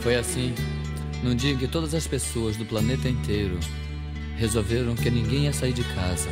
Foi 0.00 0.14
assim, 0.14 0.54
num 1.22 1.34
dia 1.34 1.52
em 1.52 1.56
que 1.56 1.66
todas 1.66 1.92
as 1.92 2.06
pessoas 2.06 2.56
do 2.56 2.64
planeta 2.64 3.08
inteiro 3.08 3.58
resolveram 4.36 4.94
que 4.94 5.10
ninguém 5.10 5.44
ia 5.44 5.52
sair 5.52 5.72
de 5.72 5.82
casa, 5.94 6.28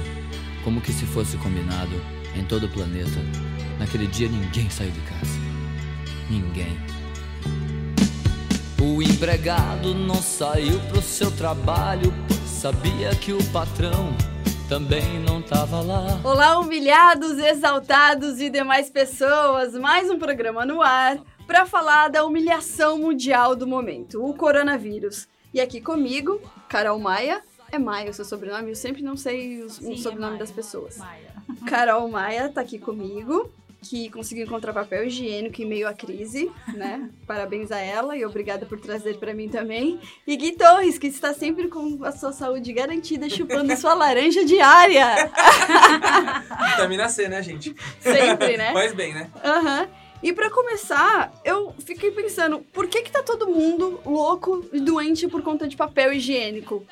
como 0.63 0.81
que 0.81 0.93
se 0.93 1.05
fosse 1.05 1.37
combinado 1.39 2.01
em 2.37 2.45
todo 2.45 2.67
o 2.67 2.69
planeta. 2.69 3.21
Naquele 3.79 4.07
dia 4.07 4.29
ninguém 4.29 4.71
saiu 4.71 4.91
de 4.93 5.01
casa. 5.01 5.39
Ninguém. 6.31 6.79
O 8.81 9.03
empregado 9.03 9.95
não 9.95 10.23
saiu 10.23 10.79
pro 10.89 11.03
seu 11.03 11.31
trabalho, 11.31 12.15
sabia 12.47 13.11
que 13.17 13.33
o 13.33 13.45
patrão 13.47 14.15
também 14.69 15.19
não 15.21 15.43
tava 15.43 15.81
lá. 15.81 16.21
Olá, 16.23 16.59
humilhados, 16.59 17.39
exaltados 17.39 18.41
e 18.41 18.49
demais 18.49 18.89
pessoas. 18.91 19.75
Mais 19.75 20.09
um 20.09 20.19
programa 20.19 20.65
no 20.65 20.81
ar 20.83 21.19
para 21.47 21.65
falar 21.65 22.09
da 22.09 22.25
humilhação 22.25 22.99
mundial 22.99 23.55
do 23.55 23.67
momento, 23.67 24.25
o 24.25 24.35
coronavírus. 24.35 25.29
E 25.55 25.61
aqui 25.61 25.81
comigo, 25.81 26.41
Carol 26.69 26.99
Maia. 26.99 27.43
É 27.73 27.79
Maia 27.79 28.11
o 28.11 28.15
seu 28.15 28.25
sobrenome? 28.25 28.71
Eu 28.71 28.77
sempre 28.77 29.03
não 29.03 29.17
sei 29.17 29.63
o, 29.63 29.71
Sim, 29.71 29.93
o 29.95 29.97
sobrenome 29.99 30.37
é 30.37 30.39
das 30.39 30.51
pessoas. 30.51 30.99
Maia. 30.99 31.35
Carol 31.67 32.09
Maia 32.09 32.49
tá 32.49 32.61
aqui 32.61 32.79
comigo, 32.79 33.51
que 33.83 34.09
conseguiu 34.11 34.45
encontrar 34.45 34.73
papel 34.73 35.05
higiênico 35.05 35.61
em 35.63 35.65
meio 35.65 35.89
à 35.89 35.95
crise, 35.95 36.51
né? 36.75 37.09
Parabéns 37.27 37.73
a 37.73 37.79
ela 37.79 38.17
e 38.17 38.25
obrigada 38.25 38.67
por 38.67 38.79
trazer 38.79 39.19
para 39.19 39.35
mim 39.35 39.49
também. 39.49 40.01
E 40.27 40.37
Gui 40.37 40.53
Torres, 40.53 40.99
que 40.99 41.07
está 41.09 41.33
sempre 41.35 41.69
com 41.69 42.05
a 42.05 42.13
sua 42.13 42.33
saúde 42.33 42.73
garantida, 42.73 43.29
chupando 43.29 43.77
sua 43.77 43.95
laranja 43.95 44.45
diária. 44.45 45.31
Vitamina 46.71 47.09
C, 47.09 47.29
né, 47.29 47.43
gente? 47.43 47.75
Sempre, 48.01 48.57
né? 48.57 48.73
Faz 48.73 48.93
bem, 48.93 49.15
né? 49.15 49.31
Aham. 49.45 49.89
E 50.23 50.33
pra 50.33 50.51
começar, 50.51 51.33
eu 51.45 51.73
fiquei 51.79 52.11
pensando, 52.11 52.61
por 52.73 52.89
que 52.89 53.03
que 53.03 53.13
tá 53.13 53.23
todo 53.23 53.49
mundo 53.49 54.01
louco 54.05 54.65
e 54.73 54.81
doente 54.81 55.29
por 55.29 55.43
conta 55.43 55.69
de 55.69 55.77
papel 55.77 56.13
higiênico? 56.13 56.85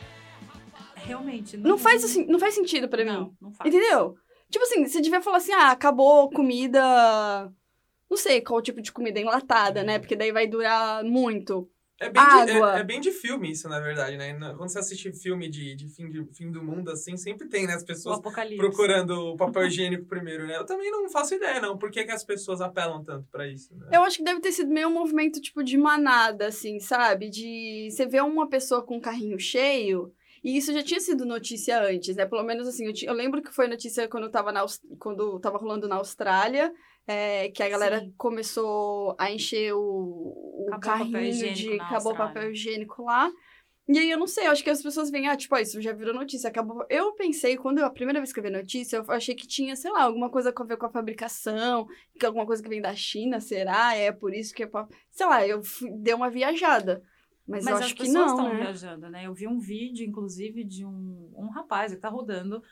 Realmente. 0.95 1.57
Não 1.57 1.79
faz 1.79 2.05
assim, 2.05 2.25
não 2.27 2.39
faz 2.39 2.55
sentido 2.55 2.89
pra 2.89 3.05
mim. 3.05 3.11
Não, 3.11 3.35
não 3.41 3.53
faz. 3.53 3.69
Entendeu? 3.69 4.17
Tipo 4.51 4.65
assim, 4.65 4.87
você 4.87 5.01
devia 5.01 5.21
falar 5.21 5.39
assim, 5.39 5.53
ah, 5.53 5.71
acabou 5.71 6.31
comida. 6.31 6.81
Não 8.09 8.17
sei 8.17 8.41
qual 8.41 8.63
tipo 8.63 8.81
de 8.81 8.93
comida 8.93 9.19
enlatada, 9.19 9.83
né? 9.83 9.99
Porque 9.99 10.17
daí 10.17 10.31
vai 10.31 10.47
durar 10.47 11.03
muito. 11.03 11.69
É 12.01 12.11
bem, 12.11 12.23
de, 12.23 12.53
Água. 12.53 12.77
é, 12.77 12.81
é 12.81 12.83
bem 12.85 13.01
de 13.01 13.13
filme 13.13 13.51
isso, 13.53 13.69
na 13.69 13.79
verdade, 13.79 14.17
né? 14.17 14.35
Quando 14.57 14.69
você 14.69 14.81
assiste 14.81 15.13
filme 15.13 15.49
de, 15.49 15.77
de, 15.77 15.89
fim, 15.89 16.11
de 16.11 16.25
fim 16.35 16.51
do 16.51 16.63
mundo, 16.63 16.91
assim, 16.91 17.17
sempre 17.17 17.49
tem, 17.49 17.67
né? 17.67 17.75
As 17.75 17.83
O 17.83 17.87
pessoas 17.87 18.19
apocalipse. 18.19 18.57
procurando 18.57 19.11
o 19.13 19.37
papel 19.37 19.67
higiênico 19.69 20.05
primeiro, 20.07 20.47
né? 20.47 20.57
Eu 20.57 20.67
também 20.67 20.91
não 20.91 21.09
faço 21.09 21.35
ideia, 21.35 21.61
não. 21.61 21.79
Por 21.79 21.91
que, 21.93 22.03
que 22.05 22.11
as 22.11 22.25
pessoas 22.25 22.61
apelam 22.61 23.03
tanto 23.05 23.29
pra 23.31 23.47
isso, 23.47 23.75
né? 23.77 23.87
Eu 23.93 24.03
acho 24.03 24.17
que 24.19 24.25
deve 24.25 24.41
ter 24.41 24.51
sido 24.53 24.71
meio 24.73 24.89
um 24.89 24.93
movimento, 24.93 25.41
tipo, 25.41 25.63
de 25.63 25.79
manada, 25.79 26.49
assim, 26.49 26.81
sabe? 26.81 27.31
De 27.31 27.89
você 27.91 28.07
vê 28.07 28.21
uma 28.21 28.49
pessoa 28.49 28.83
com 28.83 28.97
um 28.97 29.01
carrinho 29.01 29.39
cheio. 29.39 30.13
E 30.43 30.59
isso 30.59 30.75
já 30.75 30.83
tinha 30.83 31.01
sido 31.01 31.25
notícia 31.25 31.81
antes, 31.81 32.17
né? 32.17 32.27
Pelo 32.27 32.43
menos 32.43 32.69
assim, 32.69 32.85
eu, 32.87 32.93
ti- 32.93 33.07
eu 33.07 33.15
lembro 33.15 33.41
que 33.41 33.51
foi 33.55 33.67
notícia 33.67 34.07
quando 34.09 34.25
eu 34.25 34.31
tava, 34.31 34.53
na, 34.53 34.61
Aus- 34.61 34.83
quando 34.99 35.39
tava 35.41 35.57
rolando 35.57 35.89
na 35.89 35.95
Austrália, 35.97 36.71
é, 37.07 37.51
que 37.51 37.63
a 37.63 37.69
galera 37.69 38.01
Sim. 38.01 38.15
começou 38.17 39.15
a 39.19 39.31
encher 39.31 39.75
o, 39.75 39.81
o 39.81 40.81
carrinho 40.81 41.55
de. 41.55 41.81
Acabou 41.81 42.15
papel 42.15 42.53
higiênico 42.53 43.05
lá. 43.05 43.31
E 43.87 43.99
aí 43.99 44.11
eu 44.11 44.19
não 44.19 44.27
sei, 44.27 44.47
eu 44.47 44.51
acho 44.51 44.65
que 44.65 44.71
as 44.71 44.83
pessoas 44.83 45.11
veem, 45.11 45.29
ah, 45.29 45.37
tipo, 45.37 45.55
ó, 45.55 45.59
isso 45.59 45.79
já 45.81 45.93
virou 45.93 46.15
notícia, 46.15 46.49
acabou. 46.49 46.87
Eu 46.89 47.13
pensei, 47.13 47.55
quando 47.55 47.81
eu, 47.81 47.85
a 47.85 47.91
primeira 47.91 48.19
vez 48.19 48.33
que 48.33 48.39
eu 48.39 48.43
vi 48.43 48.49
a 48.49 48.59
notícia, 48.59 48.97
eu 48.97 49.05
achei 49.11 49.35
que 49.35 49.47
tinha, 49.47 49.77
sei 49.77 49.91
lá, 49.91 50.05
alguma 50.05 50.31
coisa 50.31 50.55
a 50.57 50.65
ver 50.65 50.79
com 50.79 50.87
a 50.87 50.91
fabricação, 50.91 51.87
que 52.19 52.25
alguma 52.25 52.47
coisa 52.47 52.63
que 52.63 52.69
vem 52.69 52.81
da 52.81 52.95
China, 52.95 53.41
será? 53.41 53.95
É 53.95 54.11
por 54.11 54.33
isso 54.35 54.55
que 54.55 54.65
é. 54.65 54.71
Sei 55.11 55.27
lá, 55.27 55.47
eu 55.47 55.63
fui, 55.63 55.91
dei 55.99 56.15
uma 56.15 56.31
viajada. 56.31 57.03
Mas, 57.47 57.65
Mas 57.65 57.73
eu 57.73 57.77
as 57.77 57.85
acho 57.85 57.95
que 57.95 58.05
pessoas 58.05 58.27
não, 58.27 58.37
estão 58.37 58.55
né? 58.55 58.61
viajando, 58.61 59.11
né? 59.11 59.27
Eu 59.27 59.35
vi 59.35 59.47
um 59.47 59.59
vídeo, 59.59 60.07
inclusive, 60.07 60.65
de 60.65 60.87
um, 60.87 61.31
um 61.37 61.51
rapaz 61.51 61.93
que 61.93 62.01
tá 62.01 62.09
rodando, 62.09 62.63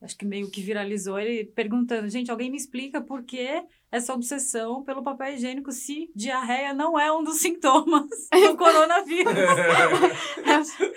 acho 0.00 0.16
que 0.16 0.24
meio 0.26 0.50
que 0.50 0.60
viralizou, 0.60 1.18
ele 1.18 1.44
perguntando, 1.46 2.08
gente, 2.08 2.30
alguém 2.30 2.50
me 2.50 2.56
explica 2.56 3.00
por 3.00 3.22
que 3.24 3.48
essa 3.90 4.12
obsessão 4.12 4.82
pelo 4.84 5.02
papel 5.02 5.34
higiênico 5.34 5.72
se 5.72 6.10
diarreia 6.14 6.74
não 6.74 6.98
é 6.98 7.10
um 7.12 7.24
dos 7.24 7.38
sintomas 7.40 8.06
do 8.30 8.56
coronavírus? 8.58 9.32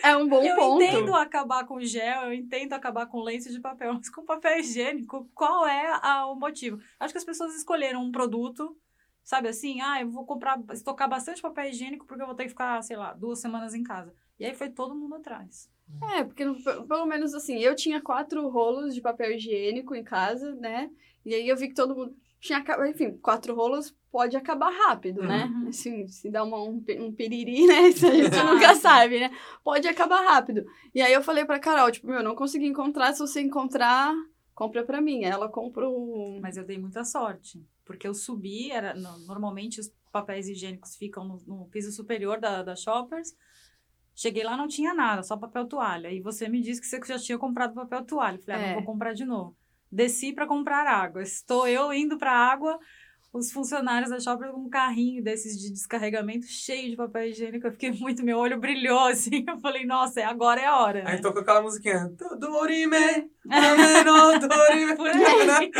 É 0.04 0.18
um 0.18 0.28
bom 0.28 0.44
eu 0.44 0.56
ponto. 0.56 0.84
entendo 0.84 1.16
acabar 1.16 1.66
com 1.66 1.80
gel, 1.82 2.24
eu 2.24 2.34
entendo 2.34 2.74
acabar 2.74 3.06
com 3.08 3.22
lenço 3.22 3.50
de 3.52 3.59
papel, 3.59 3.94
mas 3.96 4.09
com 4.09 4.26
papel 4.26 4.59
higiênico, 4.59 5.30
qual 5.34 5.66
é 5.68 6.00
a- 6.02 6.28
o 6.28 6.36
motivo? 6.36 6.80
Acho 7.00 7.14
que 7.14 7.18
as 7.18 7.26
pessoas 7.26 7.56
escolheram 7.56 8.04
um 8.04 8.12
produto, 8.12 8.76
sabe 9.24 9.48
assim, 9.48 9.80
ah, 9.82 10.02
eu 10.02 10.09
vou 10.09 10.26
comprar, 10.26 10.59
estocar 10.74 11.09
bastante 11.09 11.42
papel 11.42 11.70
higiênico 11.70 12.06
porque 12.06 12.22
eu 12.22 12.28
vou 12.28 12.36
ter 12.36 12.44
que 12.44 12.50
ficar, 12.50 12.82
sei 12.82 12.98
lá, 12.98 13.14
duas 13.14 13.40
semanas 13.40 13.74
em 13.74 13.84
casa. 13.84 14.14
E 14.40 14.46
aí 14.46 14.54
foi 14.54 14.70
todo 14.70 14.96
mundo 14.96 15.16
atrás. 15.16 15.70
É, 16.18 16.24
porque 16.24 16.44
pelo 16.88 17.06
menos 17.06 17.34
assim, 17.34 17.60
eu 17.60 17.76
tinha 17.76 18.02
quatro 18.02 18.48
rolos 18.50 18.94
de 18.94 19.02
papel 19.02 19.32
higiênico 19.32 19.96
em 19.96 20.04
casa, 20.04 20.54
né? 20.56 20.90
E 21.26 21.34
aí 21.36 21.48
eu 21.48 21.58
vi 21.58 21.68
que 21.70 21.74
todo 21.76 21.96
mundo 21.96 22.16
tinha, 22.40 22.64
enfim, 22.90 23.18
quatro 23.18 23.54
rolos 23.54 23.96
pode 24.12 24.36
acabar 24.38 24.72
rápido, 24.72 25.22
né? 25.22 25.46
Uhum. 25.46 25.68
Assim, 25.70 26.08
se 26.08 26.30
dá 26.32 26.44
uma, 26.44 26.62
um, 26.62 26.84
um 27.00 27.12
piriri, 27.12 27.68
né? 27.68 27.90
Isso 27.90 28.08
a 28.08 28.12
gente 28.12 28.36
nunca 28.44 28.76
sabe, 28.76 29.20
né? 29.20 29.30
Pode 29.64 29.88
acabar 29.88 30.22
rápido. 30.26 30.66
E 30.96 31.02
aí 31.02 31.12
eu 31.14 31.22
falei 31.22 31.46
pra 31.46 31.60
Carol, 31.60 31.92
tipo, 31.92 32.08
meu, 32.08 32.24
não 32.24 32.36
consegui 32.36 32.66
encontrar, 32.66 33.14
se 33.14 33.20
você 33.20 33.42
encontrar, 33.42 34.14
compra 34.56 34.84
pra 34.84 35.02
mim. 35.02 35.24
Ela 35.26 35.50
comprou. 35.50 36.40
Mas 36.42 36.56
eu 36.58 36.64
dei 36.66 36.78
muita 36.78 37.04
sorte, 37.04 37.64
porque 37.86 38.08
eu 38.08 38.14
subi, 38.14 38.72
era 38.72 38.94
no- 38.94 39.20
normalmente 39.28 39.80
os 39.80 39.92
papéis 40.12 40.48
higiênicos 40.48 40.96
ficam 40.96 41.24
no, 41.26 41.38
no 41.46 41.66
piso 41.68 41.92
superior 41.92 42.40
da, 42.40 42.64
da 42.64 42.76
Shoppers. 42.76 43.36
Cheguei 44.22 44.44
lá, 44.44 44.57
não 44.57 44.68
tinha 44.68 44.94
nada, 44.94 45.24
só 45.24 45.38
papel 45.38 45.66
toalha. 45.66 46.12
E 46.12 46.19
você 46.19 46.50
me 46.50 46.59
disse 46.59 46.81
que 46.81 46.88
você 46.88 47.00
já 47.13 47.18
tinha 47.18 47.38
comprado 47.38 47.74
papel 47.74 48.03
toalha. 48.03 48.35
Eu 48.35 48.41
Falei, 48.41 48.59
ah, 48.59 48.63
É. 48.63 48.68
não 48.68 48.74
vou 48.75 48.84
comprar 48.84 49.13
de 49.13 49.24
novo. 49.24 49.56
Desci 49.90 50.34
para 50.34 50.46
comprar 50.46 50.85
água. 50.85 51.22
Estou 51.22 51.66
eu 51.66 51.94
indo 51.94 52.18
para 52.18 52.34
água, 52.34 52.78
os 53.31 53.51
funcionários 53.51 54.09
da 54.09 54.19
Shoppers 54.19 54.51
com 54.51 54.62
um 54.62 54.69
carrinho 54.69 55.23
desses 55.23 55.57
de 55.59 55.72
descarregamento 55.72 56.47
cheio 56.47 56.90
de 56.90 56.95
papel 56.95 57.25
higiênico. 57.29 57.67
Eu 57.67 57.72
fiquei 57.72 57.91
muito, 57.91 58.23
meu 58.23 58.38
olho 58.40 58.59
brilhou 58.59 59.00
assim. 59.07 59.45
Eu 59.47 59.59
falei, 59.59 59.85
nossa, 59.85 60.19
é 60.22 60.23
agora 60.25 60.59
é 60.62 60.66
a 60.66 60.78
hora. 60.79 61.03
Né? 61.03 61.12
Aí 61.12 61.22
tocou 61.22 61.41
aquela 61.41 61.62
musiquinha. 61.62 62.12
Dorime, 62.40 63.29
ameno, 63.50 64.40
dorime. 64.47 64.95
Por 64.97 65.09
aí. 65.09 65.72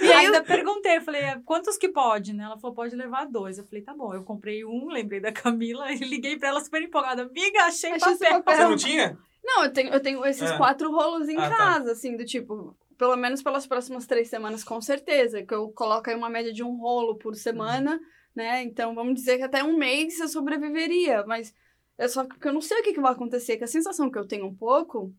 E 0.00 0.12
aí 0.12 0.26
ainda 0.26 0.42
perguntei, 0.42 0.96
eu 0.96 1.02
falei, 1.02 1.22
quantos 1.44 1.76
que 1.76 1.88
pode, 1.88 2.32
né? 2.32 2.44
Ela 2.44 2.58
falou, 2.58 2.74
pode 2.74 2.96
levar 2.96 3.26
dois. 3.26 3.58
Eu 3.58 3.64
falei, 3.64 3.82
tá 3.82 3.94
bom. 3.94 4.12
Eu 4.12 4.24
comprei 4.24 4.64
um, 4.64 4.88
lembrei 4.88 5.20
da 5.20 5.30
Camila 5.32 5.92
e 5.92 5.98
liguei 5.98 6.36
pra 6.36 6.48
ela 6.48 6.60
super 6.60 6.82
empolgada. 6.82 7.22
Amiga, 7.22 7.62
achei, 7.62 7.92
Achei 7.92 8.16
papel. 8.18 8.42
papel. 8.42 8.56
Você 8.56 8.62
não 8.64 8.76
tinha? 8.76 9.18
Não, 9.44 9.64
eu 9.64 9.72
tenho, 9.72 9.90
eu 9.92 10.00
tenho 10.00 10.24
esses 10.26 10.50
Ah. 10.50 10.56
quatro 10.56 10.90
rolos 10.90 11.28
em 11.28 11.36
Ah, 11.36 11.48
tá. 11.48 11.56
casa, 11.56 11.92
assim, 11.92 12.16
do 12.16 12.24
tipo, 12.24 12.76
pelo 13.02 13.16
menos 13.16 13.42
pelas 13.42 13.66
próximas 13.66 14.06
três 14.06 14.28
semanas, 14.28 14.62
com 14.62 14.80
certeza. 14.80 15.42
Que 15.42 15.52
eu 15.52 15.70
coloco 15.70 16.08
aí 16.08 16.14
uma 16.14 16.30
média 16.30 16.52
de 16.52 16.62
um 16.62 16.76
rolo 16.76 17.16
por 17.16 17.34
semana, 17.34 18.00
né? 18.32 18.62
Então 18.62 18.94
vamos 18.94 19.14
dizer 19.14 19.38
que 19.38 19.42
até 19.42 19.64
um 19.64 19.76
mês 19.76 20.20
eu 20.20 20.28
sobreviveria. 20.28 21.24
Mas 21.26 21.52
é 21.98 22.06
só 22.06 22.24
que 22.24 22.46
eu 22.46 22.52
não 22.52 22.60
sei 22.60 22.78
o 22.78 22.82
que, 22.84 22.92
que 22.92 23.00
vai 23.00 23.10
acontecer, 23.10 23.56
que 23.56 23.64
a 23.64 23.66
sensação 23.66 24.08
que 24.08 24.16
eu 24.16 24.24
tenho 24.24 24.46
um 24.46 24.54
pouco. 24.54 25.12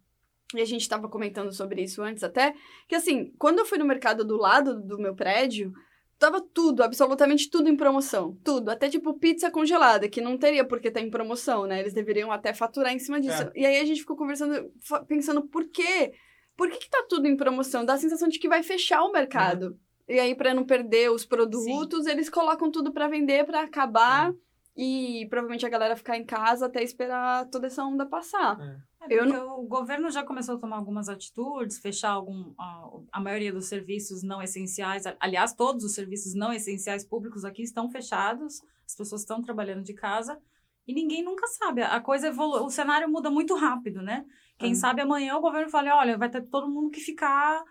E 0.55 0.61
a 0.61 0.65
gente 0.65 0.87
tava 0.87 1.09
comentando 1.09 1.51
sobre 1.51 1.81
isso 1.81 2.01
antes 2.01 2.23
até, 2.23 2.55
que 2.87 2.95
assim, 2.95 3.33
quando 3.37 3.59
eu 3.59 3.65
fui 3.65 3.77
no 3.77 3.83
mercado 3.83 4.23
do 4.23 4.37
lado 4.37 4.79
do 4.79 4.97
meu 4.97 5.13
prédio, 5.13 5.73
tava 6.17 6.39
tudo, 6.39 6.83
absolutamente 6.83 7.49
tudo 7.49 7.67
em 7.67 7.75
promoção. 7.75 8.39
Tudo. 8.45 8.69
Até 8.69 8.87
tipo 8.87 9.13
pizza 9.15 9.51
congelada, 9.51 10.07
que 10.07 10.21
não 10.21 10.37
teria 10.37 10.63
por 10.63 10.79
que 10.79 10.87
estar 10.87 11.01
em 11.01 11.09
promoção, 11.09 11.65
né? 11.65 11.81
Eles 11.81 11.93
deveriam 11.93 12.31
até 12.31 12.53
faturar 12.53 12.93
em 12.93 12.99
cima 12.99 13.19
disso. 13.19 13.43
É. 13.43 13.51
E 13.53 13.65
aí 13.65 13.81
a 13.81 13.85
gente 13.85 13.99
ficou 13.99 14.15
conversando, 14.15 14.71
pensando 15.05 15.41
por 15.41 15.67
quê? 15.67 16.13
Por 16.55 16.69
que, 16.69 16.77
que 16.77 16.89
tá 16.89 17.05
tudo 17.09 17.27
em 17.27 17.35
promoção? 17.35 17.85
Dá 17.85 17.93
a 17.93 17.97
sensação 17.97 18.27
de 18.27 18.39
que 18.39 18.47
vai 18.47 18.61
fechar 18.63 19.03
o 19.03 19.11
mercado. 19.11 19.77
E 20.07 20.19
aí, 20.19 20.35
pra 20.35 20.53
não 20.53 20.65
perder 20.65 21.09
os 21.11 21.25
produtos, 21.25 22.05
eles 22.05 22.29
colocam 22.29 22.69
tudo 22.69 22.91
pra 22.91 23.07
vender, 23.07 23.45
pra 23.45 23.61
acabar. 23.61 24.33
e 24.75 25.27
provavelmente 25.29 25.65
a 25.65 25.69
galera 25.69 25.95
ficar 25.95 26.17
em 26.17 26.25
casa 26.25 26.65
até 26.65 26.81
esperar 26.81 27.47
toda 27.49 27.67
essa 27.67 27.83
onda 27.83 28.05
passar. 28.05 28.59
É. 28.59 28.93
É, 29.09 29.13
Eu 29.19 29.25
porque 29.25 29.37
o 29.37 29.63
governo 29.63 30.09
já 30.09 30.23
começou 30.23 30.55
a 30.55 30.57
tomar 30.57 30.77
algumas 30.77 31.09
atitudes, 31.09 31.77
fechar 31.77 32.11
algum, 32.11 32.53
a, 32.57 32.89
a 33.11 33.19
maioria 33.21 33.51
dos 33.53 33.65
serviços 33.67 34.23
não 34.23 34.41
essenciais. 34.41 35.03
Aliás, 35.19 35.53
todos 35.53 35.83
os 35.83 35.93
serviços 35.93 36.33
não 36.33 36.51
essenciais 36.53 37.05
públicos 37.05 37.43
aqui 37.45 37.61
estão 37.61 37.89
fechados, 37.89 38.61
as 38.87 38.95
pessoas 38.95 39.21
estão 39.21 39.41
trabalhando 39.41 39.83
de 39.83 39.93
casa 39.93 40.39
e 40.87 40.93
ninguém 40.93 41.23
nunca 41.23 41.45
sabe. 41.47 41.81
A 41.81 41.99
coisa 41.99 42.27
evolui, 42.29 42.61
o 42.61 42.69
cenário 42.69 43.09
muda 43.09 43.29
muito 43.29 43.55
rápido, 43.55 44.01
né? 44.01 44.25
Quem 44.57 44.69
Uhum. 44.69 44.75
sabe 44.75 45.01
amanhã 45.01 45.35
o 45.35 45.41
governo 45.41 45.69
fala: 45.69 45.95
olha, 45.95 46.17
vai 46.17 46.29
ter 46.29 46.41
todo 46.47 46.69
mundo 46.69 46.89
que 46.91 46.99
ficar 47.01 47.63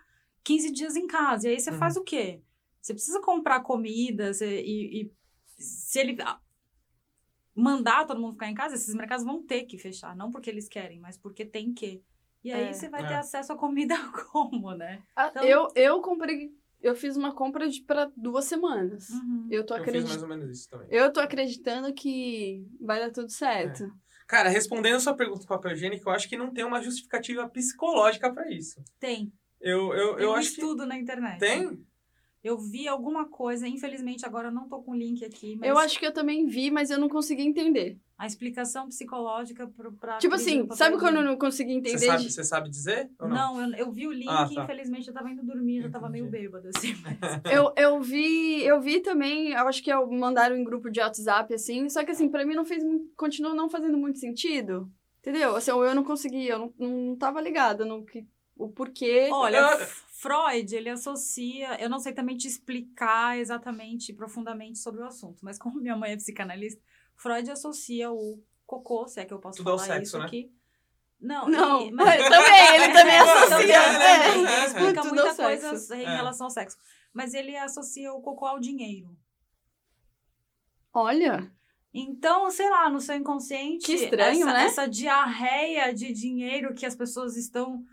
15 0.43 0.71
dias 0.71 0.95
em 0.95 1.07
casa. 1.07 1.47
E 1.47 1.51
aí 1.53 1.59
você 1.59 1.71
Uhum. 1.71 1.77
faz 1.77 1.95
o 1.97 2.03
quê? 2.03 2.41
Você 2.81 2.93
precisa 2.93 3.21
comprar 3.21 3.61
comida 3.61 4.33
você- 4.33 4.61
e, 4.61 5.03
e 5.03 5.11
se 5.57 5.99
ele 5.99 6.17
ah, 6.21 6.39
mandar 7.55 8.05
todo 8.05 8.19
mundo 8.19 8.33
ficar 8.33 8.49
em 8.49 8.53
casa, 8.55 8.75
esses 8.75 8.93
mercados 8.95 9.23
vão 9.25 9.41
ter 9.43 9.63
que 9.63 9.77
fechar. 9.77 10.15
Não 10.15 10.31
porque 10.31 10.49
eles 10.49 10.67
querem, 10.67 10.99
mas 10.99 11.17
porque 11.17 11.45
tem 11.45 11.73
que. 11.73 12.03
E 12.43 12.51
aí 12.51 12.65
É. 12.69 12.73
você 12.73 12.89
vai 12.89 13.03
É. 13.03 13.07
ter 13.07 13.13
acesso 13.15 13.53
à 13.53 13.55
comida 13.55 13.95
como, 14.33 14.73
né? 14.73 15.01
Ah, 15.15 15.27
Então- 15.29 15.43
Eu, 15.43 15.67
eu 15.75 16.01
comprei. 16.01 16.51
Eu 16.81 16.93
fiz 16.97 17.15
uma 17.15 17.33
compra 17.33 17.69
de 17.69 17.81
para 17.81 18.11
duas 18.17 18.43
semanas. 18.43 19.09
Uhum. 19.09 19.47
Eu 19.49 19.65
tô 19.65 19.73
Eu 19.73 19.79
fiz 19.85 19.87
acreditando. 19.87 20.09
mais 20.09 20.21
ou 20.23 20.27
menos 20.27 20.59
isso 20.59 20.69
também. 20.69 20.87
Eu 20.91 21.13
tô 21.13 21.21
acreditando 21.21 21.93
que 21.93 22.67
vai 22.81 22.99
dar 22.99 23.09
tudo 23.09 23.29
certo. 23.31 23.89
Cara, 24.33 24.49
respondendo 24.49 24.95
a 24.95 24.99
sua 24.99 25.13
pergunta 25.13 25.41
do 25.41 25.45
papel 25.47 25.73
higiênico, 25.73 26.09
eu 26.09 26.13
acho 26.13 26.27
que 26.27 26.35
não 26.35 26.51
tem 26.51 26.65
uma 26.65 26.81
justificativa 26.81 27.47
psicológica 27.47 28.33
pra 28.33 28.49
isso. 28.51 28.83
Tem. 28.99 29.31
Eu, 29.61 29.93
eu, 29.93 30.15
Tem 30.15 30.23
eu 30.25 30.31
um 30.31 30.33
acho 30.33 30.55
que. 30.55 30.59
estudo 30.59 30.87
na 30.87 30.97
internet. 30.97 31.37
Tem? 31.37 31.85
Eu 32.43 32.57
vi 32.57 32.87
alguma 32.87 33.29
coisa, 33.29 33.67
infelizmente 33.67 34.25
agora 34.25 34.47
eu 34.47 34.51
não 34.51 34.67
tô 34.67 34.81
com 34.81 34.89
o 34.89 34.95
link 34.95 35.23
aqui, 35.23 35.55
mas 35.55 35.69
Eu 35.69 35.77
acho 35.77 35.99
que 35.99 36.05
eu 36.07 36.11
também 36.11 36.47
vi, 36.47 36.71
mas 36.71 36.89
eu 36.89 36.97
não 36.97 37.07
consegui 37.07 37.43
entender. 37.43 37.99
A 38.17 38.25
explicação 38.27 38.87
psicológica 38.87 39.67
pro, 39.67 39.91
pra 39.93 40.17
tipo 40.17 40.33
assim, 40.35 40.67
sabe 40.71 40.97
quando 40.97 41.17
eu 41.17 41.23
não 41.23 41.37
consegui 41.37 41.73
Você 41.73 41.79
entender? 41.79 42.05
sabe, 42.05 42.23
de- 42.23 42.31
você 42.31 42.43
sabe 42.43 42.69
dizer? 42.69 43.09
Ou 43.19 43.27
não? 43.27 43.35
Não, 43.57 43.61
eu, 43.71 43.85
eu 43.85 43.91
vi 43.91 44.07
o 44.07 44.11
link, 44.11 44.29
Ah, 44.29 44.47
tá. 44.53 44.63
infelizmente 44.63 45.07
eu 45.07 45.13
tava 45.13 45.29
indo 45.31 45.43
dormir, 45.43 45.81
já 45.81 45.89
tava 45.89 46.09
meio 46.09 46.27
bêbada, 46.27 46.69
assim. 46.69 46.93
Eu, 47.51 47.73
eu 47.75 48.01
vi, 48.01 48.63
eu 48.63 48.79
vi 48.79 49.01
também, 49.01 49.49
eu 49.51 49.67
acho 49.67 49.83
que 49.83 49.91
eu 49.91 50.09
mandaram 50.09 50.55
em 50.55 50.63
grupo 50.63 50.89
de 50.89 51.01
WhatsApp, 51.01 51.53
assim, 51.53 51.89
só 51.89 52.03
que 52.03 52.11
assim, 52.11 52.29
pra 52.29 52.45
mim 52.45 52.55
não 52.55 52.63
fez, 52.63 52.81
continua 53.17 53.53
não 53.53 53.69
fazendo 53.69 53.97
muito 53.97 54.17
sentido. 54.17 54.89
Entendeu? 55.19 55.55
Assim, 55.55 55.71
eu 55.71 55.93
não 55.95 56.03
consegui, 56.03 56.47
eu 56.47 56.57
não, 56.59 56.73
não 56.77 57.15
tava 57.17 57.41
ligada 57.41 57.83
no 57.85 58.05
que, 58.05 58.25
o 58.55 58.69
porquê. 58.69 59.29
Olha, 59.31 59.77
Freud, 60.21 60.73
ele 60.75 60.89
associa, 60.89 61.81
eu 61.81 61.89
não 61.89 61.99
sei 61.99 62.13
também 62.13 62.37
te 62.37 62.47
explicar 62.47 63.37
exatamente, 63.37 64.13
profundamente 64.13 64.79
sobre 64.79 65.01
o 65.01 65.05
assunto, 65.05 65.39
mas 65.43 65.57
como 65.59 65.81
minha 65.81 65.95
mãe 65.97 66.11
é 66.13 66.17
psicanalista, 66.17 66.81
Freud 67.15 67.49
associa 67.51 68.11
o 68.11 68.43
cocô, 68.65 69.07
se 69.07 69.19
é 69.19 69.25
que 69.25 69.33
eu 69.33 69.39
posso 69.39 69.57
Tudo 69.57 69.71
ao 69.71 69.77
falar 69.77 69.87
sexo, 69.95 70.03
isso 70.03 70.19
né? 70.19 70.25
aqui. 70.25 70.51
Não, 71.19 71.47
Não, 71.47 71.87
e- 71.87 71.91
mas 71.93 72.21
também, 72.29 72.75
ele 72.75 72.93
também 72.93 73.15
É, 73.15 73.19
associa. 73.19 73.47
também, 73.47 73.71
é. 73.75 74.37
Ele 74.37 74.65
explica 74.65 75.01
Tudo 75.01 75.15
muita 75.15 75.35
coisa 75.35 75.69
sexo. 75.77 75.93
em 75.93 76.03
É. 76.05 76.15
relação 76.15 76.47
ao 76.47 76.51
sexo. 76.51 76.77
Mas 77.13 77.33
ele 77.33 77.55
associa 77.55 78.11
o 78.13 78.21
cocô 78.21 78.45
ao 78.45 78.59
dinheiro. 78.59 79.15
Olha, 80.93 81.51
Então, 81.93 82.49
sei 82.49 82.69
lá, 82.69 82.89
no 82.89 82.99
seu 82.99 83.15
inconsciente, 83.15 83.85
Que 83.85 83.93
estranho, 83.93 84.41
essa, 84.47 84.53
né? 84.53 84.65
essa 84.65 84.87
diarreia 84.87 85.93
de 85.93 86.11
dinheiro 86.11 86.73
que 86.73 86.85
as 86.87 86.95
pessoas 86.95 87.37
estão 87.37 87.85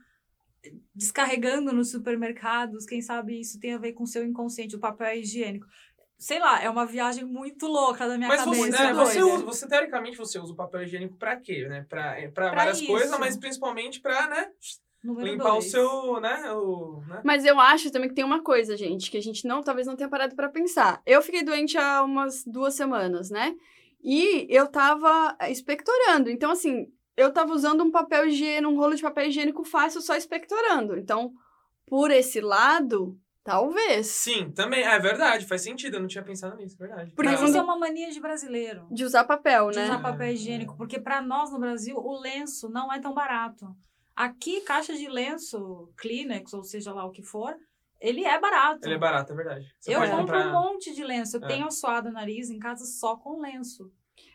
descarregando 0.95 1.73
nos 1.73 1.91
supermercados, 1.91 2.85
quem 2.87 3.01
sabe 3.03 3.41
isso 3.41 3.59
tem 3.61 3.75
a 3.75 3.79
ver 3.79 3.93
com 3.93 4.05
o 4.05 4.07
seu 4.07 4.25
inconsciente, 4.25 4.75
o 4.77 4.81
papel 4.81 5.17
higiênico. 5.19 5.67
Sei 6.21 6.39
lá, 6.39 6.63
é 6.63 6.69
uma 6.69 6.85
viagem 6.85 7.25
muito 7.25 7.67
louca 7.67 8.07
da 8.07 8.19
minha 8.19 8.29
Mas 8.29 8.45
você, 8.45 8.61
cabeça. 8.61 8.83
é, 8.83 8.93
você, 8.93 9.21
doida. 9.21 9.35
usa, 9.37 9.45
você, 9.47 9.67
teoricamente, 9.67 10.19
você 10.19 10.39
usa 10.39 10.53
o 10.53 10.57
papel 10.57 10.83
higiênico 10.83 11.17
pra 11.17 11.35
quê, 11.37 11.67
né? 11.67 11.87
Pra, 11.89 12.13
pra, 12.35 12.51
Pra 12.51 12.55
várias 12.55 12.79
isso. 12.79 12.87
coisas, 12.89 13.19
mas 13.19 13.39
principalmente 13.39 14.01
pra, 14.01 14.27
né? 14.29 14.51
Número 15.03 15.27
limpar 15.33 15.53
dois. 15.53 15.67
o 15.67 15.71
seu, 15.71 16.21
né? 16.21 16.53
O, 16.53 17.01
né? 17.09 17.23
mas 17.25 17.47
eu 17.47 17.59
acho 17.59 17.91
também 17.91 18.11
que 18.11 18.15
tem 18.15 18.23
uma 18.23 18.43
coisa, 18.43 18.77
gente, 18.77 19.11
que 19.11 19.17
a 19.17 19.23
gente 19.23 19.47
não, 19.49 19.63
talvez 19.63 19.87
não 19.87 19.97
tenha 19.97 20.11
parado 20.11 20.37
pra 20.37 20.51
pensar. 20.51 21.01
Eu 21.07 21.23
fiquei 21.23 21.43
doente 21.43 21.79
há 21.79 22.03
umas 22.03 22.45
duas 22.45 22.75
semanas, 22.75 23.31
né? 23.31 23.55
E 24.05 24.47
eu 24.51 24.67
tava 24.67 25.35
expectorando. 25.49 26.29
Então, 26.29 26.51
assim, 26.51 26.87
eu 27.17 27.33
tava 27.33 27.55
usando 27.55 27.83
um 27.83 27.91
papel 27.91 28.29
higiênico, 28.29 28.71
um 28.71 28.77
rolo 28.77 28.95
de 28.95 29.01
papel 29.01 29.27
higiênico 29.29 29.65
fácil 29.65 30.03
só 30.03 30.15
expectorando. 30.15 30.99
Então, 30.99 31.33
por 31.87 32.11
esse 32.11 32.43
lado, 32.43 33.19
talvez. 33.45 34.07
Sim, 34.07 34.51
também. 34.53 34.83
É 34.85 34.99
verdade, 34.99 35.47
faz 35.47 35.63
sentido. 35.63 35.95
Eu 35.97 36.01
não 36.01 36.09
tinha 36.09 36.23
pensado 36.25 36.57
nisso, 36.57 36.77
é 36.77 36.87
verdade. 36.87 37.13
Porque 37.15 37.31
Mas 37.31 37.43
isso 37.43 37.57
é 37.57 37.63
uma 37.63 37.79
mania 37.79 38.11
de 38.11 38.21
brasileiro. 38.21 38.87
De 38.91 39.05
usar 39.05 39.25
papel, 39.25 39.71
de 39.71 39.79
né? 39.79 39.85
usar 39.85 39.99
papel 40.01 40.27
É, 40.27 40.33
higiênico, 40.33 40.77
porque 40.77 40.99
para 40.99 41.21
nós 41.23 41.51
no 41.51 41.59
Brasil 41.59 41.97
o 41.97 42.21
lenço 42.21 42.69
não 42.69 42.93
é 42.93 43.01
tão 43.01 43.15
barato. 43.15 43.75
Aqui, 44.15 44.61
caixa 44.63 44.93
de 44.95 45.09
lenço, 45.09 45.91
Kleenex, 45.97 46.53
ou 46.53 46.63
seja 46.63 46.93
lá 46.93 47.05
o 47.07 47.11
que 47.11 47.23
for, 47.23 47.57
ele 48.01 48.25
é 48.25 48.39
barato. 48.39 48.87
Ele 48.87 48.95
é 48.95 48.99
barato, 48.99 49.33
é 49.33 49.37
verdade. 49.37 49.67
Você 49.79 49.95
eu 49.95 50.01
compro 50.01 50.17
comprar. 50.19 50.49
um 50.49 50.53
monte 50.53 50.95
de 50.95 51.05
lenço. 51.05 51.37
Eu 51.37 51.45
É. 51.45 51.47
tenho 51.49 51.71
suado 51.71 52.09
o 52.09 52.13
nariz 52.13 52.51
em 52.51 52.59
casa 52.59 52.85
só 52.85 53.17
com 53.17 53.41
lenço. 53.41 53.91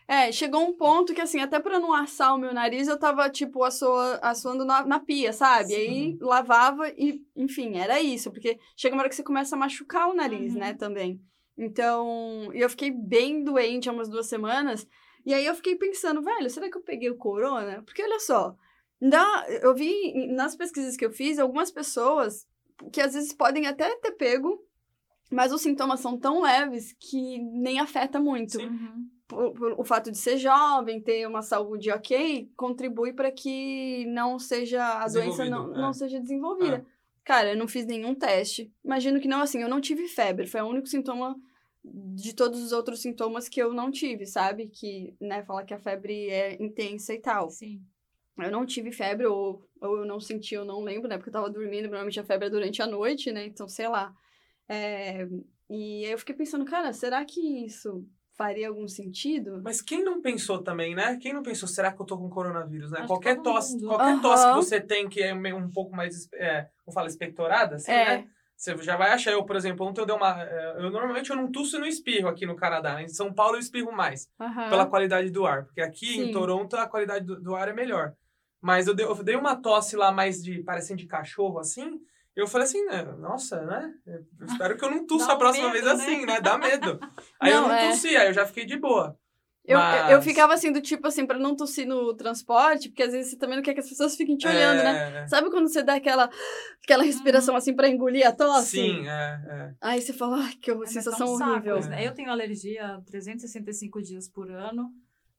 É, 0.08 0.30
chegou 0.30 0.60
um 0.62 0.72
ponto 0.72 1.12
que, 1.12 1.20
assim, 1.20 1.40
até 1.40 1.58
pra 1.58 1.80
não 1.80 1.92
assar 1.92 2.34
o 2.34 2.38
meu 2.38 2.54
nariz, 2.54 2.86
eu 2.86 2.96
tava, 2.98 3.28
tipo, 3.28 3.64
assoa, 3.64 4.18
assoando 4.22 4.64
na, 4.64 4.86
na 4.86 5.00
pia, 5.00 5.32
sabe? 5.32 5.74
Aí 5.74 6.16
lavava 6.20 6.88
e, 6.90 7.24
enfim, 7.34 7.76
era 7.76 8.00
isso. 8.00 8.30
Porque 8.30 8.58
chega 8.76 8.94
uma 8.94 9.00
hora 9.02 9.08
que 9.08 9.16
você 9.16 9.22
começa 9.24 9.56
a 9.56 9.58
machucar 9.58 10.08
o 10.08 10.14
nariz, 10.14 10.54
Uhum. 10.54 10.60
né, 10.60 10.74
também. 10.74 11.20
Então, 11.58 12.50
eu 12.52 12.68
fiquei 12.70 12.90
bem 12.90 13.42
doente 13.42 13.88
há 13.88 13.92
umas 13.92 14.08
duas 14.08 14.26
semanas. 14.26 14.86
E 15.24 15.34
aí 15.34 15.44
eu 15.44 15.54
fiquei 15.56 15.74
pensando, 15.74 16.22
velho, 16.22 16.48
será 16.50 16.70
que 16.70 16.76
eu 16.78 16.82
peguei 16.82 17.10
o 17.10 17.16
corona? 17.16 17.82
Porque 17.82 18.02
olha 18.02 18.20
só, 18.20 18.54
na, 19.00 19.44
eu 19.48 19.74
vi 19.74 20.28
nas 20.28 20.54
pesquisas 20.54 20.96
que 20.96 21.04
eu 21.04 21.10
fiz, 21.10 21.38
algumas 21.38 21.70
pessoas 21.72 22.46
que 22.92 23.00
às 23.00 23.14
vezes 23.14 23.32
podem 23.32 23.66
até 23.66 23.92
ter 23.96 24.12
pego, 24.12 24.62
mas 25.32 25.52
os 25.52 25.62
sintomas 25.62 25.98
são 25.98 26.16
tão 26.16 26.42
leves 26.42 26.94
que 27.00 27.38
nem 27.38 27.80
afeta 27.80 28.20
muito 28.20 28.60
Sim. 28.60 29.10
Por- 29.28 29.52
por- 29.52 29.74
o 29.80 29.84
fato 29.84 30.10
de 30.10 30.18
ser 30.18 30.38
jovem, 30.38 31.00
ter 31.00 31.26
uma 31.26 31.42
saúde 31.42 31.90
ok, 31.90 32.48
contribui 32.56 33.12
para 33.12 33.30
que 33.32 34.04
não 34.06 34.38
seja 34.38 35.02
a 35.02 35.08
doença 35.08 35.44
não, 35.46 35.74
é. 35.74 35.80
não 35.80 35.92
seja 35.92 36.20
desenvolvida. 36.20 36.86
Cara, 37.24 37.50
eu 37.50 37.56
não 37.56 37.66
fiz 37.66 37.84
nenhum 37.84 38.14
teste. 38.14 38.72
Imagino 38.84 39.20
que 39.20 39.26
não, 39.26 39.40
assim, 39.40 39.60
eu 39.60 39.68
não 39.68 39.80
tive 39.80 40.06
febre. 40.06 40.46
Foi 40.46 40.60
o 40.60 40.68
único 40.68 40.86
sintoma 40.86 41.36
de 41.84 42.34
todos 42.34 42.62
os 42.62 42.70
outros 42.70 43.00
sintomas 43.02 43.48
que 43.48 43.60
eu 43.60 43.72
não 43.72 43.90
tive, 43.90 44.26
sabe? 44.26 44.68
Que, 44.68 45.14
né, 45.20 45.42
fala 45.44 45.64
que 45.64 45.74
a 45.74 45.78
febre 45.78 46.30
é 46.30 46.62
intensa 46.62 47.12
e 47.12 47.18
tal. 47.20 47.50
Sim. 47.50 47.82
Eu 48.38 48.50
não 48.52 48.64
tive 48.64 48.92
febre, 48.92 49.26
ou, 49.26 49.66
ou 49.80 49.98
eu 49.98 50.04
não 50.04 50.20
senti, 50.20 50.54
eu 50.54 50.64
não 50.64 50.82
lembro, 50.84 51.08
né? 51.08 51.16
Porque 51.16 51.30
eu 51.30 51.32
tava 51.32 51.50
dormindo, 51.50 51.88
normalmente 51.88 52.20
a 52.20 52.24
febre 52.24 52.46
é 52.46 52.50
durante 52.50 52.80
a 52.80 52.86
noite, 52.86 53.32
né? 53.32 53.46
Então, 53.46 53.66
sei 53.68 53.88
lá. 53.88 54.14
É, 54.68 55.26
E 55.68 56.04
aí 56.04 56.12
eu 56.12 56.18
fiquei 56.18 56.34
pensando, 56.34 56.64
cara, 56.64 56.92
será 56.92 57.24
que 57.24 57.40
isso 57.64 58.06
faria 58.36 58.68
algum 58.68 58.86
sentido? 58.86 59.60
Mas 59.64 59.80
quem 59.80 60.04
não 60.04 60.20
pensou 60.20 60.62
também, 60.62 60.94
né? 60.94 61.16
Quem 61.20 61.32
não 61.32 61.42
pensou, 61.42 61.68
será 61.68 61.92
que 61.92 62.00
eu 62.00 62.06
tô 62.06 62.18
com 62.18 62.28
coronavírus, 62.28 62.90
né? 62.90 62.98
Acho 62.98 63.06
que 63.06 63.12
qualquer 63.12 63.40
tosse, 63.42 63.74
mundo. 63.74 63.88
qualquer 63.88 64.20
tosse 64.20 64.46
que 64.48 64.54
você 64.54 64.80
tem 64.80 65.08
que 65.08 65.22
é 65.22 65.34
meio- 65.34 65.56
um 65.56 65.70
pouco 65.70 65.94
mais, 65.96 66.28
é, 66.34 66.68
como 66.84 66.94
fala, 66.94 67.08
expectorada, 67.08 67.76
assim, 67.76 67.90
É. 67.92 68.04
né? 68.18 68.28
Você 68.56 68.74
já 68.78 68.96
vai 68.96 69.10
achar, 69.12 69.32
eu, 69.32 69.44
por 69.44 69.54
exemplo, 69.54 69.84
ontem 69.86 70.00
eu 70.00 70.06
dei 70.06 70.16
uma. 70.16 70.42
é, 70.42 70.76
Eu 70.78 70.90
normalmente 70.90 71.28
eu 71.28 71.36
não 71.36 71.50
tuço 71.52 71.76
e 71.76 71.78
não 71.78 71.86
espirro 71.86 72.26
aqui 72.28 72.46
no 72.46 72.56
Canadá. 72.56 73.02
Em 73.02 73.08
São 73.08 73.30
Paulo 73.30 73.56
eu 73.56 73.60
espirro 73.60 73.92
mais. 73.92 74.30
Aham. 74.40 74.70
pela 74.70 74.86
qualidade 74.86 75.28
do 75.30 75.44
ar. 75.44 75.64
Porque 75.66 75.82
aqui 75.82 76.06
Sim. 76.06 76.22
em 76.28 76.32
Toronto 76.32 76.74
a 76.74 76.86
qualidade 76.88 77.26
do, 77.26 77.38
do 77.38 77.54
ar 77.54 77.68
é 77.68 77.74
melhor. 77.74 78.14
Mas 78.58 78.86
eu 78.86 78.94
dei, 78.94 79.04
eu 79.04 79.14
dei 79.22 79.36
uma 79.36 79.56
tosse 79.56 79.94
lá 79.94 80.10
mais 80.10 80.42
de, 80.42 80.62
parecendo 80.62 80.98
de 81.00 81.06
cachorro, 81.06 81.58
assim. 81.58 82.00
Eu 82.36 82.46
falei 82.46 82.66
assim, 82.66 82.84
né, 82.84 83.02
nossa, 83.18 83.64
né? 83.64 83.94
Eu 84.06 84.46
espero 84.46 84.76
que 84.76 84.84
eu 84.84 84.90
não 84.90 85.04
tussa 85.08 85.32
a 85.32 85.36
próxima 85.36 85.72
medo, 85.72 85.72
vez 85.72 85.84
né? 85.86 85.92
assim, 86.04 86.26
né? 86.26 86.40
Dá 86.40 86.58
medo. 86.58 87.00
Aí 87.40 87.50
eu 87.50 87.62
Não, 87.62 87.68
não 87.68 87.74
é. 87.74 87.88
tossi, 87.88 88.14
aí 88.16 88.28
eu 88.28 88.34
já 88.34 88.44
fiquei 88.46 88.66
de 88.66 88.76
boa. 88.78 89.18
Eu, 89.64 89.78
Mas- 89.78 90.10
eu 90.12 90.22
ficava 90.22 90.52
assim, 90.54 90.70
do 90.70 90.80
tipo 90.80 91.06
assim, 91.08 91.26
pra 91.26 91.38
não 91.38 91.56
tossir 91.56 91.88
no 91.88 92.14
transporte, 92.14 92.88
porque 92.90 93.02
às 93.02 93.10
vezes 93.12 93.32
você 93.32 93.36
também 93.38 93.56
não 93.56 93.62
quer 93.64 93.74
que 93.74 93.80
as 93.80 93.88
pessoas 93.88 94.14
fiquem 94.16 94.36
te 94.36 94.46
olhando, 94.46 94.82
né? 94.82 95.22
É, 95.24 95.26
Sabe 95.26 95.50
quando 95.50 95.66
você 95.68 95.82
dá 95.82 95.94
aquela, 95.94 96.30
aquela 96.84 97.02
respiração 97.02 97.56
assim 97.56 97.74
pra 97.74 97.88
engolir 97.88 98.24
a 98.26 98.32
tosse? 98.32 98.76
Sim, 98.76 99.08
é, 99.08 99.40
é. 99.48 99.74
Aí 99.80 100.00
você 100.00 100.12
fala, 100.12 100.36
ai, 100.44 100.52
que 100.54 100.70
É, 100.70 100.74
mas 100.74 100.90
sensação 100.92 101.26
saco, 101.36 101.52
horrível. 101.52 101.80
né? 101.88 102.06
Eu 102.06 102.14
tenho 102.14 102.30
alergia 102.30 103.02
365 103.06 104.00
dias 104.02 104.28
por 104.28 104.50
ano, 104.50 104.92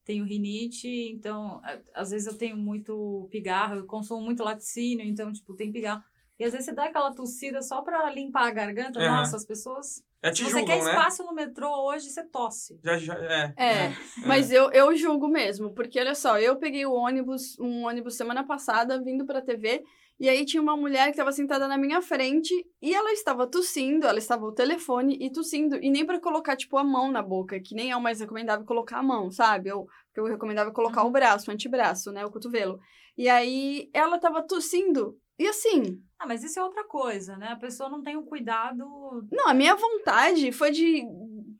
tenho 0.03 0.25
rinite, 0.25 0.87
então 1.13 1.61
às 1.93 2.09
vezes 2.09 2.27
eu 2.27 2.37
tenho 2.37 2.57
muito 2.57 3.27
pigarro, 3.31 3.75
eu 3.75 3.85
consumo 3.85 4.21
muito 4.21 4.43
laticínio, 4.43 5.05
então, 5.05 5.31
tipo, 5.31 5.53
tem 5.53 5.71
pigarro. 5.71 6.03
E 6.39 6.43
às 6.45 6.51
vezes 6.51 6.65
você 6.65 6.73
dá 6.73 6.85
aquela 6.85 7.11
tossida 7.13 7.61
só 7.61 7.81
pra 7.81 8.09
limpar 8.11 8.47
a 8.47 8.51
garganta. 8.51 8.99
Aham. 8.99 9.17
Nossa, 9.17 9.37
as 9.37 9.45
pessoas. 9.45 10.03
É 10.21 10.33
Se 10.33 10.43
você 10.43 10.63
quer 10.63 10.73
julgam, 10.77 10.83
né? 10.83 10.91
espaço 10.91 11.23
no 11.23 11.33
metrô 11.33 11.69
hoje, 11.87 12.09
você 12.09 12.23
tosse. 12.23 12.79
Já, 12.83 12.97
já, 12.97 13.13
é, 13.15 13.53
É, 13.57 13.93
mas 14.25 14.51
eu, 14.51 14.71
eu 14.71 14.95
julgo 14.95 15.27
mesmo, 15.27 15.73
porque 15.73 15.99
olha 15.99 16.15
só, 16.15 16.39
eu 16.39 16.55
peguei 16.57 16.85
o 16.85 16.93
ônibus, 16.93 17.57
um 17.59 17.85
ônibus 17.85 18.15
semana 18.17 18.43
passada, 18.45 19.01
vindo 19.01 19.25
pra 19.25 19.41
TV, 19.41 19.83
E 20.19 20.27
aí 20.27 20.43
tinha 20.45 20.61
uma 20.61 20.75
mulher 20.75 21.05
que 21.05 21.11
estava 21.11 21.31
sentada 21.31 21.67
na 21.67 21.77
minha 21.77 22.01
frente 22.01 22.51
e 22.81 22.93
ela 22.93 23.11
estava 23.13 23.45
tossindo, 23.45 24.07
ela 24.07 24.17
estava 24.17 24.45
ao 24.45 24.51
telefone 24.51 25.15
e 25.21 25.31
tossindo. 25.31 25.75
E 25.75 25.91
nem 25.91 26.03
para 26.05 26.19
colocar, 26.19 26.55
tipo, 26.55 26.75
a 26.77 26.83
mão 26.83 27.11
na 27.11 27.21
boca, 27.21 27.59
que 27.59 27.75
nem 27.75 27.91
é 27.91 27.95
o 27.95 28.01
mais 28.01 28.19
recomendável 28.19 28.65
colocar 28.65 28.97
a 28.97 29.03
mão, 29.03 29.29
sabe? 29.29 29.69
Eu, 29.69 29.85
eu 30.15 30.25
recomendava 30.25 30.71
colocar 30.71 31.03
Uhum. 31.03 31.09
o 31.09 31.11
braço, 31.11 31.49
o 31.51 31.53
antebraço, 31.53 32.11
né? 32.11 32.25
O 32.25 32.31
cotovelo. 32.31 32.79
E 33.15 33.29
aí 33.29 33.89
ela 33.93 34.17
tava 34.19 34.41
tossindo. 34.41 35.15
E 35.39 35.47
assim, 35.47 36.01
Ah, 36.19 36.25
mas 36.27 36.43
isso 36.43 36.59
é 36.59 36.63
outra 36.63 36.83
coisa, 36.83 37.37
né? 37.37 37.49
A 37.49 37.55
pessoa 37.55 37.89
não 37.89 38.01
tem 38.01 38.17
o 38.17 38.23
cuidado. 38.23 38.83
não, 39.31 39.47
a 39.47 39.53
minha 39.53 39.75
vontade 39.75 40.51
foi 40.51 40.71
de, 40.71 41.03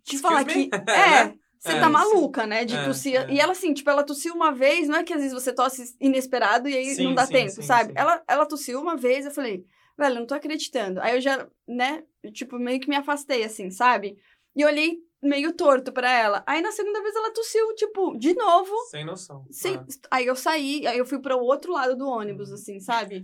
de 0.04 0.18
falar 0.18 0.46
me? 0.46 0.68
que. 0.68 0.70
É, 0.90 0.92
É. 0.92 1.26
né? 1.26 1.38
Você 1.60 1.72
É, 1.72 1.80
tá 1.80 1.88
sim. 1.88 1.92
maluca, 1.92 2.46
né? 2.46 2.64
De 2.66 2.76
É, 2.76 2.86
tossir. 2.86 3.16
é. 3.16 3.32
E 3.34 3.40
ela, 3.40 3.52
assim, 3.52 3.74
tipo, 3.74 3.90
ela 3.90 4.04
tossiu 4.04 4.34
uma 4.36 4.52
vez, 4.52 4.88
não 4.88 4.98
é 5.00 5.04
que 5.04 5.12
às 5.14 5.20
vezes 5.22 5.34
você 5.34 5.52
tosse 5.52 5.96
inesperado 6.00 6.70
e 6.70 6.76
aí 6.78 6.96
Sim, 6.96 7.04
não 7.06 7.16
dá 7.16 7.26
sim, 7.26 7.34
tempo, 7.34 7.50
sim, 7.52 7.62
sabe? 7.64 7.90
sim. 7.90 7.96
Ela, 7.98 8.24
ela 8.28 8.46
tossiu 8.46 8.80
uma 8.80 8.96
vez, 8.96 9.26
eu 9.26 9.32
falei, 9.32 9.66
velho, 9.98 10.14
eu 10.16 10.20
não 10.20 10.28
tô 10.28 10.36
acreditando. 10.36 11.02
Aí 11.02 11.16
eu 11.16 11.22
já, 11.22 11.48
né, 11.68 12.04
tipo, 12.32 12.60
meio 12.60 12.80
que 12.80 12.88
me 12.88 12.96
afastei, 12.96 13.44
assim, 13.44 13.72
sabe? 13.72 14.18
E 14.56 14.64
olhei 14.64 15.00
meio 15.22 15.52
torto 15.52 15.92
pra 15.92 16.10
ela. 16.12 16.44
Aí 16.46 16.62
na 16.62 16.72
segunda 16.72 17.02
vez 17.02 17.16
ela 17.16 17.34
tossiu, 17.34 17.74
tipo, 17.74 18.16
de 18.20 18.36
novo. 18.36 18.72
Sem 18.92 19.04
noção. 19.04 19.46
Sem... 19.50 19.76
Ah. 19.78 19.86
Aí 20.12 20.28
eu 20.28 20.36
saí, 20.36 20.86
aí 20.86 21.00
eu 21.00 21.06
fui 21.08 21.18
para 21.20 21.36
o 21.36 21.42
outro 21.44 21.74
lado 21.74 21.96
do 21.96 22.08
ônibus, 22.08 22.52
assim, 22.52 22.80
sabe? 22.80 23.24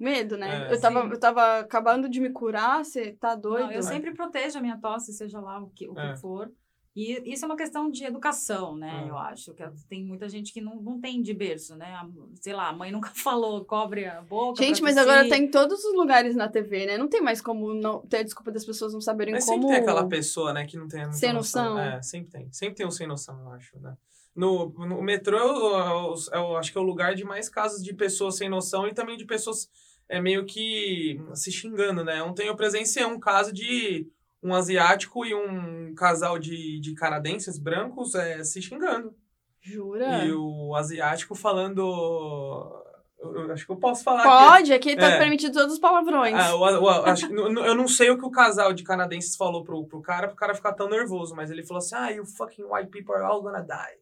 Com 0.00 0.04
medo, 0.04 0.36
né? 0.38 0.66
É, 0.68 0.72
eu, 0.74 0.80
tava, 0.80 1.02
sim. 1.02 1.10
eu 1.10 1.20
tava 1.20 1.58
acabando 1.58 2.08
de 2.08 2.20
me 2.20 2.30
curar, 2.30 2.82
você 2.84 3.12
tá 3.12 3.34
doido? 3.34 3.66
Não, 3.66 3.72
eu 3.72 3.82
sempre 3.82 4.12
protejo 4.14 4.58
a 4.58 4.62
minha 4.62 4.78
tosse, 4.78 5.12
seja 5.12 5.38
lá 5.40 5.60
o 5.60 5.68
que, 5.70 5.88
o 5.88 5.94
que 5.94 6.00
É. 6.00 6.16
for. 6.16 6.50
E 6.96 7.32
isso 7.32 7.44
é 7.44 7.46
uma 7.46 7.56
questão 7.56 7.88
de 7.88 8.02
educação, 8.04 8.76
né? 8.76 9.04
É. 9.06 9.10
Eu 9.10 9.16
acho. 9.16 9.54
que 9.54 9.62
Tem 9.88 10.04
muita 10.04 10.28
gente 10.28 10.52
que 10.52 10.60
não, 10.60 10.76
não 10.82 11.00
tem 11.00 11.22
de 11.22 11.32
berço, 11.32 11.76
né? 11.76 11.86
A- 11.94 12.08
Sei 12.40 12.52
lá, 12.52 12.68
a 12.68 12.72
mãe 12.72 12.90
nunca 12.90 13.10
falou, 13.14 13.64
cobre 13.64 14.06
a 14.06 14.20
boca. 14.22 14.60
Gente, 14.60 14.82
mas 14.82 14.96
agora 14.96 15.28
tá 15.28 15.36
em 15.36 15.48
todos 15.48 15.84
os 15.84 15.94
lugares 15.94 16.34
na 16.34 16.48
TV, 16.48 16.86
né? 16.86 16.98
Não 16.98 17.06
tem 17.08 17.20
mais 17.20 17.40
como 17.40 17.72
não 17.74 18.00
ter 18.06 18.18
a 18.18 18.22
desculpa 18.24 18.50
das 18.50 18.64
pessoas 18.64 18.92
não 18.92 19.00
saberem 19.00 19.34
Mas 19.34 19.44
como. 19.44 19.62
sempre 19.62 19.74
tem 19.76 19.82
aquela 19.82 20.08
pessoa, 20.08 20.52
né, 20.52 20.66
que 20.66 20.76
não 20.76 20.88
tem 20.88 21.12
Sem 21.12 21.32
noção. 21.32 21.78
É, 21.78 22.02
sempre 22.02 22.30
tem. 22.30 22.52
Sempre 22.52 22.74
tem 22.74 22.86
um 22.86 22.90
sem 22.90 23.06
noção, 23.06 23.38
eu 23.40 23.50
acho, 23.52 23.78
né? 23.78 23.94
No, 24.34 24.70
no 24.70 25.02
metrô, 25.02 25.36
eu, 25.36 25.56
eu- 25.76 26.14
eu 26.32 26.56
acho 26.56 26.72
que 26.72 26.78
é 26.78 26.80
o 26.80 26.84
lugar 26.84 27.14
de 27.14 27.24
mais 27.24 27.48
casos 27.48 27.82
de 27.82 27.92
pessoas 27.94 28.36
sem 28.36 28.48
noção 28.48 28.86
e 28.88 28.94
também 28.94 29.16
de 29.16 29.24
pessoas 29.24 29.68
é, 30.10 30.20
meio 30.20 30.44
que 30.44 31.18
se 31.34 31.50
xingando, 31.52 32.04
né? 32.04 32.22
Ontem 32.22 32.48
eu 32.48 32.56
presenciei 32.56 33.04
um 33.06 33.18
caso 33.18 33.52
de 33.52 34.06
um 34.42 34.52
asiático 34.54 35.24
e 35.24 35.34
um 35.34 35.94
casal 35.94 36.38
de, 36.38 36.80
de 36.80 36.94
canadenses 36.94 37.58
brancos 37.58 38.14
é, 38.14 38.42
se 38.42 38.60
xingando. 38.60 39.14
Jura? 39.62 40.24
E 40.24 40.32
o 40.32 40.74
asiático 40.74 41.34
falando... 41.34 42.76
Eu, 43.22 43.52
acho 43.52 43.66
que 43.66 43.72
eu 43.72 43.76
posso 43.76 44.02
falar 44.02 44.20
aqui. 44.20 44.50
Pode, 44.50 44.72
aqui 44.72 44.96
tá 44.96 45.06
É. 45.10 45.18
permitido 45.18 45.52
todos 45.52 45.74
os 45.74 45.78
palavrões. 45.78 46.34
Ah, 46.34 46.54
o- 46.54 46.60
o- 46.60 46.88
acho 46.88 47.26
eu 47.26 47.74
não 47.74 47.86
sei 47.86 48.08
o 48.10 48.16
que 48.18 48.24
o 48.24 48.30
casal 48.30 48.72
de 48.72 48.82
canadenses 48.82 49.36
falou 49.36 49.62
pro, 49.62 49.84
pro 49.84 50.00
cara, 50.00 50.26
pro 50.26 50.36
cara 50.36 50.54
ficar 50.54 50.72
tão 50.72 50.88
nervoso, 50.88 51.36
mas 51.36 51.50
ele 51.50 51.62
falou 51.62 51.80
assim: 51.82 51.94
ah, 51.96 52.08
you 52.10 52.24
fucking 52.24 52.64
white 52.64 52.88
people 52.88 53.12
are 53.14 53.24
all 53.24 53.42
gonna 53.42 53.60
die. 53.60 53.98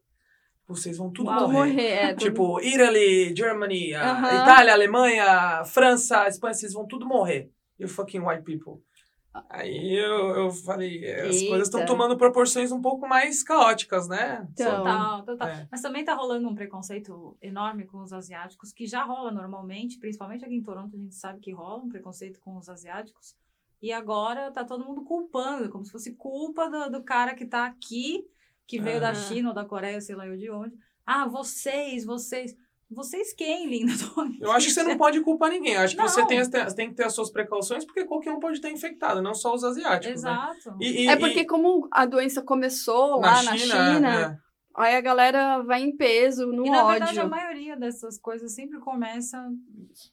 Vocês 0.68 0.98
vão 0.98 1.10
tudo 1.10 1.30
Tudo 1.30 1.40
morrer. 1.50 1.56
morrer, 1.72 1.88
é. 1.92 2.08
tudo- 2.14 2.18
Tipo, 2.24 2.60
Italy, 2.60 3.34
Germany, 3.34 3.94
ah, 3.94 4.10
Aham. 4.12 4.42
Itália, 4.42 4.72
Alemanha, 4.74 5.64
França, 5.64 6.28
Espanha, 6.28 6.52
vocês 6.54 6.72
vão 6.74 6.86
tudo 6.86 7.06
morrer. 7.06 7.50
You 7.78 7.88
fucking 7.88 8.20
white 8.20 8.42
people. 8.42 8.82
Aí 9.50 9.94
eu, 9.94 10.30
eu 10.30 10.50
falei, 10.50 11.04
as 11.12 11.36
Eita. 11.36 11.48
coisas 11.48 11.68
estão 11.68 11.86
tomando 11.86 12.16
proporções 12.16 12.72
um 12.72 12.80
pouco 12.80 13.06
mais 13.06 13.42
caóticas, 13.44 14.08
né? 14.08 14.46
Então. 14.52 14.78
Total, 14.78 15.24
total. 15.24 15.48
É. 15.48 15.68
Mas 15.70 15.80
também 15.80 16.04
tá 16.04 16.12
rolando 16.14 16.48
um 16.48 16.54
preconceito 16.56 17.36
enorme 17.40 17.86
com 17.86 18.02
os 18.02 18.12
asiáticos, 18.12 18.72
que 18.72 18.84
já 18.86 19.04
rola 19.04 19.30
normalmente, 19.30 19.98
principalmente 19.98 20.44
aqui 20.44 20.54
em 20.56 20.62
Toronto, 20.62 20.96
a 20.96 20.98
gente 20.98 21.14
sabe 21.14 21.38
que 21.40 21.52
rola 21.52 21.84
um 21.84 21.88
preconceito 21.88 22.40
com 22.40 22.56
os 22.56 22.68
asiáticos. 22.68 23.36
E 23.80 23.92
agora 23.92 24.50
tá 24.50 24.64
todo 24.64 24.84
mundo 24.84 25.04
culpando, 25.04 25.70
como 25.70 25.84
se 25.84 25.92
fosse 25.92 26.14
culpa 26.16 26.68
do, 26.68 26.90
do 26.90 27.02
cara 27.04 27.32
que 27.34 27.46
tá 27.46 27.64
aqui, 27.66 28.24
que 28.68 28.80
veio 28.80 29.00
da. 29.00 29.12
China 29.14 29.48
ou 29.48 29.54
da 29.54 29.64
Coreia, 29.64 30.00
sei 30.00 30.14
lá 30.14 30.26
eu 30.28 30.36
de 30.36 30.48
onde. 30.50 30.76
Ah, 31.04 31.26
vocês, 31.26 32.04
vocês. 32.04 32.54
Vocês 32.90 33.34
quem, 33.34 33.66
linda? 33.68 33.92
Eu 34.40 34.50
acho 34.50 34.68
que 34.68 34.72
você 34.72 34.82
não 34.82 34.96
pode 34.96 35.20
culpar 35.20 35.50
ninguém. 35.50 35.74
Eu 35.74 35.80
acho 35.82 35.94
que 35.94 36.00
você 36.00 36.20
Não. 36.22 36.26
tem, 36.26 36.38
as- 36.38 36.72
tem 36.74 36.88
que 36.88 36.94
ter 36.94 37.04
as 37.04 37.14
suas 37.14 37.30
precauções, 37.30 37.84
porque 37.84 38.06
qualquer 38.06 38.32
um 38.32 38.40
pode 38.40 38.56
estar 38.56 38.70
infectado, 38.70 39.20
não 39.20 39.34
só 39.34 39.54
os 39.54 39.62
asiáticos, 39.62 40.22
né? 40.22 40.30
Exato. 40.30 40.76
E- 40.80 41.02
e- 41.04 41.06
É 41.08 41.12
e- 41.12 41.16
porque 41.18 41.44
como 41.44 41.86
a 41.92 42.06
doença 42.06 42.40
começou 42.40 43.20
lá 43.20 43.42
na 43.42 43.56
China, 43.58 44.08
é. 44.32 44.38
aí 44.74 44.96
a 44.96 45.00
galera 45.02 45.58
vai 45.60 45.82
em 45.82 45.94
peso, 45.94 46.46
no 46.46 46.64
E 46.66 46.70
na 46.70 46.78
ódio. 46.84 46.90
verdade, 46.98 47.20
a 47.20 47.26
maioria 47.26 47.76
dessas 47.76 48.18
coisas 48.18 48.54
sempre 48.54 48.78
começa 48.80 49.38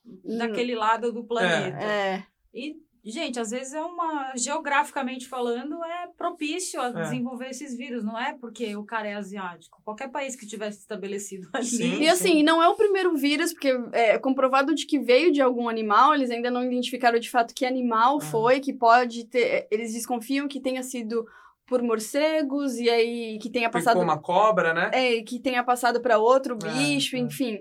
Hum, 0.05 0.37
daquele 0.37 0.75
lado 0.75 1.13
do 1.13 1.23
planeta. 1.23 1.77
É. 1.81 2.25
E, 2.53 2.75
gente, 3.11 3.39
às 3.39 3.51
vezes 3.51 3.73
é 3.73 3.81
uma. 3.81 4.33
Geograficamente 4.35 5.27
falando, 5.27 5.83
é 5.83 6.07
propício 6.17 6.81
a 6.81 6.87
É. 6.87 6.91
desenvolver 6.93 7.49
esses 7.49 7.75
vírus, 7.75 8.03
não 8.03 8.17
é 8.19 8.33
porque 8.39 8.75
o 8.75 8.83
cara 8.83 9.07
é 9.07 9.13
asiático. 9.13 9.81
Qualquer 9.83 10.09
país 10.09 10.35
que 10.35 10.47
tivesse 10.47 10.79
estabelecido 10.79 11.47
ali. 11.53 11.65
Sim. 11.65 12.01
E 12.01 12.09
assim, 12.09 12.41
não 12.43 12.61
é 12.61 12.67
o 12.67 12.75
primeiro 12.75 13.15
vírus, 13.15 13.53
porque 13.53 13.71
é 13.91 14.17
comprovado 14.17 14.73
de 14.73 14.85
que 14.85 14.99
veio 14.99 15.31
de 15.31 15.41
algum 15.41 15.69
animal, 15.69 16.13
eles 16.15 16.31
ainda 16.31 16.49
não 16.49 16.63
identificaram 16.63 17.19
de 17.19 17.29
fato 17.29 17.53
que 17.53 17.65
animal 17.65 18.17
Ah. 18.17 18.25
foi, 18.25 18.59
que 18.59 18.73
pode 18.73 19.25
ter. 19.27 19.67
Eles 19.71 19.93
desconfiam 19.93 20.47
que 20.47 20.59
tenha 20.59 20.81
sido 20.83 21.25
por 21.67 21.81
morcegos, 21.81 22.77
e 22.77 22.89
aí 22.89 23.39
que 23.39 23.49
tenha 23.49 23.69
passado. 23.69 23.93
Picou 23.93 24.03
uma 24.03 24.21
cobra, 24.21 24.73
né? 24.73 24.91
É, 24.93 25.21
que 25.23 25.39
tenha 25.39 25.63
passado 25.63 25.99
para 26.01 26.17
outro 26.19 26.57
É, 26.63 26.69
bicho, 26.69 27.15
é. 27.15 27.19
enfim. 27.19 27.59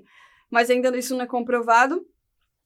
Mas 0.50 0.70
ainda 0.70 0.96
isso 0.96 1.14
não 1.16 1.22
é 1.24 1.26
comprovado. 1.26 2.06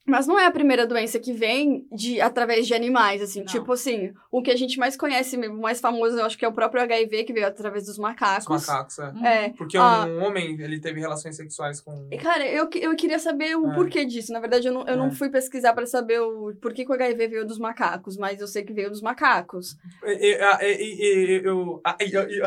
Mas 0.08 0.26
não 0.26 0.38
é 0.38 0.46
a 0.46 0.50
primeira 0.50 0.86
doença 0.86 1.18
que 1.18 1.32
vem 1.32 1.86
de 1.92 2.20
através 2.20 2.66
de 2.66 2.74
animais, 2.74 3.20
assim. 3.22 3.40
Não. 3.40 3.46
Tipo 3.46 3.72
assim, 3.74 4.12
o 4.30 4.42
que 4.42 4.50
a 4.50 4.56
gente 4.56 4.78
mais 4.78 4.96
conhece, 4.96 5.36
o 5.36 5.60
mais 5.60 5.80
famoso, 5.80 6.18
eu 6.18 6.24
acho 6.24 6.38
que 6.38 6.44
é 6.44 6.48
o 6.48 6.52
próprio 6.52 6.82
HIV, 6.82 7.24
que 7.24 7.32
veio 7.32 7.46
através 7.46 7.84
dos 7.84 7.92
Os 7.92 7.98
macacos. 7.98 8.46
macacos, 8.66 8.98
é. 8.98 9.08
Uhum. 9.08 9.26
É. 9.26 9.48
Porque 9.50 9.76
Ah. 9.76 10.06
um 10.06 10.22
homem, 10.24 10.56
ele 10.60 10.80
teve 10.80 11.00
relações 11.00 11.36
sexuais 11.36 11.80
com... 11.80 12.08
Cara, 12.22 12.46
eu, 12.46 12.68
eu 12.80 12.96
queria 12.96 13.18
saber 13.18 13.56
o 13.56 13.70
É. 13.70 13.74
porquê 13.74 14.04
disso. 14.04 14.32
Na 14.32 14.40
verdade, 14.40 14.68
eu 14.68 14.72
não, 14.72 14.80
eu 14.82 14.94
É. 14.94 14.96
não 14.96 15.10
fui 15.10 15.28
pesquisar 15.28 15.72
pra 15.74 15.86
saber 15.86 16.20
o 16.20 16.54
porquê 16.60 16.84
que 16.84 16.90
o 16.90 16.94
HIV 16.94 17.28
veio 17.28 17.46
dos 17.46 17.58
macacos, 17.58 18.16
mas 18.16 18.40
eu 18.40 18.46
sei 18.46 18.62
que 18.64 18.72
veio 18.72 18.90
dos 18.90 19.02
macacos. 19.02 19.76
Eu... 20.02 21.68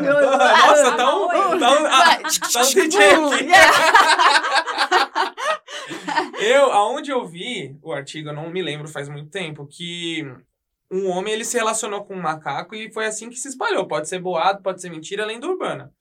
Nossa, 0.02 0.92
tá 0.96 1.16
um... 1.16 1.28
Tá 1.28 1.54
um, 1.54 1.58
tá 1.88 2.60
um 2.60 2.74
DJ 2.74 3.02
aqui. 3.02 3.46
Eu, 6.40 6.72
aonde 6.72 7.10
eu 7.10 7.24
vi 7.26 7.76
o 7.82 7.92
artigo, 7.92 8.28
eu 8.30 8.34
não 8.34 8.50
me 8.50 8.62
lembro 8.62 8.88
faz 8.88 9.08
muito 9.08 9.30
tempo, 9.30 9.66
que 9.66 10.24
um 10.90 11.08
homem, 11.08 11.32
ele 11.32 11.44
se 11.44 11.56
relacionou 11.56 12.04
com 12.04 12.14
um 12.14 12.20
macaco 12.20 12.74
e 12.74 12.92
foi 12.92 13.06
assim 13.06 13.28
que 13.30 13.36
se 13.36 13.48
espalhou. 13.48 13.86
Pode 13.86 14.08
ser 14.08 14.18
boato, 14.20 14.62
pode 14.62 14.80
ser 14.80 14.90
mentira, 14.90 15.24
lenda 15.24 15.46
urbana. 15.46 15.92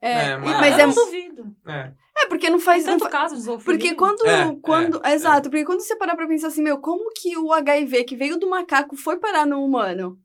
É, 0.00 0.30
É, 0.30 0.36
mas- 0.36 0.50
mas 0.60 0.74
eu 0.74 0.80
é, 0.80 0.86
não 0.86 0.94
duvido. 0.94 1.56
É. 1.66 1.92
é 2.18 2.26
porque 2.28 2.48
não 2.48 2.60
faz. 2.60 2.84
Não 2.84 2.92
Tanto 2.94 3.04
fa- 3.04 3.10
caso 3.10 3.34
de 3.34 3.42
zoofilia. 3.42 3.78
porque 3.78 3.94
quando. 3.94 4.24
É, 4.26 4.56
quando 4.62 5.00
é, 5.04 5.12
exato, 5.12 5.50
porque 5.50 5.64
quando 5.64 5.80
você 5.80 5.96
parar 5.96 6.14
pra 6.16 6.26
pensar 6.28 6.46
assim, 6.48 6.62
meu, 6.62 6.78
como 6.78 7.10
que 7.14 7.36
o 7.36 7.52
HIV 7.52 8.04
que 8.04 8.16
veio 8.16 8.38
do 8.38 8.48
macaco 8.48 8.96
foi 8.96 9.18
parar 9.18 9.44
no 9.46 9.62
humano? 9.64 10.18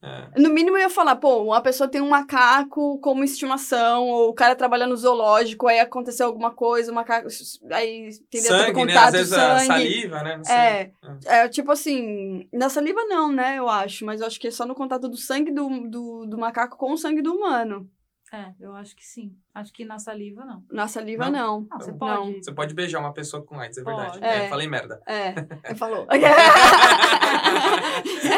É. 0.00 0.40
No 0.40 0.50
mínimo 0.50 0.76
eu 0.76 0.82
ia 0.82 0.90
falar, 0.90 1.16
pô, 1.16 1.42
uma 1.42 1.60
pessoa 1.60 1.88
tem 1.88 2.00
um 2.00 2.08
macaco 2.08 2.98
como 3.00 3.24
estimação, 3.24 4.06
ou 4.06 4.28
o 4.28 4.34
cara 4.34 4.54
trabalha 4.54 4.86
no 4.86 4.96
zoológico, 4.96 5.66
aí 5.66 5.80
aconteceu 5.80 6.26
alguma 6.26 6.52
coisa, 6.52 6.92
o 6.92 6.94
macaco. 6.94 7.26
Aí? 7.72 8.10
Teve 8.30 8.44
Sangue, 8.46 8.66
né? 8.66 8.72
contato, 8.72 9.06
Às 9.06 9.12
vezes 9.12 9.32
a 9.32 9.58
sangue. 9.58 9.66
saliva, 9.66 10.22
né? 10.22 10.40
Sei. 10.44 10.54
É, 10.54 10.92
é, 11.26 11.48
tipo 11.48 11.72
assim, 11.72 12.48
na 12.52 12.68
saliva 12.68 13.04
não, 13.06 13.32
né, 13.32 13.58
eu 13.58 13.68
acho, 13.68 14.04
mas 14.06 14.20
eu 14.20 14.26
acho 14.28 14.38
que 14.38 14.48
é 14.48 14.52
só 14.52 14.64
no 14.64 14.74
contato 14.74 15.08
do 15.08 15.16
sangue 15.16 15.50
do, 15.50 15.68
do, 15.88 16.26
do 16.26 16.38
macaco 16.38 16.76
com 16.76 16.92
o 16.92 16.98
sangue 16.98 17.20
do 17.20 17.34
humano. 17.34 17.88
É, 18.32 18.52
eu 18.60 18.74
acho 18.74 18.94
que 18.94 19.04
sim. 19.06 19.32
Acho 19.54 19.72
que 19.72 19.84
na 19.86 19.98
saliva, 19.98 20.44
não. 20.44 20.62
Na 20.70 20.86
saliva, 20.86 21.30
Não? 21.30 21.62
não. 21.62 21.66
Não, 21.70 21.78
você 21.80 21.90
Não. 21.92 21.98
pode. 21.98 22.44
Você 22.44 22.52
pode 22.52 22.74
beijar 22.74 22.98
uma 23.00 23.12
pessoa 23.12 23.42
com 23.44 23.58
AIDS, 23.58 23.78
é 23.78 23.82
verdade. 23.82 24.18
Pode. 24.18 24.24
É, 24.24 24.44
É. 24.44 24.48
falei 24.48 24.68
merda. 24.68 25.00
É, 25.06 25.28
ele 25.64 25.74
falou. 25.78 26.06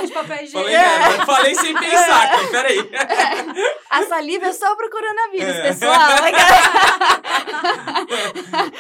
De 0.07 0.13
papel 0.13 0.45
higiênico. 0.45 0.71
Falei 0.71 0.77
merda. 0.79 1.27
Falei 1.27 1.55
sem 1.55 1.75
pensar 1.75 2.23
aqui, 2.35 2.47
peraí. 2.51 2.91
A 3.91 4.03
saliva 4.05 4.47
é 4.47 4.53
só 4.53 4.75
pro 4.77 4.91
coronavírus, 4.91 5.57
É. 5.57 5.63
pessoal. 5.63 5.99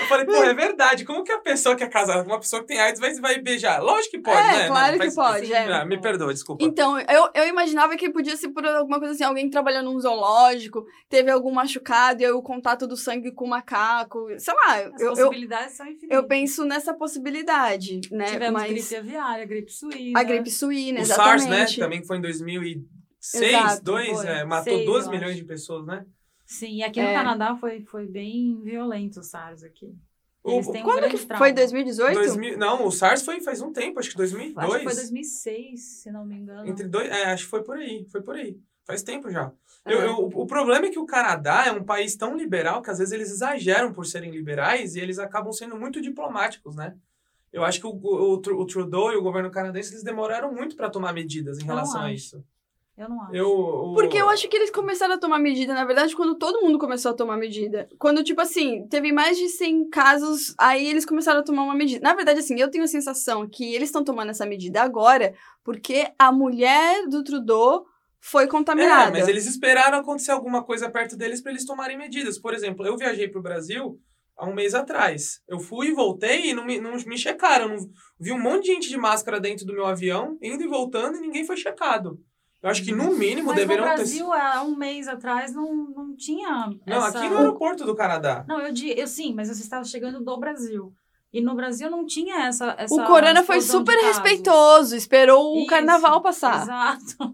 Eu 0.01 0.07
falei, 0.07 0.27
pô, 0.27 0.35
é 0.37 0.55
verdade. 0.55 1.05
Como 1.05 1.23
que 1.25 1.33
a 1.33 1.39
pessoa 1.39 1.75
que 1.77 1.83
é 1.85 1.89
casada 1.89 2.23
com 2.25 2.31
uma 2.31 2.41
pessoa 2.41 2.63
que 2.63 2.69
tem 2.69 2.81
AIDS 2.81 3.01
vai, 3.01 3.13
vai 3.15 3.39
beijar? 3.41 3.83
Lógico 3.83 4.13
que 4.13 4.19
pode, 4.23 4.37
É, 4.39 4.53
né? 4.59 4.67
claro 4.69 4.93
que 4.93 4.99
faz- 4.99 5.15
pode, 5.15 5.53
é. 5.53 5.73
Ah, 5.73 5.85
me 5.85 6.01
perdoa, 6.01 6.33
desculpa. 6.33 6.65
Então, 6.65 6.99
eu, 7.01 7.29
eu 7.35 7.47
imaginava 7.49 7.97
que 7.97 8.11
podia 8.11 8.37
ser 8.37 8.49
por 8.51 8.65
alguma 8.67 8.99
coisa 8.99 9.15
assim, 9.15 9.25
alguém 9.25 9.49
trabalhando 9.49 9.91
num 9.93 10.01
zoológico, 10.01 10.85
teve 11.09 11.31
algum 11.31 11.53
machucado, 11.53 12.23
e 12.23 12.25
aí 12.27 12.33
o 12.33 12.43
contato 12.43 12.87
do 12.87 12.97
sangue 12.97 13.33
com 13.33 13.45
o 13.45 13.49
macaco, 13.49 14.27
sei 14.39 14.55
lá, 14.55 14.75
As 14.77 15.01
eu, 15.01 15.09
eu, 15.09 15.15
possibilidades 15.17 15.77
são 15.77 15.87
infinitas. 15.87 16.11
eu 16.17 16.27
penso 16.27 16.65
nessa 16.65 16.95
possibilidade, 16.95 18.01
né? 18.11 18.25
Tivemos 18.27 18.61
Mas 18.63 18.71
gripe 18.73 18.97
aviária, 18.97 19.45
gripe 19.47 19.73
suína. 19.73 20.21
a 20.21 20.23
gripe 20.23 20.51
suína, 20.51 20.99
o 21.01 21.03
exatamente. 21.03 21.43
SARS, 21.49 21.77
né? 21.77 21.85
Também 21.85 22.05
foi 22.05 22.17
em 22.19 22.21
2006, 22.21 23.43
Exato, 23.53 23.83
2, 23.85 24.09
foi. 24.19 24.27
é, 24.27 24.45
matou 24.45 24.75
Seis, 24.75 24.87
2 24.87 25.05
eu 25.07 25.11
milhões 25.11 25.31
acho. 25.33 25.41
de 25.41 25.45
pessoas, 25.45 25.87
né? 25.87 26.05
Sim, 26.51 26.75
e 26.79 26.83
aqui 26.83 27.01
no 27.01 27.07
É. 27.07 27.15
Canadá 27.15 27.55
foi, 27.55 27.81
foi 27.83 28.07
bem 28.09 28.61
violento 28.61 29.21
o 29.21 29.23
SARS 29.23 29.63
aqui. 29.63 29.95
O- 30.43 30.59
um 30.59 30.63
Quando 30.65 31.09
que 31.09 31.19
trauma. 31.25 31.39
foi? 31.39 31.53
2018? 31.53 32.13
2000 32.15 32.59
não, 32.59 32.87
o 32.87 32.91
SARS 32.91 33.23
foi 33.23 33.41
faz 33.41 33.61
um 33.61 33.73
tempo, 33.73 34.01
acho 34.01 34.11
que 34.11 34.17
2002. 34.17 34.67
Acho 34.67 34.79
que 34.79 34.85
foi 34.85 34.95
2006, 34.97 35.81
se 35.81 36.11
não 36.11 36.27
me 36.27 36.35
engano. 36.35 36.67
Entre 36.69 36.89
dois, 36.89 37.09
é, 37.09 37.27
acho 37.27 37.45
que 37.45 37.51
foi 37.51 37.63
por 37.63 37.77
aí, 37.77 38.05
foi 38.11 38.21
por 38.21 38.35
aí. 38.35 38.59
Faz 38.85 39.05
tempo 39.05 39.31
já. 39.31 39.53
É. 39.85 39.95
Eu- 39.95 40.01
eu- 40.01 40.17
o 40.35 40.45
problema 40.45 40.87
é 40.87 40.91
que 40.91 40.99
o 40.99 41.07
Canadá 41.07 41.67
é 41.67 41.71
um 41.73 41.85
país 41.85 42.17
tão 42.17 42.37
liberal 42.37 42.83
que 42.83 42.91
às 42.91 42.99
vezes 42.99 43.13
eles 43.13 43.31
exageram 43.31 43.93
por 43.93 44.05
serem 44.05 44.33
liberais 44.33 44.97
e 44.97 45.01
eles 45.01 45.21
acabam 45.21 45.53
sendo 45.53 45.79
muito 45.79 46.01
diplomáticos, 46.01 46.75
né? 46.75 46.97
Eu 47.53 47.63
acho 47.63 47.79
que 47.81 47.87
o, 47.87 47.91
o, 47.91 48.33
o 48.35 48.67
Trudeau 48.67 49.13
e 49.13 49.17
o 49.17 49.23
governo 49.23 49.53
canadense 49.53 49.93
eles 49.93 50.03
demoraram 50.03 50.53
muito 50.53 50.75
para 50.75 50.91
tomar 50.91 51.13
medidas 51.13 51.61
em 51.61 51.65
relação 51.65 52.01
a 52.03 52.13
isso. 52.13 52.45
Eu 53.01 53.09
não 53.09 53.23
acho. 53.23 53.35
Eu, 53.35 53.49
o- 53.49 53.95
Porque 53.95 54.19
eu 54.19 54.29
acho 54.29 54.47
que 54.49 54.55
eles 54.57 54.71
começaram 54.71 55.15
a 55.15 55.19
tomar 55.19 55.39
medida, 55.39 55.73
na 55.73 55.85
verdade, 55.87 56.15
quando 56.15 56.35
todo 56.37 56.61
mundo 56.61 56.79
começou 56.79 57.13
a 57.13 57.15
tomar 57.15 57.37
medida. 57.39 57.89
Quando, 57.99 58.23
tipo 58.23 58.41
assim, 58.43 58.87
teve 58.89 59.11
mais 59.11 59.39
de 59.39 59.49
100 59.49 59.89
casos, 59.89 60.55
aí 60.59 60.87
eles 60.87 61.07
começaram 61.07 61.41
a 61.41 61.43
tomar 61.43 61.63
uma 61.63 61.75
medida. 61.75 62.03
Na 62.03 62.15
verdade, 62.15 62.41
assim, 62.41 62.61
eu 62.61 62.71
tenho 62.71 62.85
a 62.85 62.89
sensação 62.89 63.49
que 63.49 63.75
eles 63.75 63.89
estão 63.89 64.05
tomando 64.05 64.31
essa 64.31 64.45
medida 64.45 64.83
agora 64.83 65.33
porque 65.65 66.09
a 66.19 66.31
mulher 66.31 67.07
do 67.09 67.25
Trudeau 67.25 67.87
foi 68.21 68.47
contaminada. 68.47 69.17
É, 69.17 69.21
mas 69.21 69.29
eles 69.29 69.47
esperaram 69.47 69.99
acontecer 69.99 70.31
alguma 70.33 70.63
coisa 70.63 70.91
perto 70.91 71.17
deles 71.17 71.41
para 71.41 71.53
eles 71.53 71.65
tomarem 71.65 71.97
medidas. 71.97 72.39
Por 72.39 72.53
exemplo, 72.53 72.87
eu 72.87 72.97
viajei 72.99 73.29
para 73.29 73.39
o 73.41 73.43
Brasil 73.43 73.99
há 74.37 74.47
um 74.47 74.55
mês 74.55 74.75
atrás. 74.75 75.41
Eu 75.49 75.59
fui 75.59 75.89
e 75.89 75.93
voltei 75.95 76.51
e 76.51 76.55
não 76.55 76.67
me, 76.67 76.79
não 76.79 76.93
me 77.07 77.17
checaram. 77.17 77.69
Não, 77.69 77.77
vi 78.19 78.31
um 78.33 78.39
monte 78.39 78.65
de 78.67 78.73
gente 78.75 78.89
de 78.91 78.97
máscara 78.99 79.41
dentro 79.41 79.65
do 79.65 79.73
meu 79.73 79.87
avião, 79.87 80.37
indo 80.43 80.63
e 80.63 80.69
voltando, 80.69 81.17
e 81.17 81.21
ninguém 81.21 81.45
foi 81.47 81.57
checado. 81.57 82.19
Eu 82.63 82.69
acho 82.69 82.85
que 82.85 82.93
no 82.93 83.15
mínimo 83.17 83.49
Mas 83.49 83.57
deveriam 83.57 83.87
no 83.87 83.91
ter. 83.93 83.97
Brasil, 83.97 84.33
há 84.33 84.63
um 84.63 84.77
mês 84.77 85.09
atrás, 85.09 85.55
não, 85.55 85.73
não 85.75 86.15
tinha 86.15 86.71
Não, 86.87 87.07
essa... 87.07 87.19
aqui 87.19 87.29
no 87.29 87.39
aeroporto 87.39 87.85
do 87.87 87.95
Canadá. 87.95 88.45
Não, 88.47 88.61
eu, 88.61 88.75
eu 88.97 89.07
sim, 89.07 89.33
mas 89.35 89.49
você 89.49 89.63
estava 89.63 89.85
chegando 89.85 90.23
do 90.23 90.39
Brasil. 90.39 90.93
E 91.33 91.41
no 91.41 91.55
Brasil 91.55 91.89
não 91.89 92.05
tinha 92.05 92.47
essa. 92.47 92.75
essa 92.77 92.93
O 92.93 93.07
Corona 93.07 93.43
foi 93.45 93.61
super 93.61 93.97
respeitoso, 94.05 94.97
esperou 94.97 95.55
o 95.55 95.59
Isso, 95.61 95.67
carnaval 95.69 96.21
passar. 96.21 96.63
Exato. 96.63 97.33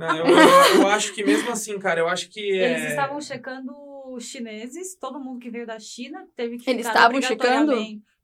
Não, 0.00 0.16
eu, 0.16 0.26
eu- 0.26 0.80
eu 0.82 0.88
acho 0.88 1.14
que 1.14 1.24
mesmo 1.24 1.50
assim, 1.52 1.78
cara, 1.78 2.00
eu 2.00 2.08
acho 2.08 2.28
que. 2.28 2.40
Eles 2.40 2.82
é- 2.82 2.88
estavam 2.88 3.20
checando 3.20 3.72
os 4.12 4.24
chineses, 4.24 4.96
todo 4.96 5.20
mundo 5.20 5.38
que 5.38 5.48
veio 5.48 5.66
da 5.66 5.78
China 5.78 6.26
teve 6.34 6.58
que 6.58 6.68
Eles 6.68 6.86
ficar 6.86 6.98
estavam 6.98 7.22
checando? 7.22 7.76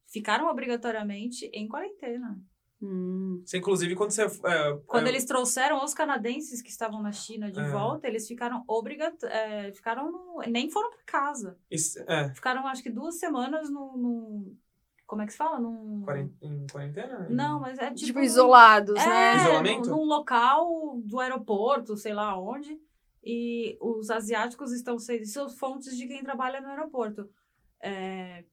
Ficaram 0.08 0.46
obrigatoriamente 0.48 1.48
em 1.54 1.68
quarentena. 1.68 2.36
Hum. 2.82 3.42
Você, 3.46 3.58
inclusive, 3.58 3.94
quando 3.94 4.10
você. 4.10 4.22
é, 4.24 4.78
Quando 4.86 5.06
é, 5.06 5.10
eles 5.10 5.24
trouxeram 5.24 5.84
os 5.84 5.94
canadenses 5.94 6.60
que 6.60 6.68
estavam 6.70 7.00
na 7.00 7.12
China 7.12 7.50
de 7.50 7.60
É. 7.60 7.68
volta, 7.68 8.08
eles 8.08 8.26
ficaram 8.26 8.64
obrigatórios. 8.66 9.76
ficaram 9.76 10.10
no- 10.10 10.42
nem 10.48 10.68
foram 10.68 10.90
para 10.90 10.98
casa. 11.06 11.56
isso- 11.70 12.00
é, 12.08 12.34
Ficaram, 12.34 12.66
acho 12.66 12.82
que, 12.82 12.90
duas 12.90 13.18
semanas 13.18 13.70
no. 13.70 13.96
no- 13.96 14.56
como 15.06 15.22
é 15.22 15.26
que 15.26 15.32
se 15.32 15.38
fala? 15.38 15.60
Num... 15.60 16.04
em 16.40 16.66
quarentena? 16.72 17.26
Não, 17.30 17.60
mas 17.60 17.78
é 17.78 17.86
tipo. 17.92 18.06
Tipo, 18.06 18.20
isolados, 18.20 18.96
é, 18.98 19.06
né? 19.06 19.36
Isolamento? 19.36 19.90
Num, 19.90 19.96
num 19.98 20.04
local 20.04 21.00
do 21.04 21.20
aeroporto, 21.20 21.96
sei 21.96 22.12
lá 22.14 22.36
onde. 22.40 22.80
E 23.24 23.76
os 23.80 24.10
asiáticos 24.10 24.72
estão 24.72 24.98
sendo. 24.98 25.24
São 25.26 25.48
fontes 25.48 25.96
de 25.96 26.08
quem 26.08 26.24
trabalha 26.24 26.60
no 26.60 26.68
aeroporto. 26.68 27.28
É, 27.80 28.44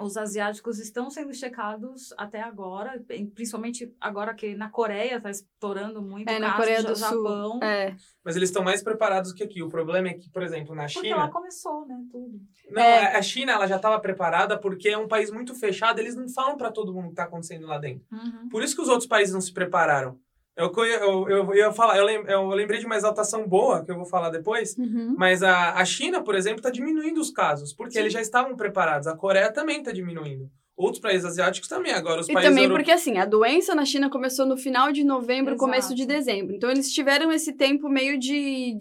os 0.00 0.16
asiáticos 0.16 0.78
estão 0.78 1.08
sendo 1.08 1.32
checados 1.32 2.12
até 2.18 2.40
agora, 2.40 3.00
principalmente 3.34 3.94
agora 4.00 4.34
que 4.34 4.54
na 4.56 4.68
Coreia 4.68 5.16
está 5.16 5.30
estourando 5.30 6.02
muito 6.02 6.28
É, 6.28 6.38
na 6.38 6.46
caso, 6.48 6.58
Coreia 6.58 6.82
do 6.82 6.96
Sul. 6.96 7.08
Japão. 7.24 7.60
É. 7.62 7.94
Mas 8.24 8.34
eles 8.36 8.48
estão 8.48 8.64
mais 8.64 8.82
preparados 8.82 9.32
que 9.32 9.42
aqui. 9.44 9.62
O 9.62 9.68
problema 9.68 10.08
é 10.08 10.14
que, 10.14 10.28
por 10.30 10.42
exemplo, 10.42 10.74
na 10.74 10.86
Porque 10.86 11.00
China. 11.08 11.16
lá 11.16 11.30
começou, 11.30 11.86
né, 11.86 11.96
tudo. 12.10 12.40
Não, 12.70 12.82
É. 12.82 13.16
a 13.16 13.22
China 13.22 13.52
ela 13.52 13.66
já 13.68 13.76
estava 13.76 14.00
preparada 14.00 14.58
porque 14.58 14.88
é 14.88 14.98
um 14.98 15.06
país 15.06 15.30
muito 15.30 15.54
fechado, 15.54 16.00
eles 16.00 16.16
não 16.16 16.28
falam 16.28 16.56
para 16.56 16.72
todo 16.72 16.92
mundo 16.92 17.04
o 17.04 17.08
que 17.08 17.12
está 17.12 17.24
acontecendo 17.24 17.66
lá 17.66 17.78
dentro. 17.78 18.04
Uhum. 18.10 18.48
Por 18.48 18.62
isso 18.62 18.74
que 18.74 18.82
os 18.82 18.88
outros 18.88 19.06
países 19.06 19.32
não 19.32 19.40
se 19.40 19.52
prepararam. 19.52 20.18
Eu, 20.56 20.72
eu, 20.76 20.84
eu, 20.84 21.28
eu, 21.28 21.54
ia 21.54 21.72
falar, 21.72 21.96
eu, 21.98 22.04
lem- 22.04 22.24
eu 22.28 22.46
lembrei 22.50 22.78
de 22.78 22.86
uma 22.86 22.94
exaltação 22.96 23.46
boa, 23.48 23.84
que 23.84 23.90
eu 23.90 23.96
vou 23.96 24.06
falar 24.06 24.30
depois, 24.30 24.76
Uhum. 24.78 25.14
mas 25.18 25.42
a, 25.42 25.72
a 25.74 25.84
China, 25.84 26.22
por 26.22 26.34
exemplo, 26.36 26.58
está 26.58 26.70
diminuindo 26.70 27.20
os 27.20 27.30
casos, 27.30 27.72
porque 27.72 27.94
Sim. 27.94 27.98
eles 28.00 28.12
já 28.12 28.20
estavam 28.20 28.54
preparados. 28.56 29.08
A 29.08 29.16
Coreia 29.16 29.50
também 29.52 29.78
está 29.78 29.90
diminuindo. 29.90 30.48
Outros 30.76 31.00
países 31.00 31.24
asiáticos 31.24 31.68
também. 31.68 31.92
Agora, 31.92 32.20
os 32.20 32.28
E 32.28 32.32
países 32.32 32.50
também 32.50 32.64
euro- 32.64 32.76
porque, 32.76 32.90
assim, 32.92 33.18
a 33.18 33.24
doença 33.24 33.74
na 33.74 33.84
China 33.84 34.08
começou 34.10 34.46
no 34.46 34.56
final 34.56 34.92
de 34.92 35.02
novembro, 35.02 35.54
Exato. 35.54 35.58
começo 35.64 35.94
de 35.94 36.06
dezembro. 36.06 36.54
Então, 36.54 36.70
eles 36.70 36.92
tiveram 36.92 37.32
esse 37.32 37.52
tempo 37.52 37.88
meio 37.88 38.18
de, 38.18 38.76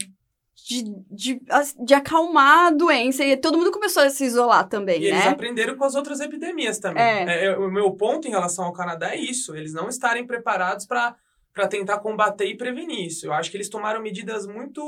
de, 0.67 0.83
de, 1.11 1.41
de 1.85 1.93
acalmar 1.93 2.67
a 2.67 2.69
doença. 2.71 3.23
E 3.23 3.35
todo 3.37 3.57
mundo 3.57 3.71
começou 3.71 4.03
a 4.03 4.09
se 4.09 4.25
isolar 4.25 4.67
também, 4.69 5.01
E 5.01 5.05
eles 5.07 5.23
né? 5.25 5.29
aprenderam 5.31 5.75
com 5.75 5.83
as 5.83 5.93
outras 5.95 6.19
epidemias 6.19 6.77
também. 6.79 7.01
É. 7.03 7.45
É, 7.45 7.57
o 7.57 7.69
meu 7.71 7.91
ponto 7.91 8.27
em 8.27 8.31
relação 8.31 8.65
ao 8.65 8.73
Canadá 8.73 9.11
é 9.13 9.17
isso. 9.19 9.55
Eles 9.55 9.73
não 9.73 9.87
estarem 9.89 10.25
preparados 10.25 10.85
para 10.87 11.15
para 11.53 11.67
tentar 11.67 11.99
combater 11.99 12.45
e 12.45 12.57
prevenir 12.57 13.05
isso. 13.07 13.27
Eu 13.27 13.33
acho 13.33 13.51
que 13.51 13.57
eles 13.57 13.69
tomaram 13.69 14.01
medidas 14.01 14.47
muito 14.47 14.81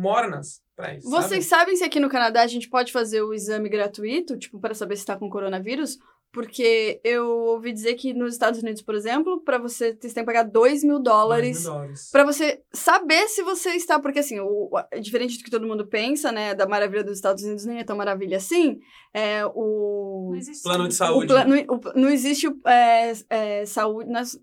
mornas 0.00 0.60
para 0.76 0.94
isso. 0.94 1.08
Vocês 1.10 1.46
sabe? 1.46 1.60
sabem 1.62 1.76
se 1.76 1.84
aqui 1.84 1.98
no 1.98 2.08
Canadá 2.08 2.42
a 2.42 2.46
gente 2.46 2.68
pode 2.68 2.92
fazer 2.92 3.22
o 3.22 3.34
exame 3.34 3.68
gratuito, 3.68 4.36
tipo, 4.38 4.60
para 4.60 4.74
saber 4.74 4.96
se 4.96 5.04
tá 5.04 5.16
com 5.16 5.28
coronavírus? 5.28 5.98
Porque 6.32 7.00
eu 7.04 7.28
ouvi 7.28 7.72
dizer 7.72 7.94
que 7.94 8.12
nos 8.12 8.32
Estados 8.32 8.60
Unidos, 8.60 8.82
por 8.82 8.96
exemplo, 8.96 9.40
para 9.44 9.56
você, 9.56 9.96
vocês 9.96 10.12
têm 10.12 10.24
que 10.24 10.26
pagar 10.26 10.42
2 10.42 10.82
mil 10.82 10.98
dólares 10.98 11.62
Dois 11.62 11.64
mil 11.64 11.72
dólares. 11.74 12.10
Pra 12.10 12.24
você 12.24 12.60
saber 12.72 13.28
se 13.28 13.42
você 13.42 13.70
está. 13.70 14.00
Porque, 14.00 14.18
assim, 14.18 14.40
o, 14.40 14.68
o- 14.72 15.00
diferente 15.00 15.38
do 15.38 15.44
que 15.44 15.50
todo 15.50 15.64
mundo 15.66 15.86
pensa, 15.86 16.32
né? 16.32 16.52
Da 16.52 16.66
maravilha 16.66 17.04
dos 17.04 17.14
Estados 17.14 17.44
Unidos 17.44 17.64
nem 17.64 17.78
é 17.78 17.84
tão 17.84 17.96
maravilha 17.96 18.36
assim. 18.38 18.80
É, 19.12 19.46
o. 19.46 20.30
Não 20.32 20.36
existe 20.36 20.62
Plano 20.64 20.88
de 20.88 20.94
saúde. 20.94 21.32
o 21.32 21.74
o- 21.74 21.80
não 21.94 22.10
existe 22.10 22.48
é, 22.66 23.12
é, 23.30 23.64
saúde. 23.66 24.10
Nas, 24.10 24.36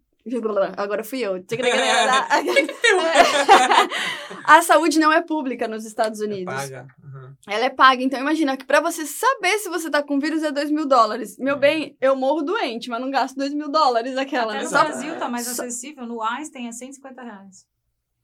agora 0.78 1.04
fui 1.04 1.20
eu. 1.20 1.44
A 4.46 4.62
saúde 4.62 5.00
não 5.00 5.12
é 5.12 5.22
pública 5.22 5.68
nos 5.68 5.86
Estados 5.86 6.20
Unidos. 6.20 6.54
Paga. 6.54 6.88
Uhum. 7.04 7.34
Ela 7.48 7.66
é 7.66 7.70
paga. 7.70 8.04
Então, 8.04 8.20
imagina 8.20 8.58
que 8.58 8.66
pra 8.66 8.82
você 8.82 9.06
saber 9.06 9.58
se 9.60 9.70
você 9.70 9.90
tá 9.90 10.02
com 10.04 10.20
vírus 10.20 10.44
é 10.44 10.52
2 10.52 10.72
mil 10.72 10.86
dólares. 10.86 11.38
Meu 11.38 11.56
Uhum. 11.56 11.60
bem, 11.60 11.98
eu 12.02 12.16
morro 12.16 12.42
doente, 12.42 12.90
mas 12.90 13.02
não 13.02 13.10
gasto 13.12 13.36
2 13.36 13.54
mil 13.54 13.70
dólares 13.70 14.18
aquela. 14.18 14.54
Até 14.54 14.58
né? 14.60 14.64
no 14.64 14.70
Só- 14.70 14.84
Brasil 14.86 15.20
tá 15.20 15.30
mais 15.30 15.46
só- 15.46 15.52
acessível. 15.64 16.06
No 16.06 16.22
Einstein 16.22 16.68
é 16.68 16.72
150 16.72 17.22
reais. 17.22 17.66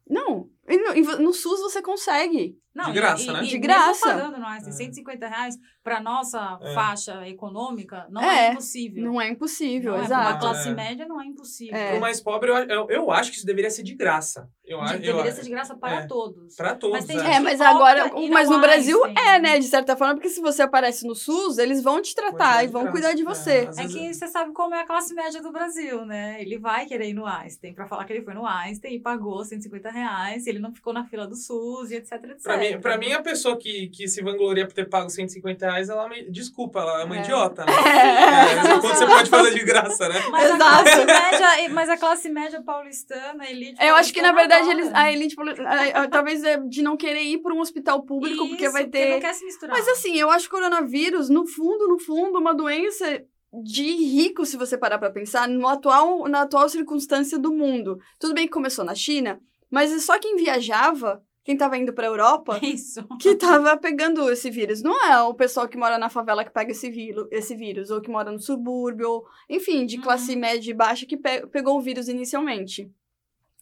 Não. 0.09 0.49
E 0.67 0.77
no, 0.77 0.95
e 0.95 1.01
no 1.21 1.33
SUS 1.33 1.59
você 1.59 1.81
consegue. 1.81 2.57
Não, 2.77 2.85
De 2.85 2.93
graça, 2.93 3.23
e, 3.23 3.33
né? 3.33 3.43
E 3.43 3.47
De 3.47 3.57
graça. 3.57 4.05
pagando 4.07 4.37
no 4.37 4.45
Einstein, 4.45 4.69
É. 4.69 4.75
150 4.75 5.27
reais 5.27 5.55
pra 5.83 5.99
nossa 5.99 6.59
É. 6.61 6.73
faixa 6.73 7.27
econômica, 7.27 8.05
não 8.09 8.21
É, 8.21 8.47
é, 8.47 8.51
impossível. 8.51 9.03
Não 9.03 9.19
é 9.21 9.29
impossível, 9.29 9.93
Não 9.93 9.99
é, 10.01 10.03
exato. 10.05 10.39
classe 10.39 10.69
É. 10.69 10.73
média 10.73 11.05
não 11.07 11.19
é 11.21 11.25
impossível. 11.25 11.75
É. 11.75 11.91
Pro 11.91 12.01
mais 12.01 12.21
pobre, 12.21 12.49
eu, 12.51 12.55
eu, 12.55 12.87
eu 12.89 13.11
acho 13.11 13.31
que 13.31 13.37
isso 13.37 13.45
deveria 13.45 13.69
ser 13.71 13.83
de 13.83 13.95
graça. 13.95 14.47
Eu, 14.63 14.77
De- 14.79 14.83
acho- 14.83 14.93
eu, 14.95 14.99
deveria 15.01 15.31
ser 15.31 15.43
de 15.43 15.49
graça 15.49 15.75
para 15.75 16.01
é. 16.01 16.07
todos. 16.07 16.55
Pra 16.55 16.75
todos. 16.75 16.97
Mas 16.97 17.05
tem 17.05 17.17
é. 17.19 17.35
É, 17.35 17.39
mas 17.39 17.59
agora. 17.61 18.11
Mas 18.31 18.49
no 18.49 18.59
Brasil 18.59 19.03
Einstein. 19.05 19.27
é, 19.27 19.39
né? 19.39 19.59
De 19.59 19.65
certa 19.65 19.95
forma, 19.95 20.13
porque 20.15 20.29
se 20.29 20.41
você 20.41 20.61
aparece 20.61 21.07
no 21.07 21.15
SUS, 21.15 21.57
eles 21.57 21.81
vão 21.81 22.01
te 22.01 22.13
tratar 22.13 22.63
e 22.63 22.67
vão 22.67 22.83
graça. 22.83 22.91
cuidar 22.91 23.13
de 23.13 23.21
É, 23.21 23.25
você. 23.25 23.51
É 23.51 23.65
vezes- 23.71 23.93
que 23.93 24.13
você 24.13 24.27
sabe 24.27 24.51
como 24.53 24.75
é 24.75 24.81
a 24.81 24.85
classe 24.85 25.13
média 25.13 25.41
do 25.41 25.51
Brasil, 25.51 26.05
né? 26.05 26.39
Ele 26.41 26.57
vai 26.59 26.85
querer 26.85 27.09
ir 27.09 27.13
no 27.13 27.25
Einstein 27.25 27.73
pra 27.73 27.87
falar 27.87 28.03
que 28.05 28.13
ele 28.13 28.23
foi 28.23 28.33
no 28.33 28.45
Einstein 28.45 28.95
e 28.95 28.99
pagou 28.99 29.43
150 29.43 29.89
reais, 29.89 30.45
ele 30.45 30.59
não 30.59 30.73
ficou 30.73 30.91
na 30.93 31.05
fila 31.05 31.25
do 31.27 31.35
SUS 31.35 31.91
e 31.91 31.95
etc, 31.95 32.13
etc. 32.25 32.43
Pra 32.43 32.57
mim, 32.57 32.66
pra 32.79 32.97
mim, 32.97 33.11
a 33.13 33.21
pessoa 33.21 33.55
que, 33.57 33.87
que 33.89 34.07
se 34.07 34.21
vangloria 34.23 34.65
por 34.65 34.73
ter 34.73 34.89
pago 34.89 35.09
150 35.09 35.65
reais, 35.65 35.89
ela 35.89 36.09
me... 36.09 36.29
Desculpa, 36.29 36.79
ela 36.79 37.01
é 37.01 37.05
uma 37.05 37.17
É. 37.17 37.19
idiota, 37.21 37.63
né? 37.65 37.71
É. 37.87 38.57
É, 38.67 38.79
quando 38.79 38.81
você 38.95 39.05
pode 39.05 39.29
fazer 39.29 39.53
de 39.53 39.63
graça, 39.63 40.09
né? 40.09 40.15
Mas 40.31 40.51
a, 40.51 40.55
Exato. 40.55 40.83
classe 40.83 41.05
média, 41.05 41.69
mas 41.73 41.89
a 41.89 41.97
classe 41.97 42.29
média 42.29 42.61
paulistana, 42.61 43.43
a 43.43 43.49
elite 43.51 43.77
Eu 43.83 43.95
acho 43.95 44.13
que, 44.13 44.21
na 44.21 44.33
paulistana 44.33 44.65
verdade, 44.65 44.81
eles, 44.81 44.93
a 44.95 45.11
elite. 45.11 45.35
a- 45.65 46.01
a- 46.03 46.07
Talvez 46.07 46.43
é 46.43 46.57
de 46.57 46.81
não 46.81 46.97
querer 46.97 47.21
ir 47.23 47.37
para 47.39 47.53
um 47.53 47.59
hospital 47.59 48.03
público, 48.03 48.47
porque 48.47 48.63
Isso, 48.63 48.73
vai 48.73 48.83
porque 48.85 48.97
ter. 48.97 49.09
não 49.11 49.19
quer 49.19 49.33
se 49.33 49.45
misturar. 49.45 49.75
Mas 49.77 49.87
assim, 49.87 50.15
eu 50.17 50.29
acho 50.31 50.49
que 50.49 50.55
o 50.55 50.57
coronavírus, 50.57 51.29
no 51.29 51.45
fundo, 51.45 51.87
no 51.87 51.99
fundo, 51.99 52.39
uma 52.39 52.53
doença 52.53 53.21
de 53.63 53.83
rico, 53.83 54.45
se 54.45 54.57
você 54.57 54.77
parar 54.77 54.97
pra 54.97 55.09
pensar, 55.09 55.47
no 55.47 55.67
atual, 55.67 56.27
na 56.27 56.41
atual 56.41 56.67
circunstância 56.69 57.37
do 57.39 57.51
mundo. 57.53 57.97
Tudo 58.19 58.33
bem 58.33 58.45
que 58.45 58.51
começou 58.53 58.83
na 58.83 58.93
China, 58.95 59.39
mas 59.69 59.91
é 59.91 59.99
só 59.99 60.17
quem 60.19 60.35
viajava, 60.35 61.21
quem 61.47 61.55
tava 61.55 61.77
indo 61.77 61.93
pra 61.93 62.07
Europa, 62.07 62.59
Isso. 62.61 63.07
que 63.21 63.33
tava 63.35 63.77
pegando 63.77 64.29
esse 64.29 64.51
vírus. 64.51 64.81
Não 64.83 65.01
é 65.05 65.21
o 65.21 65.33
pessoal 65.33 65.65
que 65.65 65.77
mora 65.77 65.97
na 65.97 66.09
favela 66.09 66.43
que 66.43 66.51
pega 66.51 66.71
esse, 66.73 66.89
vírus, 66.91 67.25
esse 67.31 67.55
vírus, 67.55 67.89
ou 67.89 68.01
que 68.01 68.09
mora 68.09 68.29
no 68.29 68.37
subúrbio, 68.37 69.09
ou, 69.09 69.25
enfim, 69.49 69.85
de 69.85 69.97
classe 69.97 70.33
Uhum. 70.33 70.39
média 70.39 70.69
e 70.69 70.73
baixa 70.73 71.05
que 71.05 71.15
pe- 71.15 71.47
pegou 71.47 71.77
o 71.77 71.81
vírus 71.81 72.09
inicialmente. 72.09 72.91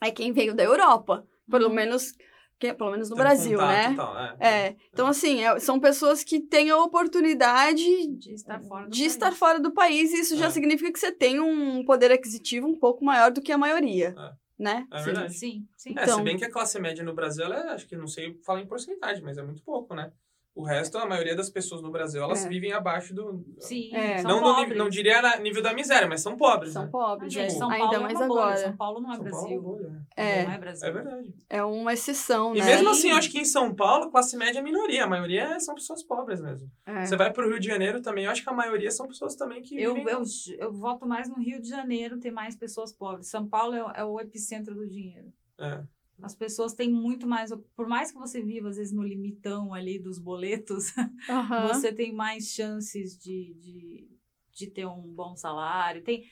É 0.03 0.09
quem 0.09 0.33
veio 0.33 0.55
da 0.55 0.63
Europa, 0.63 1.27
pelo 1.47 1.67
Uhum. 1.67 1.75
menos, 1.75 2.11
que, 2.59 2.73
pelo 2.73 2.89
menos 2.89 3.07
no 3.11 3.15
Tem 3.15 3.23
Brasil, 3.23 3.59
contato 3.59 3.71
né? 3.71 3.91
e 3.91 3.95
tal, 3.95 4.17
é. 4.19 4.35
É, 4.39 4.75
então 4.91 5.05
assim, 5.07 5.43
é- 5.43 5.59
são 5.59 5.79
pessoas 5.79 6.23
que 6.23 6.39
têm 6.39 6.71
a 6.71 6.77
oportunidade 6.81 7.83
De 8.17 8.33
estar 8.33 8.59
fora 8.61 8.85
do 8.85 8.89
de 8.91 8.99
país. 9.01 9.11
estar 9.13 9.31
fora 9.31 9.59
do 9.59 9.71
país 9.71 10.11
e 10.11 10.21
isso 10.21 10.35
já 10.35 10.47
É. 10.47 10.49
significa 10.49 10.91
que 10.91 10.99
você 10.99 11.11
tem 11.11 11.39
um 11.39 11.85
poder 11.85 12.11
aquisitivo 12.11 12.67
um 12.67 12.79
pouco 12.79 13.05
maior 13.05 13.29
do 13.31 13.41
que 13.41 13.51
a 13.51 13.57
maioria, 13.59 14.15
É. 14.17 14.31
né? 14.57 14.87
É 14.91 14.99
Sim. 14.99 15.05
verdade. 15.05 15.33
Sim, 15.33 15.67
sim. 15.75 15.89
É, 15.97 16.03
Então- 16.03 16.17
se 16.17 16.23
bem 16.23 16.37
que 16.37 16.45
a 16.45 16.51
classe 16.51 16.79
média 16.79 17.03
no 17.03 17.13
Brasil, 17.13 17.45
ela 17.45 17.55
é, 17.55 17.69
acho 17.73 17.87
que 17.87 17.95
não 17.95 18.07
sei 18.07 18.39
falar 18.45 18.61
em 18.61 18.67
porcentagem, 18.67 19.23
mas 19.23 19.37
é 19.37 19.43
muito 19.43 19.61
pouco, 19.63 19.93
né? 19.95 20.11
O 20.55 20.63
resto, 20.63 20.97
a 20.97 21.05
maioria 21.05 21.35
das 21.35 21.49
pessoas 21.49 21.81
no 21.81 21.91
Brasil, 21.91 22.23
elas 22.23 22.45
É. 22.45 22.47
vivem 22.47 22.71
abaixo 22.71 23.13
do. 23.13 23.43
Sim, 23.59 23.93
É. 23.93 24.23
Não, 24.23 24.41
não 24.73 24.87
diria 24.89 25.21
na 25.21 25.35
nível 25.37 25.61
da 25.61 25.73
miséria, 25.73 26.07
mas 26.07 26.21
são 26.21 26.37
pobres. 26.37 26.71
São 26.71 26.83
né? 26.85 26.89
pobres, 26.89 27.33
Gente, 27.33 27.47
é. 27.47 27.49
São 27.49 27.67
Paulo 27.67 27.83
ainda 27.83 27.95
é 27.95 27.99
mais 27.99 28.13
bolha. 28.17 28.25
agora. 28.25 28.57
São 28.57 28.77
Paulo 28.77 29.01
não 29.01 29.11
é 29.11 29.15
São 29.15 29.23
Brasil. 29.25 29.61
Paulo. 29.61 29.91
É. 30.15 30.45
Não 30.45 30.51
é 30.53 30.57
Brasil. 30.57 30.87
É 30.87 30.91
verdade. 30.93 31.33
É 31.49 31.63
uma 31.65 31.91
exceção, 31.91 32.55
E 32.55 32.59
né? 32.59 32.65
mesmo 32.67 32.85
Sim. 32.93 32.99
assim, 32.99 33.09
eu 33.11 33.17
acho 33.17 33.29
que 33.31 33.39
em 33.39 33.43
São 33.43 33.75
Paulo, 33.75 34.09
classe 34.09 34.37
média 34.37 34.59
é 34.59 34.61
minoria. 34.61 35.03
A 35.03 35.07
maioria 35.07 35.59
são 35.59 35.75
pessoas 35.75 36.01
pobres 36.01 36.39
mesmo. 36.39 36.71
É. 36.85 37.05
Você 37.05 37.17
vai 37.17 37.33
pro 37.33 37.49
Rio 37.49 37.59
de 37.59 37.67
Janeiro 37.67 38.01
também, 38.01 38.23
eu 38.23 38.31
acho 38.31 38.41
que 38.41 38.49
a 38.49 38.53
maioria 38.53 38.91
são 38.91 39.07
pessoas 39.07 39.35
também 39.35 39.61
que. 39.61 39.77
Eu, 39.77 39.93
vivem- 39.93 40.13
eu, 40.13 40.21
eu 40.57 40.71
voto 40.71 41.05
mais 41.05 41.27
no 41.27 41.35
Rio 41.35 41.61
de 41.61 41.67
Janeiro, 41.67 42.17
ter 42.17 42.31
mais 42.31 42.55
pessoas 42.55 42.93
pobres. 42.93 43.27
São 43.29 43.45
Paulo 43.45 43.75
é, 43.75 43.83
o- 43.83 43.91
é 43.91 44.05
o 44.05 44.21
epicentro 44.21 44.73
do 44.73 44.87
dinheiro. 44.87 45.33
É. 45.59 45.83
As 46.21 46.33
pessoas 46.33 46.73
têm 46.73 46.89
muito 46.91 47.27
mais. 47.27 47.51
Por 47.75 47.87
mais 47.87 48.11
que 48.11 48.17
você 48.17 48.41
viva, 48.41 48.69
às 48.69 48.77
vezes, 48.77 48.93
no 48.93 49.03
limitão 49.03 49.73
ali 49.73 49.99
dos 49.99 50.17
boletos, 50.17 50.93
Aham. 51.29 51.67
você 51.67 51.91
tem 51.91 52.13
mais 52.13 52.47
chances 52.53 53.17
de, 53.17 53.53
de, 53.55 54.09
de 54.53 54.67
ter 54.67 54.85
um 54.85 55.01
bom 55.01 55.35
salário. 55.35 56.03
Tem... 56.03 56.23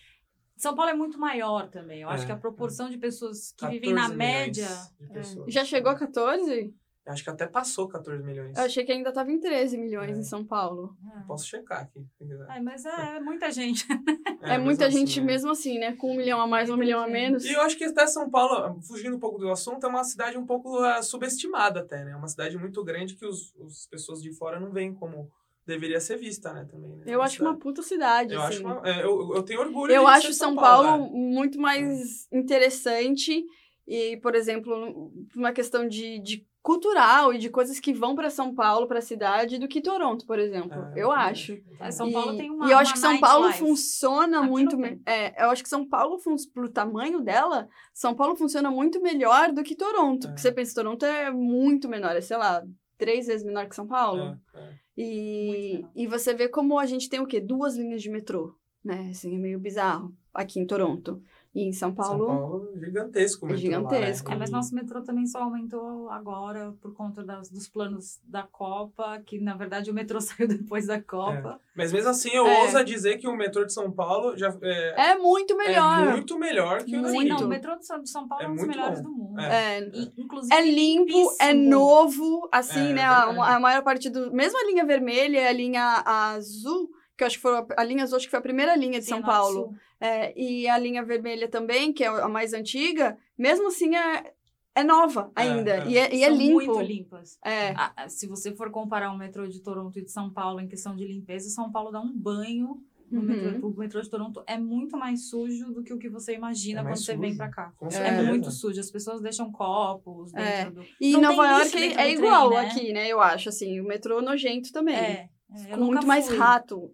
São 0.55 0.75
Paulo 0.75 0.91
é 0.91 0.93
muito 0.93 1.19
maior 1.19 1.69
também. 1.69 2.01
Eu 2.01 2.09
acho 2.09 2.23
É, 2.23 2.25
que 2.27 2.31
a 2.31 2.37
proporção 2.37 2.89
de 2.89 2.97
pessoas 2.97 3.51
que 3.51 3.61
14 3.61 3.79
vivem 3.79 3.93
na 3.93 4.07
média. 4.09 4.69
É. 5.11 5.51
Já 5.51 5.65
chegou 5.65 5.91
a 5.91 5.95
14? 5.95 6.73
Eu 7.05 7.11
Acho 7.11 7.23
que 7.23 7.29
até 7.29 7.45
passou 7.45 7.87
14 7.89 8.23
milhões. 8.23 8.57
Eu 8.57 8.63
achei 8.63 8.85
que 8.85 8.91
ainda 8.91 9.11
tava 9.11 9.29
em 9.31 9.37
13 9.39 9.77
milhões 9.77 10.15
É. 10.17 10.19
em 10.21 10.23
São 10.23 10.45
Paulo. 10.45 10.95
Posso 11.27 11.45
checar 11.47 11.81
aqui. 11.81 11.99
se 12.01 12.17
quiser. 12.17 12.47
É, 12.49 12.59
mas 12.61 12.85
é, 12.85 13.19
muita 13.19 13.51
gente. 13.51 13.85
É, 14.43 14.57
mas 14.57 14.63
muita 14.63 14.87
assim, 14.87 14.97
gente 14.99 15.21
né? 15.21 15.25
mesmo 15.27 15.51
assim, 15.51 15.79
né? 15.79 15.93
Com 15.93 16.11
um 16.11 16.17
milhão 16.17 16.41
a 16.41 16.45
mais, 16.45 16.69
um 16.69 16.75
milhão 16.75 17.01
a 17.01 17.07
menos. 17.07 17.45
E 17.45 17.53
eu 17.53 17.61
acho 17.61 17.77
que 17.77 17.85
até 17.85 18.05
São 18.05 18.29
Paulo, 18.29 18.81
fugindo 18.81 19.15
um 19.15 19.19
pouco 19.19 19.37
do 19.39 19.49
assunto, 19.49 19.85
é 19.85 19.89
uma 19.89 20.03
cidade 20.03 20.37
um 20.37 20.45
pouco 20.45 20.79
ah, 20.79 21.01
subestimada 21.01 21.79
até, 21.79 22.03
né? 22.03 22.11
É 22.11 22.15
uma 22.17 22.27
cidade 22.27 22.57
muito 22.57 22.83
grande 22.83 23.15
que 23.15 23.25
os, 23.25 23.53
as 23.65 23.87
pessoas 23.87 24.21
de 24.21 24.33
fora 24.33 24.59
não 24.59 24.69
veem 24.73 24.93
como 24.93 25.29
deveria 25.65 26.01
ser 26.01 26.17
vista, 26.17 26.51
né? 26.51 26.65
Também, 26.69 26.93
né? 26.97 27.03
Eu 27.05 27.21
acho 27.21 27.41
uma 27.41 27.57
puta 27.57 27.81
cidade, 27.81 28.33
Eu, 28.33 28.41
assim. 28.41 28.55
acho 28.55 28.63
uma- 28.65 28.81
é, 28.85 29.01
eu, 29.05 29.33
eu 29.33 29.43
tenho 29.43 29.61
orgulho 29.61 29.93
Eu 29.93 30.03
de 30.03 30.09
acho 30.09 30.27
ser 30.27 30.33
São 30.33 30.55
Paulo 30.55 31.05
é. 31.05 31.09
muito 31.09 31.57
mais 31.57 32.27
interessante 32.33 33.45
e, 33.87 34.17
por 34.17 34.35
exemplo, 34.35 35.11
uma 35.35 35.51
questão 35.51 35.87
de, 35.87 36.19
de 36.19 36.47
cultural 36.61 37.33
e 37.33 37.37
de 37.37 37.49
coisas 37.49 37.77
que 37.77 37.93
vão 37.93 38.15
para 38.15 38.29
São 38.29 38.55
Paulo, 38.55 38.87
para 38.87 38.99
a 38.99 39.01
cidade, 39.01 39.59
do 39.59 39.67
que 39.67 39.81
Toronto, 39.81 40.25
por 40.25 40.39
exemplo. 40.39 40.81
É, 40.95 41.03
eu 41.03 41.11
acho. 41.11 41.61
É, 41.77 41.91
São 41.91 42.07
e, 42.07 42.13
Paulo 42.13 42.37
tem 42.37 42.49
uma. 42.49 42.65
e 42.65 42.71
eu 42.71 42.77
acho 42.77 42.93
que 42.93 42.99
São 42.99 43.19
Paulo 43.19 43.47
nightlife. 43.47 43.69
funciona 43.69 44.39
Aqui 44.39 44.49
muito. 44.49 44.77
É, 45.05 45.43
eu 45.43 45.49
acho 45.49 45.61
que 45.61 45.69
São 45.69 45.85
Paulo, 45.85 46.17
pro 46.53 46.69
tamanho 46.69 47.19
dela, 47.19 47.67
São 47.93 48.15
Paulo 48.15 48.37
funciona 48.37 48.71
muito 48.71 49.01
melhor 49.01 49.51
do 49.51 49.61
que 49.61 49.75
Toronto. 49.75 50.27
É. 50.27 50.29
Porque 50.29 50.41
você 50.41 50.51
pensa, 50.53 50.75
Toronto 50.75 51.05
é 51.05 51.29
muito 51.29 51.89
menor, 51.89 52.15
é, 52.15 52.21
sei 52.21 52.37
lá, 52.37 52.63
três 52.97 53.27
vezes 53.27 53.45
menor 53.45 53.67
que 53.67 53.75
São 53.75 53.85
Paulo. 53.85 54.39
É, 54.55 54.59
é. 54.59 54.73
E, 54.95 55.85
e 55.93 56.07
você 56.07 56.33
vê 56.33 56.47
como 56.47 56.79
a 56.79 56.85
gente 56.85 57.09
tem 57.09 57.19
o 57.19 57.27
quê? 57.27 57.41
Duas 57.41 57.75
linhas 57.75 58.01
de 58.01 58.09
metrô, 58.09 58.55
né? 58.81 59.09
Assim, 59.11 59.35
é 59.35 59.37
meio 59.37 59.59
bizarro 59.59 60.15
aqui 60.33 60.59
em 60.61 60.65
Toronto. 60.65 61.21
E 61.55 61.67
em 61.67 61.71
São 61.71 61.93
Paulo, 61.93 62.25
São 62.25 62.35
Paulo 62.37 62.71
gigantesco. 62.79 63.45
o 63.45 63.49
É 63.49 63.53
metrô 63.53 63.69
lá, 63.69 63.77
né? 63.77 63.87
gigantesco. 63.89 64.31
É, 64.31 64.35
mas 64.35 64.49
nosso 64.49 64.73
metrô 64.73 65.01
também 65.03 65.27
só 65.27 65.43
aumentou 65.43 66.09
agora 66.09 66.73
por 66.81 66.95
conta 66.95 67.23
das, 67.23 67.47
dos 67.47 67.69
planos 67.69 68.19
da 68.23 68.41
Copa, 68.41 69.21
que 69.23 69.39
na 69.39 69.55
verdade 69.55 69.91
o 69.91 69.93
metrô 69.93 70.19
saiu 70.21 70.47
depois 70.47 70.87
da 70.87 70.99
Copa. 70.99 71.59
Mas 71.75 71.93
mesmo 71.93 72.09
assim, 72.09 72.31
eu 72.33 72.47
É. 72.47 72.61
ouso 72.63 72.83
dizer 72.83 73.17
que 73.19 73.27
o 73.27 73.35
metrô 73.35 73.63
de 73.65 73.71
São 73.71 73.91
Paulo 73.91 74.35
já 74.35 74.51
é, 74.63 75.11
é 75.11 75.15
muito 75.17 75.55
melhor. 75.55 76.07
é 76.07 76.11
muito 76.13 76.39
melhor 76.39 76.83
que 76.83 76.97
o. 76.97 77.07
Sim, 77.07 77.25
não, 77.29 77.37
o 77.45 77.47
metrô 77.47 77.75
de 77.75 77.85
São, 77.85 78.01
de 78.01 78.09
São 78.09 78.27
Paulo 78.27 78.43
é, 78.43 78.47
É 78.47 78.49
um 78.49 78.55
dos 78.55 78.63
muito 78.65 78.75
melhores 78.75 79.01
bom. 79.03 79.09
do 79.09 79.15
mundo. 79.15 79.39
É. 79.39 79.77
É, 79.77 79.89
E, 79.93 80.11
inclusive, 80.17 80.55
é 80.55 80.61
limpo, 80.65 81.35
é 81.39 81.53
novo, 81.53 82.49
assim, 82.51 82.91
É, 82.91 82.93
né? 82.93 83.03
A, 83.03 83.55
a 83.55 83.59
maior 83.59 83.83
parte 83.83 84.09
do. 84.09 84.31
Mesmo 84.33 84.57
a 84.59 84.65
linha 84.71 84.85
vermelha 84.85 85.39
e 85.39 85.47
a 85.47 85.51
linha 85.53 86.01
azul, 86.05 86.89
que 87.15 87.23
eu 87.23 87.27
acho 87.27 87.35
que 87.37 87.41
foi 87.43 87.55
a, 87.57 87.65
a 87.77 87.83
linha 87.83 88.03
azul, 88.03 88.17
acho 88.17 88.25
que 88.25 88.31
foi 88.31 88.39
a 88.39 88.43
primeira 88.43 88.75
linha 88.75 88.97
de 88.99 89.05
Sim, 89.05 89.11
São 89.11 89.21
Paulo. 89.21 89.53
Sul. 89.65 89.75
É, 90.05 90.33
e 90.37 90.67
a 90.67 90.77
linha 90.77 91.01
vermelha 91.03 91.47
também, 91.47 91.93
que 91.93 92.03
é 92.03 92.07
a 92.07 92.27
mais 92.27 92.53
antiga, 92.53 93.17
mesmo 93.37 93.67
assim 93.67 93.95
é, 93.95 94.33
é 94.75 94.83
nova 94.83 95.31
É, 95.35 95.41
ainda. 95.43 95.71
é. 95.77 95.87
E 95.87 95.97
é, 95.97 96.15
e 96.15 96.23
é 96.23 96.27
São 96.27 96.37
limpo. 96.37 96.53
muito 96.55 96.81
limpas. 96.81 97.37
É. 97.45 97.69
Ah, 97.77 98.09
se 98.09 98.27
você 98.27 98.53
for 98.53 98.69
comparar 98.69 99.11
o 99.11 99.17
metrô 99.17 99.47
de 99.47 99.61
Toronto 99.61 99.97
e 99.97 100.03
de 100.03 100.11
São 100.11 100.29
Paulo 100.29 100.59
em 100.59 100.67
questão 100.67 100.93
de 100.95 101.05
limpeza, 101.07 101.49
São 101.49 101.71
Paulo 101.71 101.89
dá 101.89 102.01
um 102.01 102.11
banho 102.11 102.83
no 103.09 103.21
Uhum. 103.21 103.25
metrô. 103.27 103.67
O 103.69 103.77
metrô 103.77 104.01
de 104.01 104.09
Toronto 104.09 104.43
é 104.45 104.57
muito 104.57 104.97
mais 104.97 105.29
sujo 105.29 105.71
do 105.71 105.83
que 105.83 105.93
o 105.93 105.97
que 105.99 106.09
você 106.09 106.33
imagina 106.33 106.79
É 106.79 106.83
quando 106.83 106.87
mais 106.89 107.05
você 107.05 107.15
vem 107.15 107.29
sujo. 107.29 107.37
pra 107.37 107.49
cá. 107.49 107.71
Com 107.77 107.87
É, 107.87 108.23
muito 108.23 108.51
sujo. 108.51 108.79
As 108.81 108.91
pessoas 108.91 109.21
deixam 109.21 109.51
copos 109.51 110.33
É. 110.33 110.65
dentro 110.65 110.81
do. 110.81 110.87
E 110.99 111.13
Não 111.13 111.21
Nova 111.21 111.47
York 111.47 111.61
é 111.61 111.65
do 111.65 111.93
trem, 111.93 112.13
igual 112.15 112.49
né? 112.49 112.57
aqui, 112.59 112.91
né? 112.91 113.07
Eu 113.07 113.21
acho, 113.21 113.47
assim. 113.49 113.79
O 113.79 113.85
metrô 113.85 114.21
nojento 114.21 114.71
também. 114.73 114.95
É. 114.95 115.29
é, 115.69 115.77
com 115.77 115.83
muito 115.85 116.05
mais 116.07 116.27
fui. 116.27 116.37
rato. 116.37 116.91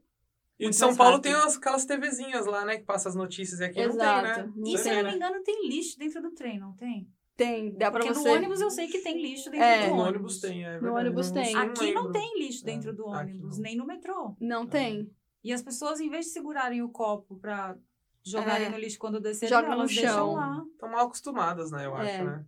E 0.60 0.63
de 0.63 0.65
Muito 0.65 0.76
São 0.76 0.89
mais 0.89 0.98
Paulo 0.98 1.12
rápido. 1.13 1.24
tem 1.32 1.36
umas- 1.41 1.56
aquelas 1.56 1.86
TVzinhas 1.86 2.45
lá, 2.45 2.65
né? 2.65 2.78
Que 2.78 2.84
passa 2.84 3.08
as 3.08 3.15
notícias 3.15 3.62
e 3.62 3.63
aqui 3.63 3.80
não 3.80 3.95
tem, 3.95 4.02
Exato. 4.02 4.48
né? 4.48 4.54
E 4.65 4.78
se 4.78 4.89
eu 4.89 4.95
não 4.95 5.04
né? 5.04 5.10
me 5.12 5.15
engano, 5.15 5.41
tem 5.43 5.67
lixo 5.69 5.98
dentro 5.98 6.22
do 6.22 6.32
trem, 6.32 6.60
não 6.60 6.74
tem? 6.74 7.08
Tem, 7.38 7.72
dá 7.78 7.89
pra 7.89 8.02
Porque 8.02 8.13
você. 8.13 8.28
no 8.28 8.36
ônibus 8.36 8.60
eu 8.60 8.69
sei 8.69 8.88
que 8.89 9.00
tem 9.00 9.22
lixo 9.22 9.50
dentro 9.50 9.65
É. 9.65 9.84
do 9.88 9.95
No 9.95 10.02
ônibus. 10.02 10.08
ônibus 10.10 10.39
tem, 10.41 10.65
é 10.65 10.74
No 10.76 10.82
verdade. 10.82 11.06
ônibus 11.08 11.32
tem. 11.32 11.56
Aqui 11.56 11.93
não 11.93 12.12
tem 12.12 12.38
lixo 12.39 12.63
É, 12.63 12.65
dentro 12.65 12.93
do 12.93 13.08
aqui 13.08 13.32
ônibus, 13.32 13.58
nem 13.58 13.78
no 13.78 13.86
metrô. 13.86 14.36
Não 14.41 14.67
tem. 14.67 15.10
E 15.41 15.54
as 15.54 15.62
pessoas, 15.62 16.02
em 16.02 16.10
vez 16.10 16.26
de 16.26 16.32
segurarem 16.34 16.82
o 16.82 16.89
copo 16.89 17.38
pra 17.39 17.78
jogarem 18.26 18.67
É. 18.67 18.69
no 18.69 18.78
lixo 18.78 19.00
quando 19.00 19.22
descerem, 19.22 19.56
Joga 19.56 19.69
no 19.69 19.74
elas 19.76 19.91
chão. 19.91 20.04
deixam 20.04 20.34
lá. 20.34 20.65
Estão 20.74 20.89
mal 20.91 21.06
acostumadas, 21.06 21.72
né? 21.72 21.86
Eu 21.86 21.98
É. 21.98 22.15
acho, 22.15 22.24
né? 22.26 22.45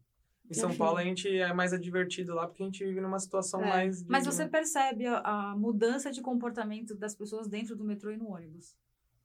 Em 0.51 0.53
São. 0.53 0.75
Paulo 0.75 0.97
a 0.97 1.03
gente 1.03 1.27
é 1.29 1.53
mais 1.53 1.73
advertido 1.73 2.35
lá 2.35 2.45
porque 2.47 2.61
a 2.61 2.65
gente 2.65 2.83
vive 2.85 2.99
numa 3.01 3.19
situação 3.19 3.61
É. 3.63 3.69
mais. 3.69 4.03
Mas 4.05 4.25
você 4.25 4.45
percebe 4.47 5.07
a, 5.07 5.19
a 5.19 5.55
mudança 5.55 6.11
de 6.11 6.21
comportamento 6.21 6.93
das 6.93 7.15
pessoas 7.15 7.47
dentro 7.47 7.75
do 7.75 7.83
metrô 7.83 8.11
e 8.11 8.17
no 8.17 8.29
ônibus. 8.31 8.75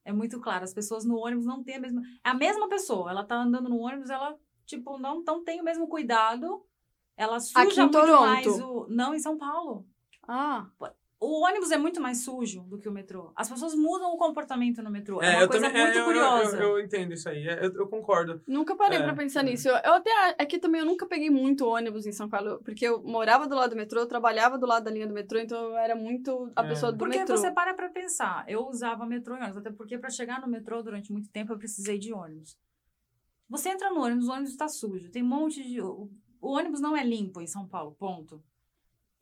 É 0.04 0.12
muito 0.12 0.38
claro, 0.40 0.62
as 0.62 0.72
pessoas 0.72 1.04
no 1.04 1.16
ônibus 1.18 1.44
não 1.44 1.64
têm 1.64 1.76
a 1.76 1.80
mesma... 1.80 2.00
É 2.24 2.28
a 2.30 2.34
mesma 2.34 2.68
pessoa, 2.68 3.10
ela 3.10 3.24
tá 3.24 3.34
andando 3.36 3.68
no 3.68 3.78
ônibus, 3.78 4.08
ela, 4.08 4.38
tipo, 4.64 4.96
não, 4.98 5.20
não 5.24 5.42
tem 5.42 5.60
o 5.60 5.64
mesmo 5.64 5.88
cuidado. 5.88 6.64
Ela 7.16 7.40
suja 7.40 7.60
Aqui 7.62 7.74
em 7.80 7.82
muito 7.82 7.98
Toronto. 7.98 8.20
mais 8.20 8.46
o... 8.60 8.86
Não, 8.88 9.12
em 9.14 9.18
São 9.18 9.36
Paulo. 9.36 9.84
Ah, 10.28 10.66
O 11.18 11.42
ônibus 11.46 11.70
é 11.70 11.78
muito 11.78 11.98
mais 11.98 12.22
sujo 12.24 12.60
do 12.64 12.76
que 12.78 12.86
o 12.86 12.92
metrô. 12.92 13.32
As 13.34 13.48
pessoas 13.48 13.74
mudam 13.74 14.12
o 14.12 14.18
comportamento 14.18 14.82
no 14.82 14.90
metrô. 14.90 15.22
É, 15.22 15.32
É, 15.32 15.36
uma 15.38 15.48
coisa 15.48 15.66
também. 15.66 15.82
muito 15.82 15.96
é, 15.96 16.00
eu- 16.00 16.04
curiosa. 16.04 16.56
Eu, 16.58 16.62
eu, 16.62 16.78
eu 16.78 16.84
entendo 16.84 17.14
isso 17.14 17.26
aí. 17.26 17.48
é, 17.48 17.64
Eu, 17.64 17.72
eu 17.72 17.88
concordo. 17.88 18.42
nunca 18.46 18.76
parei 18.76 18.98
É, 18.98 19.02
pra 19.02 19.14
pensar 19.14 19.40
é. 19.40 19.44
nisso. 19.44 19.66
Eu, 19.68 19.94
até. 19.94 20.10
Aqui 20.38 20.58
também 20.58 20.80
eu 20.82 20.86
nunca 20.86 21.06
peguei 21.06 21.30
muito 21.30 21.66
ônibus 21.66 22.04
em 22.04 22.12
São 22.12 22.28
Paulo, 22.28 22.60
porque 22.62 22.86
eu 22.86 23.02
morava 23.02 23.46
do 23.48 23.54
lado 23.54 23.70
do 23.70 23.76
metrô, 23.76 24.00
eu 24.00 24.06
trabalhava 24.06 24.58
do 24.58 24.66
lado 24.66 24.84
da 24.84 24.90
linha 24.90 25.06
do 25.06 25.14
metrô, 25.14 25.38
então 25.38 25.56
eu 25.70 25.76
era 25.78 25.96
muito 25.96 26.52
a 26.54 26.62
É. 26.62 26.68
pessoa 26.68 26.92
do 26.92 26.98
Porque 26.98 27.18
metrô. 27.18 27.34
você 27.34 27.50
para 27.50 27.72
pra 27.72 27.88
pensar. 27.88 28.44
Eu 28.46 28.66
usava 28.68 29.06
metrô 29.06 29.36
e 29.36 29.38
ônibus, 29.38 29.56
até 29.56 29.70
porque 29.70 29.96
para 29.96 30.10
chegar 30.10 30.38
no 30.42 30.46
metrô 30.46 30.82
durante 30.82 31.10
muito 31.10 31.30
tempo 31.30 31.50
eu 31.52 31.58
precisei 31.58 31.98
de 31.98 32.12
ônibus. 32.12 32.58
Você 33.48 33.70
entra 33.70 33.88
no 33.88 34.02
ônibus, 34.02 34.28
o 34.28 34.32
ônibus 34.32 34.50
está 34.50 34.68
sujo. 34.68 35.10
Tem 35.10 35.22
um 35.22 35.26
monte 35.28 35.62
de. 35.66 35.80
O 35.80 36.10
o 36.38 36.50
ônibus 36.50 36.80
não 36.80 36.94
é 36.94 37.02
limpo 37.02 37.40
em 37.40 37.46
São 37.46 37.66
Paulo, 37.66 37.96
ponto. 37.98 38.40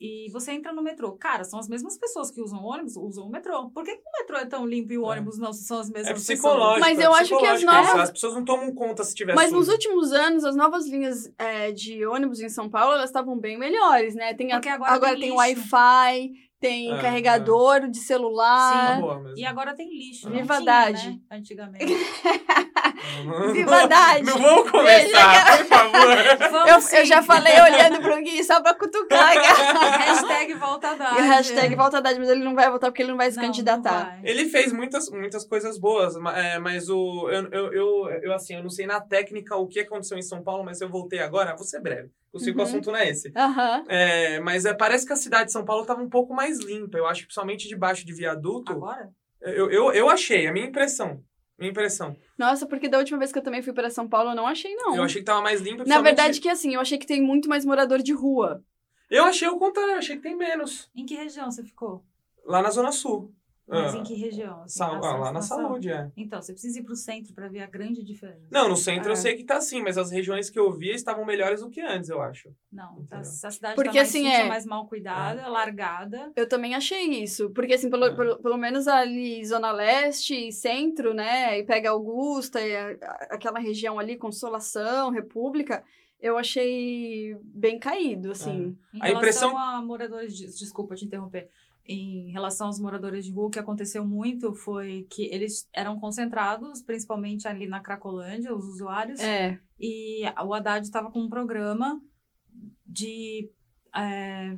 E 0.00 0.28
você 0.32 0.50
entra 0.52 0.72
no 0.72 0.82
metrô. 0.82 1.12
Cara, 1.12 1.44
são 1.44 1.58
as 1.58 1.68
mesmas 1.68 1.96
pessoas 1.96 2.30
que 2.30 2.40
usam 2.42 2.62
ônibus, 2.64 2.96
usam 2.96 3.26
o 3.26 3.30
metrô. 3.30 3.70
Por 3.70 3.84
que, 3.84 3.94
que 3.96 4.02
o 4.02 4.20
metrô 4.20 4.36
é 4.36 4.44
tão 4.44 4.66
limpo 4.66 4.92
e 4.92 4.98
o 4.98 5.04
É. 5.06 5.12
ônibus 5.12 5.38
não 5.38 5.52
são 5.52 5.78
as 5.78 5.88
mesmas 5.88 6.10
É 6.10 6.14
pessoas? 6.14 6.38
psicológico. 6.38 6.80
Mas 6.80 6.98
é 6.98 7.06
eu 7.06 7.14
acho 7.14 7.28
que 7.28 7.34
as 7.46 7.60
psicológico 7.60 7.70
isso. 7.72 7.86
novas- 7.88 8.00
As 8.02 8.10
pessoas 8.10 8.34
não 8.34 8.44
tomam 8.44 8.74
conta 8.74 9.04
se 9.04 9.14
tiver 9.14 9.34
Mas 9.34 9.52
nos 9.52 9.66
sujo. 9.66 9.72
últimos 9.76 10.12
anos, 10.12 10.44
as 10.44 10.56
novas 10.56 10.86
linhas 10.86 11.32
é, 11.38 11.70
de 11.72 12.04
ônibus 12.06 12.40
em 12.40 12.48
São 12.48 12.68
Paulo, 12.68 12.94
elas 12.94 13.08
estavam 13.10 13.38
bem 13.38 13.56
melhores, 13.56 14.14
né? 14.14 14.34
Tem 14.34 14.50
a- 14.52 14.56
Porque 14.56 14.68
agora 14.68 15.12
tem 15.12 15.20
tem. 15.20 15.32
Wi-Fi, 15.32 16.32
tem 16.64 16.90
É, 16.94 16.98
carregador 17.02 17.80
de 17.90 17.98
Tá 18.00 18.06
celular. 18.06 18.98
boa 19.00 19.20
mesmo. 19.20 19.38
E 19.38 19.44
agora 19.44 19.74
tem 19.74 19.86
lixo. 19.88 20.30
não 20.30 20.36
Vivadade. 20.36 21.10
né? 21.10 21.18
Antigamente. 21.30 21.94
Vivadade. 23.52 24.22
Não 24.24 24.38
vamos 24.38 24.70
começar, 24.70 25.58
por 25.58 25.66
favor. 25.66 26.68
Eu, 26.68 26.80
sim. 26.80 26.96
eu 26.96 27.04
já 27.04 27.22
falei 27.22 27.52
olhando 27.60 28.00
pro 28.00 28.16
Gui 28.22 28.42
só 28.42 28.62
pra 28.62 28.74
cutucar. 28.74 29.34
Hashtag 30.04 30.54
volta 30.54 30.88
a 30.90 30.94
dar. 30.94 31.18
E 31.18 31.22
hashtag 31.28 31.74
volta 31.74 31.96
a 31.96 32.00
Haddad, 32.00 32.18
mas 32.18 32.28
ele 32.30 32.44
não 32.44 32.54
vai 32.54 32.70
votar 32.70 32.90
porque 32.90 33.02
ele 33.02 33.10
não 33.10 33.18
vai 33.18 33.30
se 33.30 33.36
Não, 33.36 33.42
não 33.44 33.50
candidatar. 33.50 34.04
vai. 34.06 34.20
Ele 34.24 34.48
fez 34.48 34.72
muitas, 34.72 35.10
muitas 35.10 35.44
coisas 35.46 35.78
boas, 35.78 36.14
é, 36.34 36.58
mas 36.58 36.88
o, 36.88 37.28
eu, 37.30 37.48
eu, 37.50 37.72
eu, 37.72 38.10
eu, 38.22 38.32
assim, 38.32 38.54
eu 38.54 38.62
não 38.62 38.70
sei 38.70 38.86
na 38.86 39.00
técnica 39.00 39.56
o 39.56 39.66
que 39.66 39.80
aconteceu 39.80 40.16
em 40.18 40.22
São 40.22 40.42
Paulo, 40.42 40.64
mas 40.64 40.80
eu 40.80 40.88
voltei 40.88 41.20
agora, 41.20 41.54
vou 41.56 41.64
ser 41.64 41.80
breve. 41.80 42.08
Eu 42.34 42.40
sei 42.40 42.52
que 42.52 42.58
o 42.58 42.62
Uhum. 42.62 42.68
assunto 42.68 42.90
não 42.90 42.98
é 42.98 43.08
esse. 43.08 43.32
Aham. 43.36 43.84
É, 43.88 44.40
mas 44.40 44.64
é, 44.64 44.74
parece 44.74 45.06
que 45.06 45.12
a 45.12 45.16
cidade 45.16 45.46
de 45.46 45.52
São 45.52 45.64
Paulo 45.64 45.82
estava 45.82 46.02
um 46.02 46.08
pouco 46.10 46.34
mais 46.34 46.58
limpa. 46.58 46.98
Eu 46.98 47.06
acho 47.06 47.20
que 47.20 47.26
principalmente 47.28 47.68
debaixo 47.68 48.04
de 48.04 48.12
viaduto. 48.12 48.72
Agora? 48.72 49.10
Eu, 49.40 49.70
eu, 49.70 49.92
eu 49.92 50.10
achei, 50.10 50.46
a 50.46 50.52
minha 50.52 50.66
impressão. 50.66 51.22
Minha 51.56 51.70
impressão. 51.70 52.16
Nossa, 52.36 52.66
porque 52.66 52.88
da 52.88 52.98
última 52.98 53.18
vez 53.18 53.30
que 53.30 53.38
eu 53.38 53.42
também 53.42 53.62
fui 53.62 53.72
para 53.72 53.88
São 53.88 54.08
Paulo, 54.08 54.30
eu 54.30 54.34
não 54.34 54.46
achei, 54.46 54.74
não. 54.74 54.96
Eu 54.96 55.04
achei 55.04 55.20
que 55.20 55.26
tava 55.26 55.40
mais 55.40 55.60
limpa. 55.60 55.78
Na 55.78 55.84
principalmente- 55.84 56.16
verdade, 56.16 56.40
que 56.40 56.48
assim, 56.48 56.74
eu 56.74 56.80
achei 56.80 56.98
que 56.98 57.06
tem 57.06 57.22
muito 57.22 57.48
mais 57.48 57.64
morador 57.64 58.02
de 58.02 58.12
rua. 58.12 58.60
Eu 59.08 59.24
achei 59.24 59.46
o 59.46 59.56
contrário, 59.58 59.92
eu 59.92 59.98
achei 59.98 60.16
que 60.16 60.22
tem 60.22 60.36
menos. 60.36 60.90
Em 60.96 61.06
que 61.06 61.14
região 61.14 61.48
você 61.50 61.62
ficou? 61.62 62.04
Lá 62.44 62.60
na 62.60 62.70
Zona 62.70 62.90
Sul. 62.90 63.32
Mas 63.66 63.94
Ah, 63.94 63.98
em 63.98 64.02
que 64.02 64.14
região? 64.14 64.62
assim? 64.62 64.78
sa- 64.78 64.86
ah, 64.88 65.16
lá 65.16 65.32
na 65.32 65.40
sa- 65.40 65.56
saúde, 65.56 65.90
é. 65.90 66.10
Então, 66.16 66.40
você 66.42 66.52
precisa 66.52 66.78
ir 66.78 66.82
pro 66.82 66.94
centro 66.94 67.32
para 67.32 67.48
ver 67.48 67.60
a 67.62 67.66
grande 67.66 68.04
diferença. 68.04 68.46
Não, 68.50 68.68
no 68.68 68.76
centro 68.76 69.08
É. 69.08 69.12
eu 69.12 69.16
sei 69.16 69.34
que 69.36 69.42
tá 69.44 69.56
assim, 69.56 69.82
mas 69.82 69.96
as 69.96 70.10
regiões 70.10 70.50
que 70.50 70.58
eu 70.58 70.70
via 70.70 70.92
estavam 70.94 71.24
melhores 71.24 71.60
do 71.62 71.70
que 71.70 71.80
antes, 71.80 72.10
eu 72.10 72.20
acho. 72.20 72.50
Não, 72.70 72.92
Entendeu? 73.00 73.18
a, 73.20 73.24
cidade 73.24 73.74
Porque, 73.74 73.88
tá 73.90 73.94
mais 73.94 74.08
assim, 74.10 74.24
suja, 74.24 74.34
é- 74.42 74.48
mais 74.48 74.66
mal 74.66 74.86
cuidada, 74.86 75.48
largada. 75.48 76.30
Eu 76.36 76.46
também 76.46 76.74
achei 76.74 77.22
isso. 77.22 77.48
Porque, 77.50 77.72
assim, 77.72 77.88
pelo, 77.88 78.04
É. 78.04 78.14
pelo, 78.14 78.36
pelo 78.36 78.56
menos 78.58 78.86
ali, 78.86 79.42
Zona 79.46 79.72
Leste 79.72 80.48
e 80.48 80.52
Centro, 80.52 81.14
né? 81.14 81.58
E 81.58 81.64
pega 81.64 81.88
Augusta, 81.90 82.60
e 82.60 82.76
a- 82.76 82.96
aquela 83.30 83.58
região 83.58 83.98
ali, 83.98 84.16
Consolação, 84.18 85.08
República, 85.10 85.82
eu 86.20 86.36
achei 86.36 87.34
bem 87.42 87.78
caído, 87.78 88.30
assim. 88.32 88.76
Em 88.92 89.00
A 89.00 89.06
relação 89.06 89.18
impressão- 89.50 89.58
a 89.58 89.80
moradores 89.82 90.36
de... 90.36 90.46
Desculpa 90.46 90.94
te 90.94 91.06
interromper. 91.06 91.48
Em 91.86 92.30
relação 92.30 92.68
aos 92.68 92.80
moradores 92.80 93.26
de 93.26 93.32
rua, 93.32 93.46
o 93.46 93.50
que 93.50 93.58
aconteceu 93.58 94.06
muito 94.06 94.54
foi 94.54 95.06
que 95.10 95.24
eles 95.26 95.68
eram 95.72 96.00
concentrados, 96.00 96.82
principalmente 96.82 97.46
ali 97.46 97.66
na 97.66 97.80
Cracolândia, 97.80 98.54
os 98.54 98.64
usuários. 98.66 99.20
É. 99.20 99.60
E 99.78 100.22
o 100.42 100.54
Haddad 100.54 100.84
estava 100.84 101.10
com 101.10 101.20
um 101.20 101.28
programa 101.28 102.00
de 102.86 103.50
é, 103.94 104.56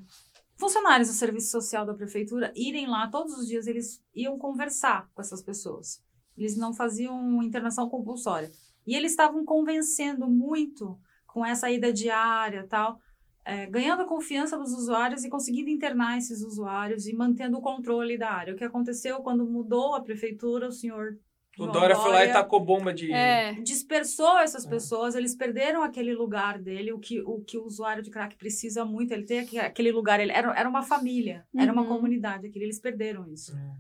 funcionários 0.56 1.08
do 1.08 1.14
serviço 1.14 1.50
social 1.50 1.84
da 1.84 1.94
prefeitura 1.94 2.52
irem 2.56 2.86
lá 2.86 3.08
todos 3.08 3.36
os 3.36 3.46
dias, 3.46 3.66
eles 3.66 4.02
iam 4.14 4.38
conversar 4.38 5.10
com 5.14 5.20
essas 5.20 5.42
pessoas. 5.42 6.02
Eles 6.36 6.56
não 6.56 6.72
faziam 6.72 7.42
internação 7.42 7.88
compulsória. 7.88 8.50
E 8.86 8.94
eles 8.94 9.12
estavam 9.12 9.44
convencendo 9.44 10.28
muito 10.28 10.98
com 11.26 11.44
essa 11.44 11.70
ida 11.70 11.92
diária 11.92 12.66
tal, 12.68 13.00
é, 13.46 13.64
ganhando 13.66 14.02
a 14.02 14.06
confiança 14.06 14.58
dos 14.58 14.72
usuários 14.72 15.24
e 15.24 15.30
conseguindo 15.30 15.70
internar 15.70 16.18
esses 16.18 16.42
usuários 16.42 17.06
e 17.06 17.14
mantendo 17.14 17.56
o 17.58 17.62
controle 17.62 18.18
da 18.18 18.30
área. 18.30 18.52
O 18.52 18.56
que 18.56 18.64
aconteceu 18.64 19.20
quando 19.20 19.46
mudou 19.46 19.94
a 19.94 20.00
prefeitura, 20.02 20.66
o 20.66 20.72
senhor 20.72 21.16
O 21.58 21.62
João 21.64 21.72
Dória 21.72 21.94
foi 21.96 22.10
lá 22.12 22.24
e 22.24 22.32
tacou 22.32 22.58
bomba 22.62 22.92
de. 22.92 23.10
É. 23.12 23.52
dispersou 23.62 24.36
essas 24.38 24.66
É. 24.66 24.68
pessoas, 24.68 25.14
eles 25.14 25.34
perderam 25.34 25.82
aquele 25.82 26.12
lugar 26.12 26.58
dele, 26.58 26.92
o 26.92 26.98
que 26.98 27.20
o, 27.20 27.40
que 27.40 27.56
o 27.56 27.64
usuário 27.64 28.02
de 28.02 28.10
crack 28.10 28.36
precisa 28.36 28.84
muito, 28.84 29.12
ele 29.12 29.24
tem 29.24 29.38
aquele 29.60 29.92
lugar, 29.92 30.18
ele 30.20 30.32
era, 30.32 30.52
era 30.58 30.68
uma 30.68 30.82
família, 30.82 31.46
era 31.56 31.72
uma 31.72 31.82
Uhum. 31.82 31.88
comunidade, 31.88 32.46
aquele, 32.48 32.64
eles 32.66 32.80
perderam 32.80 33.26
isso. 33.28 33.56
É. 33.56 33.70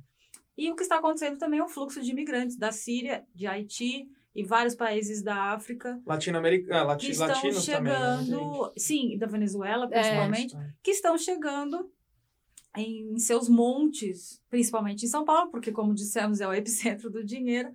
E 0.56 0.70
o 0.70 0.76
que 0.76 0.82
está 0.84 0.96
acontecendo 0.96 1.36
também 1.38 1.58
é 1.60 1.62
o 1.64 1.68
fluxo 1.68 2.00
de 2.00 2.10
imigrantes 2.12 2.56
da 2.56 2.72
Síria, 2.72 3.24
de 3.34 3.46
Haiti 3.46 4.08
e 4.36 4.44
vários 4.44 4.74
países 4.74 5.22
da 5.22 5.52
África 5.54 6.00
Latino-americano, 6.06 6.76
ah, 6.76 6.80
que 6.82 6.86
lati 7.06 7.10
estão 7.12 7.26
latinos 7.28 7.66
também. 7.66 7.92
né, 7.92 7.98
chegando, 7.98 8.72
sim, 8.76 9.16
da 9.18 9.26
Venezuela 9.26 9.86
É. 9.86 9.88
principalmente, 9.88 10.56
que 10.82 10.90
estão 10.92 11.16
chegando 11.18 11.90
em 12.76 13.18
seus 13.18 13.48
montes, 13.48 14.42
principalmente 14.50 15.04
em 15.04 15.08
São 15.08 15.24
Paulo, 15.24 15.50
porque, 15.50 15.72
como 15.72 15.94
dissemos, 15.94 16.40
é 16.40 16.46
o 16.46 16.52
epicentro 16.52 17.10
do 17.10 17.24
dinheiro, 17.24 17.70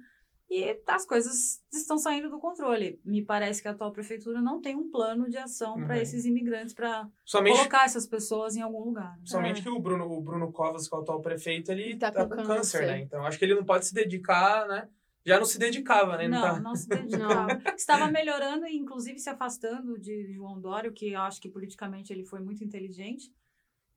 e 0.47 0.77
as 0.85 1.05
coisas 1.05 1.61
estão 1.73 1.97
saindo 1.97 2.29
do 2.29 2.37
controle. 2.37 2.99
Me 3.05 3.23
parece 3.23 3.61
que 3.61 3.67
a 3.69 3.71
atual 3.71 3.91
prefeitura 3.93 4.41
não 4.41 4.59
tem 4.61 4.75
um 4.75 4.91
plano 4.91 5.29
de 5.29 5.37
ação 5.37 5.75
para 5.85 5.95
Uhum. 5.95 6.01
esses 6.01 6.25
imigrantes, 6.25 6.73
para 6.73 7.09
colocar 7.31 7.85
essas 7.85 8.05
pessoas 8.05 8.55
em 8.57 8.61
algum 8.61 8.83
lugar. 8.83 9.11
né? 9.17 9.23
somente 9.25 9.61
que 9.63 9.69
o 9.69 9.79
Bruno, 9.79 10.05
o 10.11 10.21
Bruno 10.21 10.51
Covas, 10.51 10.87
que 10.89 10.93
é 10.93 10.97
o 10.97 11.01
atual 11.01 11.21
prefeito, 11.21 11.71
ele 11.71 11.83
Ele 11.83 11.95
tá 11.97 12.11
tá, 12.11 12.25
com 12.25 12.35
com 12.35 12.43
câncer, 12.43 12.79
câncer. 12.79 12.85
né? 12.85 12.99
Então 13.01 13.25
acho 13.25 13.39
que 13.39 13.45
ele 13.45 13.55
não 13.55 13.63
pode 13.63 13.85
se 13.85 13.93
dedicar, 13.93 14.67
né? 14.67 14.89
Já 15.25 15.37
não 15.37 15.45
se 15.45 15.59
dedicava, 15.59 16.17
né? 16.17 16.27
Não, 16.27 16.41
tá... 16.41 16.59
não 16.59 16.75
se 16.75 16.87
dedicava. 16.89 17.61
Estava 17.75 18.09
melhorando 18.09 18.65
e, 18.65 18.75
inclusive, 18.75 19.19
se 19.19 19.29
afastando 19.29 19.99
de 19.99 20.33
João 20.33 20.59
Dória, 20.59 20.89
o 20.89 20.93
que 20.93 21.11
eu 21.11 21.21
acho 21.21 21.39
que 21.41 21.49
politicamente 21.49 22.11
ele 22.11 22.25
foi 22.25 22.39
muito 22.41 22.63
inteligente. 22.63 23.31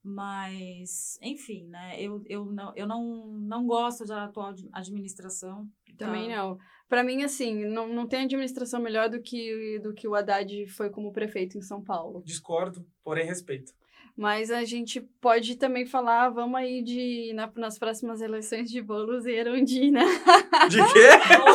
Mas, 0.06 1.18
enfim, 1.22 1.66
né? 1.68 1.98
Eu, 2.00 2.22
eu, 2.26 2.44
não, 2.44 2.72
eu 2.76 2.86
não, 2.86 3.26
não 3.38 3.66
gosto 3.66 4.04
da 4.04 4.24
atual 4.24 4.48
ad- 4.48 4.68
administração. 4.72 5.66
Também 5.96 6.28
Tá. 6.28 6.36
não. 6.36 6.58
Pra 6.88 7.02
mim, 7.02 7.22
assim, 7.22 7.64
não, 7.64 7.88
não 7.88 8.06
tem 8.06 8.24
administração 8.24 8.80
melhor 8.82 9.08
do 9.08 9.20
que, 9.22 9.78
do 9.82 9.94
que 9.94 10.06
o 10.06 10.14
Haddad 10.14 10.66
foi 10.68 10.90
como 10.90 11.10
prefeito 11.10 11.56
em 11.56 11.62
São 11.62 11.82
Paulo. 11.82 12.22
Discordo, 12.22 12.86
porém 13.02 13.26
respeito. 13.26 13.72
Mas 14.16 14.50
a 14.50 14.64
gente 14.64 15.00
pode 15.20 15.56
também 15.56 15.84
falar, 15.86 16.28
vamos 16.30 16.54
aí 16.56 16.82
de, 16.82 17.32
na- 17.34 17.50
nas 17.56 17.78
próximas 17.78 18.20
eleições 18.20 18.70
de 18.70 18.80
Boulos 18.80 19.26
e 19.26 19.32
Erundina. 19.32 20.04
De 20.70 20.76
quê? 20.92 21.08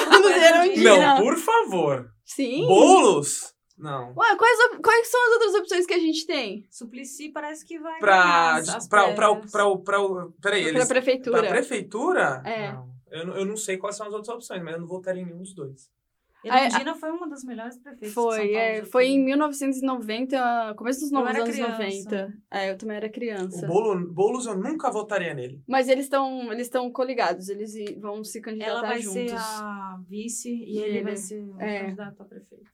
Vamos 0.09 0.33
ver 0.33 0.53
onde- 0.69 0.83
não, 0.83 1.21
por 1.21 1.37
favor. 1.37 2.11
Sim. 2.25 2.65
Bolos? 2.67 3.53
Não. 3.77 4.13
Ué, 4.17 4.35
quais, 4.35 4.57
quais 4.83 5.07
são 5.07 5.25
as 5.27 5.31
outras 5.35 5.53
opções 5.61 5.85
que 5.85 5.93
a 5.93 5.99
gente 5.99 6.25
tem? 6.27 6.65
Suplicy 6.69 7.29
parece 7.31 7.65
que 7.65 7.79
vai. 7.79 7.97
Pra. 7.99 8.61
pra, 8.61 8.73
pra, 8.89 9.03
prévias. 9.03 9.51
pra, 9.51 9.77
pra, 9.77 9.77
pra, 9.77 10.27
peraí, 10.41 10.61
Pra 10.63 10.69
eles. 10.69 10.87
prefeitura. 10.89 11.39
Pra 11.39 11.49
prefeitura? 11.49 12.43
É. 12.45 12.73
Não. 12.73 12.89
Eu, 13.09 13.25
não- 13.25 13.37
eu 13.37 13.45
não 13.45 13.55
sei 13.55 13.77
quais 13.77 13.95
são 13.95 14.05
as 14.07 14.13
outras 14.13 14.35
opções, 14.35 14.61
mas 14.61 14.73
eu 14.73 14.81
não 14.81 14.87
votaria 14.87 15.21
em 15.21 15.25
nenhum 15.25 15.39
dos 15.39 15.55
dois. 15.55 15.89
Erundina 16.43 16.95
foi 16.95 17.11
uma 17.11 17.27
das 17.27 17.43
melhores 17.43 17.77
prefeitas. 17.77 18.09
de 18.09 18.13
São 18.13 18.23
Foi, 18.23 18.37
Paulo 18.37 18.55
é, 18.57 18.85
foi 18.85 19.05
em 19.07 19.19
1990, 19.23 20.73
começo 20.77 21.01
dos 21.01 21.11
Eu 21.11 21.17
anos 21.19 21.43
criança. 21.49 21.77
90. 21.77 22.33
É, 22.51 22.71
eu 22.71 22.77
também 22.77 22.97
era 22.97 23.09
criança. 23.09 23.65
O 23.65 23.67
Bolo, 23.67 24.07
Boulos 24.13 24.45
eu 24.45 24.55
nunca 24.57 24.89
votaria 24.91 25.33
nele. 25.33 25.61
Mas 25.67 25.87
eles 25.89 26.05
estão 26.05 26.51
eles 26.51 26.67
estão 26.67 26.89
coligados, 26.91 27.49
eles 27.49 27.73
vão 27.99 28.23
se 28.23 28.39
candidatar 28.41 28.71
Ela 28.71 28.81
vai 28.81 29.01
juntos. 29.01 29.31
ser 29.31 29.35
a 29.37 29.99
vice 30.07 30.49
e 30.49 30.75
E 30.75 30.77
ele, 30.79 30.97
ele- 30.97 31.03
vai 31.03 31.17
ser 31.17 31.41
o 31.43 31.55
é. 31.59 31.79
candidato 31.81 32.21
a 32.21 32.25
prefeito. 32.25 32.69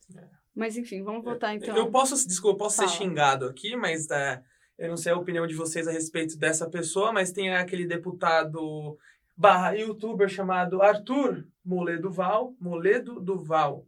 Mas 0.54 0.76
enfim, 0.76 1.02
vamos 1.02 1.22
votar 1.24 1.54
então. 1.54 1.76
Eu 1.76 1.90
posso, 1.90 2.14
desculpa, 2.26 2.54
eu 2.54 2.58
posso 2.58 2.76
ser 2.76 2.88
xingado 2.88 3.44
aqui, 3.46 3.76
mas 3.76 4.08
é, 4.10 4.40
eu 4.78 4.88
não 4.88 4.96
sei 4.96 5.12
a 5.12 5.16
opinião 5.18 5.46
de 5.46 5.54
vocês 5.54 5.86
a 5.86 5.92
respeito 5.92 6.38
dessa 6.38 6.68
pessoa, 6.70 7.12
mas 7.12 7.30
tem 7.32 7.54
aquele 7.54 7.86
deputado 7.86 8.96
barra 9.36 9.72
youtuber 9.72 10.28
chamado 10.28 10.82
Arthur 10.82 11.46
Moledo 11.64 12.10
Val, 12.10 12.54
Moledo 12.60 13.20
Duval, 13.20 13.86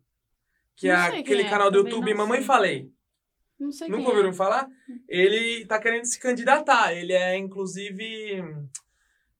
que 0.77 0.89
é 0.89 0.95
aquele 0.95 1.43
é, 1.43 1.49
canal 1.49 1.71
do 1.71 1.79
YouTube 1.79 2.13
Mamãe 2.15 2.39
sei. 2.39 2.47
Falei. 2.47 2.93
Não 3.59 3.73
sei 3.73 3.89
Nunca 3.89 4.03
quem 4.03 4.11
ouviram 4.11 4.31
é. 4.31 4.33
falar? 4.33 4.69
Ele 5.09 5.65
tá 5.67 5.81
querendo 5.81 6.05
se 6.05 6.21
candidatar. 6.21 6.93
Ele 6.93 7.13
é, 7.13 7.37
inclusive. 7.37 8.45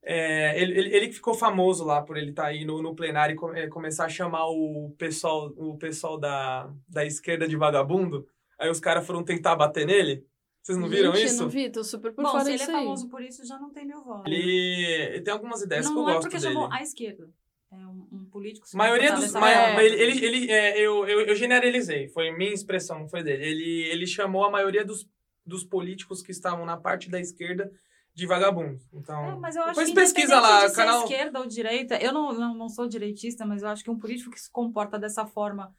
é, 0.03 0.61
ele, 0.61 0.79
ele, 0.79 0.97
ele 0.97 1.09
que 1.09 1.15
ficou 1.15 1.35
famoso 1.35 1.85
lá 1.85 2.03
por 2.03 2.17
ele 2.17 2.31
estar 2.31 2.47
aí 2.47 2.65
no, 2.65 2.83
no 2.83 2.97
plenário 2.97 3.35
e 3.35 3.37
co- 3.37 3.55
é, 3.55 3.69
começar 3.69 4.07
a 4.07 4.09
chamar 4.09 4.47
o 4.49 4.93
pessoal, 4.99 5.53
o 5.57 5.77
pessoal 5.79 6.19
da, 6.19 6.69
da 6.89 7.05
esquerda 7.05 7.47
de 7.47 7.57
vagabundo. 7.57 8.27
Aí 8.59 8.69
os 8.69 8.81
caras 8.81 9.07
foram 9.07 9.23
tentar 9.23 9.55
bater 9.55 9.87
nele. 9.87 10.25
Vocês 10.69 10.79
não 10.79 10.89
viram 10.89 11.15
Gente, 11.15 11.25
isso? 11.27 11.43
não 11.43 11.49
vi, 11.49 11.71
tô 11.71 11.83
super 11.83 12.13
por 12.13 12.23
Bom, 12.25 12.31
fora 12.31 12.45
se 12.45 12.51
ele 12.51 12.57
é 12.57 12.59
disso 12.67 12.71
aí. 12.77 12.85
famoso 12.85 13.09
por 13.09 13.23
isso, 13.23 13.47
já 13.47 13.59
não 13.59 13.71
tem 13.71 13.87
meu 13.87 14.03
voto. 14.05 14.29
Ele, 14.29 14.85
ele 14.85 15.21
tem 15.23 15.33
algumas 15.33 15.63
ideias 15.63 15.87
não 15.87 15.93
que 15.95 15.99
eu 15.99 16.03
não 16.03 16.11
é 16.11 16.13
gosto 16.15 16.25
porque 16.29 16.39
dele. 16.39 16.53
chamou 16.55 16.69
a 16.71 16.83
esquerda. 16.83 17.31
É 17.73 17.77
um, 17.87 18.07
um 18.13 18.25
político. 18.27 18.69
se 18.69 18.77
maioria 18.77 19.15
dos. 19.15 19.33
ma-. 19.33 19.51
É. 19.51 19.85
ele, 19.85 20.03
ele, 20.03 20.25
ele- 20.27 20.51
é, 20.51 20.79
eu, 20.79 21.07
eu, 21.07 21.21
eu 21.23 21.35
generalizei, 21.35 22.09
foi 22.09 22.31
minha 22.31 22.53
expressão, 22.53 22.99
não 23.01 23.09
foi 23.09 23.23
dele. 23.23 23.45
Ele, 23.45 23.83
ele 23.89 24.07
chamou 24.07 24.45
a 24.45 24.51
maioria 24.51 24.85
dos, 24.85 25.09
dos 25.45 25.65
políticos 25.65 26.21
que 26.23 26.31
estavam 26.31 26.65
na 26.67 26.77
parte 26.77 27.09
da 27.11 27.19
esquerda 27.19 27.71
de 28.15 28.27
vagabundo. 28.27 28.79
Então, 28.93 29.25
É, 29.33 29.37
mas 29.37 29.55
eu 29.57 29.63
acho 29.63 29.71
depois 29.71 29.89
que 29.89 29.95
pesquisa 29.95 30.39
lá, 30.41 30.65
de 30.65 30.71
ser 30.71 30.77
canal. 30.77 31.03
esquerda 31.03 31.39
ou 31.41 31.47
direita, 31.47 31.97
eu 32.03 32.13
não, 32.13 32.33
não, 32.33 32.55
não 32.55 32.69
sou 32.69 32.87
direitista, 32.89 33.47
mas 33.47 33.63
eu 33.63 33.69
acho 33.69 33.85
que 33.85 33.91
um 33.91 33.99
político 33.99 34.31
que 34.31 34.41
se 34.41 34.51
comporta 34.51 34.99
dessa 34.99 35.25
forma 35.25 35.73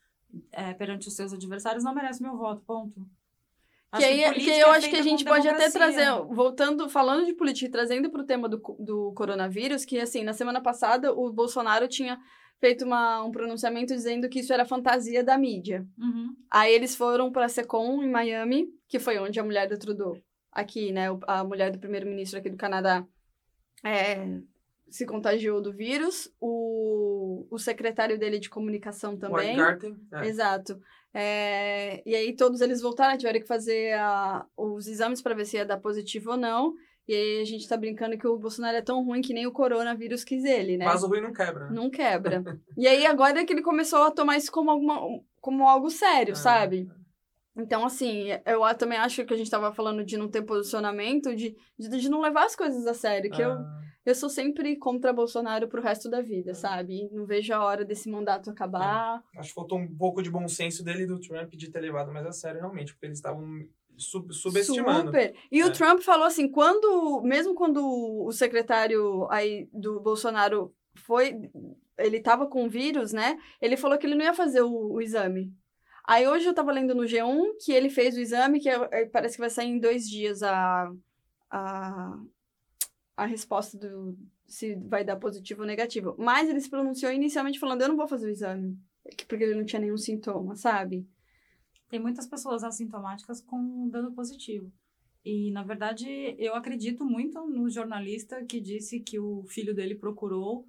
é, 0.51 0.73
perante 0.73 1.07
os 1.07 1.15
seus 1.15 1.33
adversários 1.33 1.83
não 1.83 1.93
merece 1.93 2.21
meu 2.21 2.37
voto, 2.37 2.61
ponto. 2.65 3.05
Que, 3.97 4.05
aí, 4.05 4.17
que 4.17 4.29
política 4.29 4.57
eu 4.57 4.67
é 4.67 4.77
acho 4.77 4.89
que 4.89 4.95
a 4.95 5.01
gente 5.01 5.25
pode 5.25 5.47
até 5.47 5.67
democracia. 5.67 6.03
trazer, 6.03 6.35
voltando, 6.35 6.87
falando 6.87 7.25
de 7.25 7.33
política 7.33 7.71
trazendo 7.71 8.09
para 8.11 8.21
o 8.21 8.25
tema 8.25 8.47
do, 8.47 8.57
do 8.79 9.11
coronavírus, 9.13 9.83
que 9.83 9.99
assim, 9.99 10.23
na 10.23 10.33
semana 10.33 10.61
passada 10.61 11.11
o 11.11 11.31
Bolsonaro 11.31 11.87
tinha 11.87 12.19
feito 12.59 12.85
uma, 12.85 13.23
um 13.23 13.31
pronunciamento 13.31 13.93
dizendo 13.93 14.29
que 14.29 14.39
isso 14.39 14.53
era 14.53 14.65
fantasia 14.65 15.23
da 15.23 15.37
mídia. 15.37 15.87
Uhum. 15.97 16.35
Aí 16.51 16.73
eles 16.73 16.95
foram 16.95 17.31
para 17.31 17.45
a 17.45 17.49
Secom 17.49 18.03
em 18.03 18.09
Miami, 18.09 18.67
que 18.87 18.99
foi 18.99 19.17
onde 19.17 19.39
a 19.39 19.43
mulher 19.43 19.67
do 19.67 19.79
Trudeau, 19.79 20.17
aqui, 20.51 20.91
né, 20.91 21.07
a 21.25 21.43
mulher 21.43 21.71
do 21.71 21.79
primeiro-ministro 21.79 22.37
aqui 22.37 22.49
do 22.49 22.57
Canadá, 22.57 23.03
é, 23.83 24.39
se 24.89 25.05
contagiou 25.05 25.61
do 25.61 25.71
vírus. 25.71 26.31
O, 26.39 27.47
o 27.49 27.57
secretário 27.57 28.19
dele 28.19 28.39
de 28.39 28.49
comunicação 28.49 29.17
também. 29.17 29.47
Weingarten, 29.47 29.95
é. 30.13 30.27
Exato. 30.27 30.79
É, 31.13 32.01
e 32.05 32.15
aí 32.15 32.35
todos 32.35 32.61
eles 32.61 32.81
voltaram, 32.81 33.17
tiveram 33.17 33.39
que 33.39 33.47
fazer 33.47 33.93
a- 33.95 34.45
os 34.55 34.87
exames 34.87 35.21
para 35.21 35.33
ver 35.35 35.45
se 35.45 35.57
ia 35.57 35.65
dar 35.65 35.77
positivo 35.77 36.31
ou 36.31 36.37
não. 36.37 36.73
E 37.07 37.13
aí 37.13 37.41
a 37.41 37.45
gente 37.45 37.67
tá 37.67 37.75
brincando 37.75 38.17
que 38.17 38.27
o 38.27 38.37
Bolsonaro 38.37 38.77
é 38.77 38.81
tão 38.83 39.03
ruim 39.03 39.21
que 39.21 39.33
nem 39.33 39.47
o 39.47 39.51
coronavírus 39.51 40.23
quis 40.23 40.43
ele, 40.45 40.77
né? 40.77 40.85
Vaso 40.85 41.07
ruim 41.07 41.21
não 41.21 41.33
quebra. 41.33 41.65
né? 41.67 41.71
Não 41.75 41.89
quebra. 41.89 42.43
e 42.77 42.87
aí 42.87 43.05
agora 43.05 43.41
é 43.41 43.45
que 43.45 43.51
ele 43.51 43.63
começou 43.63 44.03
a 44.03 44.11
tomar 44.11 44.37
isso 44.37 44.51
como, 44.51 44.69
alguma, 44.69 45.01
como 45.41 45.67
algo 45.67 45.89
sério, 45.89 46.33
É. 46.33 46.35
sabe? 46.35 46.87
Então, 47.57 47.83
assim, 47.83 48.27
eu 48.45 48.61
também 48.77 48.97
acho 48.99 49.25
que 49.25 49.33
a 49.33 49.37
gente 49.37 49.49
tava 49.49 49.73
falando 49.73 50.05
de 50.05 50.15
não 50.17 50.29
ter 50.29 50.43
posicionamento, 50.43 51.35
de, 51.35 51.57
de, 51.77 51.89
de 51.89 52.07
não 52.09 52.21
levar 52.21 52.45
as 52.45 52.55
coisas 52.55 52.85
a 52.85 52.93
sério, 52.93 53.29
que 53.31 53.41
eu, 53.41 53.51
Ah, 53.53 53.81
eu 53.83 53.88
sou 54.15 54.29
sempre 54.29 54.75
contra 54.77 55.13
Bolsonaro 55.13 55.67
pro 55.67 55.81
resto 55.81 56.09
da 56.09 56.21
vida, 56.21 56.53
sabe? 56.53 57.03
E 57.03 57.09
Não 57.13 57.25
vejo 57.25 57.53
a 57.53 57.63
hora 57.63 57.85
desse 57.85 58.09
mandato 58.09 58.49
acabar. 58.49 59.23
acho 59.37 59.49
que 59.49 59.55
faltou 59.55 59.77
um 59.77 59.95
pouco 59.95 60.21
de 60.23 60.31
bom 60.31 60.47
senso 60.47 60.83
dele 60.83 61.03
e 61.03 61.07
do 61.07 61.19
Trump 61.19 61.53
de 61.53 61.69
ter 61.69 61.79
levado 61.81 62.11
mais 62.11 62.25
a 62.25 62.31
sério, 62.31 62.59
realmente, 62.61 62.93
porque 62.93 63.05
eles 63.07 63.17
estavam 63.17 63.67
sub- 63.97 64.33
subestimando. 64.33 65.07
Super. 65.07 65.35
E 65.51 65.59
É. 65.61 65.65
o 65.65 65.71
Trump 65.73 65.99
falou 66.01 66.25
assim, 66.25 66.47
quando, 66.49 67.21
mesmo 67.23 67.53
quando 67.53 67.85
o 68.25 68.31
secretário 68.31 69.27
aí 69.29 69.67
do 69.73 69.99
Bolsonaro 69.99 70.73
foi, 70.95 71.39
ele 71.97 72.19
tava 72.21 72.47
com 72.47 72.67
vírus, 72.69 73.11
né? 73.13 73.37
Ele 73.61 73.75
falou 73.77 73.97
que 73.97 74.07
ele 74.07 74.15
não 74.15 74.23
ia 74.25 74.33
fazer 74.33 74.61
o, 74.61 74.93
o 74.93 75.01
exame. 75.01 75.53
Aí 76.07 76.27
hoje 76.27 76.45
eu 76.47 76.53
tava 76.55 76.71
lendo 76.71 76.95
no 76.95 77.03
G1 77.03 77.55
que 77.63 77.71
ele 77.71 77.89
fez 77.89 78.15
o 78.15 78.19
exame, 78.19 78.59
que 78.59 78.69
é- 78.69 78.87
é- 78.91 79.05
parece 79.05 79.35
que 79.35 79.41
vai 79.41 79.49
sair 79.49 79.67
em 79.67 79.79
dois 79.79 80.09
dias 80.09 80.41
a, 80.41 80.89
a, 81.51 82.17
a 83.19 83.25
resposta 83.25 83.77
do 83.77 84.17
se 84.47 84.75
vai 84.75 85.03
dar 85.03 85.17
positivo 85.17 85.61
ou 85.61 85.67
negativo. 85.67 86.15
Mas 86.17 86.49
ele 86.49 86.61
se 86.61 86.69
pronunciou 86.69 87.11
inicialmente 87.11 87.59
falando, 87.59 87.81
eu 87.81 87.89
não 87.89 87.97
vou 87.97 88.07
fazer 88.07 88.27
o 88.27 88.31
exame. 88.31 88.79
Porque 89.27 89.43
ele 89.43 89.55
não 89.55 89.65
tinha 89.65 89.81
nenhum 89.81 89.97
sintoma, 89.97 90.55
sabe? 90.55 91.05
Tem 91.89 91.99
muitas 91.99 92.25
pessoas 92.25 92.63
assintomáticas 92.63 93.41
com 93.41 93.89
dano 93.89 94.13
positivo. 94.13 94.71
E, 95.23 95.51
na 95.51 95.63
verdade, 95.63 96.07
eu 96.39 96.55
acredito 96.55 97.03
muito 97.03 97.45
no 97.45 97.69
jornalista 97.69 98.43
que 98.45 98.61
disse 98.61 99.01
que 99.01 99.19
o 99.19 99.43
filho 99.47 99.75
dele 99.75 99.95
procurou 99.95 100.65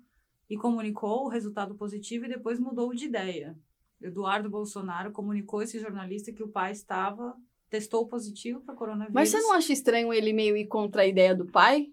e 0.49 0.57
comunicou 0.57 1.25
o 1.25 1.29
resultado 1.29 1.77
positivo 1.77 2.25
e 2.25 2.29
depois 2.29 2.59
mudou 2.59 2.93
de 2.93 3.07
ideia. 3.07 3.57
Eduardo 4.03 4.51
Bolsonaro 4.51 5.13
comunicou 5.13 5.63
esse 5.63 5.79
jornalista 5.79 6.33
que 6.33 6.43
o 6.43 6.49
pai 6.49 6.73
estava, 6.73 7.37
testou 7.69 8.09
positivo 8.09 8.61
para 8.61 8.75
coronavírus. 8.75 9.15
Mas 9.15 9.29
você 9.29 9.41
não 9.41 9.53
acha 9.53 9.73
estranho 9.73 10.13
ele 10.13 10.33
meio 10.33 10.57
ir 10.57 10.67
contra 10.67 11.03
a 11.03 11.07
ideia 11.07 11.35
do 11.35 11.47
pai? 11.47 11.93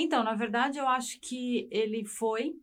Então, 0.00 0.22
na 0.24 0.34
verdade, 0.34 0.78
eu 0.78 0.88
acho 0.88 1.20
que 1.20 1.68
ele 1.70 2.04
foi, 2.04 2.54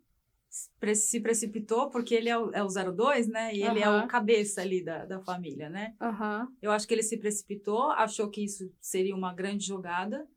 se 0.95 1.19
precipitou, 1.19 1.89
porque 1.89 2.15
ele 2.15 2.29
é 2.29 2.37
o, 2.37 2.51
é 2.51 2.63
o 2.63 2.67
02, 2.67 3.27
né? 3.27 3.53
E 3.53 3.63
ele 3.63 3.79
é 3.79 3.89
o 3.89 4.07
cabeça 4.07 4.61
ali 4.61 4.83
da, 4.83 5.05
da 5.05 5.19
família, 5.21 5.69
né? 5.69 5.93
Aham. 6.01 6.47
Eu 6.61 6.71
acho 6.71 6.87
que 6.87 6.93
ele 6.93 7.03
se 7.03 7.17
precipitou, 7.17 7.91
achou 7.91 8.29
que 8.29 8.43
isso 8.43 8.71
seria 8.79 9.15
uma 9.15 9.33
grande 9.33 9.65
jogada. 9.65 10.27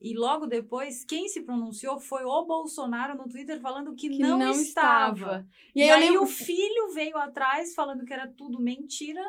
E 0.00 0.14
logo 0.14 0.46
depois, 0.46 1.02
quem 1.04 1.28
se 1.28 1.40
pronunciou 1.42 1.98
foi 1.98 2.24
o 2.24 2.44
Bolsonaro 2.44 3.16
no 3.16 3.26
Twitter 3.26 3.58
falando 3.60 3.94
que, 3.94 4.10
Que 4.10 4.18
não, 4.18 4.38
não 4.38 4.50
estava. 4.50 5.14
estava. 5.14 5.46
E, 5.74 5.80
E 5.80 5.82
aí, 5.84 5.88
eu 5.88 5.94
aí 5.94 6.00
lembro... 6.10 6.22
o 6.24 6.26
filho 6.26 6.92
veio 6.92 7.16
atrás 7.16 7.74
falando 7.74 8.04
que 8.04 8.12
era 8.12 8.28
tudo 8.28 8.60
mentira 8.60 9.22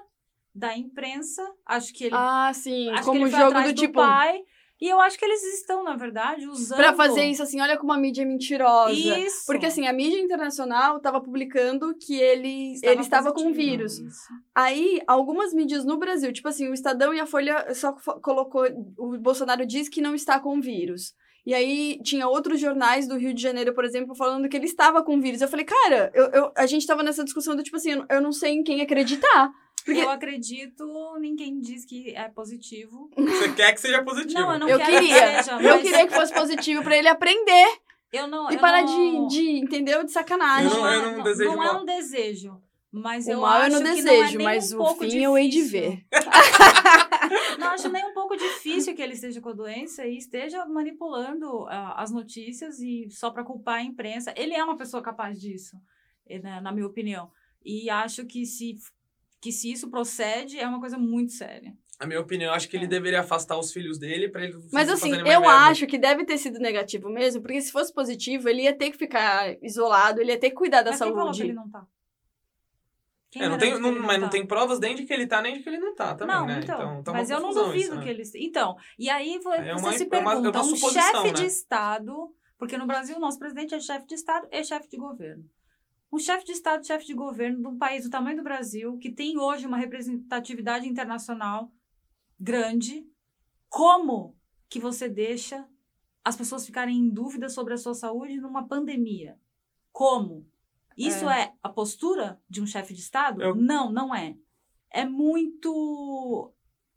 da 0.53 0.75
imprensa. 0.75 1.41
Acho 1.65 1.93
que 1.93 2.05
ele, 2.05 2.15
Ah, 2.15 2.51
sim. 2.53 2.89
acho 2.89 2.99
que 2.99 3.05
como 3.05 3.21
ele 3.21 3.29
foi 3.31 3.39
jogo 3.39 3.51
atrás 3.51 3.73
do 3.73 3.79
tipo. 3.79 3.93
pai. 3.93 4.43
E 4.85 4.89
eu 4.89 4.99
acho 5.01 5.17
que 5.17 5.25
eles 5.25 5.41
estão, 5.55 5.83
na 5.83 5.95
verdade, 5.95 6.47
usando... 6.47 6.77
Pra 6.77 6.93
fazer 6.93 7.23
isso 7.25 7.41
assim, 7.41 7.59
olha 7.59 7.75
como 7.75 7.91
a 7.91 7.97
mídia 7.97 8.21
é 8.21 8.25
mentirosa. 8.25 8.91
Isso. 8.93 9.43
Porque 9.47 9.65
assim, 9.65 9.87
a 9.87 9.93
mídia 9.93 10.19
internacional 10.19 10.99
tava 10.99 11.19
publicando 11.19 11.95
que 11.97 12.15
ele 12.19 12.73
Estava 12.73 12.93
ele 12.93 13.01
estava 13.01 13.33
com 13.33 13.51
vírus. 13.51 13.97
Isso. 13.97 14.27
Aí, 14.53 15.01
algumas 15.07 15.53
mídias 15.55 15.83
no 15.83 15.97
Brasil, 15.97 16.31
tipo 16.31 16.47
assim, 16.47 16.69
o 16.69 16.73
Estadão 16.73 17.13
e 17.15 17.19
a 17.19 17.25
Folha 17.25 17.73
só 17.73 17.93
colocou. 18.21 18.63
O 18.97 19.17
Bolsonaro 19.17 19.65
diz 19.65 19.89
que 19.89 20.01
não 20.01 20.13
está 20.13 20.39
com 20.39 20.61
vírus. 20.61 21.13
E 21.47 21.53
aí 21.53 21.99
tinha 22.03 22.27
outros 22.27 22.59
jornais 22.59 23.07
do 23.07 23.17
Rio 23.17 23.33
de 23.33 23.41
Janeiro, 23.41 23.73
por 23.73 23.85
exemplo, 23.85 24.15
falando 24.15 24.47
que 24.49 24.57
ele 24.57 24.65
estava 24.65 25.03
com 25.03 25.19
vírus. 25.19 25.41
Eu 25.41 25.47
falei, 25.47 25.65
cara, 25.65 26.11
eu, 26.13 26.25
eu- 26.27 26.51
a 26.55 26.65
gente 26.65 26.85
tava 26.87 27.01
nessa 27.03 27.23
discussão 27.23 27.55
do 27.55 27.63
tipo 27.63 27.77
assim, 27.77 27.91
eu, 27.91 28.05
eu 28.09 28.21
não 28.21 28.31
sei 28.31 28.51
em 28.53 28.63
quem 28.63 28.81
acreditar. 28.81 29.51
Porque- 29.85 30.01
Eu 30.01 30.09
acredito, 30.09 30.85
ninguém 31.19 31.59
diz 31.59 31.85
que 31.85 32.09
é 32.15 32.27
positivo. 32.27 33.09
Você 33.15 33.53
quer 33.53 33.71
que 33.73 33.79
seja 33.81 34.03
positivo. 34.03 34.39
Não, 34.41 34.53
eu 34.53 34.59
não 34.59 34.67
Eu 34.69 34.77
quero 34.79 34.91
queria. 34.91 35.13
que 35.37 35.43
seja, 35.43 35.51
Eu 35.61 35.73
mas 35.75 35.81
queria 35.83 36.07
que 36.07 36.13
fosse 36.15 36.33
positivo 36.33 36.83
pra 36.83 36.97
ele 36.97 37.07
aprender 37.07 37.67
eu 38.11 38.27
não, 38.27 38.49
e 38.49 38.55
eu 38.55 38.59
parar 38.59 38.81
não... 38.83 39.27
de, 39.27 39.35
de, 39.35 39.59
entendeu? 39.59 40.03
De 40.03 40.11
sacanagem. 40.11 40.71
Eu 40.71 40.77
não- 40.77 40.91
eu 40.93 41.11
não 41.17 41.23
desejo 41.23 41.51
Não 41.51 41.63
é 41.63 41.67
mal. 41.67 41.81
um 41.81 41.85
desejo. 41.85 42.61
Mas 42.97 43.27
O 43.27 43.31
eu 43.31 43.41
mal 43.41 43.57
eu 43.59 43.63
acho 43.65 43.71
não 43.75 43.83
que 43.83 44.01
desejo, 44.01 44.33
não 44.35 44.41
é 44.41 44.43
mas 44.55 44.71
um 44.71 44.75
o 44.75 44.77
pouco 44.85 45.03
fim 45.03 45.19
eu 45.19 45.37
hei 45.37 45.49
de 45.49 45.57
difícil. 45.63 45.81
ver. 45.81 46.05
Não 47.59 47.67
acho 47.69 47.89
nem 47.89 48.05
um 48.05 48.13
pouco 48.13 48.35
difícil 48.37 48.95
que 48.95 49.01
ele 49.01 49.13
esteja 49.13 49.41
com 49.41 49.49
a 49.49 49.53
doença 49.53 50.05
e 50.05 50.17
esteja 50.17 50.65
manipulando 50.65 51.65
ah, 51.67 51.95
as 52.01 52.11
notícias 52.11 52.79
e 52.79 53.07
só 53.09 53.29
para 53.31 53.43
culpar 53.43 53.75
a 53.79 53.83
imprensa. 53.83 54.33
Ele 54.37 54.53
é 54.53 54.63
uma 54.63 54.77
pessoa 54.77 55.01
capaz 55.01 55.39
disso, 55.39 55.75
eh, 56.27 56.39
né, 56.39 56.59
na 56.61 56.71
minha 56.71 56.85
opinião. 56.85 57.31
E 57.63 57.89
acho 57.89 58.25
que 58.25 58.45
se, 58.45 58.77
que 59.45 59.51
se 59.51 59.71
isso 59.71 59.91
procede, 59.91 60.57
é 60.59 60.67
uma 60.67 60.79
coisa 60.79 60.97
muito 60.97 61.31
séria. 61.33 61.71
A 61.99 62.07
minha 62.07 62.19
opinião, 62.19 62.49
eu 62.49 62.53
acho 62.55 62.67
que 62.67 62.75
ele 62.75 62.85
É. 62.85 62.87
deveria 62.87 63.19
afastar 63.19 63.55
os 63.59 63.71
filhos 63.71 63.99
dele 63.99 64.27
pra 64.27 64.43
ele 64.43 64.57
Mas 64.73 64.87
não 64.87 64.95
assim, 64.95 65.11
eu 65.15 65.23
merda. 65.23 65.47
acho 65.69 65.85
que 65.85 65.99
deve 65.99 66.25
ter 66.25 66.39
sido 66.39 66.57
negativo 66.57 67.09
mesmo, 67.11 67.43
porque 67.43 67.61
se 67.61 67.71
fosse 67.71 67.93
positivo, 67.93 68.49
ele 68.49 68.63
ia 68.63 68.73
ter 68.75 68.89
que 68.89 68.97
ficar 68.97 69.55
isolado, 69.63 70.19
ele 70.19 70.31
ia 70.31 70.39
ter 70.39 70.49
que 70.49 70.55
cuidar 70.55 70.81
da 70.81 70.89
Mas 70.91 70.99
quem 70.99 71.09
falou 71.13 71.29
que 71.31 71.37
saúde. 71.37 71.43
ele 71.43 71.53
não 71.53 71.69
tá? 71.69 71.85
Quem 73.29 73.43
É, 73.43 73.49
não 73.49 73.57
tem, 73.59 73.79
não- 73.79 73.91
ele 73.91 73.99
mas 73.99 74.17
não 74.19 74.27
tá? 74.27 74.31
tem 74.31 74.47
provas 74.47 74.79
nem 74.79 74.95
de 74.95 75.05
que 75.05 75.13
ele 75.13 75.27
tá, 75.27 75.41
nem 75.43 75.53
de 75.57 75.61
que 75.63 75.69
ele 75.69 75.77
não 75.77 75.93
tá 75.93 76.15
também, 76.15 76.35
não, 76.35 76.45
né? 76.47 76.59
então, 76.63 77.03
tá 77.03 77.11
uma 77.11 77.17
mas 77.19 77.29
eu 77.29 77.39
não 77.39 77.53
duvido 77.53 77.75
isso, 77.77 77.95
né? 77.95 78.01
que 78.03 78.09
eles. 78.09 78.33
Então, 78.33 78.75
e 78.97 79.09
aí 79.09 79.35
É 79.35 79.39
você 79.39 79.51
uma- 79.59 79.75
se 79.93 80.03
é 80.03 80.07
uma- 80.07 80.17
é 80.17 80.19
uma 80.21 80.31
pergunta, 80.51 80.61
um 80.63 80.75
chefe 80.75 81.23
né? 81.23 81.31
de 81.33 81.45
Estado, 81.45 82.33
porque 82.57 82.77
no 82.77 82.87
Brasil 82.87 83.15
o 83.15 83.19
nosso 83.19 83.37
presidente 83.37 83.75
é 83.75 83.79
chefe 83.79 84.07
de 84.07 84.15
Estado 84.15 84.47
e 84.51 84.63
chefe 84.63 84.89
de 84.89 84.97
governo. 84.97 85.43
Um 86.15 86.19
chefe 86.19 86.45
de 86.45 86.53
Estado, 86.53 86.87
chefe 86.87 87.05
de 87.07 87.13
governo 87.13 87.59
de 87.61 87.67
um 87.67 87.77
país 87.77 88.05
do 88.05 88.09
tamanho 88.09 88.37
do 88.37 88.43
Brasil, 88.43 88.97
que 88.99 89.11
tem 89.11 89.37
hoje 89.37 89.67
uma 89.67 89.75
representatividade 89.75 90.87
internacional 90.87 91.69
grande, 92.39 93.05
como 93.67 94.33
que 94.69 94.79
você 94.79 95.09
deixa 95.09 95.67
as 96.23 96.37
pessoas 96.37 96.65
ficarem 96.65 96.97
em 96.97 97.09
dúvida 97.09 97.49
sobre 97.49 97.73
a 97.73 97.77
sua 97.77 97.93
saúde 97.93 98.39
numa 98.39 98.65
pandemia? 98.65 99.37
Como? 99.91 100.47
Isso 100.95 101.29
é, 101.29 101.53
a 101.61 101.67
postura 101.67 102.41
de 102.49 102.61
um 102.61 102.65
chefe 102.65 102.93
de 102.93 103.01
Estado? 103.01 103.41
Eu- 103.41 103.53
Não, 103.53 103.91
não 103.91 104.15
é. 104.15 104.37
É 104.89 105.03
muito. 105.05 106.53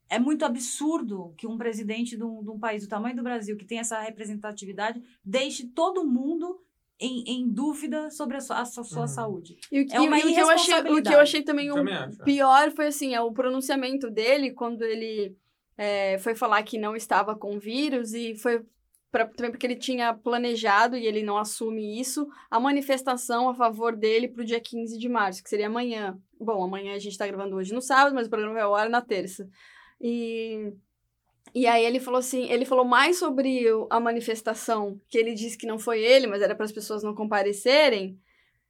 É 0.08 0.20
muito 0.20 0.44
absurdo 0.44 1.34
que 1.36 1.44
um 1.48 1.58
presidente 1.58 2.16
de 2.16 2.22
um, 2.22 2.40
de 2.44 2.50
um 2.50 2.58
país 2.58 2.84
do 2.84 2.88
tamanho 2.88 3.16
do 3.16 3.22
Brasil, 3.24 3.56
que 3.56 3.66
tem 3.66 3.80
essa 3.80 4.00
representatividade, 4.00 5.02
deixe 5.24 5.66
todo 5.66 6.06
mundo 6.06 6.64
em, 7.00 7.22
em 7.26 7.48
dúvida 7.48 8.10
sobre 8.10 8.36
a 8.36 8.40
sua, 8.40 8.60
a 8.60 8.64
sua, 8.64 9.00
Uhum. 9.02 9.06
saúde. 9.06 9.56
E, 9.70 9.82
o- 9.82 9.86
É 9.92 10.00
uma 10.00 10.18
e 10.18 10.24
o 10.24 10.34
que 10.34 10.40
eu 10.40 10.48
achei, 10.50 10.74
o 10.80 11.02
que 11.02 11.14
eu 11.14 11.20
achei 11.20 11.42
também 11.42 11.70
um 11.70 11.74
também 11.76 11.94
acho. 11.94 12.22
pior 12.24 12.70
foi 12.72 12.86
assim, 12.88 13.14
é 13.14 13.20
o 13.20 13.32
pronunciamento 13.32 14.10
dele 14.10 14.52
quando 14.52 14.82
ele 14.82 15.36
é, 15.76 16.18
foi 16.18 16.34
falar 16.34 16.62
que 16.64 16.76
não 16.78 16.96
estava 16.96 17.36
com 17.36 17.58
vírus 17.58 18.12
e 18.14 18.34
foi 18.34 18.62
pra, 19.12 19.26
também 19.26 19.52
porque 19.52 19.64
ele 19.66 19.76
tinha 19.76 20.12
planejado 20.12 20.96
e 20.96 21.06
ele 21.06 21.22
não 21.22 21.38
assume 21.38 22.00
isso, 22.00 22.26
a 22.50 22.58
manifestação 22.58 23.48
a 23.48 23.54
favor 23.54 23.94
dele 23.96 24.26
pro 24.28 24.44
dia 24.44 24.60
15 24.60 24.98
de 24.98 25.08
março, 25.08 25.42
que 25.42 25.48
seria 25.48 25.68
amanhã. 25.68 26.18
Bom, 26.40 26.62
amanhã 26.64 26.94
a 26.94 26.98
gente 26.98 27.16
tá 27.16 27.26
gravando 27.26 27.54
hoje 27.56 27.72
no 27.72 27.80
sábado, 27.80 28.14
mas 28.14 28.26
o 28.26 28.30
programa 28.30 28.54
vai 28.54 28.62
ao 28.62 28.74
ar 28.74 28.90
na 28.90 29.00
terça. 29.00 29.48
E 30.00 30.72
e 31.54 31.66
aí 31.66 31.84
ele 31.84 32.00
falou 32.00 32.18
assim, 32.18 32.50
ele 32.50 32.64
falou 32.64 32.84
mais 32.84 33.18
sobre 33.18 33.64
a 33.90 34.00
manifestação, 34.00 35.00
que 35.08 35.18
ele 35.18 35.34
disse 35.34 35.56
que 35.56 35.66
não 35.66 35.78
foi 35.78 36.02
ele, 36.02 36.26
mas 36.26 36.42
era 36.42 36.54
para 36.54 36.64
as 36.64 36.72
pessoas 36.72 37.02
não 37.02 37.14
comparecerem, 37.14 38.18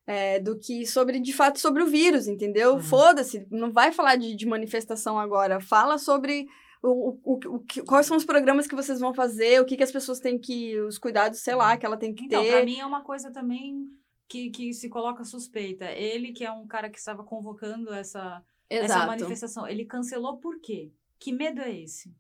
é, 0.07 0.41
do 0.41 0.59
que 0.59 0.87
sobre, 0.87 1.21
de 1.21 1.33
fato, 1.35 1.61
sobre 1.61 1.83
o 1.83 1.87
vírus, 1.87 2.27
entendeu? 2.27 2.75
Uhum. 2.75 2.81
Foda-se, 2.81 3.47
não 3.51 3.71
vai 3.71 3.93
falar 3.93 4.17
de, 4.17 4.35
de 4.35 4.47
manifestação 4.47 5.19
agora, 5.19 5.61
fala 5.61 5.99
sobre 5.99 6.47
o, 6.83 6.89
o, 6.89 7.21
o, 7.25 7.57
o 7.57 7.85
quais 7.85 8.07
são 8.07 8.17
os 8.17 8.25
programas 8.25 8.67
que 8.67 8.75
vocês 8.75 9.01
vão 9.01 9.13
fazer, 9.13 9.61
o 9.61 9.67
que, 9.67 9.77
que 9.77 9.83
as 9.83 9.93
pessoas 9.93 10.19
têm 10.19 10.39
que, 10.39 10.81
os 10.81 10.99
cuidados, 10.99 11.41
sei 11.41 11.55
lá, 11.55 11.77
que 11.77 11.85
ela 11.85 11.97
tem 11.97 12.15
que 12.15 12.25
Então, 12.25 12.43
ter. 12.43 12.53
para 12.53 12.65
mim 12.65 12.79
é 12.79 12.87
uma 12.87 13.03
coisa 13.03 13.31
também 13.31 13.87
que, 14.29 14.51
que 14.51 14.73
se 14.73 14.89
coloca 14.89 15.25
suspeita. 15.25 15.87
Ele, 15.91 16.33
que 16.33 16.45
é 16.45 16.51
um 16.51 16.67
cara 16.67 16.89
que 16.89 16.99
estava 16.99 17.23
convocando 17.25 17.93
essa, 17.93 18.43
essa 18.71 19.07
manifestação, 19.07 19.67
ele 19.67 19.85
cancelou 19.85 20.39
por 20.39 20.61
quê? 20.61 20.91
Que 21.19 21.33
medo 21.33 21.61
é 21.61 21.83
esse? 21.83 22.15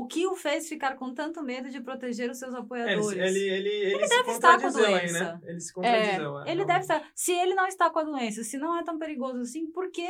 O 0.00 0.06
que 0.06 0.26
o 0.26 0.34
fez 0.36 0.68
ficar 0.68 0.94
com 0.96 1.12
tanto 1.12 1.42
medo 1.42 1.68
de 1.70 1.80
proteger 1.80 2.30
os 2.30 2.38
seus 2.38 2.52
É, 2.52 2.56
ele, 2.56 2.64
apoiadores? 2.64 3.18
ele, 3.18 3.48
ele, 3.48 3.68
ele, 3.68 4.06
se 4.06 4.08
deve 4.16 4.30
estar 4.30 4.60
com 4.60 4.66
a 4.66 4.70
contradizeu 4.70 4.84
aí, 4.86 5.00
doença. 5.00 5.24
né? 5.24 5.40
Ele 5.44 5.60
se 5.60 5.72
contradizeu. 5.74 6.38
é, 6.40 6.50
Ele 6.50 6.60
não- 6.60 6.66
deve 6.66 6.80
estar. 6.80 7.02
Se 7.14 7.32
ele 7.32 7.54
não 7.54 7.66
está 7.66 7.90
com 7.90 7.98
a 7.98 8.04
doença, 8.04 8.44
se 8.44 8.56
não 8.58 8.78
é 8.78 8.84
tão 8.84 8.98
perigoso 8.98 9.40
assim, 9.40 9.66
por 9.66 9.90
que 9.90 10.06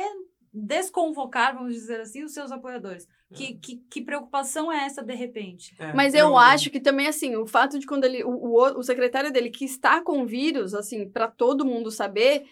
desconvocar, 0.53 1.53
vamos 1.55 1.73
dizer 1.73 2.01
assim, 2.01 2.23
os 2.23 2.33
seus 2.33 2.51
apoiadores? 2.51 3.07
Que, 3.33 3.53
que, 3.55 3.75
que 3.89 4.01
preocupação 4.01 4.71
é 4.71 4.85
essa 4.85 5.03
de 5.03 5.13
repente? 5.13 5.75
É, 5.79 5.93
Mas 5.93 6.15
eu 6.15 6.35
acho 6.35 6.71
que 6.71 6.79
também, 6.79 7.07
assim, 7.07 7.35
o 7.35 7.45
fato 7.45 7.77
de 7.77 7.85
quando 7.85 8.03
ele. 8.05 8.23
O, 8.23 8.29
o, 8.31 8.79
o 8.79 8.83
secretário 8.83 9.31
dele 9.31 9.51
que 9.51 9.65
está 9.65 10.01
com 10.01 10.25
vírus, 10.25 10.73
assim, 10.73 11.07
para 11.07 11.27
todo 11.27 11.65
mundo 11.65 11.91
saber. 11.91 12.45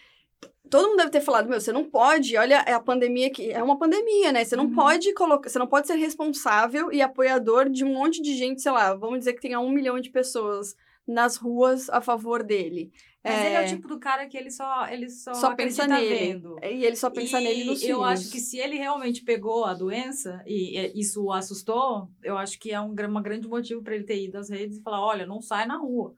Todo 0.70 0.90
mundo 0.90 0.98
deve 0.98 1.12
ter 1.12 1.22
falado, 1.22 1.48
meu, 1.48 1.62
você 1.62 1.72
não 1.72 1.86
pode, 1.90 2.36
olha, 2.36 2.62
é 2.68 2.74
a 2.74 2.80
pandemia 2.80 3.30
que. 3.30 3.50
É 3.52 3.64
uma 3.64 3.78
pandemia, 3.80 4.34
né? 4.34 4.44
Você 4.44 4.56
não 4.56 4.66
Uhum. 4.66 4.76
pode 4.76 5.14
colocar. 5.14 5.50
Você 5.50 5.58
não 5.58 5.68
pode 5.68 5.88
ser 5.88 5.96
responsável 5.96 6.92
e 6.92 7.02
apoiador 7.02 7.70
de 7.70 7.86
um 7.86 7.94
monte 7.94 8.22
de 8.22 8.36
gente, 8.36 8.62
sei 8.62 8.72
lá, 8.74 8.94
vamos 8.94 9.20
dizer 9.20 9.34
que 9.34 9.42
tenha 9.42 9.60
um 9.62 9.70
milhão 9.72 9.98
de 10.00 10.10
pessoas 10.10 10.76
nas 11.08 11.38
ruas 11.38 11.90
a 11.90 12.02
favor 12.02 12.44
dele. 12.44 12.92
Mas 13.24 13.44
ele 13.46 13.56
é 13.56 13.66
o 13.66 13.68
tipo 13.68 13.88
do 13.90 14.00
cara 14.00 14.26
que 14.28 14.38
ele 14.38 14.50
só, 14.52 14.88
ele 14.88 15.10
só, 15.10 15.34
Só 15.34 15.56
pensa 15.56 15.86
nele. 15.88 16.16
vendo. 16.16 16.58
E 16.64 16.86
ele 16.86 16.96
só 16.96 17.10
pensa 17.10 17.40
E 17.42 17.44
nele 17.44 17.64
nos 17.66 17.82
eu 17.82 17.98
filhos. 17.98 18.04
acho 18.04 18.32
que 18.32 18.40
se 18.40 18.58
ele 18.58 18.78
realmente 18.78 19.22
pegou 19.24 19.66
a 19.66 19.74
doença 19.74 20.42
e 20.46 20.92
isso 21.00 21.24
o 21.26 21.32
assustou, 21.34 22.10
eu 22.24 22.38
acho 22.38 22.58
que 22.60 22.72
é 22.72 22.80
um, 22.80 22.94
uma 22.94 23.22
grande 23.22 23.48
motivo 23.48 23.82
para 23.82 23.96
ele 23.96 24.06
ter 24.06 24.22
ido 24.22 24.38
às 24.38 24.50
redes 24.50 24.78
e 24.78 24.82
falar: 24.82 25.06
olha, 25.06 25.26
não 25.26 25.42
sai 25.42 25.66
na 25.66 25.78
rua. 25.78 26.14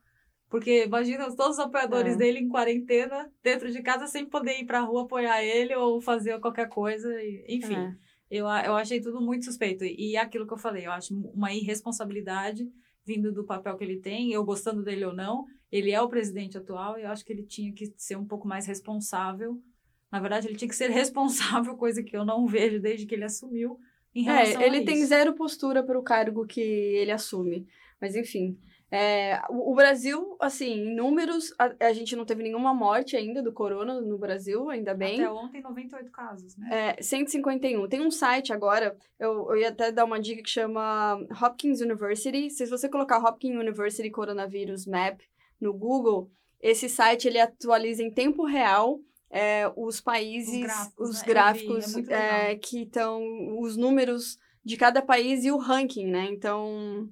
Porque 0.50 0.86
imagina 0.86 1.26
todos 1.36 1.58
os 1.58 1.60
apoiadores 1.60 2.16
É. 2.16 2.18
dele 2.18 2.40
em 2.40 2.48
quarentena, 2.50 3.32
dentro 3.44 3.72
de 3.72 3.82
casa, 3.84 4.08
sem 4.08 4.26
poder 4.26 4.60
ir 4.60 4.66
pra 4.66 4.80
rua 4.82 5.04
apoiar 5.04 5.44
ele 5.44 5.76
ou 5.76 6.02
fazer 6.02 6.40
qualquer 6.40 6.68
coisa. 6.70 7.08
enfim. 7.48 7.76
É. 7.76 7.96
Eu, 8.32 8.46
eu 8.46 8.76
achei 8.76 9.00
tudo 9.02 9.22
muito 9.22 9.46
suspeito. 9.46 9.84
E 9.84 10.16
aquilo 10.18 10.46
que 10.46 10.54
eu 10.54 10.58
falei, 10.58 10.86
eu 10.86 10.92
acho 10.92 11.16
uma 11.34 11.52
irresponsabilidade 11.54 12.68
vindo 13.06 13.32
do 13.32 13.44
papel 13.44 13.76
que 13.76 13.84
ele 13.84 14.00
tem, 14.00 14.32
eu 14.32 14.44
gostando 14.44 14.84
dele 14.84 15.06
ou 15.06 15.14
não. 15.16 15.46
Ele 15.72 15.92
é 15.92 16.02
o 16.02 16.10
presidente 16.10 16.58
atual 16.58 16.98
e 16.98 17.04
eu 17.04 17.10
acho 17.10 17.26
que 17.26 17.34
ele 17.34 17.44
tinha 17.44 17.74
que 17.74 17.92
ser 17.98 18.16
um 18.18 18.26
pouco 18.26 18.48
mais 18.48 18.66
responsável. 18.68 19.60
Na 20.12 20.20
verdade, 20.20 20.48
ele 20.48 20.56
tinha 20.56 20.70
que 20.70 20.76
ser 20.76 20.90
responsável, 20.92 21.76
coisa 21.76 22.04
que 22.04 22.16
eu 22.16 22.24
não 22.26 22.46
vejo 22.48 22.80
desde 22.80 23.06
que 23.06 23.16
ele 23.16 23.24
assumiu. 23.24 23.78
Em 24.14 24.24
relação 24.24 24.62
É, 24.62 24.66
ele 24.66 24.80
a 24.80 24.86
tem 24.86 24.98
isso. 25.00 25.08
zero 25.08 25.34
postura 25.34 25.84
para 25.84 25.98
o 25.98 26.04
cargo 26.04 26.46
que 26.46 26.62
ele 26.62 27.12
assume. 27.12 27.68
Mas 28.02 28.16
enfim, 28.16 28.58
é, 28.92 29.40
o, 29.50 29.72
o 29.72 29.76
Brasil, 29.76 30.36
assim, 30.40 30.72
em 30.72 30.96
números, 30.96 31.54
a, 31.60 31.88
a 31.88 31.94
gente 31.94 32.16
não 32.16 32.26
teve 32.26 32.42
nenhuma 32.42 32.74
morte 32.74 33.16
ainda 33.16 33.42
do 33.42 33.54
corona 33.54 34.02
no 34.02 34.18
Brasil, 34.18 34.70
ainda 34.70 34.94
bem. 34.96 35.22
Até 35.22 35.30
ontem, 35.32 35.62
98 35.62 36.12
casos, 36.12 36.58
né? 36.58 36.96
É, 36.98 37.02
151. 37.02 37.88
Tem 37.88 38.02
um 38.02 38.10
site 38.10 38.52
agora, 38.52 38.98
eu, 39.20 39.48
eu 39.52 39.58
ia 39.58 39.70
até 39.70 39.92
dar 39.92 40.06
uma 40.06 40.20
dica 40.20 40.42
que 40.42 40.50
chama 40.50 41.20
Hopkins 41.42 41.82
University. 41.82 42.50
Se 42.50 42.66
você 42.66 42.90
colocar 42.90 43.20
Hopkins 43.20 43.56
University 43.56 44.10
Coronavírus 44.10 44.88
Map 44.88 45.20
no 45.62 45.74
Google, 45.74 46.32
esse 46.60 46.90
site 46.90 47.28
ele 47.28 47.40
atualiza 47.40 48.02
em 48.02 48.10
tempo 48.12 48.44
real 48.46 49.00
é, 49.30 49.72
os 49.76 50.02
países, 50.02 50.62
gráficos, 50.62 51.10
os 51.10 51.16
né? 51.16 51.22
Vi, 51.22 51.30
gráficos 51.30 51.98
é 52.10 52.52
é, 52.52 52.56
que 52.56 52.84
estão, 52.84 53.60
os 53.60 53.78
números 53.78 54.38
de 54.64 54.76
cada 54.76 55.02
país 55.02 55.46
e 55.46 55.52
o 55.52 55.58
ranking, 55.58 56.08
né? 56.08 56.28
Então, 56.32 57.10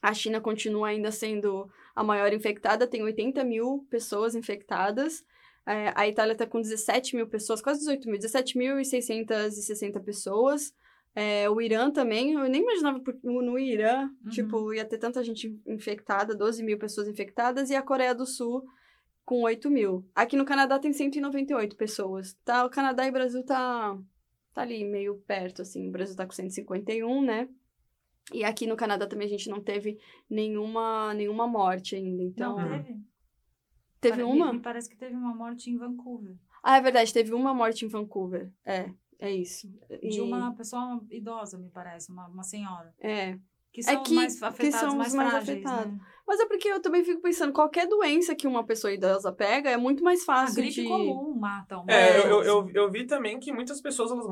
a 0.00 0.12
China 0.12 0.40
continua 0.40 0.88
ainda 0.88 1.10
sendo 1.10 1.68
a 1.94 2.04
maior 2.04 2.32
infectada, 2.32 2.86
tem 2.86 3.02
80 3.02 3.42
mil 3.44 3.86
pessoas 3.90 4.34
infectadas. 4.34 5.24
É, 5.66 5.92
a 5.96 6.06
Itália 6.06 6.32
está 6.32 6.46
com 6.46 6.60
17 6.60 7.16
mil 7.16 7.26
pessoas, 7.26 7.62
quase 7.62 7.80
18 7.80 8.10
mil, 8.10 8.18
17.660 8.18 10.00
pessoas. 10.04 10.74
É, 11.14 11.48
o 11.48 11.60
Irã 11.60 11.90
também, 11.90 12.32
eu 12.32 12.48
nem 12.48 12.60
imaginava 12.62 13.00
no, 13.22 13.40
no 13.40 13.58
Irã, 13.58 14.10
Uhum. 14.24 14.30
tipo, 14.30 14.74
ia 14.74 14.84
ter 14.84 14.98
tanta 14.98 15.22
gente 15.22 15.56
infectada, 15.66 16.34
12 16.34 16.62
mil 16.62 16.76
pessoas 16.76 17.06
infectadas, 17.06 17.70
e 17.70 17.74
a 17.76 17.82
Coreia 17.82 18.14
do 18.14 18.26
Sul 18.26 18.64
com 19.24 19.42
8 19.42 19.70
mil. 19.70 20.04
Aqui 20.14 20.36
no 20.36 20.44
Canadá 20.44 20.78
tem 20.78 20.92
198 20.92 21.76
pessoas. 21.76 22.34
Tá, 22.44 22.64
o 22.64 22.70
Canadá 22.70 23.06
e 23.06 23.10
o 23.10 23.12
Brasil 23.12 23.42
tá, 23.44 23.98
tá 24.52 24.62
ali 24.62 24.84
meio 24.84 25.16
perto, 25.26 25.62
assim. 25.62 25.88
O 25.88 25.92
Brasil 25.92 26.14
tá 26.16 26.26
com 26.26 26.32
151, 26.32 27.22
né? 27.22 27.48
E 28.32 28.42
aqui 28.44 28.66
no 28.66 28.76
Canadá 28.76 29.06
também 29.06 29.26
a 29.26 29.30
gente 29.30 29.48
não 29.50 29.60
teve 29.62 29.98
nenhuma, 30.28 31.12
nenhuma 31.14 31.46
morte 31.46 31.94
ainda. 31.94 32.22
Então, 32.22 32.58
não 32.58 32.68
teve? 32.82 33.00
teve 34.00 34.16
Pare- 34.22 34.24
uma? 34.24 34.52
Me 34.52 34.60
parece 34.60 34.88
que 34.88 34.96
teve 34.96 35.14
uma 35.14 35.34
morte 35.34 35.70
em 35.70 35.76
Vancouver. 35.76 36.36
Ah, 36.62 36.78
é 36.78 36.80
verdade, 36.80 37.12
teve 37.12 37.34
uma 37.34 37.52
morte 37.52 37.84
em 37.84 37.88
Vancouver. 37.88 38.50
É, 38.64 38.90
é 39.18 39.30
isso. 39.30 39.68
De 40.00 40.18
E- 40.18 40.20
uma 40.22 40.54
pessoa 40.54 41.04
idosa, 41.10 41.58
me 41.58 41.68
parece, 41.68 42.10
uma, 42.10 42.26
uma 42.28 42.42
senhora. 42.42 42.94
É. 42.98 43.38
Que 43.74 43.82
são 43.82 44.02
que- 44.04 44.10
os 44.10 44.14
mais 44.16 44.38
que 44.38 44.44
afetados, 44.44 44.78
são 44.78 44.88
os 44.90 44.94
mais, 44.94 45.14
mais 45.14 45.30
frágeis, 45.30 45.66
afetados. 45.66 45.92
né? 45.94 46.00
Mas 46.26 46.38
é 46.40 46.46
porque 46.46 46.68
eu 46.68 46.80
também 46.80 47.04
fico 47.04 47.20
pensando, 47.20 47.52
qualquer 47.52 47.88
doença 47.88 48.32
que 48.34 48.46
uma 48.46 48.64
pessoa 48.64 48.92
idosa 48.92 49.32
pega 49.32 49.68
é 49.68 49.76
muito 49.76 50.02
mais 50.04 50.22
A 50.22 50.24
fácil 50.24 50.54
gripe 50.62 50.74
de... 50.82 50.84
comum 50.88 51.34
mata 51.34 51.76
uma 51.78 51.92
É, 51.92 52.10
eu, 52.18 52.22
pessoa. 52.22 52.44
eu, 52.44 52.68
eu, 52.68 52.70
eu 52.84 52.90
vi 52.90 53.04
também 53.04 53.40
que 53.40 53.52
muitas 53.52 53.80
pessoas, 53.80 54.12
elas, 54.12 54.26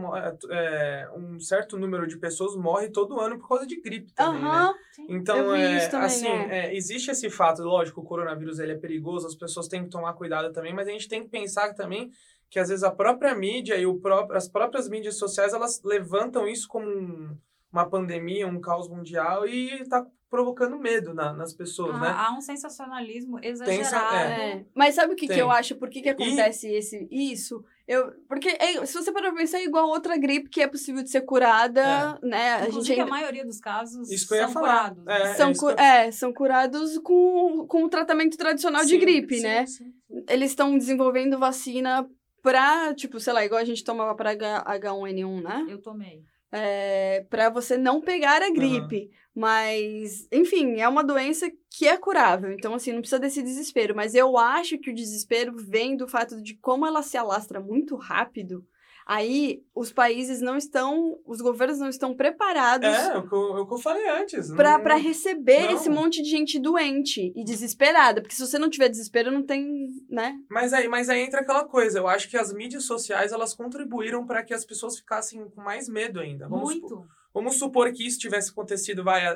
é, 0.49 1.03
é, 1.03 1.11
um 1.15 1.41
certo 1.41 1.77
número 1.77 2.07
de 2.07 2.17
pessoas 2.19 2.55
morre 2.57 2.89
todo 2.89 3.19
ano 3.21 3.37
por 3.37 3.49
causa 3.49 3.67
de 3.67 3.81
gripe 3.81 4.13
também, 4.15 4.41
né? 4.41 4.49
Aham, 4.49 4.75
Então, 5.09 5.37
Eu 5.37 5.51
vi 5.51 5.59
é, 5.61 5.77
isso 5.79 5.91
também, 5.91 6.07
assim, 6.07 6.29
é. 6.29 6.67
é, 6.69 6.77
existe 6.77 7.11
esse 7.11 7.29
fato, 7.29 7.63
lógico, 7.63 8.01
o 8.01 8.05
coronavírus 8.05 8.61
ele 8.61 8.73
é 8.73 8.79
perigoso, 8.79 9.27
as 9.27 9.35
pessoas 9.35 9.67
têm 9.67 9.83
que 9.83 9.91
tomar 9.91 10.15
cuidado 10.15 10.53
também, 10.53 10.73
mas 10.73 10.87
a 10.87 10.93
gente 10.93 11.09
tem 11.09 11.25
que 11.25 11.29
pensar 11.29 11.75
também 11.75 12.11
que 12.49 12.61
às 12.61 12.69
vezes 12.69 12.85
a 12.85 12.93
própria 12.93 13.35
mídia 13.35 13.77
e 13.77 13.87
o 13.87 13.99
próprio, 13.99 14.37
as 14.37 14.49
próprias 14.49 14.89
mídias 14.89 15.17
sociais, 15.19 15.53
elas 15.53 15.83
levantam 15.83 16.47
isso 16.47 16.69
como 16.69 16.89
um- 16.89 17.37
uma 17.73 17.89
pandemia, 17.89 18.47
um 18.47 18.61
caos 18.61 18.89
mundial 18.89 19.47
e 19.47 19.85
tá 19.89 20.07
provocando 20.29 20.79
medo 20.79 21.13
na- 21.13 21.33
nas 21.33 21.53
pessoas, 21.53 21.95
Há, 21.95 21.99
né? 22.01 22.15
há 22.17 22.33
um 22.33 22.41
sensacionalismo 22.41 23.39
essa- 23.43 23.65
exagerado. 23.65 24.17
É, 24.33 24.65
mas 24.75 24.95
sabe 24.95 25.13
o 25.13 25.17
que, 25.17 25.27
que 25.27 25.33
Tem. 25.35 25.41
eu 25.41 25.51
acho? 25.51 25.77
Por 25.77 25.91
que, 25.91 26.01
que 26.01 26.09
acontece 26.09 26.69
esse, 26.69 27.07
isso? 27.11 27.63
Eu, 27.87 28.13
porque 28.29 28.49
é- 28.49 28.85
se 28.87 28.95
você 28.95 29.13
parar 29.13 29.29
pra 29.31 29.41
pensar, 29.41 29.59
é 29.59 29.65
igual 29.65 29.89
outra 29.89 30.17
gripe 30.17 30.49
que 30.49 30.63
é 30.63 30.67
possível 30.67 31.03
de 31.03 31.11
ser 31.11 31.21
curada, 31.23 32.19
né? 32.23 32.55
A 32.55 32.61
Inclusive, 32.69 32.85
gente 32.87 33.01
a 33.01 33.05
ainda, 33.05 33.11
maioria 33.15 33.45
dos 33.45 33.61
casos 33.61 34.11
Isso 34.11 34.27
que 34.27 34.33
eu 34.35 34.39
ia 34.39 34.45
são 34.45 34.53
falar. 34.55 34.95
curados. 34.95 35.07
É, 35.07 35.35
são, 35.35 35.53
cu- 35.53 35.71
eu- 35.71 35.77
é, 35.79 36.11
são 36.11 36.33
curados 36.33 36.99
com, 36.99 37.67
com 37.69 37.85
o 37.85 37.89
tratamento 37.91 38.37
tradicional 38.39 38.83
de 38.83 38.91
Sim, 38.91 38.99
gripe, 39.01 39.37
sim, 39.37 39.43
né? 39.43 39.67
sim. 39.67 39.93
Eles 40.29 40.51
estão 40.53 40.79
desenvolvendo 40.79 41.39
vacina 41.39 42.09
pra, 42.43 42.95
tipo, 42.95 43.21
sei 43.21 43.33
lá, 43.35 43.45
igual 43.45 43.61
a 43.61 43.65
gente 43.65 43.85
tomava 43.85 44.15
pra 44.15 44.31
H, 44.31 44.65
H1N1, 44.67 45.43
né? 45.43 45.67
Eu 45.69 45.79
tomei. 45.83 46.23
É, 46.53 47.25
para 47.31 47.49
você 47.49 47.79
não 47.79 48.01
pegar 48.01 48.43
a 48.43 48.51
gripe. 48.51 49.11
Mas, 49.35 50.29
enfim, 50.31 50.79
é 50.79 50.87
uma 50.87 51.03
doença 51.03 51.51
que 51.71 51.89
é 51.89 51.97
curável. 51.97 52.53
Então, 52.53 52.75
assim, 52.75 52.93
não 52.93 53.01
precisa 53.01 53.19
desse 53.19 53.43
desespero. 53.43 53.97
Mas 53.97 54.15
eu 54.15 54.37
acho 54.37 54.79
que 54.79 54.91
o 54.91 54.95
desespero 54.95 55.57
vem 55.57 55.97
do 55.97 56.07
fato 56.07 56.41
de 56.43 56.55
como 56.59 56.87
ela 56.87 57.03
se 57.03 57.17
alastra 57.17 57.59
muito 57.59 57.97
rápido. 57.97 58.67
Aí, 59.07 59.63
os 59.75 59.93
países 59.93 60.41
não 60.41 60.57
estão, 60.57 61.19
os 61.27 61.41
governos 61.41 61.79
não 61.79 61.89
estão 61.89 62.15
preparados 62.15 62.89
É, 62.89 63.17
o 63.19 63.29
que 63.29 63.35
eu, 63.35 63.39
o 63.41 63.67
que 63.67 63.75
eu 63.75 63.79
falei 63.79 64.09
antes. 64.09 64.51
pra 64.53 64.95
receber 64.97 65.65
não. 65.67 65.75
esse 65.75 65.91
monte 65.91 66.23
de 66.23 66.29
gente 66.31 66.59
doente 66.59 67.33
e 67.35 67.45
desesperada. 67.45 68.21
Porque 68.23 68.35
se 68.35 68.47
você 68.47 68.59
não 68.59 68.71
tiver 68.71 68.89
desespero, 68.89 69.31
não 69.31 69.43
tem, 69.45 69.89
né? 70.09 70.35
Mas 70.51 70.73
aí, 70.73 70.87
mas 70.89 71.09
aí 71.09 71.21
entra 71.21 71.41
aquela 71.41 71.65
coisa, 71.65 71.99
eu 71.99 72.07
acho 72.09 72.29
que 72.31 72.37
as 72.37 72.53
mídias 72.53 72.85
sociais, 72.85 73.33
elas 73.33 73.55
contribuíram 73.55 74.25
para 74.27 74.43
que 74.43 74.55
as 74.55 74.65
pessoas 74.65 74.97
ficassem 74.99 75.49
com 75.51 75.61
mais 75.63 75.89
medo 75.89 76.21
ainda. 76.21 76.49
Vamos 76.49 76.73
supor- 76.75 76.91
Muito. 76.91 77.09
Vamos 77.35 77.55
supor 77.57 77.91
que 77.93 78.07
isso 78.07 78.19
tivesse 78.19 78.51
acontecido, 78.51 79.03
vai, 79.03 79.27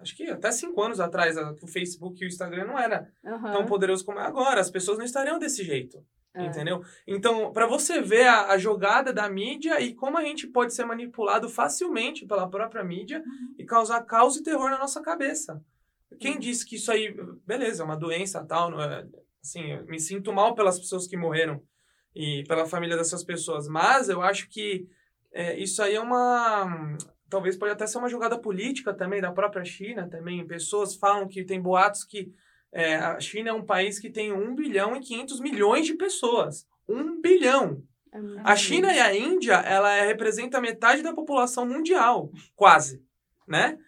acho 0.00 0.16
que 0.16 0.24
até 0.28 0.50
cinco 0.50 0.82
anos 0.82 0.98
atrás, 0.98 1.36
que 1.58 1.64
o 1.64 1.68
Facebook 1.68 2.20
e 2.20 2.26
o 2.26 2.28
Instagram 2.28 2.66
não 2.66 2.78
era 2.78 3.08
Aham. 3.24 3.52
tão 3.52 3.66
poderoso 3.66 4.04
como 4.04 4.18
é 4.18 4.22
agora. 4.26 4.60
As 4.60 4.68
pessoas 4.70 4.98
não 4.98 5.04
estariam 5.04 5.38
desse 5.38 5.62
jeito, 5.62 5.96
É. 5.98 6.00
entendeu? 6.44 6.82
Então, 7.06 7.52
para 7.52 7.66
você 7.66 8.00
ver 8.00 8.26
a, 8.26 8.52
a 8.52 8.58
jogada 8.58 9.12
da 9.12 9.28
mídia 9.28 9.80
e 9.80 9.94
como 9.94 10.18
a 10.18 10.22
gente 10.22 10.46
pode 10.46 10.74
ser 10.74 10.84
manipulado 10.84 11.48
facilmente 11.48 12.26
pela 12.26 12.48
própria 12.48 12.84
mídia 12.84 13.22
e 13.58 13.64
causar 13.64 14.02
caos 14.02 14.36
e 14.36 14.42
terror 14.42 14.70
na 14.70 14.78
nossa 14.78 15.00
cabeça. 15.00 15.62
Quem 16.18 16.38
disse 16.38 16.64
que 16.64 16.76
isso 16.76 16.90
aí, 16.90 17.14
beleza, 17.46 17.82
é 17.82 17.86
uma 17.86 17.96
doença 17.96 18.44
tal, 18.44 18.70
não 18.70 18.80
é, 18.80 19.06
assim, 19.42 19.72
eu 19.72 19.84
me 19.86 19.98
sinto 19.98 20.32
mal 20.32 20.54
pelas 20.54 20.78
pessoas 20.78 21.06
que 21.06 21.16
morreram 21.16 21.62
e 22.14 22.44
pela 22.48 22.66
família 22.66 22.96
dessas 22.96 23.22
pessoas, 23.24 23.68
mas 23.68 24.08
eu 24.08 24.22
acho 24.22 24.48
que 24.48 24.88
é, 25.32 25.58
isso 25.58 25.82
aí 25.82 25.94
é 25.94 26.00
uma 26.00 26.96
talvez 27.28 27.56
pode 27.56 27.72
até 27.72 27.86
ser 27.86 27.98
uma 27.98 28.08
jogada 28.08 28.38
política 28.38 28.94
também 28.94 29.20
da 29.20 29.32
própria 29.32 29.64
China 29.64 30.08
também. 30.08 30.46
Pessoas 30.46 30.94
falam 30.94 31.26
que 31.28 31.44
tem 31.44 31.60
boatos 31.60 32.04
que 32.04 32.32
é, 32.72 32.96
a 32.96 33.18
China 33.20 33.50
é 33.50 33.52
um 33.52 33.64
país 33.64 33.98
que 33.98 34.10
tem 34.10 34.32
1 34.32 34.54
bilhão 34.54 34.96
e 34.96 35.00
500 35.00 35.40
milhões 35.40 35.86
de 35.86 35.94
pessoas. 35.94 36.66
1 36.88 37.20
bilhão. 37.20 37.82
É 38.12 38.18
A 38.44 38.56
China 38.56 38.92
e 38.92 38.98
a 38.98 39.14
Índia, 39.14 39.54
ela 39.54 40.02
representa 40.02 40.60
metade 40.60 41.02
da 41.02 41.12
população 41.12 41.66
mundial, 41.66 42.30
quase, 42.54 43.02
né? 43.46 43.78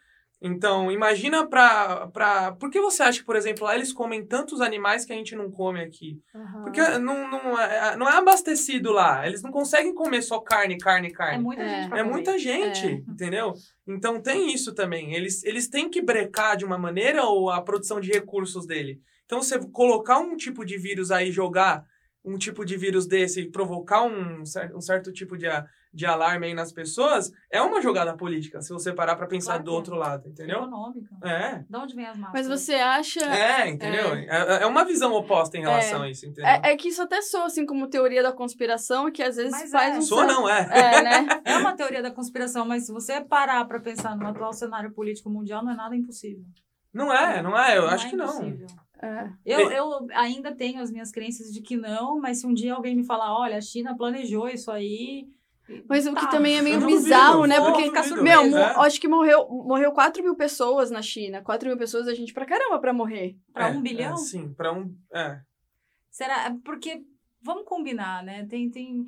Então, 0.41 0.91
imagina 0.93 1.45
pra, 1.49 2.07
pra... 2.09 2.53
Por 2.53 2.71
que 2.71 2.81
você 2.81 3.03
acha 3.03 3.19
que, 3.19 3.25
por 3.27 3.35
exemplo, 3.35 3.65
lá 3.65 3.75
eles 3.75 3.93
comem 3.93 4.25
tantos 4.25 4.61
animais 4.61 5.05
que 5.05 5.13
a 5.13 5.17
gente 5.17 5.35
não 5.35 5.51
come 5.51 5.81
aqui? 5.81 6.21
Aham. 6.33 6.63
Porque 6.63 6.81
não, 6.99 7.29
não, 7.29 7.59
é, 7.61 7.97
não 7.97 8.09
é 8.09 8.17
abastecido 8.17 8.93
lá. 8.93 9.27
Eles 9.27 9.43
não 9.43 9.51
conseguem 9.51 9.93
comer 9.93 10.23
só 10.23 10.39
carne, 10.39 10.79
carne, 10.79 11.11
carne. 11.11 11.39
É 11.39 11.43
muita 11.43 11.63
É. 11.63 11.69
gente 11.81 11.89
pra 11.89 11.99
É 11.99 12.03
muita 12.05 12.39
gente, 12.39 12.87
É. 12.87 12.93
entendeu? 12.93 13.53
Então 13.87 14.21
tem 14.21 14.55
isso 14.55 14.73
também. 14.73 15.13
Eles, 15.13 15.43
eles 15.43 15.69
têm 15.69 15.91
que 15.91 16.01
brecar 16.01 16.57
de 16.57 16.65
uma 16.65 16.79
maneira 16.79 17.25
ou 17.25 17.51
a 17.51 17.61
produção 17.61 18.01
de 18.01 18.13
recursos 18.13 18.65
dele. 18.65 19.01
Então, 19.25 19.43
você 19.43 19.59
colocar 19.73 20.19
um 20.21 20.37
tipo 20.37 20.65
de 20.65 20.79
vírus 20.79 21.11
aí, 21.11 21.33
jogar 21.33 21.85
um 22.25 22.39
tipo 22.39 22.65
de 22.65 22.77
vírus 22.77 23.07
desse 23.07 23.41
e 23.41 23.51
provocar 23.51 24.03
um, 24.05 24.43
um 24.75 24.81
certo 24.81 25.13
tipo 25.13 25.37
de, 25.37 25.47
de 25.93 26.05
alarme 26.07 26.47
aí 26.47 26.55
nas 26.55 26.73
pessoas, 26.73 27.31
é 27.51 27.61
uma 27.63 27.81
jogada 27.81 28.17
política, 28.17 28.61
se 28.61 28.73
você 28.73 28.93
parar 28.93 29.17
pra 29.17 29.27
pensar 29.27 29.53
Claro 29.53 29.65
do 29.65 29.71
é. 29.71 29.75
outro 29.75 29.95
lado, 29.97 30.29
entendeu? 30.29 30.59
Econômica. 30.59 31.09
É. 31.25 31.65
De 31.69 31.77
onde 31.77 31.95
vem 31.95 32.07
as 32.07 32.17
máscaras? 32.19 32.49
Mas 32.49 32.61
você 32.61 32.75
acha. 32.75 33.21
É, 33.21 33.69
entendeu? 33.69 34.15
É, 34.15 34.63
é 34.63 34.67
uma 34.67 34.85
visão 34.85 35.13
oposta 35.15 35.57
em 35.57 35.63
relação 35.63 36.03
a 36.03 36.11
isso, 36.11 36.27
entendeu? 36.27 36.47
É, 36.47 36.73
é 36.73 36.77
que 36.77 36.89
isso 36.89 37.03
até 37.03 37.23
soa 37.23 37.47
assim 37.47 37.65
como 37.65 37.89
teoria 37.89 38.23
da 38.23 38.33
conspiração, 38.33 39.11
que 39.11 39.23
às 39.23 39.37
vezes 39.37 39.53
Mas 39.53 39.71
faz 39.71 39.95
é. 39.95 39.99
um. 39.99 40.03
Sou 40.03 40.19
certo- 40.19 40.33
não, 40.33 40.49
é. 40.49 40.69
É, 40.71 41.03
né? 41.03 41.27
É 41.45 41.57
uma 41.57 41.75
teoria 41.75 42.03
da 42.03 42.11
conspiração, 42.11 42.67
mas 42.67 42.87
se 42.87 42.93
você 42.93 43.21
parar 43.21 43.65
pra 43.65 43.81
pensar 43.81 44.17
no 44.17 44.27
atual 44.27 44.53
cenário 44.53 44.93
político 44.93 45.31
mundial, 45.31 45.65
não 45.65 45.73
é 45.73 45.77
nada 45.77 45.97
impossível. 45.97 46.45
Não 46.93 47.13
é, 47.13 47.43
não 47.43 47.59
é, 47.59 47.79
eu 47.79 47.87
acho 47.87 48.07
é 48.07 48.11
que 48.11 48.17
não. 48.17 48.27
impossível. 48.27 48.67
É. 49.01 49.31
Eu, 49.47 49.71
eu 49.71 50.07
ainda 50.13 50.55
tenho 50.55 50.83
as 50.83 50.91
minhas 50.91 51.13
crenças 51.13 51.53
de 51.53 51.61
que 51.63 51.77
não, 51.77 52.19
mas 52.21 52.41
se 52.41 52.47
um 52.47 52.53
dia 52.53 52.75
alguém 52.75 52.97
me 52.97 53.05
falar, 53.05 53.39
olha, 53.39 53.57
a 53.57 53.61
China 53.61 53.97
planejou 53.97 54.49
isso 54.49 54.71
aí. 54.71 55.27
Mas 55.89 56.07
o 56.07 56.15
que 56.15 56.21
tá. 56.23 56.29
também 56.29 56.57
é 56.57 56.63
meio 56.63 56.85
bizarro, 56.85 57.43
duvido, 57.43 57.49
né? 57.49 57.61
Porque, 57.61 57.91
duvido, 57.91 58.23
meu, 58.23 58.43
mas 58.43 58.51
mo- 58.51 58.57
é. 58.57 58.87
acho 58.87 59.01
que 59.01 59.09
morreu, 59.09 59.49
morreu 59.49 59.93
4 59.93 60.23
mil 60.23 60.35
pessoas 60.35 60.91
na 60.91 61.03
China. 61.03 61.43
4 61.43 61.69
mil 61.69 61.77
pessoas 61.77 62.09
é 62.09 62.15
gente 62.15 62.33
pra 62.33 62.47
caramba 62.47 62.79
pra 62.79 62.93
morrer. 62.93 63.37
Pra 63.53 63.69
É, 63.69 63.73
um 63.73 63.83
bilhão? 63.83 64.15
É, 64.15 64.17
sim, 64.17 64.53
pra 64.55 64.73
um. 64.73 64.95
É. 65.13 65.41
Será? 66.11 66.57
Porque, 66.65 67.05
vamos 67.43 67.65
combinar, 67.65 68.23
né? 68.25 68.47
Tem, 68.47 68.71
tem 68.71 69.05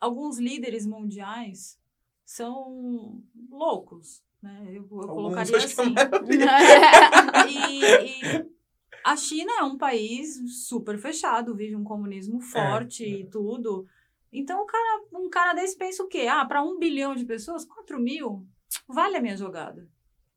alguns 0.00 0.38
líderes 0.38 0.86
mundiais 0.86 1.78
são 2.24 3.22
loucos, 3.48 4.22
né? 4.42 4.64
Eu, 4.68 4.82
eu 4.82 4.86
colocaria 4.86 5.52
que 5.52 5.62
é 5.62 5.64
assim. 5.64 5.94
E, 7.48 7.84
e 7.84 8.46
a 9.04 9.16
China 9.16 9.52
é 9.60 9.62
um 9.62 9.78
país 9.78 10.66
super 10.66 10.98
fechado, 10.98 11.54
vive 11.54 11.76
um 11.76 11.84
comunismo 11.84 12.40
forte 12.40 13.04
é. 13.04 13.08
e 13.20 13.26
tudo. 13.30 13.86
Então, 14.32 14.60
o 14.62 14.66
cara, 14.66 15.02
um 15.14 15.30
cara 15.30 15.52
desse 15.54 15.76
pensa 15.76 16.02
o 16.02 16.08
quê? 16.08 16.26
Ah, 16.30 16.44
para 16.44 16.62
um 16.62 16.78
bilhão 16.78 17.14
de 17.14 17.24
pessoas, 17.24 17.64
4 17.64 17.98
mil, 17.98 18.46
vale 18.88 19.16
a 19.16 19.20
minha 19.20 19.36
jogada. 19.36 19.88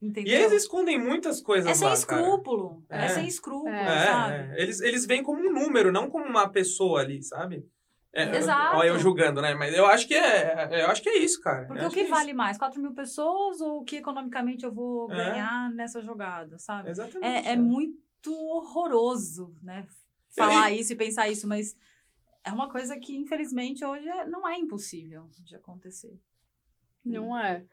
E 0.01 0.07
Entendeu? 0.07 0.33
eles 0.33 0.53
escondem 0.63 0.97
muitas 0.97 1.41
coisas 1.41 1.69
é 1.71 1.73
sem 1.75 1.87
lá, 1.87 1.97
cara. 2.05 2.21
escrúpulo. 2.21 2.83
É, 2.89 3.05
É. 3.05 3.09
sem 3.09 3.27
escrúpulo, 3.27 3.69
É, 3.73 4.05
sabe? 4.05 4.33
É, 4.33 4.37
é. 4.57 4.61
Eles, 4.61 4.79
eles 4.79 5.05
veem 5.05 5.21
como 5.23 5.39
um 5.41 5.51
número, 5.51 5.91
não 5.91 6.09
como 6.09 6.23
uma 6.25 6.47
pessoa 6.47 7.01
ali, 7.01 7.21
sabe? 7.21 7.67
É, 8.13 8.37
Exato. 8.37 8.77
Olha, 8.77 8.87
eu 8.87 8.97
julgando, 8.97 9.39
né? 9.41 9.53
Mas 9.53 9.75
eu 9.75 9.85
acho 9.85 10.07
que 10.07 10.15
é, 10.15 10.81
eu 10.83 10.87
acho 10.89 11.01
que 11.01 11.09
é 11.09 11.17
isso, 11.17 11.39
cara. 11.41 11.65
Porque 11.67 11.79
Eu 11.79 11.83
o 11.83 11.87
acho 11.87 11.93
que 11.95 11.99
é 11.99 12.03
isso. 12.05 12.11
vale 12.11 12.33
mais? 12.33 12.57
4 12.57 12.81
mil 12.81 12.93
pessoas 12.93 13.59
ou 13.61 13.81
o 13.81 13.83
que 13.83 13.97
economicamente 13.97 14.63
eu 14.65 14.71
vou 14.71 15.11
É. 15.11 15.15
ganhar 15.15 15.69
nessa 15.73 16.01
jogada, 16.01 16.57
sabe? 16.57 16.89
Exatamente. 16.89 17.47
É, 17.47 17.51
é 17.51 17.55
muito 17.55 17.99
horroroso, 18.33 19.53
né? 19.61 19.85
Falar 20.35 20.71
isso 20.71 20.93
e 20.93 20.95
pensar 20.95 21.27
isso, 21.29 21.47
mas 21.47 21.75
é 22.49 22.53
uma 22.53 22.69
coisa 22.69 22.97
que, 22.97 23.15
infelizmente, 23.15 23.83
hoje 23.85 24.07
é- 24.07 24.25
não 24.25 24.47
é 24.47 24.57
impossível 24.57 25.27
de 25.43 25.55
acontecer. 25.55 26.13
Não 27.05 27.37
é. 27.37 27.63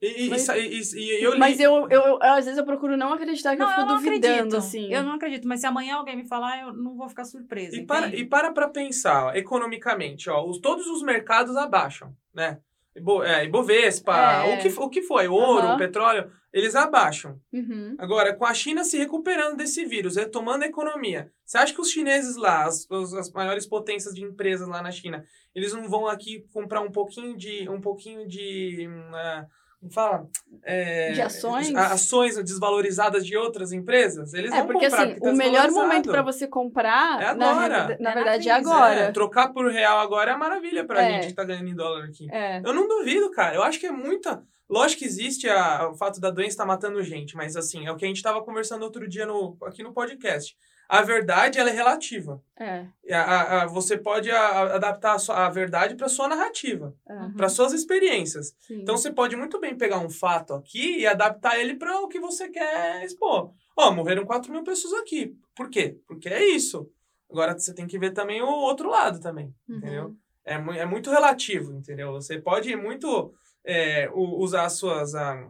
E, 0.00 0.26
e, 0.26 0.28
Mas- 0.30 0.46
e, 0.48 0.60
e- 0.98 1.18
e 1.18 1.24
eu 1.24 1.32
li... 1.32 1.38
Mas 1.38 1.58
eu, 1.58 1.88
eu, 1.88 2.02
eu- 2.02 2.22
às 2.22 2.44
vezes 2.44 2.58
eu 2.58 2.66
procuro 2.66 2.96
não 2.98 3.14
acreditar 3.14 3.52
que 3.56 3.62
Não, 3.62 3.66
eu 3.66 3.70
fico 3.70 3.80
eu 3.82 3.86
não 3.86 3.96
duvidando, 3.96 4.26
acredito. 4.36 4.56
assim. 4.56 4.92
Eu 4.92 5.02
não 5.02 5.12
acredito, 5.14 5.48
mas 5.48 5.60
se 5.60 5.66
amanhã 5.66 5.94
alguém 5.96 6.16
me 6.16 6.28
falar, 6.28 6.60
eu 6.60 6.72
não 6.74 6.94
vou 6.96 7.08
ficar 7.08 7.24
surpresa. 7.24 7.74
E 7.74 7.86
para, 7.86 8.14
e 8.14 8.24
para 8.26 8.52
pra 8.52 8.68
pensar, 8.68 9.26
ó, 9.26 9.32
economicamente, 9.32 10.28
ó, 10.28 10.44
os, 10.44 10.58
todos 10.58 10.86
os 10.86 11.02
mercados 11.02 11.56
abaixam, 11.56 12.14
né? 12.34 12.58
Ibo, 12.94 13.22
é, 13.22 13.44
Ibovespa, 13.46 14.14
É. 14.16 14.54
o, 14.54 14.58
que, 14.62 14.68
o 14.80 14.88
que 14.90 15.02
foi, 15.02 15.28
ouro, 15.28 15.66
Aham. 15.68 15.76
petróleo, 15.78 16.30
eles 16.58 16.74
abaixam. 16.74 17.38
Uhum. 17.52 17.94
Agora, 17.98 18.34
com 18.34 18.46
a 18.46 18.54
China 18.54 18.82
se 18.82 18.96
recuperando 18.96 19.56
desse 19.58 19.84
vírus, 19.84 20.16
retomando 20.16 20.64
a 20.64 20.68
economia, 20.68 21.30
você 21.44 21.58
acha 21.58 21.74
que 21.74 21.80
os 21.80 21.90
chineses 21.90 22.34
lá, 22.36 22.64
as, 22.64 22.86
as 22.90 23.30
maiores 23.30 23.66
potências 23.66 24.14
de 24.14 24.22
empresas 24.24 24.66
lá 24.66 24.80
na 24.80 24.90
China, 24.90 25.22
eles 25.54 25.72
não 25.74 25.88
vão 25.88 26.06
aqui 26.06 26.46
comprar 26.52 26.80
um 26.80 26.90
pouquinho 26.90 27.36
de. 27.36 27.68
um 27.68 27.80
pouquinho 27.80 28.26
de. 28.26 28.88
ah, 29.12 29.44
como 29.78 29.92
fala? 29.92 30.26
É, 30.64 31.12
De 31.12 31.20
ações? 31.20 31.74
a- 31.74 31.92
ações 31.92 32.36
desvalorizadas 32.42 33.26
de 33.26 33.36
outras 33.36 33.72
empresas? 33.72 34.32
Eles 34.32 34.50
É, 34.50 34.56
vão 34.56 34.66
porque 34.68 34.86
comprar, 34.88 35.04
assim, 35.06 35.20
tá 35.20 35.30
o 35.30 35.36
melhor 35.36 35.70
momento 35.70 36.10
pra 36.10 36.22
você 36.22 36.46
comprar, 36.48 37.20
É 37.22 37.34
na, 37.34 37.50
agora. 37.50 37.68
na 37.88 37.92
É 37.92 37.98
na 38.00 38.14
verdade, 38.14 38.48
é 38.48 38.54
crise, 38.54 38.70
agora. 38.70 38.94
É, 39.00 39.12
trocar 39.12 39.52
por 39.52 39.70
real 39.70 39.98
agora 39.98 40.32
é 40.32 40.36
maravilha 40.36 40.84
pra 40.86 41.02
É. 41.02 41.12
gente 41.12 41.26
que 41.28 41.34
tá 41.34 41.44
ganhando 41.44 41.68
em 41.68 41.74
dólar 41.76 42.04
aqui. 42.06 42.26
É. 42.32 42.58
Eu 42.64 42.72
não 42.72 42.88
duvido, 42.88 43.30
cara. 43.30 43.54
Eu 43.54 43.62
acho 43.62 43.78
que 43.78 43.86
é 43.86 43.92
muita. 43.92 44.42
Lógico 44.68 45.00
que 45.00 45.04
existe 45.06 45.48
a- 45.48 45.88
o 45.88 45.94
fato 45.94 46.20
da 46.20 46.30
doença 46.30 46.50
estar 46.50 46.66
matando 46.66 47.02
gente, 47.02 47.36
mas 47.36 47.56
assim, 47.56 47.86
é 47.86 47.92
o 47.92 47.96
que 47.96 48.04
a 48.04 48.08
gente 48.08 48.16
estava 48.16 48.42
conversando 48.42 48.82
outro 48.82 49.06
dia 49.08 49.24
no, 49.26 49.56
aqui 49.62 49.82
no 49.82 49.92
podcast. 49.92 50.56
A 50.88 51.02
verdade, 51.02 51.58
ela 51.58 51.70
é 51.70 51.72
relativa. 51.72 52.40
É. 52.58 52.86
A- 53.12 53.20
a- 53.22 53.62
a- 53.62 53.66
você 53.66 53.96
pode 53.98 54.30
a- 54.30 54.38
a- 54.40 54.74
adaptar 54.76 55.14
a, 55.14 55.18
sua- 55.18 55.46
a 55.46 55.50
verdade 55.50 55.94
para 55.96 56.08
sua 56.08 56.28
narrativa, 56.28 56.94
é. 57.08 57.28
para 57.36 57.48
suas 57.48 57.72
experiências. 57.72 58.54
Sim. 58.60 58.82
Então 58.82 58.96
você 58.96 59.12
pode 59.12 59.34
muito 59.36 59.58
bem 59.60 59.76
pegar 59.76 59.98
um 59.98 60.08
fato 60.10 60.54
aqui 60.54 60.98
e 61.00 61.06
adaptar 61.06 61.58
ele 61.58 61.74
para 61.74 62.00
o 62.00 62.08
que 62.08 62.20
você 62.20 62.48
quer 62.48 63.04
expor. 63.04 63.52
Ó, 63.76 63.90
morreram 63.92 64.24
4 64.24 64.52
mil 64.52 64.62
pessoas 64.62 64.94
aqui. 65.00 65.34
Por 65.56 65.68
quê? 65.70 65.98
Porque 66.06 66.28
é 66.28 66.44
isso. 66.48 66.88
Agora 67.30 67.58
você 67.58 67.74
tem 67.74 67.86
que 67.88 67.98
ver 67.98 68.12
também 68.12 68.40
o 68.40 68.46
outro 68.48 68.88
lado 68.88 69.20
também, 69.20 69.52
Uhum. 69.68 69.76
entendeu? 69.78 70.16
É, 70.44 70.54
é 70.54 70.86
muito 70.86 71.10
relativo, 71.10 71.72
entendeu? 71.72 72.12
Você 72.12 72.38
pode 72.40 72.74
muito 72.76 73.34
é, 73.66 74.08
usar 74.14 74.64
as 74.64 74.74
suas. 74.74 75.14
ah, 75.14 75.48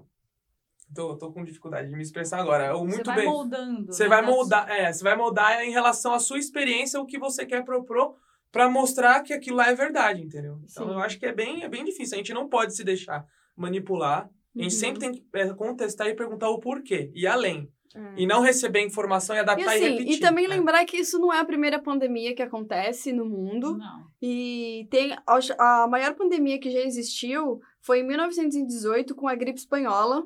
tô, 0.94 1.16
tô 1.16 1.30
com 1.32 1.44
dificuldade 1.44 1.88
de 1.88 1.94
me 1.94 2.02
expressar 2.02 2.40
agora. 2.40 2.72
Você 2.72 2.84
muito 2.86 3.04
vai 3.04 3.16
bem. 3.16 3.26
moldando. 3.26 3.86
Você 3.92 4.04
né, 4.04 4.08
vai 4.08 4.22
moldar, 4.22 4.70
é, 4.70 4.92
você 4.92 5.04
vai 5.04 5.16
moldar 5.16 5.62
em 5.62 5.70
relação 5.70 6.14
à 6.14 6.18
sua 6.18 6.38
experiência 6.38 7.00
o 7.00 7.06
que 7.06 7.18
você 7.18 7.44
quer 7.44 7.64
propor 7.64 8.14
para 8.50 8.68
mostrar 8.70 9.20
que 9.22 9.32
aquilo 9.34 9.56
lá 9.58 9.68
é 9.68 9.74
verdade, 9.74 10.22
entendeu? 10.22 10.58
Então 10.64 10.86
Sim. 10.86 10.92
eu 10.94 10.98
acho 11.00 11.18
que 11.18 11.26
é 11.26 11.32
bem, 11.32 11.62
é 11.62 11.68
bem 11.68 11.84
difícil. 11.84 12.14
A 12.14 12.18
gente 12.18 12.32
não 12.32 12.48
pode 12.48 12.74
se 12.74 12.82
deixar 12.82 13.26
manipular. 13.54 14.30
A 14.56 14.62
gente 14.62 14.72
Uhum. 14.72 14.80
sempre 14.80 15.00
tem 15.00 15.12
que 15.12 15.24
é, 15.34 15.52
contestar 15.52 16.06
e 16.06 16.14
perguntar 16.14 16.48
o 16.48 16.58
porquê. 16.58 17.10
E 17.14 17.26
além. 17.26 17.68
É. 17.94 18.22
E 18.22 18.26
não 18.26 18.40
receber 18.42 18.80
informação 18.84 19.34
e 19.34 19.38
E 19.38 19.40
adaptar 19.40 19.74
e, 19.74 19.76
assim, 19.84 19.90
repetir. 19.92 20.12
e 20.14 20.20
também 20.20 20.46
né? 20.48 20.54
lembrar 20.54 20.84
que 20.84 20.98
isso 20.98 21.18
não 21.18 21.32
é 21.32 21.40
a 21.40 21.44
primeira 21.44 21.78
pandemia 21.78 22.34
que 22.34 22.42
acontece 22.42 23.12
no 23.12 23.24
mundo. 23.26 23.76
Não. 23.78 24.06
E 24.20 24.86
tem 24.90 25.16
a 25.58 25.86
maior 25.88 26.14
pandemia 26.14 26.58
que 26.60 26.70
já 26.70 26.80
existiu 26.80 27.60
foi 27.87 28.01
em 28.01 28.07
1918 28.07 29.14
com 29.14 29.28
a 29.28 29.34
gripe 29.34 29.59
espanhola. 29.61 30.24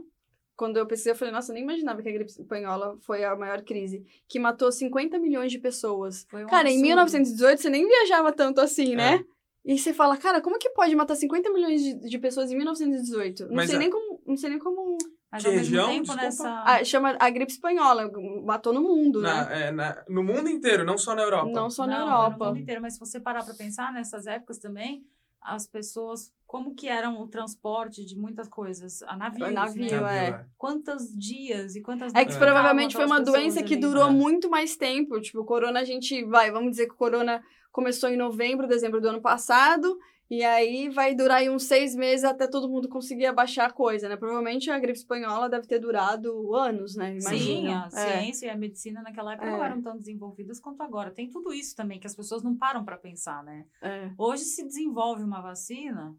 Quando 0.56 0.76
eu 0.76 0.86
pesquisei, 0.86 1.12
eu 1.12 1.16
falei, 1.16 1.32
nossa, 1.32 1.50
eu 1.50 1.54
nem 1.54 1.62
imaginava 1.62 2.02
que 2.02 2.08
a 2.08 2.12
gripe 2.12 2.30
espanhola 2.30 2.96
foi 3.02 3.24
a 3.24 3.34
maior 3.34 3.62
crise, 3.62 4.04
que 4.28 4.38
matou 4.38 4.70
50 4.70 5.18
milhões 5.18 5.50
de 5.52 5.58
pessoas. 5.58 6.26
Foi 6.30 6.44
um 6.44 6.46
Cara, 6.48 6.68
em 6.68 6.72
absurdo. 6.72 6.86
1918 6.88 7.60
você 7.62 7.70
nem 7.70 7.86
viajava 7.86 8.30
tanto 8.32 8.60
assim, 8.60 8.92
É. 8.92 8.96
né? 8.96 9.24
E 9.64 9.78
você 9.78 9.92
fala, 9.92 10.16
cara, 10.16 10.40
como 10.40 10.58
que 10.58 10.70
pode 10.70 10.94
matar 10.96 11.14
50 11.14 11.50
milhões 11.52 11.82
de, 11.82 11.94
de 12.08 12.18
pessoas 12.18 12.50
em 12.50 12.56
1918? 12.56 13.46
Não 13.46 13.54
Mas 13.56 13.68
sei 13.68 13.76
a- 13.76 13.78
nem 13.78 13.90
como, 13.90 14.20
não 14.26 14.36
sei 14.36 14.50
nem 14.50 14.58
como. 14.58 14.96
Mas 15.30 15.42
Que 15.42 15.48
ao 15.48 15.54
mesmo 15.54 15.66
região? 15.76 15.86
tempo, 15.88 16.02
Desculpa. 16.04 16.22
nessa. 16.24 16.62
Ah, 16.66 16.82
chama 16.84 17.16
a 17.20 17.30
gripe 17.30 17.52
espanhola, 17.52 18.10
matou 18.44 18.72
no 18.72 18.82
mundo, 18.82 19.20
Na- 19.20 19.44
né? 19.48 19.68
é, 19.68 19.70
na- 19.70 20.04
no 20.08 20.22
mundo 20.24 20.48
inteiro, 20.48 20.84
não 20.84 20.96
só 20.98 21.14
na 21.14 21.22
Europa. 21.22 21.50
Não 21.52 21.70
só 21.70 21.86
na 21.86 21.98
Não, 22.00 22.06
Europa. 22.06 22.38
No 22.46 22.50
mundo 22.52 22.60
inteiro, 22.62 22.80
mas 22.82 22.94
se 22.94 23.00
você 23.00 23.20
parar 23.20 23.44
para 23.44 23.54
pensar 23.54 23.92
nessas 23.92 24.26
épocas 24.26 24.58
também, 24.58 25.04
as 25.42 25.66
pessoas, 25.66 26.32
como 26.50 26.74
que 26.74 26.88
eram 26.88 27.20
o 27.22 27.28
transporte 27.28 28.04
de 28.04 28.16
muitas 28.18 28.48
coisas? 28.48 29.04
A 29.04 29.16
navios, 29.16 29.48
O 29.48 29.52
navio, 29.52 30.00
né? 30.02 30.28
é. 30.30 30.44
Quantos 30.58 31.16
dias 31.16 31.76
e 31.76 31.80
quantas 31.80 32.12
É 32.12 32.24
que 32.24 32.32
É. 32.32 32.38
provavelmente 32.38 32.96
foi 32.96 33.06
uma 33.06 33.20
doença 33.20 33.62
que 33.62 33.74
ali. 33.74 33.80
durou 33.82 34.08
É. 34.08 34.10
muito 34.10 34.50
mais 34.50 34.76
tempo. 34.76 35.20
Tipo, 35.20 35.42
o 35.42 35.44
corona, 35.44 35.78
a 35.78 35.84
gente 35.84 36.24
vai, 36.24 36.50
vamos 36.50 36.72
dizer 36.72 36.88
que 36.88 36.94
o 36.94 36.96
corona 36.96 37.40
começou 37.70 38.08
em 38.10 38.16
novembro, 38.16 38.66
dezembro 38.66 39.00
do 39.00 39.06
ano 39.10 39.20
passado, 39.22 39.96
e 40.28 40.42
aí 40.42 40.88
vai 40.88 41.14
durar 41.14 41.38
aí 41.38 41.48
uns 41.48 41.62
seis 41.64 41.94
meses 41.94 42.24
até 42.24 42.48
todo 42.48 42.68
mundo 42.68 42.88
conseguir 42.88 43.26
abaixar 43.26 43.68
a 43.68 43.72
coisa, 43.72 44.08
né? 44.08 44.16
Provavelmente 44.16 44.72
a 44.72 44.78
gripe 44.80 44.98
espanhola 44.98 45.48
deve 45.48 45.68
ter 45.68 45.78
durado 45.78 46.52
anos, 46.56 46.96
né? 46.96 47.12
Sim, 47.20 47.60
Imagina. 47.60 47.84
a 47.94 48.00
É. 48.00 48.20
ciência 48.22 48.46
e 48.46 48.50
a 48.50 48.56
medicina 48.56 49.02
naquela 49.02 49.34
época 49.34 49.48
É. 49.48 49.52
não 49.52 49.64
eram 49.64 49.80
tão 49.80 49.96
desenvolvidas 49.96 50.58
quanto 50.58 50.82
agora. 50.82 51.12
Tem 51.12 51.30
tudo 51.30 51.52
isso 51.54 51.76
também 51.76 52.00
que 52.00 52.08
as 52.08 52.14
pessoas 52.16 52.42
não 52.42 52.56
param 52.56 52.84
para 52.84 52.96
pensar, 52.96 53.44
né? 53.44 53.66
É. 53.80 54.10
Hoje 54.18 54.42
se 54.42 54.64
desenvolve 54.64 55.22
uma 55.22 55.40
vacina 55.40 56.12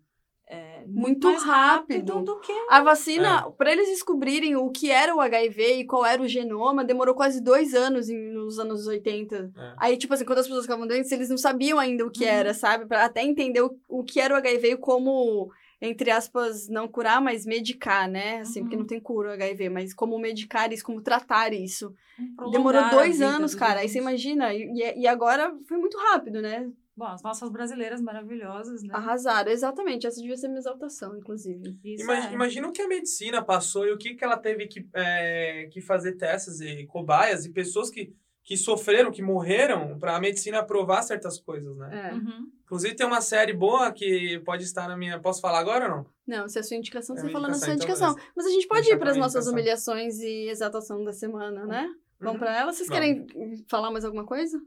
é, 0.47 0.83
Muito 0.87 1.27
mais 1.29 1.43
rápido. 1.43 2.13
rápido. 2.13 2.25
do 2.25 2.39
que 2.41 2.51
A 2.69 2.81
vacina, 2.81 3.49
pra 3.51 3.71
eles 3.71 3.87
descobrirem 3.87 4.55
o 4.57 4.69
que 4.69 4.91
era 4.91 5.15
o 5.15 5.21
HIV 5.21 5.75
e 5.79 5.85
qual 5.85 6.05
era 6.05 6.21
o 6.21 6.27
genoma, 6.27 6.83
demorou 6.83 7.15
quase 7.15 7.41
dois 7.41 7.73
anos 7.73 8.09
em- 8.09 8.31
nos 8.33 8.59
anos 8.59 8.85
80. 8.87 9.51
É. 9.55 9.73
Aí, 9.77 9.97
tipo 9.97 10.13
assim, 10.13 10.25
quando 10.25 10.39
as 10.39 10.47
pessoas 10.47 10.65
ficavam 10.65 10.85
doentes, 10.87 11.11
eles 11.11 11.29
não 11.29 11.37
sabiam 11.37 11.79
ainda 11.79 12.05
o 12.05 12.11
que 12.11 12.25
Uhum. 12.25 12.29
era, 12.29 12.53
sabe? 12.53 12.85
Pra 12.85 13.05
até 13.05 13.23
entender 13.23 13.61
o, 13.61 13.77
o 13.87 14.03
que 14.03 14.19
era 14.19 14.33
o 14.33 14.37
HIV 14.37 14.71
e 14.71 14.77
como, 14.77 15.49
entre 15.81 16.11
aspas, 16.11 16.67
não 16.67 16.85
curar, 16.87 17.21
mas 17.21 17.45
medicar, 17.45 18.09
né? 18.09 18.39
Assim, 18.41 18.61
porque 18.61 18.75
Uhum. 18.75 18.81
não 18.81 18.87
tem 18.87 18.99
cura 18.99 19.29
o 19.29 19.33
HIV, 19.33 19.69
mas 19.69 19.93
como 19.93 20.19
medicar 20.19 20.73
isso, 20.73 20.83
como 20.83 21.01
tratar 21.01 21.53
isso. 21.53 21.93
prolongar 22.35 22.51
Demorou 22.51 22.89
dois 22.89 23.21
anos, 23.21 23.55
cara. 23.55 23.79
Aí 23.79 23.87
você 23.89 23.99
imagina. 23.99 24.53
E, 24.53 24.99
e 24.99 25.07
agora 25.07 25.55
foi 25.67 25.77
muito 25.77 25.97
rápido, 25.97 26.41
né? 26.41 26.69
Bom, 26.95 27.05
as 27.05 27.23
nossas 27.23 27.49
brasileiras 27.49 28.01
maravilhosas, 28.01 28.83
né? 28.83 28.93
Arrasaram, 28.93 29.51
exatamente. 29.51 30.05
Essa 30.05 30.19
devia 30.21 30.35
ser 30.37 30.47
minha 30.49 30.59
exaltação, 30.59 31.15
inclusive. 31.17 31.77
Isso 31.83 32.03
Ima- 32.03 32.27
é. 32.29 32.33
Imagina 32.33 32.67
o 32.67 32.71
que 32.71 32.81
a 32.81 32.87
medicina 32.87 33.41
passou 33.41 33.87
e 33.87 33.91
o 33.91 33.97
que, 33.97 34.13
que 34.13 34.23
ela 34.23 34.37
teve 34.37 34.67
que, 34.67 34.85
é, 34.93 35.67
que 35.71 35.81
fazer 35.81 36.13
testes 36.17 36.59
e 36.59 36.85
cobaias 36.87 37.45
e 37.45 37.49
pessoas 37.51 37.89
que, 37.89 38.13
que 38.43 38.57
sofreram, 38.57 39.09
que 39.11 39.21
morreram, 39.21 39.97
para 39.99 40.15
a 40.15 40.19
medicina 40.19 40.61
provar 40.63 41.01
certas 41.01 41.39
coisas, 41.39 41.75
né? 41.77 42.09
É. 42.09 42.13
Uhum. 42.13 42.51
Inclusive 42.65 42.95
tem 42.95 43.05
uma 43.07 43.21
série 43.21 43.53
boa 43.53 43.91
que 43.91 44.39
pode 44.45 44.63
estar 44.63 44.87
na 44.87 44.95
minha. 44.97 45.19
Posso 45.19 45.41
falar 45.41 45.59
agora 45.59 45.85
ou 45.85 45.91
não? 45.97 46.05
Não, 46.27 46.47
se 46.49 46.57
é 46.57 46.61
a 46.61 46.63
sua 46.63 46.77
indicação, 46.77 47.15
É 47.15 47.19
você 47.19 47.25
minha 47.25 47.33
fala 47.33 47.47
na 47.49 47.53
sua 47.55 47.73
indicação, 47.73 47.95
então 48.11 48.11
indicação. 48.11 48.33
Mas 48.35 48.45
a 48.45 48.49
gente 48.49 48.67
pode 48.67 48.89
ir 48.91 48.97
para 48.99 49.11
as 49.11 49.17
nossas 49.17 49.47
indicação. 49.47 49.53
humilhações 49.53 50.19
e 50.19 50.49
exaltação 50.49 51.03
da 51.03 51.13
semana, 51.13 51.65
né? 51.65 51.89
Vamos 52.19 52.33
Uhum. 52.33 52.39
para 52.39 52.57
ela. 52.59 52.71
Vocês 52.73 52.87
Vamos. 52.87 53.03
querem 53.03 53.65
falar 53.69 53.91
mais 53.91 54.05
alguma 54.05 54.25
coisa? 54.25 54.61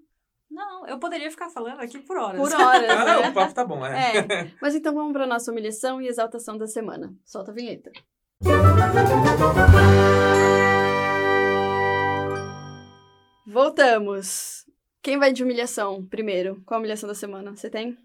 Não, 0.51 0.87
eu 0.87 0.99
poderia 0.99 1.31
ficar 1.31 1.51
falando 1.51 1.81
aqui 1.81 1.99
por 1.99 2.17
horas. 2.17 2.41
Por 2.41 2.53
horas, 2.61 2.91
Ah, 2.91 3.05
né? 3.23 3.29
o 3.31 3.35
papo 3.35 3.55
tá 3.55 3.65
bom, 3.65 3.85
é. 3.85 4.19
É. 4.19 4.51
Mas 4.61 4.75
então 4.75 4.95
vamos 4.95 5.13
para 5.13 5.27
nossa 5.27 5.51
humilhação 5.51 6.01
e 6.01 6.07
exaltação 6.07 6.57
da 6.57 6.67
semana. 6.67 7.13
Solta 7.25 7.51
a 7.51 7.55
vinheta. 7.55 7.91
Voltamos. 13.47 14.65
Quem 15.03 15.19
vai 15.19 15.33
de 15.33 15.43
humilhação 15.43 16.05
primeiro? 16.07 16.63
Qual 16.65 16.77
a 16.77 16.81
humilhação 16.81 17.07
da 17.09 17.15
semana? 17.15 17.55
Você 17.55 17.69
tem? 17.69 17.97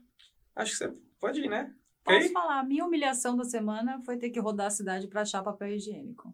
Acho 0.55 0.71
que 0.71 0.77
você 0.77 0.93
pode 1.19 1.41
ir, 1.41 1.49
né? 1.49 1.73
Posso 2.03 2.17
Ok? 2.17 2.29
falar, 2.31 2.59
a 2.59 2.63
minha 2.63 2.85
humilhação 2.85 3.37
da 3.37 3.43
semana 3.45 4.01
foi 4.05 4.17
ter 4.17 4.29
que 4.31 4.39
rodar 4.39 4.67
a 4.67 4.71
cidade 4.71 5.07
para 5.07 5.21
achar 5.21 5.41
papel 5.43 5.69
higiênico. 5.69 6.33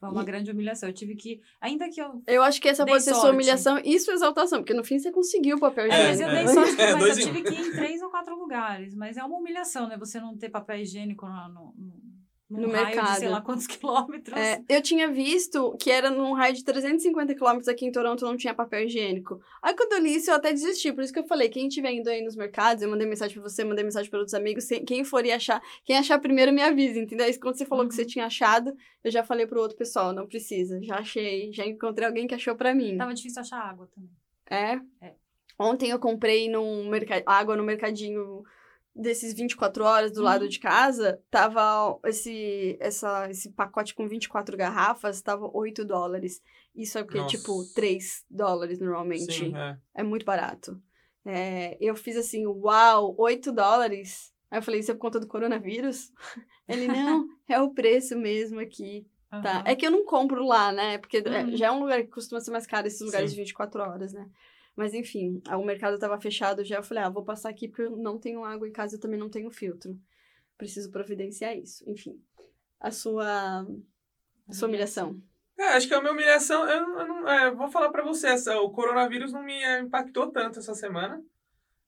Foi 0.00 0.08
uma 0.10 0.22
E- 0.22 0.24
grande 0.24 0.50
humilhação. 0.50 0.88
Eu 0.88 0.92
tive 0.94 1.16
que. 1.16 1.40
Ainda 1.60 1.88
que 1.90 2.00
eu. 2.00 2.22
Eu 2.26 2.42
acho 2.42 2.60
que 2.60 2.68
essa 2.68 2.86
pode 2.86 3.02
ser 3.02 3.10
sua 3.12 3.22
sorte. 3.22 3.34
humilhação 3.34 3.80
e 3.84 3.98
sua 3.98 4.14
exaltação, 4.14 4.60
porque 4.60 4.72
no 4.74 4.84
fim 4.84 4.98
você 4.98 5.10
conseguiu 5.10 5.56
o 5.56 5.60
papel 5.60 5.86
É, 5.86 5.88
mas 5.88 6.20
eu 6.20 6.28
higiênico. 6.28 6.52
dei 6.54 6.54
sorte, 6.64 6.80
É, 6.82 6.94
mas 6.94 7.02
eu 7.02 7.08
em 7.08 7.12
um. 7.28 7.34
tive 7.34 7.42
que 7.42 7.54
ir 7.60 7.66
em 7.66 7.72
três 7.72 8.00
ou 8.02 8.08
quatro 8.10 8.38
lugares. 8.38 8.94
Mas 8.94 9.16
é 9.16 9.24
uma 9.24 9.36
humilhação, 9.36 9.88
né? 9.88 9.96
Você 9.98 10.20
não 10.20 10.36
ter 10.36 10.48
papel 10.50 10.76
higiênico 10.78 11.26
no, 11.26 11.48
no, 11.48 11.74
no, 11.76 12.07
num 12.50 12.62
No 12.62 12.68
raio 12.72 12.86
de 12.88 12.94
mercado. 12.96 13.18
sei 13.18 13.28
lá 13.28 13.40
quantos 13.42 13.66
quilômetros. 13.68 14.36
É, 14.36 14.62
eu 14.68 14.80
tinha 14.82 15.08
visto 15.08 15.76
que 15.78 15.90
era 15.90 16.10
num 16.10 16.32
raio 16.32 16.54
de 16.54 16.64
350 16.64 17.34
quilômetros 17.34 17.68
aqui 17.68 17.84
em 17.84 17.92
Toronto 17.92 18.24
não 18.24 18.36
tinha 18.36 18.54
papel 18.54 18.84
higiênico. 18.84 19.40
Aí 19.62 19.74
quando 19.74 19.92
eu 19.92 19.98
li 20.00 20.14
isso, 20.16 20.30
eu 20.30 20.34
até 20.36 20.50
desisti. 20.52 20.92
Por 20.92 21.04
isso 21.04 21.12
que 21.12 21.18
eu 21.18 21.26
falei, 21.26 21.48
quem 21.48 21.68
estiver 21.68 21.92
indo 21.92 22.08
aí 22.08 22.22
nos 22.22 22.36
mercados, 22.36 22.82
eu 22.82 22.88
mandei 22.88 23.06
mensagem 23.06 23.34
pra 23.38 23.42
você, 23.48 23.64
mandei 23.64 23.84
mensagem 23.84 24.08
para 24.10 24.18
outros 24.18 24.34
amigos. 24.34 24.66
Quem- 24.86 25.04
for 25.04 25.24
e 25.26 25.30
achar, 25.32 25.60
quem 25.84 25.96
achar 25.96 26.18
primeiro 26.18 26.52
me 26.52 26.62
avisa, 26.62 26.98
entendeu? 26.98 27.26
Aí 27.26 27.38
quando 27.38 27.56
você 27.56 27.66
falou 27.66 27.86
que 27.86 27.94
você 27.94 28.02
Uhum. 28.02 28.08
tinha 28.08 28.26
achado, 28.26 28.74
eu 29.04 29.10
já 29.10 29.22
falei 29.22 29.46
pro 29.46 29.60
outro 29.60 29.76
pessoal, 29.76 30.12
não 30.12 30.26
precisa. 30.26 30.82
Já 30.82 30.96
achei, 30.96 31.52
já 31.52 31.66
encontrei 31.66 32.06
alguém 32.06 32.26
que 32.26 32.34
achou 32.34 32.54
pra 32.56 32.74
mim. 32.74 32.96
Tava 32.96 33.12
difícil 33.14 33.40
achar 33.42 33.58
água 33.60 33.88
também. 33.94 34.10
É? 34.50 34.80
É. 35.06 35.12
Ontem 35.58 35.90
eu 35.90 35.98
comprei 35.98 36.48
num 36.48 36.88
água 37.26 37.56
no 37.56 37.62
mercadinho 37.64 38.42
desses 39.00 39.32
24 39.32 39.84
horas 39.84 40.12
do 40.12 40.22
lado 40.22 40.42
Uhum. 40.42 40.48
de 40.48 40.58
casa. 40.58 41.22
Tava 41.30 41.98
esse, 42.04 42.76
essa, 42.80 43.30
esse 43.30 43.50
pacote 43.52 43.94
com 43.94 44.08
24 44.08 44.56
garrafas, 44.56 45.22
tava 45.22 45.48
8 45.54 45.84
dólares. 45.84 46.42
Isso 46.74 46.98
é 46.98 47.02
porque, 47.04 47.18
Nossa. 47.18 47.36
tipo, 47.36 47.64
3 47.74 48.24
dólares 48.30 48.78
normalmente. 48.80 49.32
Sim, 49.32 49.56
é. 49.56 49.78
É 49.94 50.02
muito 50.02 50.26
barato. 50.26 50.80
É, 51.24 51.76
eu 51.80 51.94
fiz 51.94 52.16
assim, 52.16 52.46
uau, 52.46 53.14
8 53.18 53.52
dólares. 53.52 54.32
Aí 54.50 54.58
eu 54.58 54.62
falei, 54.62 54.80
isso 54.80 54.90
é 54.90 54.94
por 54.94 55.00
conta 55.00 55.20
do 55.20 55.26
coronavírus? 55.26 56.10
Ele, 56.66 56.88
não, 56.88 57.26
é 57.48 57.60
o 57.60 57.70
preço 57.70 58.16
mesmo 58.18 58.58
aqui. 58.60 59.06
Tá. 59.30 59.58
Aham. 59.58 59.62
É 59.66 59.76
que 59.76 59.86
eu 59.86 59.90
não 59.90 60.04
compro 60.06 60.42
lá, 60.46 60.72
né? 60.72 60.96
Porque 60.98 61.18
é, 61.18 61.44
Uhum. 61.44 61.56
já 61.56 61.66
é 61.66 61.70
um 61.70 61.80
lugar 61.80 62.00
que 62.02 62.08
costuma 62.08 62.40
ser 62.40 62.50
mais 62.50 62.66
caro, 62.66 62.86
esses 62.86 63.00
lugares 63.02 63.30
Sim. 63.30 63.36
de 63.36 63.42
24 63.42 63.80
horas, 63.82 64.12
né? 64.14 64.26
Mas 64.78 64.94
enfim, 64.94 65.42
o 65.50 65.64
mercado 65.64 65.98
tava 65.98 66.20
fechado 66.20 66.62
já. 66.62 66.76
Eu 66.76 66.84
falei, 66.84 67.02
ah, 67.02 67.08
vou 67.08 67.24
passar 67.24 67.48
aqui 67.48 67.66
porque 67.66 67.82
eu 67.82 67.96
não 67.96 68.16
tenho 68.16 68.44
água 68.44 68.68
em 68.68 68.70
casa, 68.70 68.94
eu 68.94 69.00
também 69.00 69.18
não 69.18 69.28
tenho 69.28 69.50
filtro. 69.50 69.98
Preciso 70.56 70.88
providenciar 70.92 71.58
isso. 71.58 71.82
Enfim, 71.84 72.22
a 72.78 72.92
sua, 72.92 73.66
a 74.48 74.52
sua 74.52 74.68
humilhação. 74.68 75.20
É, 75.58 75.70
acho 75.70 75.88
que 75.88 75.94
a 75.94 76.00
minha 76.00 76.12
humilhação, 76.12 76.64
eu, 76.68 76.96
eu 76.96 77.08
não, 77.08 77.28
é, 77.28 77.50
vou 77.50 77.68
falar 77.68 77.90
pra 77.90 78.04
você, 78.04 78.28
essa, 78.28 78.56
o 78.60 78.70
coronavírus 78.70 79.32
não 79.32 79.42
me 79.42 79.60
é, 79.60 79.80
impactou 79.80 80.30
tanto 80.30 80.60
essa 80.60 80.72
semana, 80.76 81.20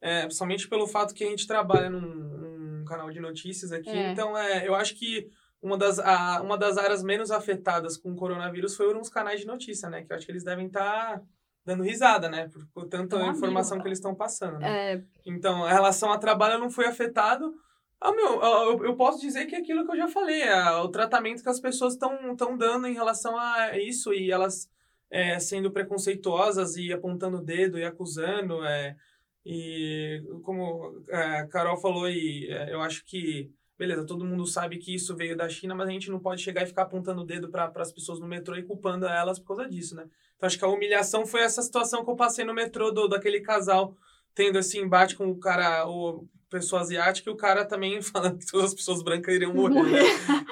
é, 0.00 0.22
principalmente 0.22 0.68
pelo 0.68 0.88
fato 0.88 1.14
que 1.14 1.22
a 1.22 1.28
gente 1.28 1.46
trabalha 1.46 1.88
num, 1.88 2.00
num 2.00 2.84
canal 2.84 3.08
de 3.12 3.20
notícias 3.20 3.70
aqui, 3.70 3.88
É. 3.88 4.10
então 4.10 4.36
é, 4.36 4.66
eu 4.66 4.74
acho 4.74 4.96
que 4.96 5.30
uma 5.62 5.78
das, 5.78 6.00
a, 6.00 6.42
uma 6.42 6.58
das 6.58 6.76
áreas 6.76 7.04
menos 7.04 7.30
afetadas 7.30 7.96
com 7.96 8.10
o 8.10 8.16
coronavírus 8.16 8.74
foram 8.74 9.00
os 9.00 9.08
canais 9.08 9.38
de 9.38 9.46
notícia, 9.46 9.88
né, 9.88 10.02
que 10.02 10.12
eu 10.12 10.16
acho 10.16 10.26
que 10.26 10.32
eles 10.32 10.42
devem 10.42 10.66
estar 10.66 11.22
dando 11.64 11.82
risada, 11.82 12.28
né, 12.28 12.48
por, 12.48 12.66
por 12.72 12.88
tanta 12.88 13.16
informação 13.26 13.74
amigo, 13.74 13.82
que 13.82 13.88
eles 13.88 13.98
estão 13.98 14.14
passando, 14.14 14.58
né. 14.58 14.94
É, 14.94 15.04
Então, 15.26 15.64
a 15.64 15.72
relação 15.72 16.12
a 16.12 16.18
trabalho 16.18 16.58
não 16.58 16.70
foi 16.70 16.86
afetado. 16.86 17.54
Ah, 18.00 18.12
meu, 18.12 18.40
eu, 18.42 18.84
eu 18.86 18.96
posso 18.96 19.20
dizer 19.20 19.46
que 19.46 19.54
é 19.54 19.58
aquilo 19.58 19.84
que 19.84 19.92
eu 19.92 19.96
já 19.96 20.08
falei, 20.08 20.42
é 20.42 20.70
o 20.76 20.88
tratamento 20.88 21.42
que 21.42 21.48
as 21.48 21.60
pessoas 21.60 21.92
estão 21.92 22.56
dando 22.56 22.86
em 22.86 22.94
relação 22.94 23.36
a 23.38 23.76
isso 23.78 24.14
e 24.14 24.30
elas 24.30 24.68
é, 25.10 25.38
sendo 25.38 25.70
preconceituosas 25.70 26.76
e 26.76 26.92
apontando 26.92 27.38
o 27.38 27.44
dedo 27.44 27.78
e 27.78 27.84
acusando. 27.84 28.64
É, 28.64 28.96
e 29.44 30.22
como 30.42 31.04
é, 31.08 31.40
a 31.40 31.46
Carol 31.48 31.76
falou, 31.76 32.08
e, 32.08 32.48
é, 32.50 32.72
eu 32.72 32.80
acho 32.80 33.04
que, 33.04 33.50
beleza, 33.80 34.04
todo 34.04 34.26
mundo 34.26 34.44
sabe 34.44 34.76
que 34.76 34.94
isso 34.94 35.16
veio 35.16 35.34
da 35.34 35.48
China, 35.48 35.74
mas 35.74 35.88
a 35.88 35.90
gente 35.90 36.10
não 36.10 36.20
pode 36.20 36.42
chegar 36.42 36.62
e 36.62 36.66
ficar 36.66 36.82
apontando 36.82 37.22
o 37.22 37.24
dedo 37.24 37.48
para 37.48 37.72
as 37.76 37.90
pessoas 37.90 38.20
no 38.20 38.26
metrô 38.26 38.54
e 38.54 38.62
culpando 38.62 39.06
elas 39.06 39.38
por 39.38 39.56
causa 39.56 39.66
disso, 39.66 39.96
né? 39.96 40.04
Então, 40.36 40.46
acho 40.46 40.58
que 40.58 40.64
a 40.66 40.68
humilhação 40.68 41.24
foi 41.24 41.40
essa 41.40 41.62
situação 41.62 42.04
que 42.04 42.10
eu 42.10 42.14
passei 42.14 42.44
no 42.44 42.52
metrô 42.52 42.90
do, 42.90 43.08
daquele 43.08 43.40
casal 43.40 43.96
tendo 44.34 44.58
esse 44.58 44.78
embate 44.78 45.16
com 45.16 45.28
o 45.30 45.38
cara, 45.38 45.88
o 45.88 46.28
pessoa 46.50 46.82
asiática, 46.82 47.30
e 47.30 47.32
o 47.32 47.36
cara 47.36 47.64
também 47.64 48.02
falando 48.02 48.38
que 48.38 48.46
todas 48.46 48.66
as 48.66 48.74
pessoas 48.74 49.02
brancas 49.02 49.34
iriam 49.34 49.54
morrer. 49.54 49.82
né? 49.82 50.02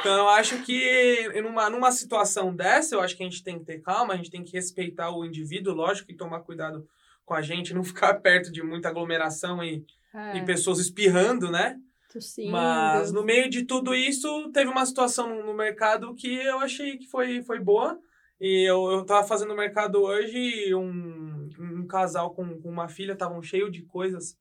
Então 0.01 0.17
eu 0.17 0.29
acho 0.31 0.63
que 0.63 1.29
numa, 1.43 1.69
numa 1.69 1.93
situação 1.93 2.55
dessa, 2.55 2.95
eu 2.95 3.01
acho 3.03 3.15
que 3.15 3.23
a 3.23 3.27
gente 3.27 3.45
tem 3.45 3.59
que 3.59 3.67
ter 3.67 3.83
calma, 3.83 4.15
a 4.15 4.17
gente 4.17 4.31
tem 4.31 4.43
que 4.43 4.53
respeitar 4.53 5.11
o 5.11 5.23
indivíduo, 5.23 5.75
lógico, 5.75 6.11
e 6.11 6.17
tomar 6.17 6.41
cuidado 6.41 6.89
com 7.27 7.35
a 7.35 7.43
gente, 7.43 7.75
não 7.75 7.85
ficar 7.85 8.15
perto 8.15 8.51
de 8.51 8.63
muita 8.63 8.89
aglomeração 8.89 9.63
e, 9.63 9.85
é, 10.15 10.39
e 10.39 10.45
pessoas 10.47 10.79
espirrando, 10.79 11.51
né? 11.51 11.79
Tossindo. 12.09 12.51
Mas 12.51 13.13
no 13.13 13.23
meio 13.23 13.49
de 13.49 13.65
tudo 13.65 13.95
isso, 13.95 14.51
teve 14.53 14.71
uma 14.71 14.85
situação 14.87 15.43
no, 15.45 15.55
mercado 15.55 16.15
que 16.15 16.35
eu 16.35 16.59
achei 16.61 16.97
que 16.97 17.07
foi, 17.07 17.43
foi 17.43 17.59
boa. 17.61 17.99
E 18.41 18.69
eu, 18.69 18.91
eu 18.91 19.05
tava 19.05 19.27
fazendo 19.27 19.55
mercado 19.55 20.01
hoje 20.01 20.39
e 20.39 20.75
um, 20.75 21.49
um 21.59 21.87
casal 21.87 22.31
com, 22.35 22.61
com 22.61 22.69
uma 22.71 22.89
filha 22.89 23.13
estavam 23.13 23.43
cheio 23.43 23.71
de 23.71 23.83
coisas 23.83 24.37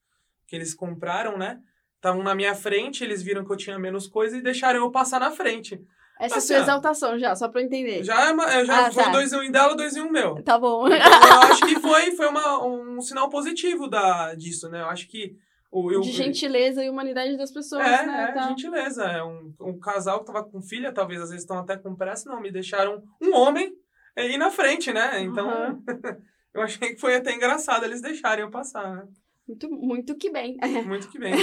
que 0.46 0.56
eles 0.56 0.74
compraram, 0.74 1.38
né? 1.38 1.60
Estavam 1.96 2.22
na 2.24 2.36
minha 2.36 2.54
frente, 2.54 3.04
eles 3.04 3.24
viram 3.24 3.44
que 3.44 3.52
eu 3.52 3.58
tinha 3.58 3.78
menos 3.80 4.08
coisa 4.08 4.38
e 4.38 4.42
deixaram 4.42 4.80
eu 4.80 4.92
passar 4.92 5.20
na 5.20 5.32
frente. 5.32 5.82
Essa 6.20 6.36
é 6.36 6.36
a 6.36 6.38
assim, 6.38 6.48
sua 6.48 6.58
ó, 6.58 6.62
exaltação 6.62 7.20
já, 7.20 7.36
só 7.36 7.48
pra 7.48 7.62
eu 7.62 7.66
entender. 7.66 8.04
Já, 8.04 8.30
é 8.30 8.32
uma- 8.32 8.52
eu 8.56 8.66
já 8.66 8.88
Ah, 8.88 8.92
foi 8.92 9.04
tá. 9.04 9.10
dois 9.12 9.34
em 9.34 9.50
um 9.50 9.52
dela, 9.52 9.76
dois 9.76 9.96
em 9.96 10.02
um 10.02 10.12
meu. 10.12 10.42
Tá 10.44 10.58
bom. 10.58 10.88
Então, 10.88 10.98
eu 10.98 11.42
acho 11.52 11.66
que 11.66 11.76
foi, 11.82 12.16
foi 12.16 12.28
uma, 12.28 12.64
um 12.66 13.02
sinal 13.02 13.30
positivo 13.30 13.88
da, 13.88 14.34
disso, 14.36 14.70
né? 14.70 14.82
Eu 14.82 14.88
acho 14.88 15.08
que 15.08 15.36
eu, 15.72 16.02
De 16.02 16.12
gentileza 16.12 16.84
e 16.84 16.90
humanidade 16.90 17.38
das 17.38 17.52
pessoas, 17.52 17.86
é, 17.86 18.06
né? 18.06 18.28
é, 18.30 18.32
tá. 18.34 18.48
gentileza. 18.50 19.04
É 19.04 19.24
um, 19.24 19.54
um 19.62 19.80
casal 19.80 20.20
que 20.20 20.32
tava 20.32 20.44
com 20.44 20.62
filha, 20.62 20.94
talvez 20.94 21.22
às 21.22 21.30
vezes 21.30 21.44
estão 21.44 21.58
até 21.58 21.78
com 21.78 21.96
pressa, 21.96 22.30
não, 22.30 22.42
me 22.42 22.52
deixaram 22.52 23.04
um 23.22 23.36
homem 23.36 23.72
ir 24.18 24.38
na 24.38 24.50
frente, 24.50 24.92
né? 24.92 25.22
Então, 25.22 25.50
Aham. 25.50 25.84
eu 26.54 26.62
achei 26.62 26.96
que 26.96 27.02
foi 27.02 27.16
até 27.16 27.34
engraçado 27.34 27.86
eles 27.86 28.02
deixarem 28.02 28.44
eu 28.44 28.52
passar, 28.52 28.96
né? 28.96 29.08
Muito, 29.48 29.70
muito 29.70 30.18
que 30.18 30.30
bem. 30.30 30.58
Muito 30.86 31.10
que 31.10 31.18
bem. 31.18 31.34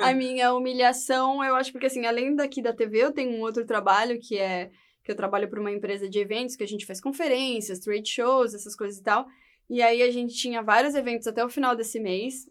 a 0.00 0.14
minha 0.14 0.54
humilhação, 0.54 1.42
eu 1.42 1.56
acho 1.56 1.72
porque 1.72 1.86
assim, 1.86 2.06
além 2.06 2.36
daqui 2.36 2.62
da 2.62 2.72
TV, 2.72 2.98
eu 3.02 3.12
tenho 3.12 3.32
um 3.32 3.40
outro 3.40 3.66
trabalho 3.66 4.20
que 4.20 4.38
é 4.38 4.70
que 5.02 5.10
eu 5.10 5.16
trabalho 5.16 5.50
para 5.50 5.60
uma 5.60 5.72
empresa 5.72 6.08
de 6.08 6.18
eventos 6.18 6.56
que 6.56 6.62
a 6.62 6.66
gente 6.66 6.86
faz 6.86 7.00
conferências, 7.00 7.80
trade 7.80 8.08
shows, 8.08 8.54
essas 8.54 8.74
coisas 8.74 8.98
e 8.98 9.02
tal. 9.02 9.26
E 9.68 9.82
aí 9.82 10.02
a 10.02 10.10
gente 10.10 10.34
tinha 10.34 10.62
vários 10.62 10.94
eventos 10.94 11.26
até 11.26 11.44
o 11.44 11.48
final 11.50 11.76
desse 11.76 12.00
mês 12.00 12.48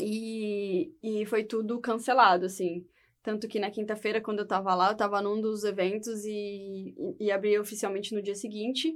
e, 0.00 0.94
e 1.02 1.26
foi 1.26 1.44
tudo 1.44 1.80
cancelado, 1.80 2.46
assim. 2.46 2.86
Tanto 3.22 3.46
que 3.46 3.60
na 3.60 3.70
quinta-feira, 3.70 4.20
quando 4.20 4.38
eu 4.38 4.46
tava 4.46 4.74
lá, 4.74 4.90
eu 4.90 4.96
tava 4.96 5.20
num 5.20 5.40
dos 5.40 5.64
eventos 5.64 6.24
e, 6.24 6.94
e, 6.96 7.26
e 7.26 7.30
abri 7.30 7.58
oficialmente 7.58 8.14
no 8.14 8.22
dia 8.22 8.34
seguinte. 8.34 8.94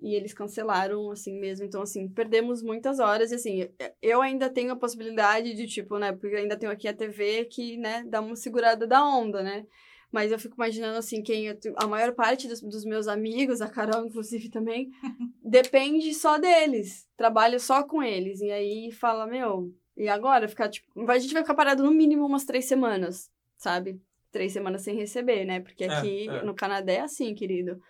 E 0.00 0.14
eles 0.14 0.34
cancelaram, 0.34 1.10
assim 1.10 1.38
mesmo. 1.40 1.64
Então, 1.64 1.82
assim, 1.82 2.08
perdemos 2.08 2.62
muitas 2.62 3.00
horas. 3.00 3.32
E, 3.32 3.34
assim, 3.34 3.68
eu 4.00 4.22
ainda 4.22 4.48
tenho 4.50 4.72
a 4.72 4.76
possibilidade 4.76 5.54
de, 5.54 5.66
tipo, 5.66 5.98
né? 5.98 6.12
Porque 6.12 6.34
eu 6.34 6.38
ainda 6.38 6.56
tenho 6.56 6.70
aqui 6.70 6.86
a 6.86 6.94
TV 6.94 7.46
que, 7.46 7.76
né, 7.78 8.04
dá 8.06 8.20
uma 8.20 8.36
segurada 8.36 8.86
da 8.86 9.04
onda, 9.04 9.42
né? 9.42 9.66
Mas 10.12 10.30
eu 10.30 10.38
fico 10.38 10.54
imaginando, 10.54 10.98
assim, 10.98 11.22
quem... 11.22 11.46
eu 11.46 11.58
a 11.76 11.86
maior 11.88 12.12
parte 12.14 12.46
dos, 12.46 12.60
dos 12.60 12.84
meus 12.84 13.08
amigos, 13.08 13.60
a 13.60 13.68
Carol, 13.68 14.06
inclusive, 14.06 14.48
também, 14.50 14.90
depende 15.42 16.14
só 16.14 16.38
deles. 16.38 17.08
Trabalho 17.16 17.58
só 17.58 17.82
com 17.82 18.00
eles. 18.00 18.40
E 18.40 18.50
aí 18.50 18.92
fala, 18.92 19.26
meu... 19.26 19.74
E 19.96 20.08
agora? 20.08 20.48
Ficar, 20.48 20.68
tipo... 20.68 21.10
A 21.10 21.18
gente 21.18 21.32
vai 21.32 21.42
ficar 21.42 21.54
parado 21.54 21.82
no 21.82 21.90
mínimo 21.90 22.26
umas 22.26 22.44
três 22.44 22.64
semanas, 22.64 23.30
sabe? 23.56 24.00
Três 24.30 24.52
semanas 24.52 24.82
sem 24.82 24.96
receber, 24.96 25.44
né? 25.44 25.60
Porque 25.60 25.84
É, 25.84 25.88
aqui 25.88 26.28
é. 26.28 26.42
no 26.42 26.54
Canadá 26.54 26.92
é 26.92 27.00
assim, 27.00 27.34
querido. 27.34 27.80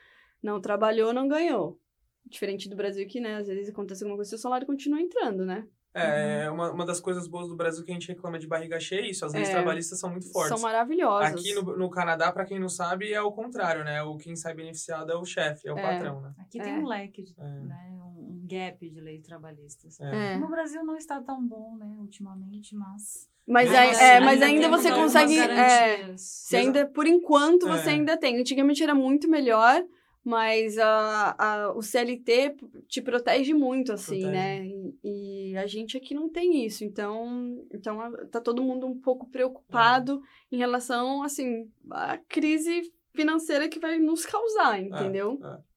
Não 0.42 0.60
trabalhou, 0.60 1.12
não 1.12 1.26
ganhou. 1.26 1.80
Diferente 2.26 2.68
do 2.68 2.76
Brasil 2.76 3.06
que, 3.06 3.20
né, 3.20 3.36
às 3.36 3.46
vezes 3.46 3.70
acontece 3.70 4.02
alguma 4.02 4.16
coisa 4.16 4.34
o 4.34 4.38
salário 4.38 4.66
continua 4.66 5.00
entrando, 5.00 5.44
né? 5.44 5.66
É, 5.94 6.50
uma, 6.50 6.72
uma 6.72 6.84
das 6.84 6.98
coisas 6.98 7.28
boas 7.28 7.48
do 7.48 7.54
Brasil 7.54 7.84
que 7.84 7.90
a 7.92 7.94
gente 7.94 8.08
reclama 8.08 8.38
de 8.38 8.46
barriga 8.48 8.80
cheia 8.80 9.02
é 9.02 9.10
isso. 9.10 9.24
As 9.24 9.32
leis 9.32 9.48
É. 9.48 9.52
trabalhistas 9.52 10.00
são 10.00 10.10
muito 10.10 10.30
fortes. 10.32 10.48
São 10.50 10.60
maravilhosos. 10.60 11.30
Aqui 11.40 11.54
no, 11.54 11.76
no 11.76 11.88
Canadá, 11.88 12.32
pra 12.32 12.44
quem 12.44 12.58
não 12.58 12.68
sabe, 12.68 13.12
é 13.12 13.22
o 13.22 13.30
contrário, 13.30 13.84
né? 13.84 14.02
O 14.02 14.16
quem 14.16 14.34
sai 14.34 14.54
beneficiado 14.54 15.12
é 15.12 15.16
o 15.16 15.24
chefe, 15.24 15.68
é 15.68 15.72
o 15.72 15.78
É. 15.78 15.82
patrão, 15.82 16.20
né? 16.20 16.34
Aqui 16.40 16.60
É. 16.60 16.64
tem 16.64 16.78
um 16.80 16.86
leque, 16.86 17.22
de, 17.22 17.32
É. 17.38 17.42
né? 17.44 17.90
Um, 17.92 18.44
gap 18.46 18.90
de 18.90 19.00
leis 19.00 19.22
trabalhistas. 19.22 19.98
É. 20.00 20.34
É. 20.34 20.36
No 20.36 20.48
Brasil 20.48 20.84
não 20.84 20.96
está 20.96 21.20
tão 21.22 21.46
bom, 21.46 21.76
né, 21.78 21.96
ultimamente, 21.98 22.74
mas. 22.76 23.26
Mas, 23.46 23.70
assim, 23.72 24.02
é, 24.02 24.12
ainda 24.14 24.24
mas 24.26 24.38
tem 24.40 24.48
ainda 24.56 24.68
você 24.68 24.90
consegue. 24.90 25.38
É, 25.38 26.12
você 26.16 26.56
ainda, 26.56 26.86
por 26.86 27.06
enquanto, 27.06 27.66
você 27.66 27.90
É. 27.90 27.92
ainda 27.92 28.16
tem. 28.16 28.38
Antigamente 28.40 28.82
era 28.82 28.94
muito 28.94 29.28
melhor, 29.28 29.82
mas 30.22 30.78
a, 30.78 31.34
a, 31.38 31.72
o 31.72 31.82
CLT 31.82 32.54
te 32.88 33.00
protege 33.02 33.52
muito, 33.54 33.92
assim, 33.92 34.20
Protege. 34.22 34.30
né? 34.32 34.64
E, 34.66 34.98
e 35.04 35.23
a 35.56 35.66
gente 35.66 35.96
aqui 35.96 36.14
não 36.14 36.28
tem 36.28 36.64
isso. 36.64 36.84
Então, 36.84 37.64
então 37.72 37.98
tá 38.30 38.40
todo 38.40 38.62
mundo 38.62 38.86
um 38.86 38.98
pouco 38.98 39.28
preocupado 39.30 40.22
É. 40.50 40.54
em 40.54 40.58
relação, 40.58 41.22
assim, 41.22 41.70
à 41.90 42.18
crise 42.18 42.92
financeira 43.14 43.68
que 43.68 43.78
vai 43.78 43.98
nos 43.98 44.24
causar, 44.26 44.80
entendeu? 44.80 45.38
é. 45.44 45.74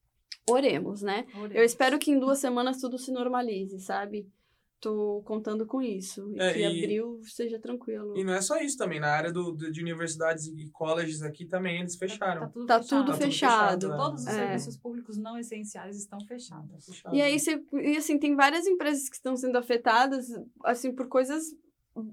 Oremos, 0.50 1.02
né? 1.02 1.26
Eu 1.52 1.62
espero 1.62 1.98
que 1.98 2.10
em 2.10 2.18
duas 2.18 2.38
semanas 2.38 2.80
tudo 2.80 2.96
se 2.98 3.12
normalize, 3.12 3.78
sabe? 3.80 4.26
Tô 4.80 5.22
contando 5.24 5.66
com 5.66 5.82
isso. 5.82 6.30
E 6.34 6.40
É, 6.40 6.52
que 6.52 6.58
e- 6.60 6.64
abril 6.84 7.20
seja 7.24 7.58
tranquilo. 7.58 8.16
E 8.16 8.22
não 8.24 8.32
é 8.32 8.40
só 8.40 8.56
isso 8.58 8.76
também, 8.76 9.00
na 9.00 9.08
área 9.08 9.32
do, 9.32 9.52
do- 9.52 9.70
de 9.72 9.80
universidades 9.80 10.46
e 10.46 10.68
colleges 10.70 11.22
aqui 11.22 11.44
também 11.46 11.80
eles 11.80 11.96
fecharam. 11.96 12.42
Tá 12.42 12.48
tudo 12.48 12.66
Tá 12.66 12.78
fechado. 12.82 12.88
tudo 12.88 13.06
Tá 13.06 13.12
tudo 13.12 13.24
fechado. 13.24 13.80
fechado, 13.86 13.96
Todos 13.96 14.20
os 14.22 14.28
É. 14.28 14.32
serviços 14.32 14.76
públicos 14.76 15.16
não 15.18 15.36
essenciais 15.38 15.96
estão 15.98 16.18
fechados. 16.26 16.70
Tá 16.86 16.92
fechado. 16.92 17.14
E 17.16 17.20
aí, 17.22 17.38
você, 17.38 17.62
e 17.72 17.96
assim, 17.96 18.18
tem 18.18 18.36
várias 18.36 18.66
empresas 18.66 19.08
que 19.08 19.16
estão 19.16 19.36
sendo 19.36 19.58
afetadas, 19.58 20.26
assim, 20.64 20.94
por 20.94 21.08
coisas. 21.08 21.44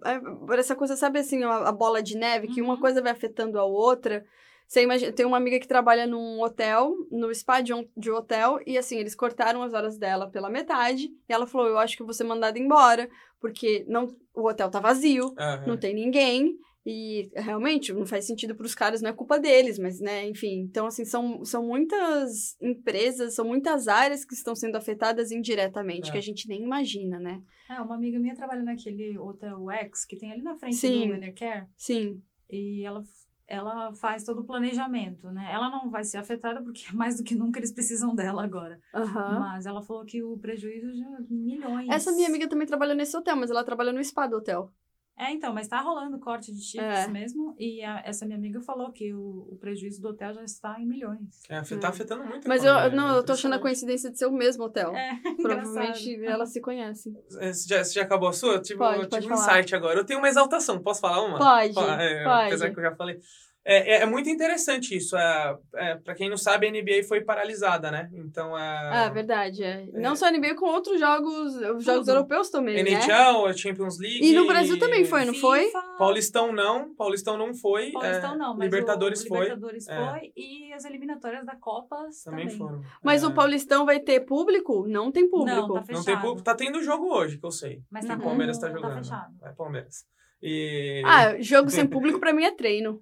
é, 0.04 0.20
por 0.20 0.58
essa 0.58 0.76
coisa, 0.76 0.96
sabe 0.96 1.20
assim, 1.20 1.44
a, 1.44 1.68
a 1.68 1.72
bola 1.72 2.02
de 2.02 2.18
neve, 2.18 2.48
que 2.48 2.60
uma 2.60 2.74
Uhum. 2.74 2.80
coisa 2.80 3.04
vai 3.04 3.12
afetando 3.12 3.60
a 3.60 3.66
outra. 3.66 4.26
Você 4.68 4.82
imagina, 4.82 5.12
tem 5.12 5.26
uma 5.26 5.38
amiga 5.38 5.60
que 5.60 5.68
trabalha 5.68 6.08
num 6.08 6.42
hotel, 6.42 6.94
no 7.12 7.34
spa 7.34 7.62
de, 7.62 7.74
um, 7.74 7.88
de 7.96 8.10
hotel, 8.12 8.60
e 8.66 8.78
assim, 8.78 8.98
eles 8.98 9.16
cortaram 9.16 9.62
as 9.64 9.74
horas 9.74 9.98
dela 9.98 10.30
pela 10.30 10.50
metade, 10.50 11.06
e 11.30 11.34
ela 11.34 11.46
falou: 11.48 11.68
Eu 11.68 11.78
acho 11.78 11.96
que 11.96 12.04
vou 12.04 12.14
ser 12.14 12.24
mandada 12.24 12.58
embora, 12.58 13.10
porque 13.40 13.86
não, 13.88 14.08
o 14.34 14.48
hotel 14.48 14.70
tá 14.70 14.80
vazio, 14.80 15.34
Aham. 15.38 15.66
não 15.68 15.78
tem 15.78 15.94
ninguém. 15.94 16.58
E 16.88 17.32
realmente 17.36 17.92
não 17.92 18.06
faz 18.06 18.26
sentido 18.28 18.54
para 18.54 18.68
os 18.68 18.76
caras, 18.76 19.02
não 19.02 19.10
é 19.10 19.14
culpa 19.14 19.40
deles, 19.40 19.80
mas, 19.80 20.00
né, 20.00 20.28
enfim. 20.28 20.60
Então, 20.60 20.86
assim, 20.86 21.04
são, 21.04 21.44
são 21.44 21.66
muitas 21.66 22.56
empresas, 22.62 23.34
são 23.34 23.44
muitas 23.44 23.88
áreas 23.88 24.24
que 24.24 24.36
estão 24.36 24.54
sendo 24.56 24.76
afetadas 24.76 25.32
indiretamente, 25.32 26.10
É. 26.10 26.12
que 26.12 26.18
a 26.20 26.22
gente 26.22 26.48
nem 26.48 26.62
imagina, 26.62 27.20
né? 27.20 27.42
É, 27.68 27.82
uma 27.82 27.96
amiga 27.96 28.20
minha 28.20 28.36
trabalha 28.36 28.62
naquele 28.62 29.18
Hotel 29.18 29.68
X, 29.72 30.06
que 30.06 30.16
tem 30.16 30.32
ali 30.32 30.44
na 30.44 30.56
frente 30.58 30.76
Sim. 30.76 31.08
do 31.08 31.14
Enercare, 31.16 31.66
Sim. 31.76 32.22
e 32.52 32.84
ela, 32.86 33.02
ela 33.48 33.94
faz 33.94 34.24
todo 34.24 34.42
o 34.42 34.44
planejamento, 34.44 35.30
né? 35.32 35.50
Ela 35.52 35.70
não 35.70 35.90
vai 35.90 36.04
ser 36.04 36.18
afetada 36.18 36.62
porque 36.62 36.86
mais 36.94 37.18
do 37.18 37.24
que 37.24 37.36
nunca 37.36 37.60
eles 37.60 37.72
precisam 37.72 38.14
dela 38.16 38.44
agora. 38.44 38.80
Aham. 38.94 39.40
Mas 39.40 39.66
ela 39.66 39.82
falou 39.82 40.06
que 40.06 40.24
o 40.24 40.38
prejuízo 40.38 40.94
já 40.94 41.06
é 41.06 41.20
milhões. 41.30 41.90
Essa 41.90 42.12
minha 42.12 42.28
amiga 42.28 42.48
também 42.48 42.68
trabalha 42.68 42.96
nesse 42.96 43.16
hotel, 43.16 43.36
mas 43.36 43.52
ela 43.52 43.64
trabalha 43.64 43.94
no 43.94 44.04
spa 44.04 44.28
do 44.28 44.38
hotel. 44.38 44.72
É, 45.18 45.32
então, 45.32 45.54
mas 45.54 45.68
tá 45.70 45.80
rolando 45.80 46.20
corte 46.20 46.54
de 46.54 46.62
chips 46.62 46.84
É. 46.86 47.08
mesmo, 47.08 47.56
e 47.58 47.82
a- 47.82 48.02
essa 48.06 48.26
minha 48.26 48.38
amiga 48.38 48.60
falou 48.60 48.92
que 48.92 49.14
o, 49.14 49.48
o 49.52 49.58
prejuízo 49.62 50.02
do 50.02 50.10
hotel 50.10 50.34
já 50.34 50.44
está 50.44 50.76
em 50.80 50.86
milhões. 50.86 51.42
É, 51.50 51.56
afet- 51.58 51.80
tá 51.80 51.88
afetando 51.88 52.26
muito. 52.26 52.48
Mas 52.50 52.66
eu, 52.66 52.92
não, 52.92 53.16
é 53.16 53.18
eu 53.20 53.24
tô 53.24 53.32
achando 53.32 53.56
a 53.56 53.60
coincidência 53.60 54.12
de 54.12 54.18
ser 54.18 54.26
o 54.26 54.32
mesmo 54.34 54.66
hotel. 54.66 54.94
É, 54.94 55.18
Provavelmente 55.42 56.10
engraçado. 56.10 56.34
elas 56.34 56.50
se 56.52 56.60
conhecem. 56.60 57.14
É, 57.40 57.54
Você 57.54 57.66
já, 57.68 57.82
você 57.84 57.94
já 57.94 58.02
acabou 58.02 58.28
a 58.28 58.34
sua? 58.34 58.56
Eu 58.56 58.62
tive, 58.62 58.78
Pode, 58.78 59.04
eu 59.04 59.08
pode 59.10 59.22
tive 59.22 59.34
um 59.34 59.38
falar. 59.38 59.54
insight 59.60 59.74
agora. 59.76 59.98
Eu 60.00 60.06
tenho 60.06 60.20
uma 60.20 60.28
exaltação. 60.28 60.82
Posso 60.82 61.00
falar 61.00 61.24
uma? 61.24 61.38
Pode, 61.38 61.70
é, 61.80 62.24
pode. 62.26 62.48
Apesar 62.48 62.72
que 62.72 62.80
eu 62.80 62.84
já 62.84 62.96
falei. 62.96 63.20
É, 63.68 63.96
é, 63.96 64.02
é 64.02 64.06
muito 64.06 64.30
interessante 64.30 64.96
isso. 64.96 65.18
É, 65.18 65.58
é, 65.74 65.96
para 65.96 66.14
quem 66.14 66.30
não 66.30 66.38
sabe, 66.38 66.68
a 66.68 66.72
NBA 66.72 67.04
foi 67.08 67.22
paralisada, 67.22 67.90
né? 67.90 68.08
Então, 68.14 68.56
Ah, 68.56 69.06
é, 69.08 69.10
verdade, 69.10 69.64
é. 69.64 69.88
Não 69.92 70.16
só 70.16 70.30
NBA, 70.30 70.54
com 70.56 70.68
outros 70.68 71.00
jogos, 71.00 71.56
os 71.76 71.84
jogos 71.84 72.08
europeus 72.08 72.52
também, 72.52 72.76
né? 72.76 72.92
NHL, 72.92 73.48
a 73.48 73.54
Champions 73.54 73.98
League. 74.00 74.24
E 74.24 74.34
no 74.34 74.46
Brasil 74.46 74.78
também 74.78 75.04
foi, 75.04 75.26
não 75.26 75.34
foi? 75.34 75.66
FIFA, 75.66 75.82
Paulistão 75.98 76.52
não, 76.52 76.94
Paulistão 76.94 77.38
não 77.38 77.56
foi. 77.56 77.92
Paulistão 77.92 78.34
é, 78.36 78.38
não, 78.38 78.56
mas 78.56 78.66
Libertadores 78.66 79.24
o 79.24 79.28
foi. 79.28 79.40
Libertadores 79.40 79.88
É. 79.88 80.10
foi 80.10 80.32
e 80.36 80.72
as 80.72 80.86
eliminatórias 80.86 81.44
da 81.44 81.56
Copa 81.56 81.96
Também 82.24 82.46
também. 82.46 82.58
foram. 82.60 82.82
Mas 83.04 83.24
É, 83.24 83.28
o 83.28 83.34
Paulistão 83.34 83.84
vai 83.84 84.00
ter 84.00 84.20
público? 84.22 84.86
Não 84.88 85.12
tem 85.12 85.28
público. 85.28 85.56
Não, 85.62 85.68
tá 85.68 85.74
Não 85.74 85.84
tem 85.84 85.96
fechado. 85.98 86.22
público. 86.22 86.44
Tá 86.44 86.54
tendo 86.54 86.84
jogo 86.84 87.12
hoje, 87.12 87.40
que 87.40 87.46
eu 87.46 87.52
sei. 87.52 87.82
Mas 87.90 88.06
tá 88.06 88.14
o 88.14 88.20
Palmeiras 88.22 88.60
tá 88.60 88.68
tá 88.68 88.74
jogando. 88.74 88.98
fechado. 88.98 89.34
É 89.44 89.50
Palmeiras. 89.54 90.06
E... 90.42 91.02
Ah, 91.04 91.42
jogo 91.42 91.70
sem 91.72 91.88
público 91.90 92.20
pra 92.20 92.32
mim 92.32 92.44
é 92.44 92.52
treino. 92.52 93.02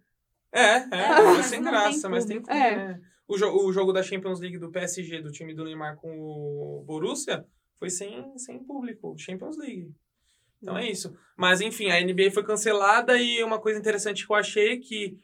É, 0.53 0.61
é, 0.61 0.87
É, 0.91 1.21
mas 1.23 1.45
sem 1.47 1.61
graça, 1.61 2.07
mas 2.07 2.25
tem 2.25 2.41
que 2.41 2.47
público. 2.47 2.69
ter, 2.69 2.77
né? 2.77 3.01
O, 3.27 3.37
jo 3.37 3.47
o 3.47 3.73
jogo 3.73 3.91
da 3.91 4.03
Champions 4.03 4.39
League 4.39 4.59
do 4.59 4.69
PSG, 4.69 5.21
do 5.21 5.31
time 5.31 5.53
do 5.53 5.63
Neymar 5.63 5.95
com 5.95 6.11
o 6.19 6.83
Borussia, 6.85 7.45
foi 7.79 7.89
sem, 7.89 8.37
sem 8.37 8.63
público, 8.63 9.15
Champions 9.17 9.57
League. 9.57 9.91
Então 10.61 10.77
é 10.77 10.89
isso. 10.89 11.13
Mas 11.35 11.59
enfim, 11.59 11.89
a 11.89 11.99
NBA 11.99 12.31
foi 12.31 12.43
cancelada 12.43 13.17
e 13.17 13.43
uma 13.43 13.59
coisa 13.59 13.79
interessante 13.79 14.25
que 14.25 14.31
eu 14.31 14.35
achei 14.35 14.79
que 14.79 15.17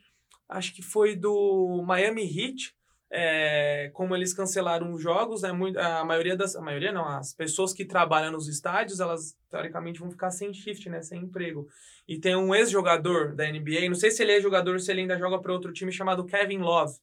acho 0.49 0.73
que 0.73 0.82
foi 0.82 1.15
do 1.15 1.84
Miami 1.86 2.23
Heat, 2.23 2.75
é, 3.11 3.89
como 3.93 4.15
eles 4.15 4.34
cancelaram 4.34 4.91
os 4.93 5.01
jogos, 5.01 5.41
né, 5.41 5.49
a 5.77 6.03
maioria 6.03 6.36
das 6.36 6.55
a 6.55 6.61
maioria 6.61 6.91
não, 6.91 7.07
as 7.07 7.34
pessoas 7.34 7.73
que 7.73 7.86
trabalham 7.86 8.32
nos 8.32 8.47
estádios, 8.47 8.99
elas 8.99 9.36
teoricamente 9.49 9.99
vão 9.99 10.11
ficar 10.11 10.32
sem 10.32 10.53
shift, 10.53 10.89
né, 10.89 11.01
sem 11.01 11.21
emprego. 11.21 11.67
E 12.10 12.18
tem 12.18 12.36
um 12.36 12.55
ex-jogador 12.55 13.36
da 13.36 13.45
NBA, 13.45 13.88
não 13.88 13.93
sei 13.93 14.10
se 14.10 14.24
ele 14.24 14.32
é 14.32 14.41
jogador 14.41 14.74
ou 14.74 14.80
se 14.80 14.89
ele 14.89 15.01
ainda 15.01 15.16
joga 15.16 15.38
para 15.38 15.53
outro 15.53 15.72
time 15.72 15.91
chamado 15.91 16.26
Kevin 16.26 16.57
Love. 16.57 16.97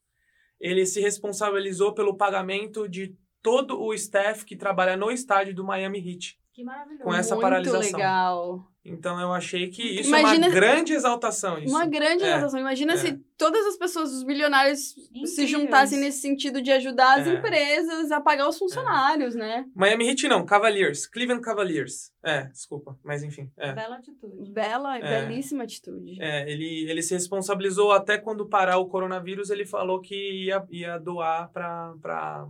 Ele 0.58 0.84
se 0.84 1.00
responsabilizou 1.00 1.94
pelo 1.94 2.16
pagamento 2.16 2.88
de 2.88 3.16
todo 3.40 3.80
o 3.80 3.94
staff 3.94 4.44
que 4.44 4.56
trabalha 4.56 4.96
no 4.96 5.08
estádio 5.08 5.54
do 5.54 5.62
Miami 5.62 6.00
Heat. 6.00 6.36
Que 6.56 6.64
maravilhoso. 6.64 7.04
Com 7.04 7.14
essa 7.14 7.34
Muito 7.34 7.42
paralisação. 7.42 7.80
legal. 7.98 8.64
Então 8.82 9.20
eu 9.20 9.32
achei 9.32 9.68
que 9.68 9.82
isso 9.82 10.08
Imagina- 10.08 10.46
é 10.46 10.48
uma 10.48 10.54
grande 10.54 10.92
exaltação. 10.94 11.58
Isso. 11.58 11.68
Uma 11.74 11.84
grande 11.84 12.22
É, 12.22 12.28
exaltação. 12.28 12.60
Imagina 12.60 12.92
é. 12.94 12.96
se 12.96 13.18
todas 13.36 13.66
as 13.66 13.76
pessoas, 13.76 14.10
os 14.12 14.22
bilionários, 14.22 14.94
se 15.26 15.44
juntassem 15.46 15.98
nesse 16.00 16.20
sentido 16.20 16.62
de 16.62 16.70
ajudar 16.70 17.18
as 17.20 17.26
É. 17.26 17.34
empresas 17.34 18.10
a 18.12 18.20
pagar 18.22 18.48
os 18.48 18.56
funcionários, 18.56 19.34
né? 19.34 19.66
Miami 19.74 20.08
Heat 20.08 20.28
não, 20.28 20.46
Cavaliers. 20.46 21.06
Cleveland 21.06 21.42
Cavaliers. 21.42 22.12
É, 22.24 22.44
desculpa, 22.44 22.96
mas 23.04 23.22
enfim. 23.24 23.50
É. 23.58 23.72
Bela 23.72 23.96
atitude. 23.96 24.50
Bela, 24.52 24.98
É. 24.98 25.26
belíssima 25.26 25.64
atitude. 25.64 26.16
É, 26.22 26.50
ele, 26.50 26.88
ele 26.88 27.02
se 27.02 27.12
responsabilizou 27.12 27.92
até 27.92 28.16
quando 28.16 28.48
parar 28.48 28.78
o 28.78 28.86
coronavírus, 28.88 29.50
ele 29.50 29.66
falou 29.66 30.00
que 30.00 30.44
ia, 30.46 30.64
ia 30.70 30.96
doar 30.98 31.50
pra 31.52 32.46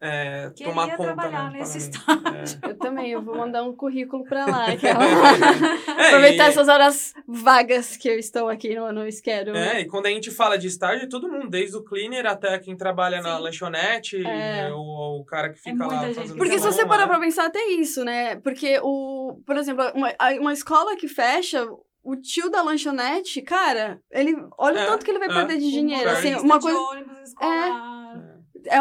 é, 0.00 0.50
Que 0.56 0.64
tomar 0.64 0.96
conta. 0.96 1.14
trabalhar 1.14 1.50
né, 1.50 1.58
nesse 1.58 1.90
pagamento. 2.04 2.58
Eu 2.62 2.78
também, 2.78 3.10
eu 3.10 3.22
vou 3.22 3.36
mandar 3.36 3.62
um 3.64 3.74
currículo 3.76 4.24
pra 4.24 4.46
lá. 4.46 4.66
aquela- 4.72 5.04
É, 5.04 6.06
Aproveitar 6.08 6.46
e- 6.46 6.48
essas 6.48 6.68
horas 6.68 7.12
vagas 7.28 7.96
que 7.96 8.08
eu 8.08 8.18
estou 8.18 8.48
aqui 8.48 8.74
no, 8.74 8.90
no 8.92 9.06
Isquero. 9.06 9.54
É, 9.56 9.80
e 9.82 9.86
quando 9.86 10.06
a 10.06 10.10
gente 10.10 10.30
fala 10.30 10.56
de 10.58 10.66
estágio, 10.68 11.04
é 11.04 11.08
todo 11.08 11.28
mundo, 11.30 11.48
desde 11.48 11.76
o 11.76 11.84
cleaner 11.84 12.26
até 12.26 12.58
quem 12.58 12.76
trabalha 12.76 13.20
na 13.20 13.36
Sim. 13.36 13.42
lanchonete, 13.42 14.26
É. 14.26 14.72
ou, 14.72 15.20
o 15.20 15.24
cara 15.24 15.50
que 15.52 15.58
fica 15.58 15.76
muita 15.76 15.94
lá 15.94 16.06
gente 16.06 16.14
fazendo 16.14 16.36
Porque 16.38 16.58
se 16.58 16.64
você 16.64 16.86
parar 16.86 17.02
né? 17.02 17.08
pra 17.08 17.20
pensar 17.20 17.46
até 17.46 17.62
isso, 17.68 18.04
né? 18.04 18.36
Porque 18.36 18.78
o, 18.82 19.40
por 19.46 19.56
exemplo, 19.56 19.84
uma, 19.94 20.12
uma 20.40 20.52
escola 20.52 20.96
que 20.96 21.06
fecha, 21.08 21.66
o 22.02 22.16
tio 22.16 22.48
da 22.50 22.62
lanchonete, 22.62 23.42
cara, 23.42 24.00
ele 24.10 24.34
olha 24.56 24.76
o 24.76 24.82
É, 24.82 24.86
tanto 24.86 25.04
que 25.04 25.10
ele 25.10 25.18
vai 25.18 25.28
é. 25.28 25.34
perder 25.34 25.58
de 25.58 25.70
dinheiro. 25.70 26.08
Um 26.08 26.12
Assim, 26.12 26.34
uma 26.36 26.56
de 26.58 26.62
coisa. 26.64 26.78
ônibus 26.78 27.18
escolar, 27.28 27.54
É, 27.68 27.99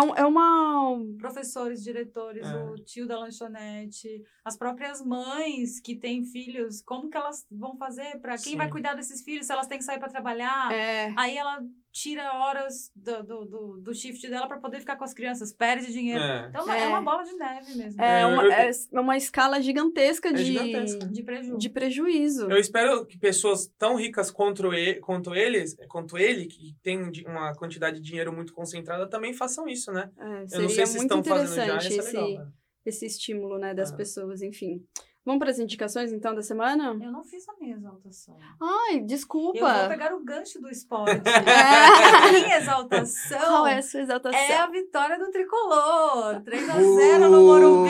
um- 0.02 0.16
é 0.16 0.26
uma. 0.26 0.98
professores, 1.18 1.84
diretores, 1.84 2.46
É. 2.48 2.56
o 2.66 2.76
tio 2.76 3.08
da 3.08 3.18
lanchonete, 3.20 4.24
as 4.44 4.58
próprias 4.58 5.04
mães 5.06 5.80
que 5.80 5.96
têm 5.96 6.24
filhos, 6.24 6.82
como 6.82 7.10
que 7.10 7.18
elas 7.18 7.46
vão 7.52 7.76
fazer 7.78 8.20
para 8.20 8.34
quem 8.38 8.54
Sim. 8.54 8.58
vai 8.58 8.70
cuidar 8.70 8.94
desses 8.96 9.22
filhos 9.24 9.46
se 9.46 9.54
elas 9.54 9.68
têm 9.68 9.78
que 9.78 9.84
sair 9.84 10.00
para 10.00 10.10
trabalhar? 10.10 10.72
É, 10.74 11.14
Aí 11.18 11.38
ela 11.38 11.62
tira 11.92 12.34
horas 12.34 12.92
do, 12.96 13.24
do, 13.24 13.46
do, 13.46 13.78
do 13.82 13.94
shift 13.96 14.28
dela 14.30 14.48
para 14.48 14.60
poder 14.60 14.80
ficar 14.80 14.96
com 14.96 15.04
as 15.04 15.14
crianças, 15.14 15.52
perde 15.52 15.92
dinheiro. 15.92 16.22
É. 16.24 16.48
Então 16.50 16.72
É. 16.72 16.84
é. 16.84 16.88
uma 16.88 17.02
bola 17.02 17.24
de 17.24 17.34
neve 17.34 17.76
mesmo. 17.76 18.02
é, 18.02 18.22
É, 18.22 18.26
uma, 18.26 18.44
eu- 18.44 18.52
é 18.52 19.00
uma 19.00 19.18
escala 19.18 19.60
gigantesca 19.62 20.30
É 20.30 20.34
de, 20.34 20.44
gigantesca. 20.46 21.08
De 21.08 21.24
prejuízo. 21.24 21.58
de 21.58 21.70
prejuízo. 21.70 22.52
Eu 22.52 22.58
espero 22.58 23.06
que 23.06 23.18
pessoas 23.18 23.68
tão 23.78 23.96
ricas 23.96 24.30
quanto 24.32 24.72
ele, 24.74 24.96
quanto 25.00 25.34
eles, 25.36 25.76
quanto 25.88 26.18
ele, 26.18 26.46
que 26.46 26.76
tem 26.84 27.12
uma 27.26 27.54
quantidade 27.56 27.98
de 28.00 28.04
dinheiro 28.08 28.32
muito 28.32 28.54
concentrada, 28.54 29.08
também 29.10 29.34
façam 29.34 29.68
isso, 29.68 29.92
né? 29.92 30.10
É, 30.18 30.46
Eu 30.58 30.62
não 30.62 30.70
sei 30.70 30.86
se 30.86 30.98
estão 30.98 31.24
fazendo 31.24 31.66
já, 31.66 31.78
isso 31.78 31.88
é 31.88 31.98
esse, 31.98 32.16
legal. 32.18 32.46
né? 32.46 32.52
esse 32.86 33.06
estímulo 33.06 33.58
né, 33.58 33.74
das 33.74 33.92
É. 33.92 33.96
pessoas, 33.96 34.42
enfim. 34.42 34.84
Vamos 35.26 35.40
para 35.40 35.52
as 35.52 35.60
indicações, 35.60 36.12
então, 36.12 36.34
da 36.34 36.42
semana? 36.42 36.98
Eu 37.02 37.12
não 37.12 37.24
fiz 37.24 37.48
a 37.50 37.54
minha 37.60 37.76
exaltação. 37.76 38.38
Ai, 38.60 39.00
desculpa. 39.02 39.60
Eu 39.60 39.68
vou 39.80 39.88
pegar 39.90 40.14
o 40.16 40.24
gancho 40.24 40.60
do 40.62 40.70
esporte. 40.70 41.22
É. 41.28 42.26
a 42.28 42.32
minha 42.32 42.58
exaltação 42.58 43.38
Qual 43.40 43.68
é 43.68 43.78
a 43.78 43.82
sua 43.82 44.00
exaltação? 44.02 44.40
é 44.40 44.58
a 44.58 44.68
vitória 44.68 45.20
do 45.20 45.30
Tricolor. 45.30 46.42
3 46.44 46.70
a 46.70 46.74
0 46.74 47.30
no 47.30 47.44
Morumbi. 47.44 47.90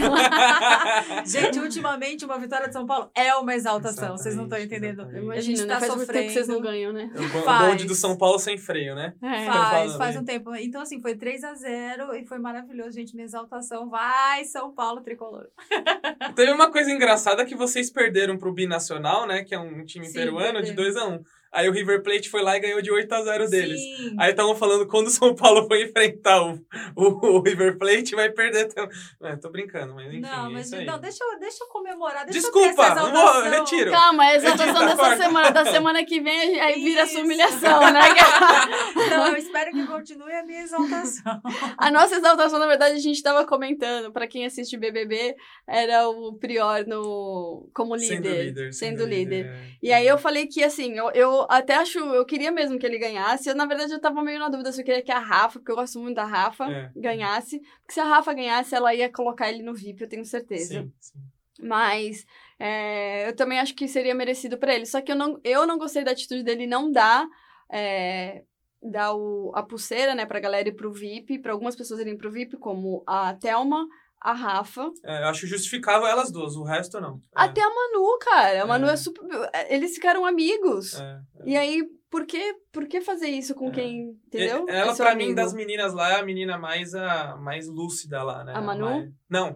Gente, 1.26 1.58
ultimamente 1.58 2.24
uma 2.24 2.38
vitória 2.38 2.68
de 2.68 2.72
São 2.72 2.86
Paulo 2.86 3.10
é 3.14 3.34
uma 3.34 3.54
exaltação. 3.54 4.16
Vocês 4.16 4.34
não 4.36 4.44
estão 4.44 4.58
entendendo. 4.58 5.02
Imagina, 5.14 5.40
gente 5.42 5.62
né? 5.66 5.74
tá 5.74 5.80
Faz 5.80 5.94
muito 5.96 6.12
tempo 6.12 6.26
que 6.26 6.32
vocês 6.32 6.48
não 6.48 6.56
sofrendo. 6.56 6.72
ganham, 6.76 6.92
né? 6.92 7.10
O 7.14 7.28
bo- 7.28 7.42
Faz. 7.44 7.66
bonde 7.70 7.84
do 7.84 7.94
São 7.94 8.16
Paulo 8.16 8.38
sem 8.38 8.56
freio, 8.56 8.94
né? 8.94 9.14
É. 9.22 9.46
Faz, 9.46 9.96
faz 9.96 10.16
aí. 10.16 10.22
um 10.22 10.24
tempo. 10.24 10.54
Então, 10.54 10.80
assim, 10.80 11.00
foi 11.00 11.16
3 11.16 11.44
a 11.44 11.54
0 11.54 12.14
e 12.14 12.24
foi 12.26 12.38
maravilhoso, 12.38 12.92
gente. 12.92 13.14
Minha 13.14 13.24
exaltação. 13.26 13.90
Vai, 13.90 14.44
São 14.44 14.72
Paulo 14.72 15.00
Tricolor. 15.02 15.48
Teve 16.34 16.52
uma 16.52 16.70
coisa 16.70 16.90
engraçada 16.90 17.46
que 17.46 17.54
vocês 17.54 17.90
perderam 17.90 18.36
pro 18.36 18.52
Binacional, 18.52 19.26
né? 19.26 19.42
Que 19.42 19.54
é 19.54 19.58
um 19.58 19.84
time 19.84 20.06
Sim, 20.06 20.12
peruano 20.12 20.62
de 20.62 20.74
perdemos. 20.74 20.94
2 20.94 20.96
a 20.96 21.06
1 21.06 21.12
um. 21.14 21.24
Aí 21.52 21.68
o 21.68 21.72
River 21.72 22.02
Plate 22.02 22.30
foi 22.30 22.42
lá 22.42 22.56
e 22.56 22.60
ganhou 22.60 22.80
de 22.80 22.90
8 22.90 23.12
a 23.12 23.22
0 23.22 23.48
deles. 23.48 23.80
Sim. 23.80 24.14
Aí 24.18 24.30
estavam 24.30 24.54
falando 24.54 24.86
quando 24.86 25.08
o 25.08 25.10
São 25.10 25.34
Paulo 25.34 25.66
for 25.66 25.76
enfrentar 25.76 26.42
o, 26.42 26.60
o, 26.96 27.26
o 27.26 27.42
River 27.42 27.76
Plate, 27.76 28.14
vai 28.14 28.30
perder 28.30 28.72
também. 28.72 28.96
É, 29.22 29.36
tô 29.36 29.50
brincando, 29.50 29.94
mas 29.94 30.06
enfim. 30.08 30.20
não, 30.20 30.46
é 30.46 30.48
mas 30.50 30.66
isso 30.66 30.76
aí. 30.76 30.84
não, 30.84 30.98
deixa 31.00 31.24
eu, 31.24 31.38
deixa 31.40 31.64
eu 31.64 31.68
comemorar. 31.68 32.24
Deixa 32.24 32.38
eu 32.38 32.42
Desculpa, 32.42 32.84
ter 32.84 32.92
essa 32.92 32.94
não 32.94 33.12
vou, 33.12 33.42
retiro. 33.50 33.90
Calma, 33.90 34.22
a 34.24 34.34
exaltação 34.36 34.86
dessa 34.86 35.16
semana. 35.16 35.50
Da 35.50 35.64
semana 35.64 36.04
que 36.04 36.20
vem, 36.20 36.60
aí 36.60 36.82
vira 36.82 37.02
Isso. 37.02 37.14
sua 37.14 37.22
humilhação, 37.22 37.80
né? 37.92 38.00
Não, 39.10 39.28
eu 39.28 39.36
espero 39.36 39.72
que 39.72 39.86
continue 39.86 40.32
a 40.32 40.44
minha 40.44 40.62
exaltação. 40.62 41.40
A 41.76 41.90
nossa 41.90 42.16
exaltação, 42.16 42.58
na 42.58 42.66
verdade, 42.66 42.94
a 42.94 43.00
gente 43.00 43.22
tava 43.22 43.44
comentando. 43.44 44.12
Pra 44.12 44.26
quem 44.26 44.46
assiste 44.46 44.76
BBB, 44.76 45.36
era 45.66 46.08
o 46.08 46.34
Prior 46.34 46.86
no, 46.86 47.68
como 47.74 47.96
líder. 47.96 48.16
Sendo 48.16 48.28
líder. 48.28 48.72
Sendo 48.72 49.06
líder. 49.06 49.46
é. 49.46 49.70
E 49.82 49.92
aí 49.92 50.06
eu 50.06 50.18
falei 50.18 50.46
que, 50.46 50.62
assim, 50.62 50.96
eu, 50.96 51.10
eu 51.10 51.39
até 51.48 51.74
acho... 51.76 51.98
Eu 51.98 52.24
queria 52.24 52.50
mesmo 52.50 52.78
que 52.78 52.84
ele 52.86 52.98
ganhasse. 52.98 53.48
Eu, 53.48 53.54
na 53.54 53.66
verdade, 53.66 53.92
eu 53.92 54.00
tava 54.00 54.22
meio 54.22 54.38
na 54.38 54.48
dúvida 54.48 54.72
se 54.72 54.80
eu 54.80 54.84
queria 54.84 55.02
que 55.02 55.12
a 55.12 55.18
Rafa, 55.18 55.58
porque 55.58 55.70
eu 55.70 55.76
gosto 55.76 55.98
muito 55.98 56.16
da 56.16 56.24
Rafa, 56.24 56.70
É. 56.70 56.90
ganhasse. 56.96 57.60
Porque 57.80 57.92
se 57.94 58.00
a 58.00 58.04
Rafa 58.04 58.32
ganhasse, 58.34 58.74
ela 58.74 58.94
ia 58.94 59.10
colocar 59.10 59.48
ele 59.48 59.62
no 59.62 59.74
VIP, 59.74 60.02
eu 60.02 60.08
tenho 60.08 60.24
certeza. 60.24 60.82
Sim, 60.82 60.92
sim. 60.98 61.18
Mas 61.62 62.26
é, 62.58 63.28
eu 63.28 63.36
também 63.36 63.58
acho 63.60 63.74
que 63.74 63.86
seria 63.86 64.14
merecido 64.14 64.56
pra 64.58 64.74
ele. 64.74 64.86
Só 64.86 65.00
que 65.00 65.12
eu 65.12 65.16
não, 65.16 65.38
eu 65.44 65.66
não 65.66 65.78
gostei 65.78 66.02
da 66.02 66.12
atitude 66.12 66.42
dele 66.42 66.66
não 66.66 66.90
dar, 66.90 67.26
é, 67.70 68.42
dar 68.82 69.14
o, 69.14 69.52
a 69.54 69.62
pulseira, 69.62 70.14
né, 70.14 70.24
pra 70.24 70.40
galera 70.40 70.68
ir 70.68 70.72
pro 70.72 70.92
VIP, 70.92 71.38
pra 71.38 71.52
algumas 71.52 71.76
pessoas 71.76 72.00
irem 72.00 72.16
pro 72.16 72.30
VIP, 72.30 72.56
como 72.56 73.02
a 73.06 73.34
Thelma, 73.34 73.86
a 74.20 74.32
Rafa. 74.32 74.90
É, 75.04 75.22
eu 75.22 75.28
acho 75.28 75.46
justificável 75.46 76.06
elas 76.06 76.30
duas, 76.30 76.54
o 76.56 76.62
resto 76.62 77.00
não. 77.00 77.16
É, 77.36 77.42
Até 77.42 77.62
a 77.62 77.68
Manu, 77.68 78.18
cara. 78.20 78.62
A 78.62 78.66
Manu 78.66 78.86
É. 78.88 78.92
é 78.92 78.96
super. 78.96 79.22
Eles 79.68 79.94
ficaram 79.94 80.26
amigos. 80.26 80.94
é, 81.00 81.20
é. 81.40 81.48
E 81.50 81.56
aí, 81.56 81.82
por 82.10 82.26
que, 82.26 82.54
por 82.72 82.86
que 82.86 83.00
fazer 83.00 83.28
isso 83.28 83.54
com 83.54 83.68
É. 83.68 83.72
quem. 83.72 84.18
Entendeu? 84.26 84.66
Ela, 84.68 84.92
É 84.92 84.96
pra 84.96 85.14
mim, 85.14 85.24
amigo. 85.24 85.36
das 85.36 85.54
meninas 85.54 85.92
lá, 85.94 86.10
é 86.12 86.20
a 86.20 86.22
menina 86.24 86.58
mais, 86.58 86.94
a, 86.94 87.36
mais 87.36 87.66
lúcida 87.68 88.22
lá, 88.22 88.44
né? 88.44 88.52
A 88.54 88.60
Manu? 88.60 88.84
mais- 88.84 89.10
Não, 89.28 89.54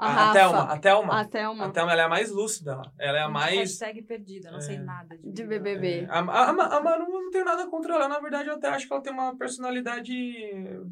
A, 0.00 0.30
a. 0.30 0.32
Thelma. 0.32 0.62
A 0.62 0.78
Thelma. 0.78 1.20
A 1.20 1.24
Thelma. 1.24 1.64
A 1.66 1.70
Thelma, 1.70 1.92
ela 1.92 2.02
é 2.02 2.04
a 2.04 2.08
mais 2.08 2.30
lúcida. 2.30 2.80
Ela 2.98 3.18
é 3.18 3.22
a 3.22 3.28
mais... 3.28 3.58
Hashtag 3.58 4.02
perdida, 4.02 4.50
não 4.52 4.60
sei 4.60 4.76
É. 4.76 4.78
nada 4.78 5.16
de, 5.18 5.32
De. 5.32 5.42
BBB. 5.44 6.02
É, 6.02 6.06
a, 6.08 6.20
a, 6.20 6.50
a 6.76 6.80
Manu 6.80 7.08
não 7.10 7.30
tenho 7.30 7.44
nada 7.44 7.66
contra 7.66 7.94
ela. 7.96 8.06
Na 8.08 8.20
verdade, 8.20 8.48
eu 8.48 8.54
até 8.54 8.68
acho 8.68 8.86
que 8.86 8.92
ela 8.92 9.02
tem 9.02 9.12
uma 9.12 9.36
personalidade 9.36 10.12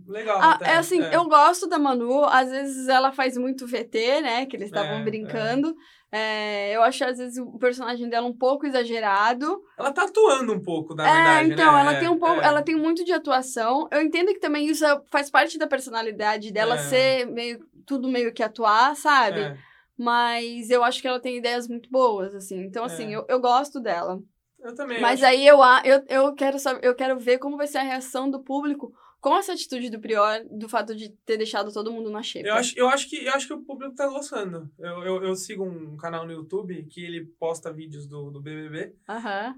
legal. 0.08 0.38
Ah, 0.40 0.52
até. 0.54 0.70
é 0.70 0.76
assim, 0.76 1.00
eu 1.00 1.24
gosto 1.28 1.68
da 1.68 1.78
Manu, 1.78 2.24
às 2.24 2.50
vezes 2.50 2.88
ela 2.88 3.12
faz 3.12 3.36
muito 3.36 3.66
VT, 3.66 4.20
né? 4.22 4.46
Que 4.46 4.56
eles 4.56 4.66
estavam 4.68 4.98
É, 4.98 5.02
brincando. 5.04 5.74
É, 6.10 6.74
eu 6.74 6.82
acho, 6.82 7.04
às 7.04 7.18
vezes, 7.18 7.36
o 7.38 7.58
personagem 7.58 8.08
dela 8.08 8.26
um 8.26 8.36
pouco 8.36 8.64
exagerado. 8.66 9.60
Ela 9.78 9.92
tá 9.92 10.04
atuando 10.04 10.52
um 10.52 10.62
pouco, 10.62 10.94
na 10.94 11.06
é, 11.08 11.12
verdade, 11.12 11.52
então, 11.52 11.72
né? 11.74 11.80
ela 11.80 11.92
É, 11.94 11.98
tem 12.00 12.08
um 12.08 12.18
pouco, 12.18 12.40
é. 12.40 12.44
ela 12.44 12.62
tem 12.62 12.74
muito 12.76 13.04
de 13.04 13.12
atuação. 13.12 13.88
Eu 13.90 14.00
entendo 14.02 14.28
que 14.32 14.38
também 14.40 14.66
isso 14.66 14.84
é- 14.86 15.00
faz 15.10 15.30
parte 15.30 15.58
da 15.58 15.66
personalidade 15.66 16.52
dela 16.52 16.74
É. 16.76 16.78
ser 16.78 17.26
meio 17.26 17.58
tudo 17.86 18.08
meio 18.08 18.32
que 18.32 18.42
atuar, 18.42 18.94
sabe? 18.96 19.40
É, 19.40 19.58
Mas 19.96 20.68
eu 20.68 20.84
acho 20.84 21.00
que 21.00 21.08
ela 21.08 21.20
tem 21.20 21.38
ideias 21.38 21.66
muito 21.68 21.88
boas, 21.90 22.34
assim. 22.34 22.58
Então, 22.64 22.84
assim, 22.84 23.14
É. 23.14 23.16
eu, 23.16 23.24
eu 23.28 23.40
gosto 23.40 23.80
dela. 23.80 24.20
Eu 24.68 24.74
também. 24.74 25.00
Mas 25.00 25.20
eu 25.22 25.26
acho- 25.28 25.36
aí 25.36 25.46
eu, 25.46 25.62
a- 25.62 25.82
eu, 25.84 26.02
eu, 26.08 26.34
quero 26.34 26.58
saber, 26.58 26.86
eu 26.86 26.94
quero 26.94 27.18
ver 27.18 27.38
como 27.38 27.56
vai 27.56 27.66
ser 27.66 27.78
a 27.78 27.82
reação 27.82 28.30
do 28.30 28.40
público 28.42 28.92
com 29.18 29.36
essa 29.36 29.54
atitude 29.54 29.90
do 29.90 29.98
Prior, 29.98 30.44
do 30.48 30.68
fato 30.68 30.94
de 30.94 31.08
ter 31.24 31.36
deixado 31.36 31.72
todo 31.72 31.90
mundo 31.90 32.08
na 32.10 32.22
xepa. 32.22 32.46
Eu 32.46 32.54
acho, 32.54 32.78
eu, 32.78 32.88
acho 32.88 33.08
que, 33.10 33.24
eu 33.24 33.32
acho 33.32 33.48
que 33.48 33.54
o 33.54 33.62
público 33.62 33.92
tá 33.96 34.06
gostando. 34.06 34.70
Eu, 34.78 35.02
eu, 35.02 35.24
eu 35.24 35.34
sigo 35.34 35.64
um 35.64 35.96
canal 35.96 36.24
no 36.24 36.30
YouTube 36.32 36.86
que 36.88 37.04
ele 37.04 37.24
posta 37.40 37.72
vídeos 37.72 38.06
do, 38.06 38.30
do 38.30 38.40
BBB. 38.40 38.92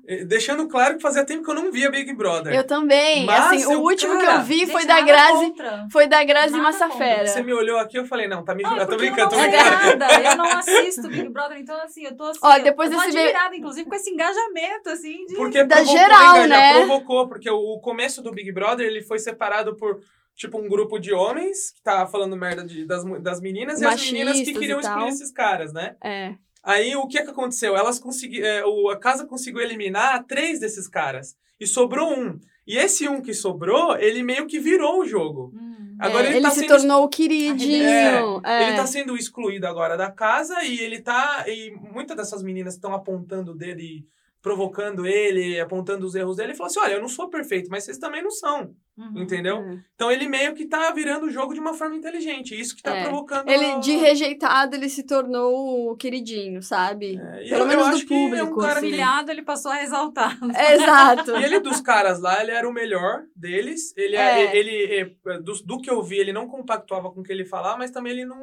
Eh, 0.06 0.24
Deixando 0.24 0.66
claro 0.68 0.96
que 0.96 1.02
fazia 1.02 1.26
tempo 1.26 1.44
que 1.44 1.50
eu 1.50 1.54
não 1.54 1.70
via 1.70 1.90
Big 1.90 2.10
Brother. 2.14 2.54
Eu 2.54 2.64
também. 2.66 3.26
Mas 3.26 3.46
assim, 3.46 3.72
eu- 3.72 3.80
o 3.80 3.82
último 3.84 4.16
que 4.18 4.24
cara, 4.24 4.38
eu 4.40 4.44
vi 4.44 4.64
foi 4.66 4.86
da 4.86 5.02
Grazi. 5.02 5.32
contra. 5.50 5.86
Foi 5.92 6.06
da 6.06 6.24
Grazi 6.24 6.52
Nada 6.52 6.62
Massafera. 6.62 7.26
Você 7.26 7.42
me 7.42 7.52
olhou 7.52 7.78
aqui, 7.78 7.98
eu 7.98 8.06
falei, 8.06 8.26
não, 8.26 8.42
tá 8.42 8.54
me 8.54 8.62
julgando. 8.62 8.82
é 8.82 8.86
tô 8.86 8.96
brincando, 8.96 9.30
tô 9.30 9.36
eu 9.36 9.42
não 9.42 9.50
brincando. 9.50 9.80
sei 9.82 9.96
nada, 9.96 10.30
eu 10.30 10.36
não 10.36 10.58
assisto 10.58 11.08
Big 11.08 11.28
Brother, 11.28 11.58
então 11.58 11.76
assim, 11.82 12.04
eu 12.04 12.16
tô 12.16 12.24
assim, 12.30 12.38
Ó, 12.42 12.58
depois 12.60 12.90
eu 12.90 12.96
tô 12.96 13.02
desse 13.04 13.14
ve- 13.16 13.22
admirada, 13.24 13.54
inclusive, 13.54 13.86
com 13.88 13.94
esse 13.96 14.08
engajamento, 14.08 14.88
assim, 14.98 15.26
de... 15.26 15.34
Porque 15.34 15.64
Da 15.64 15.76
provocou, 15.76 15.98
geral, 15.98 16.46
né? 16.46 16.84
Provocou, 16.84 17.28
porque 17.28 17.50
o, 17.50 17.78
começo 17.80 18.22
do 18.22 18.32
Big 18.32 18.50
Brother, 18.52 18.86
ele 18.86 19.02
foi 19.02 19.18
separado 19.18 19.76
por, 19.76 20.00
tipo, 20.34 20.58
um 20.58 20.68
grupo 20.68 20.98
de 20.98 21.12
homens 21.12 21.70
que 21.70 21.82
tava 21.82 22.10
falando 22.10 22.36
merda 22.36 22.64
de, 22.64 22.84
das, 22.84 23.04
das 23.22 23.40
meninas 23.40 23.80
e 23.80 23.86
as 23.86 24.04
meninas 24.04 24.34
que 24.34 24.40
Machistas 24.40 24.58
queriam 24.58 24.80
excluir 24.80 25.08
esses 25.08 25.32
caras, 25.32 25.72
né? 25.72 25.96
É. 26.02 26.34
Aí, 26.62 26.94
o 26.96 27.06
que 27.06 27.22
que 27.22 27.30
aconteceu? 27.30 27.76
Elas 27.76 27.98
conseguiram... 27.98 28.88
a 28.90 28.96
casa 28.96 29.26
conseguiu 29.26 29.60
eliminar 29.60 30.24
três 30.24 30.60
desses 30.60 30.88
caras. 30.88 31.36
E 31.58 31.66
sobrou 31.66 32.12
um. 32.12 32.38
E 32.66 32.76
esse 32.76 33.08
um 33.08 33.22
que 33.22 33.32
sobrou, 33.32 33.96
ele 33.96 34.22
meio 34.22 34.46
que 34.46 34.58
virou 34.58 35.00
o 35.00 35.06
jogo. 35.06 35.52
Hum. 35.54 35.78
Agora 35.98 36.26
É, 36.26 36.28
ele, 36.28 36.36
ele 36.36 36.44
tá 36.44 36.50
se 36.50 36.60
sendo 36.60 36.68
tornou 36.68 37.04
o 37.04 37.08
queridinho. 37.08 38.40
É, 38.44 38.68
Ele 38.68 38.76
tá 38.76 38.86
sendo 38.86 39.16
excluído 39.16 39.66
agora 39.66 39.96
da 39.96 40.10
casa 40.10 40.62
e 40.62 40.78
ele 40.78 41.00
tá. 41.00 41.44
E 41.48 41.72
muitas 41.92 42.16
dessas 42.16 42.42
meninas 42.42 42.74
estão 42.74 42.94
apontando 42.94 43.52
o 43.52 43.54
dedo 43.54 43.80
e 43.80 44.06
provocando 44.48 45.06
ele, 45.06 45.60
apontando 45.60 46.06
os 46.06 46.14
erros 46.14 46.36
dele. 46.36 46.50
Ele 46.50 46.56
falou 46.56 46.70
assim: 46.70 46.80
olha, 46.80 46.94
eu 46.94 47.00
não 47.00 47.08
sou 47.08 47.28
perfeito, 47.28 47.70
mas 47.70 47.84
vocês 47.84 47.98
também 47.98 48.22
não 48.22 48.30
são. 48.30 48.74
Uhum. 48.96 49.22
Entendeu? 49.22 49.58
É. 49.58 49.78
Então 49.94 50.10
ele 50.10 50.28
meio 50.28 50.54
que 50.54 50.66
tá 50.66 50.90
virando 50.90 51.26
o 51.26 51.30
jogo 51.30 51.54
de 51.54 51.60
uma 51.60 51.72
forma 51.72 51.94
inteligente. 51.94 52.58
Isso 52.58 52.74
que 52.74 52.82
tá 52.82 52.96
É. 52.96 53.04
provocando. 53.04 53.48
Ele, 53.48 53.78
de 53.78 53.92
rejeitado, 53.96 54.74
ele 54.74 54.88
se 54.88 55.04
tornou 55.04 55.92
o 55.92 55.96
queridinho, 55.96 56.60
sabe? 56.62 57.16
É, 57.16 57.46
e 57.46 57.48
Pelo 57.48 57.54
eu- 57.54 57.58
eu 57.60 57.66
menos 57.66 57.86
do 57.90 57.94
acho 57.94 58.06
que 58.06 58.14
é 58.14 58.16
um 58.16 58.28
público, 58.28 58.60
cara- 58.60 58.78
assim. 58.78 58.88
Humilhado, 58.88 59.30
ele 59.30 59.42
passou 59.42 59.70
a 59.70 59.82
exaltar. 59.84 60.36
É, 60.56 60.74
exato. 61.30 61.30
E 61.36 61.44
ele, 61.44 61.60
dos 61.60 61.80
caras 61.80 62.20
lá, 62.20 62.42
ele 62.42 62.50
era 62.50 62.68
o 62.68 62.72
melhor 62.72 63.22
deles. 63.36 63.96
Ele, 63.96 64.16
É. 64.16 64.56
ele, 64.56 65.14
é, 65.26 65.38
do, 65.38 65.52
do 65.64 65.80
que 65.80 65.90
eu 65.90 66.02
vi, 66.02 66.16
ele 66.18 66.32
não 66.32 66.48
compactuava 66.48 67.10
com 67.12 67.20
o 67.20 67.22
que 67.22 67.30
ele 67.32 67.44
falava, 67.44 67.78
mas 67.78 67.92
também 67.92 68.12
ele 68.12 68.24
não. 68.24 68.38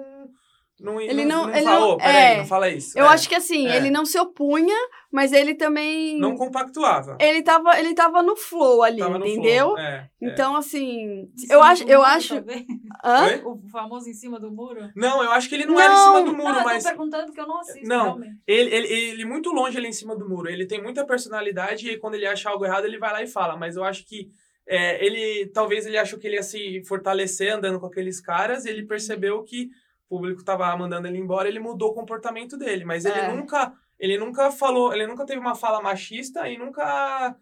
Não, 0.77 0.99
Ele 0.99 1.23
não, 1.23 1.43
não- 1.43 1.47
não 1.47 1.55
ele 1.55 1.63
falou, 1.65 1.89
não- 1.91 1.97
peraí, 1.97 2.33
é. 2.33 2.37
não 2.37 2.45
fala 2.45 2.69
isso. 2.69 2.99
Eu 2.99 3.05
É, 3.05 3.07
acho 3.09 3.29
que 3.29 3.35
assim, 3.35 3.65
é. 3.67 3.77
ele 3.77 3.89
não 3.89 4.05
se 4.05 4.19
opunha, 4.19 4.75
mas 5.09 5.31
ele 5.31 5.55
também. 5.55 6.19
Não 6.19 6.35
compactuava. 6.35 7.17
Ele 7.19 7.41
tava, 7.41 7.79
ele 7.79 7.93
tava 7.93 8.21
no 8.21 8.35
flow 8.35 8.83
ali, 8.83 8.99
Tava 8.99 9.17
entendeu? 9.17 9.67
flow, 9.67 9.77
é, 9.77 10.09
é. 10.21 10.27
Então, 10.27 10.53
assim, 10.55 11.21
Em 11.21 11.29
eu 11.49 11.63
acho, 11.63 11.83
eu 11.83 11.99
muro, 11.99 12.09
acho. 12.11 12.35
O 13.45 13.69
famoso 13.71 14.09
em 14.09 14.13
cima 14.13 14.39
do 14.39 14.51
muro. 14.51 14.89
Não, 14.95 15.23
eu 15.23 15.31
acho 15.31 15.47
que 15.47 15.55
ele 15.55 15.65
não, 15.65 15.79
era 15.79 15.93
em 15.93 15.97
cima 15.97 16.21
do 16.23 16.33
muro, 16.35 16.49
não, 16.53 16.59
eu 16.59 16.63
mas. 16.65 16.83
tô 16.83 16.89
perguntando 16.89 17.25
porque 17.27 17.39
eu 17.41 17.47
não 17.47 17.59
assisto, 17.59 17.87
Não. 17.87 18.03
realmente. 18.03 18.35
Ele, 18.45 18.75
ele, 18.75 18.87
ele 18.93 19.25
muito 19.25 19.51
longe 19.51 19.77
ele 19.77 19.87
em 19.87 19.93
cima 19.93 20.15
do 20.15 20.27
muro. 20.27 20.49
Ele 20.49 20.65
tem 20.65 20.81
muita 20.81 21.05
personalidade 21.05 21.89
e 21.89 21.97
quando 21.97 22.15
ele 22.15 22.25
acha 22.27 22.49
algo 22.49 22.65
errado, 22.65 22.85
ele 22.85 22.97
vai 22.97 23.11
lá 23.13 23.23
e 23.23 23.27
fala. 23.27 23.55
Mas 23.55 23.75
eu 23.75 23.83
acho 23.83 24.05
que 24.05 24.29
é, 24.67 25.05
ele. 25.05 25.45
Talvez 25.53 25.85
ele 25.85 25.97
achou 25.97 26.17
que 26.19 26.27
ele 26.27 26.35
ia 26.35 26.43
se 26.43 26.83
fortalecer 26.85 27.53
andando 27.53 27.79
com 27.79 27.85
aqueles 27.85 28.19
caras 28.19 28.65
e 28.65 28.69
ele 28.69 28.85
percebeu 28.85 29.41
que 29.43 29.69
o 30.09 30.17
público 30.17 30.43
tava 30.43 30.75
mandando 30.77 31.07
ele 31.07 31.17
embora, 31.17 31.47
ele 31.47 31.59
mudou 31.59 31.89
o 31.89 31.93
comportamento 31.93 32.57
dele. 32.57 32.85
Mas 32.85 33.05
ele 33.05 33.19
É. 33.19 33.33
nunca. 33.33 33.73
Ele 33.97 34.17
nunca 34.17 34.51
falou, 34.51 34.93
ele 34.93 35.07
nunca 35.07 35.25
teve 35.25 35.39
uma 35.39 35.55
fala 35.55 35.81
machista 35.81 36.49
e 36.49 36.57
nunca 36.57 37.35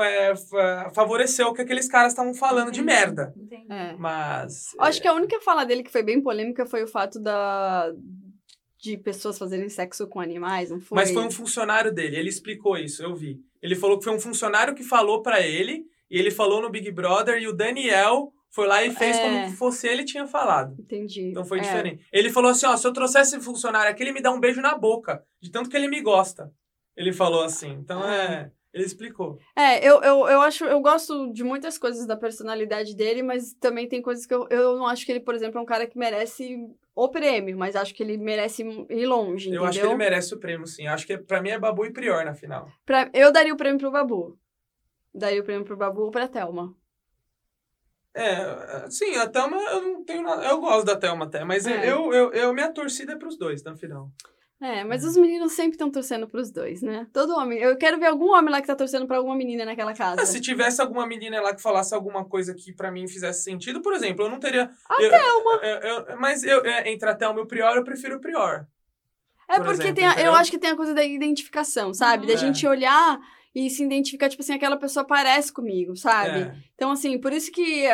é, 0.00 0.34
fa- 0.36 0.90
favoreceu 0.94 1.48
o 1.48 1.52
que 1.52 1.60
aqueles 1.62 1.88
caras 1.88 2.12
estavam 2.12 2.32
falando 2.32 2.70
de 2.70 2.80
Entendi, 2.80 2.96
merda. 2.98 3.34
entendi. 3.36 3.66
É. 3.72 3.92
Mas. 3.98 4.72
Eu 4.74 4.84
acho 4.84 5.02
que 5.02 5.08
a 5.08 5.12
única 5.12 5.40
fala 5.40 5.64
dele 5.64 5.82
que 5.82 5.90
foi 5.90 6.02
bem 6.02 6.20
polêmica 6.22 6.64
foi 6.64 6.82
o 6.84 6.88
fato 6.88 7.18
da 7.20 7.92
de 8.78 8.96
pessoas 8.96 9.38
fazerem 9.38 9.68
sexo 9.68 10.08
com 10.08 10.18
animais, 10.20 10.70
não 10.70 10.80
foi? 10.80 10.96
Mas 10.96 11.12
foi 11.12 11.22
um 11.22 11.30
funcionário 11.30 11.92
dele, 11.94 12.16
ele 12.16 12.28
explicou 12.28 12.76
isso, 12.76 13.00
eu 13.02 13.14
vi. 13.14 13.40
Ele 13.60 13.76
falou 13.76 13.96
que 13.98 14.02
foi 14.04 14.12
um 14.12 14.18
funcionário 14.20 14.74
que 14.74 14.82
falou 14.82 15.22
pra 15.22 15.40
ele, 15.40 15.84
e 16.10 16.18
ele 16.18 16.32
falou 16.32 16.60
no 16.60 16.68
Big 16.70 16.90
Brother, 16.90 17.40
e 17.40 17.46
o 17.46 17.52
Daniel 17.52 18.32
foi 18.52 18.66
lá 18.68 18.84
e 18.84 18.90
fez 18.94 19.16
É. 19.16 19.22
como 19.22 19.48
se 19.50 19.56
fosse 19.56 19.88
ele 19.88 20.04
tinha 20.04 20.26
falado. 20.26 20.76
Entendi. 20.78 21.22
Então 21.30 21.44
foi 21.44 21.58
É. 21.58 21.62
diferente. 21.62 22.06
Ele 22.12 22.30
falou 22.30 22.50
assim, 22.52 22.66
ó, 22.66 22.76
se 22.76 22.86
eu 22.86 22.92
trouxer 22.92 23.22
esse 23.22 23.40
funcionário 23.40 23.90
aqui, 23.90 24.02
ele 24.02 24.12
me 24.12 24.20
dá 24.22 24.30
um 24.30 24.38
beijo 24.38 24.60
na 24.60 24.76
boca, 24.76 25.24
de 25.40 25.50
tanto 25.50 25.68
que 25.68 25.76
ele 25.76 25.88
me 25.88 26.00
gosta. 26.00 26.52
Ele 26.96 27.12
falou 27.12 27.42
assim, 27.42 27.70
então 27.72 28.08
é... 28.08 28.50
Ele 28.74 28.84
explicou. 28.84 29.38
É, 29.54 29.86
eu, 29.86 30.00
eu, 30.02 30.26
eu 30.28 30.40
acho, 30.40 30.64
eu 30.64 30.80
gosto 30.80 31.30
de 31.34 31.44
muitas 31.44 31.76
coisas 31.76 32.06
da 32.06 32.16
personalidade 32.16 32.96
dele, 32.96 33.22
mas 33.22 33.52
também 33.52 33.86
tem 33.86 34.00
coisas 34.00 34.24
que 34.24 34.32
eu, 34.32 34.46
eu 34.48 34.78
não 34.78 34.86
acho 34.86 35.04
que 35.04 35.12
ele, 35.12 35.20
por 35.20 35.34
exemplo, 35.34 35.58
é 35.58 35.60
um 35.60 35.66
cara 35.66 35.86
que 35.86 35.98
merece 35.98 36.56
o 36.94 37.06
prêmio, 37.10 37.54
mas 37.58 37.76
acho 37.76 37.94
que 37.94 38.02
ele 38.02 38.16
merece 38.16 38.62
ir 38.88 39.04
longe, 39.06 39.48
Eu 39.48 39.56
entendeu? 39.56 39.64
acho 39.66 39.78
que 39.78 39.84
ele 39.86 39.94
merece 39.94 40.34
o 40.34 40.38
prêmio, 40.40 40.66
sim. 40.66 40.86
Acho 40.86 41.06
que 41.06 41.18
pra 41.18 41.42
mim 41.42 41.50
é 41.50 41.58
Babu 41.58 41.84
e 41.84 41.90
Prior 41.92 42.24
na 42.24 42.32
final. 42.34 42.66
Pra- 42.86 43.10
eu 43.12 43.30
daria 43.30 43.52
o 43.52 43.58
prêmio 43.58 43.78
pro 43.78 43.90
Babu. 43.90 44.38
Daria 45.14 45.42
o 45.42 45.44
prêmio 45.44 45.66
pro 45.66 45.76
Babu 45.76 46.04
ou 46.04 46.10
pra 46.10 46.26
Thelma. 46.26 46.74
É, 48.14 48.90
sim, 48.90 49.16
a 49.16 49.26
Thelma 49.26 49.56
eu 49.56 49.82
não 49.82 50.04
tenho 50.04 50.22
nada. 50.22 50.44
Eu 50.44 50.60
gosto 50.60 50.84
da 50.84 50.96
Thelma 50.96 51.24
até, 51.24 51.44
mas 51.44 51.66
É. 51.66 51.90
eu, 51.90 52.12
eu, 52.12 52.32
eu, 52.32 52.52
minha 52.52 52.70
torcida 52.70 53.12
é 53.12 53.16
pros 53.16 53.38
dois 53.38 53.62
na 53.62 53.74
final. 53.74 54.10
É, 54.60 54.84
mas 54.84 55.04
os 55.04 55.16
meninos 55.16 55.52
sempre 55.54 55.72
estão 55.72 55.90
torcendo 55.90 56.28
pros 56.28 56.52
dois, 56.52 56.82
né? 56.82 57.08
Todo 57.12 57.34
homem. 57.34 57.58
Eu 57.58 57.76
quero 57.76 57.98
ver 57.98 58.06
algum 58.06 58.30
homem 58.32 58.48
lá 58.52 58.60
que 58.60 58.66
tá 58.68 58.76
torcendo 58.76 59.08
pra 59.08 59.16
alguma 59.16 59.34
menina 59.34 59.64
naquela 59.64 59.92
casa. 59.92 60.22
Ah, 60.22 60.26
se 60.26 60.40
tivesse 60.40 60.80
alguma 60.80 61.04
menina 61.04 61.40
lá 61.40 61.52
que 61.52 61.60
falasse 61.60 61.92
alguma 61.94 62.24
coisa 62.24 62.54
que 62.54 62.72
pra 62.72 62.92
mim 62.92 63.08
fizesse 63.08 63.42
sentido, 63.42 63.80
por 63.82 63.92
exemplo, 63.92 64.24
eu 64.24 64.30
não 64.30 64.38
teria. 64.38 64.70
A 64.88 65.02
eu, 65.02 65.10
Thelma. 65.10 65.60
eu- 65.64 65.78
eu- 66.12 66.16
mas 66.20 66.44
eu, 66.44 66.64
é, 66.64 66.92
entre 66.92 67.08
a 67.08 67.14
Thelma 67.14 67.40
e 67.40 67.42
o 67.42 67.46
Prior, 67.46 67.74
eu 67.76 67.82
prefiro 67.82 68.16
o 68.18 68.20
Prior. 68.20 68.64
É 69.48 69.56
por 69.56 69.64
porque 69.66 69.82
exemplo, 69.88 69.94
tem 69.96 70.06
a- 70.06 70.20
eu 70.22 70.32
acho 70.32 70.50
que 70.50 70.58
tem 70.58 70.70
a 70.70 70.76
coisa 70.76 70.94
da 70.94 71.02
identificação, 71.02 71.92
sabe? 71.92 72.22
Uhum. 72.22 72.28
Da 72.28 72.34
É. 72.34 72.36
gente 72.36 72.64
olhar 72.64 73.18
e 73.54 73.68
se 73.70 73.84
identificar, 73.84 74.28
tipo 74.28 74.42
assim, 74.42 74.52
aquela 74.54 74.76
pessoa 74.76 75.04
parece 75.06 75.52
comigo, 75.52 75.96
sabe? 75.96 76.40
É. 76.40 76.54
Então, 76.74 76.90
assim, 76.90 77.18
por 77.18 77.32
isso 77.32 77.50
que 77.52 77.86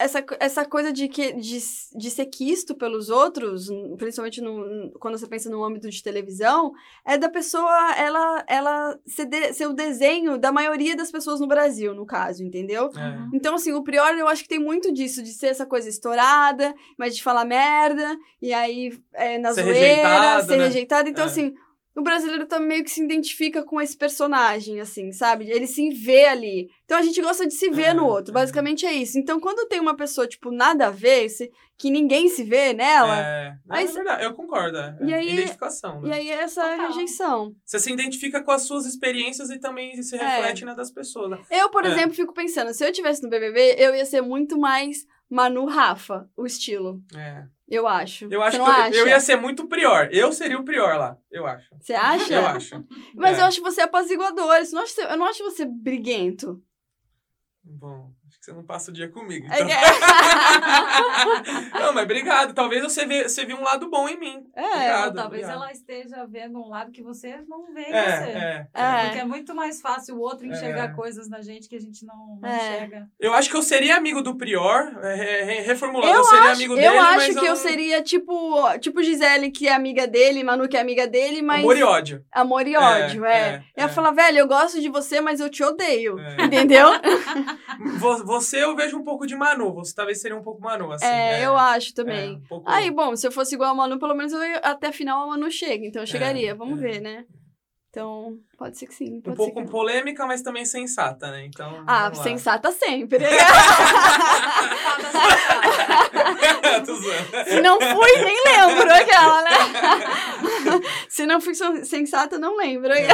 essa, 0.00 0.24
essa 0.38 0.64
coisa 0.64 0.92
de, 0.92 1.08
que, 1.08 1.32
de, 1.32 1.58
de 1.96 2.10
ser 2.10 2.26
quisto 2.26 2.72
pelos 2.76 3.10
outros, 3.10 3.66
principalmente 3.96 4.40
no, 4.40 4.92
quando 5.00 5.18
você 5.18 5.26
pensa 5.26 5.50
no 5.50 5.64
âmbito 5.64 5.90
de 5.90 6.00
televisão, 6.00 6.70
é 7.04 7.18
da 7.18 7.28
pessoa, 7.28 7.96
ela, 7.96 8.44
ela 8.46 8.96
ser, 9.04 9.26
de- 9.26 9.52
ser 9.54 9.66
o 9.66 9.72
desenho 9.72 10.38
da 10.38 10.52
maioria 10.52 10.94
das 10.94 11.10
pessoas 11.10 11.40
no 11.40 11.48
Brasil, 11.48 11.96
no 11.96 12.06
caso, 12.06 12.44
entendeu? 12.44 12.90
É. 12.96 13.36
Então, 13.36 13.56
assim, 13.56 13.72
o 13.72 13.82
Prior, 13.82 14.14
eu 14.16 14.28
acho 14.28 14.44
que 14.44 14.48
tem 14.48 14.60
muito 14.60 14.92
disso, 14.92 15.20
de 15.20 15.32
ser 15.32 15.48
essa 15.48 15.66
coisa 15.66 15.88
estourada, 15.88 16.72
mas 16.96 17.16
de 17.16 17.22
falar 17.22 17.44
merda, 17.44 18.16
e 18.40 18.52
aí 18.52 18.96
é, 19.14 19.36
na 19.38 19.52
Ser 19.52 19.64
zoeira, 19.64 19.80
rejeitado, 19.80 20.46
ser 20.46 20.56
né? 20.58 20.64
rejeitado. 20.66 21.08
Então, 21.08 21.24
É. 21.24 21.26
assim, 21.26 21.54
o 21.98 22.02
brasileiro 22.02 22.46
tá 22.46 22.58
meio 22.60 22.84
que 22.84 22.90
se 22.90 23.02
identifica 23.02 23.62
com 23.62 23.80
esse 23.80 23.96
personagem, 23.96 24.80
assim, 24.80 25.10
sabe? 25.12 25.50
Ele 25.50 25.66
se 25.66 25.90
vê 25.90 26.26
ali. 26.26 26.68
Então, 26.84 26.96
a 26.96 27.02
gente 27.02 27.20
gosta 27.20 27.46
de 27.46 27.54
se 27.54 27.68
ver 27.70 27.88
É, 27.88 27.94
no 27.94 28.06
outro, 28.06 28.30
é. 28.32 28.34
basicamente 28.34 28.86
é 28.86 28.92
isso. 28.92 29.18
Então, 29.18 29.38
quando 29.40 29.66
tem 29.68 29.80
uma 29.80 29.96
pessoa, 29.96 30.26
tipo, 30.26 30.50
nada 30.50 30.86
a 30.86 30.90
ver, 30.90 31.28
se- 31.28 31.50
que 31.76 31.90
ninguém 31.90 32.28
se 32.28 32.42
vê 32.42 32.72
nela, 32.72 33.18
É, 33.20 33.52
Aí 33.70 33.84
é 33.84 33.88
verdade, 33.88 34.24
eu 34.24 34.34
concordo. 34.34 34.78
É. 34.78 34.96
E 35.02 35.14
aí- 35.14 35.32
Identificação, 35.32 36.00
né? 36.00 36.08
e 36.08 36.12
aí 36.12 36.30
é 36.30 36.42
essa 36.42 36.62
Total. 36.62 36.86
rejeição. 36.88 37.52
Você 37.64 37.78
se 37.78 37.92
identifica 37.92 38.42
com 38.42 38.50
as 38.50 38.62
suas 38.62 38.84
experiências 38.86 39.50
e 39.50 39.58
também 39.60 40.00
se 40.02 40.16
reflete 40.16 40.64
na 40.64 40.74
das 40.74 40.90
pessoas. 40.90 41.30
né? 41.30 41.38
Eu, 41.50 41.68
por 41.70 41.84
É. 41.84 41.88
exemplo, 41.88 42.14
fico 42.14 42.32
pensando, 42.32 42.72
se 42.74 42.84
eu 42.84 42.92
tivesse 42.92 43.22
no 43.22 43.28
BBB, 43.28 43.76
eu 43.78 43.94
ia 43.94 44.04
ser 44.04 44.20
muito 44.22 44.58
mais 44.58 45.04
Manu 45.30 45.66
Rafa, 45.66 46.28
o 46.36 46.46
estilo. 46.46 47.02
É. 47.14 47.44
Eu 47.68 47.86
acho. 47.86 48.28
Eu 48.30 48.42
acho 48.42 48.52
que 48.52 48.58
não 48.58 48.66
eu, 48.66 48.72
acha? 48.72 48.96
eu 48.96 49.06
ia 49.08 49.20
ser 49.20 49.36
muito 49.36 49.66
prior. 49.68 50.08
Eu 50.10 50.32
seria 50.32 50.58
o 50.58 50.64
prior 50.64 50.96
lá, 50.96 51.18
eu 51.30 51.46
acho. 51.46 51.68
Você 51.78 51.92
acha? 51.92 52.32
Eu 52.34 52.46
acho. 52.46 52.84
Mas 53.14 53.36
É. 53.38 53.42
eu 53.42 53.44
acho 53.46 53.60
você 53.62 53.82
apaziguador. 53.82 54.54
Eu 54.54 54.72
não 54.72 54.82
acho, 54.82 54.92
você- 54.94 55.04
eu 55.04 55.16
não 55.18 55.26
acho 55.26 55.44
você 55.44 55.66
briguento. 55.66 56.62
Bom, 57.62 58.10
você 58.48 58.54
não 58.54 58.62
passa 58.64 58.90
o 58.90 58.94
dia 58.94 59.08
comigo. 59.08 59.46
É, 59.52 59.60
Então. 59.60 59.68
não, 61.80 61.92
mas 61.92 62.04
obrigado. 62.04 62.54
Talvez 62.54 62.82
você, 62.82 63.04
vê, 63.06 63.28
você 63.28 63.44
viu 63.44 63.56
um 63.58 63.62
lado 63.62 63.88
bom 63.90 64.08
em 64.08 64.18
mim. 64.18 64.44
É, 64.56 64.64
Obrigado, 64.66 65.14
talvez 65.14 65.42
obrigado. 65.44 65.62
ela 65.62 65.72
esteja 65.72 66.26
vendo 66.26 66.58
um 66.58 66.68
lado 66.68 66.90
que 66.90 67.02
você 67.02 67.36
não 67.48 67.72
vê 67.74 67.82
em 67.82 67.92
É, 67.92 68.16
você. 68.16 68.30
é, 68.30 68.66
É. 68.74 69.02
Porque 69.04 69.18
é 69.18 69.24
muito 69.24 69.54
mais 69.54 69.80
fácil 69.80 70.16
o 70.16 70.20
outro 70.20 70.46
enxergar 70.46 70.90
É. 70.90 70.94
coisas 70.94 71.28
na 71.28 71.40
gente 71.42 71.68
que 71.68 71.76
a 71.76 71.80
gente 71.80 72.04
não, 72.06 72.38
não 72.40 72.48
É. 72.48 72.56
enxerga. 72.56 73.08
Eu 73.20 73.34
acho 73.34 73.50
que 73.50 73.56
eu 73.56 73.62
seria 73.62 73.96
amigo 73.96 74.22
do 74.22 74.36
Prior, 74.36 74.98
é, 75.02 75.14
re- 75.14 75.42
re- 75.44 75.60
reformulando, 75.62 76.10
eu, 76.12 76.18
Eu 76.18 76.24
seria 76.24 76.42
acho, 76.44 76.52
amigo 76.52 76.72
eu 76.74 76.76
dele, 76.76 76.96
acho 76.98 77.16
mas 77.16 77.38
que 77.38 77.44
eu 77.44 77.48
não- 77.50 77.56
seria 77.56 78.02
tipo, 78.02 78.78
tipo 78.78 79.02
Gisele, 79.02 79.50
que 79.50 79.68
é 79.68 79.74
amiga 79.74 80.06
dele, 80.06 80.42
Manu, 80.42 80.68
que 80.68 80.76
é 80.76 80.80
amiga 80.80 81.06
dele, 81.06 81.42
mas. 81.42 81.60
Amor 81.60 81.76
e 81.76 81.82
ódio. 81.82 82.24
Amor 82.32 82.66
e 82.66 82.76
ódio, 82.76 83.24
é. 83.24 83.38
é, 83.38 83.54
Eu 83.76 83.84
ia 83.84 83.84
é. 83.84 83.88
falar, 83.88 84.10
velho, 84.12 84.38
eu 84.38 84.46
gosto 84.48 84.80
de 84.80 84.88
você, 84.88 85.20
mas 85.20 85.40
eu 85.40 85.50
te 85.50 85.62
odeio. 85.62 86.18
É. 86.18 86.44
Entendeu? 86.44 86.88
Vo- 87.98 88.24
Você 88.40 88.62
eu 88.62 88.76
vejo 88.76 88.96
um 88.96 89.04
pouco 89.04 89.26
de 89.26 89.36
Manu, 89.36 89.74
você 89.74 89.94
talvez 89.94 90.20
seria 90.20 90.36
um 90.36 90.42
pouco 90.42 90.60
Manu, 90.60 90.92
assim. 90.92 91.06
é, 91.06 91.44
eu 91.44 91.56
acho 91.56 91.90
é, 91.90 91.94
também. 91.94 92.36
um 92.36 92.42
pouco- 92.48 92.70
Aí, 92.70 92.90
bom, 92.90 93.14
se 93.16 93.26
eu 93.26 93.32
fosse 93.32 93.54
igual 93.54 93.70
a 93.70 93.74
Manu, 93.74 93.98
pelo 93.98 94.14
menos 94.14 94.32
eu 94.32 94.40
até 94.62 94.88
a 94.88 94.92
final 94.92 95.22
a 95.22 95.26
Manu 95.28 95.50
chega. 95.50 95.86
Então 95.86 96.02
eu 96.02 96.06
chegaria, 96.06 96.54
vamos 96.54 96.78
é. 96.78 96.82
ver, 96.82 97.00
né? 97.00 97.24
Então, 97.90 98.34
pode 98.58 98.78
ser 98.78 98.86
que 98.86 98.94
sim, 98.94 99.22
um 99.26 99.34
pouco 99.34 99.64
polêmica, 99.64 100.26
mas 100.26 100.42
também 100.42 100.64
sensata, 100.64 101.30
né? 101.30 101.46
Então. 101.46 101.84
Ah, 101.86 102.10
vamos 102.10 102.18
sensata 102.18 102.70
sempre. 102.70 103.18
Se 107.48 107.60
não 107.60 107.78
fui, 107.80 108.24
nem 108.24 108.36
lembro 108.46 108.92
aquela, 108.92 109.42
né? 109.42 109.50
Se 111.08 111.26
não 111.26 111.40
fui 111.40 111.54
sen- 111.54 111.84
sensata, 111.84 112.38
não 112.38 112.56
lembro. 112.56 112.92
É. 112.92 113.08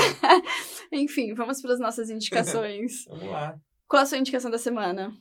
Enfim, 0.93 1.33
vamos 1.35 1.61
para 1.63 1.73
as 1.75 1.81
nossas 1.81 2.11
indicações. 2.11 3.05
Vamos 3.09 3.31
lá. 3.31 3.55
Qual 3.95 4.03
a 4.03 4.07
sua 4.07 4.19
indicação 4.19 4.51
da 4.51 4.59
semana? 4.59 5.17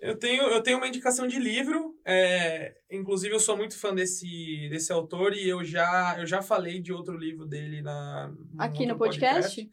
Eu 0.00 0.16
tenho, 0.16 0.44
eu 0.44 0.62
tenho 0.62 0.78
uma 0.78 0.88
indicação 0.88 1.26
de 1.26 1.38
livro. 1.38 1.94
é, 2.06 2.74
inclusive, 2.90 3.34
eu 3.34 3.38
sou 3.38 3.54
muito 3.54 3.78
fã 3.78 3.94
desse, 3.94 4.66
desse 4.70 4.90
autor 4.90 5.34
e 5.34 5.46
eu 5.46 5.62
já, 5.62 6.16
eu 6.18 6.24
já 6.24 6.40
falei 6.40 6.80
de 6.80 6.90
outro 6.90 7.18
livro 7.18 7.44
dele 7.44 7.82
na, 7.82 8.32
Aqui 8.56 8.86
no 8.86 8.94
outro 8.94 8.96
podcast? 8.96 9.68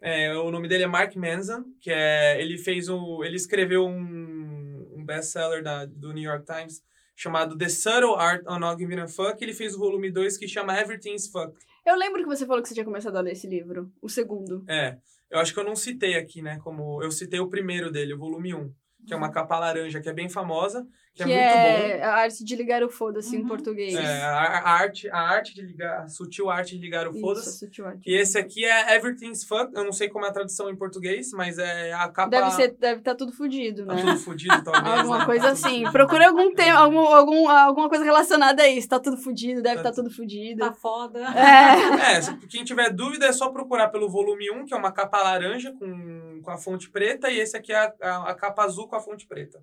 É, 0.00 0.32
o 0.36 0.48
nome 0.52 0.68
dele 0.68 0.84
é 0.84 0.86
Mark 0.86 1.16
Manson, 1.16 1.64
que 1.80 1.90
é 1.90 2.40
ele 2.40 2.56
fez 2.56 2.88
o 2.88 3.24
ele 3.24 3.34
escreveu 3.34 3.84
um, 3.84 4.94
um 4.96 5.04
best-seller 5.04 5.64
do 5.88 6.12
New 6.12 6.22
York 6.22 6.46
Times 6.46 6.80
chamado 7.16 7.58
The 7.58 7.68
Subtle 7.68 8.14
Art 8.14 8.46
of 8.46 8.60
Not 8.60 8.80
Giving 8.80 9.00
a 9.00 9.08
Fuck. 9.08 9.42
Ele 9.42 9.52
fez 9.52 9.74
o 9.74 9.80
volume 9.80 10.08
2 10.08 10.36
que 10.36 10.46
chama 10.46 10.78
Everything's 10.78 11.26
Fuck. 11.26 11.52
Eu 11.84 11.96
lembro 11.96 12.22
que 12.22 12.28
você 12.28 12.46
falou 12.46 12.62
que 12.62 12.68
você 12.68 12.74
tinha 12.74 12.84
começado 12.84 13.16
a 13.16 13.20
ler 13.20 13.32
esse 13.32 13.48
livro, 13.48 13.92
o 14.00 14.08
segundo. 14.08 14.64
É, 14.68 14.98
eu 15.30 15.38
acho 15.38 15.52
que 15.52 15.60
eu 15.60 15.64
não 15.64 15.76
citei 15.76 16.16
aqui, 16.16 16.42
né, 16.42 16.58
como 16.58 17.02
eu 17.02 17.10
citei 17.10 17.40
o 17.40 17.48
primeiro 17.48 17.90
dele, 17.90 18.14
o 18.14 18.18
volume 18.18 18.54
1, 18.54 18.72
que 19.06 19.14
é 19.14 19.16
uma 19.16 19.30
capa 19.30 19.58
laranja 19.58 20.00
que 20.00 20.08
é 20.08 20.12
bem 20.12 20.28
famosa, 20.28 20.86
que, 21.26 21.32
Que 21.32 21.38
é 21.38 21.78
muito 21.78 21.88
bom. 21.98 21.98
é 21.98 22.02
a 22.02 22.14
arte 22.14 22.44
de 22.44 22.56
ligar 22.56 22.82
o 22.82 22.88
foda-se 22.90 23.36
em 23.36 23.40
Uhum. 23.42 23.48
português. 23.48 23.94
É, 23.94 24.22
a, 24.22 24.30
a 24.40 24.70
arte, 24.70 25.08
a 25.10 25.18
arte 25.18 25.54
de 25.54 25.62
ligar, 25.62 26.02
a 26.02 26.08
sutil 26.08 26.50
arte 26.50 26.76
de 26.76 26.80
ligar 26.82 27.08
o 27.08 27.12
foda-se. 27.20 27.68
E 28.06 28.14
esse 28.14 28.38
aqui 28.38 28.64
é 28.64 28.94
Everything's 28.96 29.44
Fuck. 29.44 29.72
Eu 29.74 29.84
não 29.84 29.92
sei 29.92 30.08
como 30.08 30.24
é 30.24 30.28
a 30.28 30.32
tradução 30.32 30.70
em 30.70 30.76
português, 30.76 31.30
mas 31.32 31.58
é 31.58 31.92
a 31.92 32.08
capa. 32.08 32.30
Deve 32.30 32.50
ser, 32.52 32.76
deve 32.78 33.00
estar 33.00 33.14
tudo 33.14 33.32
fudido, 33.32 33.86
Tá 33.86 33.94
né? 33.94 34.00
tudo 34.02 34.16
fudido, 34.18 34.62
talvez. 34.64 34.98
Alguma 34.98 35.18
né? 35.18 35.24
coisa 35.26 35.46
Tá 35.46 35.52
assim. 35.52 35.68
fudido. 35.70 35.92
Procura 35.92 36.28
algum 36.28 36.54
tema, 36.54 36.78
algum, 36.78 36.98
algum, 37.00 37.48
alguma 37.48 37.88
coisa 37.88 38.04
relacionada 38.04 38.62
a 38.62 38.68
isso. 38.68 38.88
Tá 38.88 38.98
tudo 38.98 39.16
fudido, 39.16 39.62
deve 39.62 39.82
Tá 39.82 39.88
estar 39.90 39.92
tudo 40.02 40.14
fudido. 40.14 40.60
Tá 40.60 40.72
foda. 40.72 41.18
É. 41.38 42.18
É, 42.18 42.20
quem 42.48 42.64
tiver 42.64 42.90
dúvida 42.92 43.26
é 43.26 43.32
só 43.32 43.50
procurar 43.50 43.88
pelo 43.88 44.08
volume 44.08 44.50
1, 44.50 44.66
que 44.66 44.74
é 44.74 44.76
uma 44.76 44.92
capa 44.92 45.22
laranja 45.22 45.72
com, 45.78 46.40
com 46.42 46.50
a 46.50 46.56
fonte 46.56 46.90
preta, 46.90 47.30
e 47.30 47.38
esse 47.38 47.56
aqui 47.56 47.72
é 47.72 47.76
a, 47.76 47.94
a, 48.02 48.30
a 48.30 48.34
capa 48.34 48.64
azul 48.64 48.88
com 48.88 48.96
a 48.96 49.00
fonte 49.00 49.26
preta. 49.26 49.58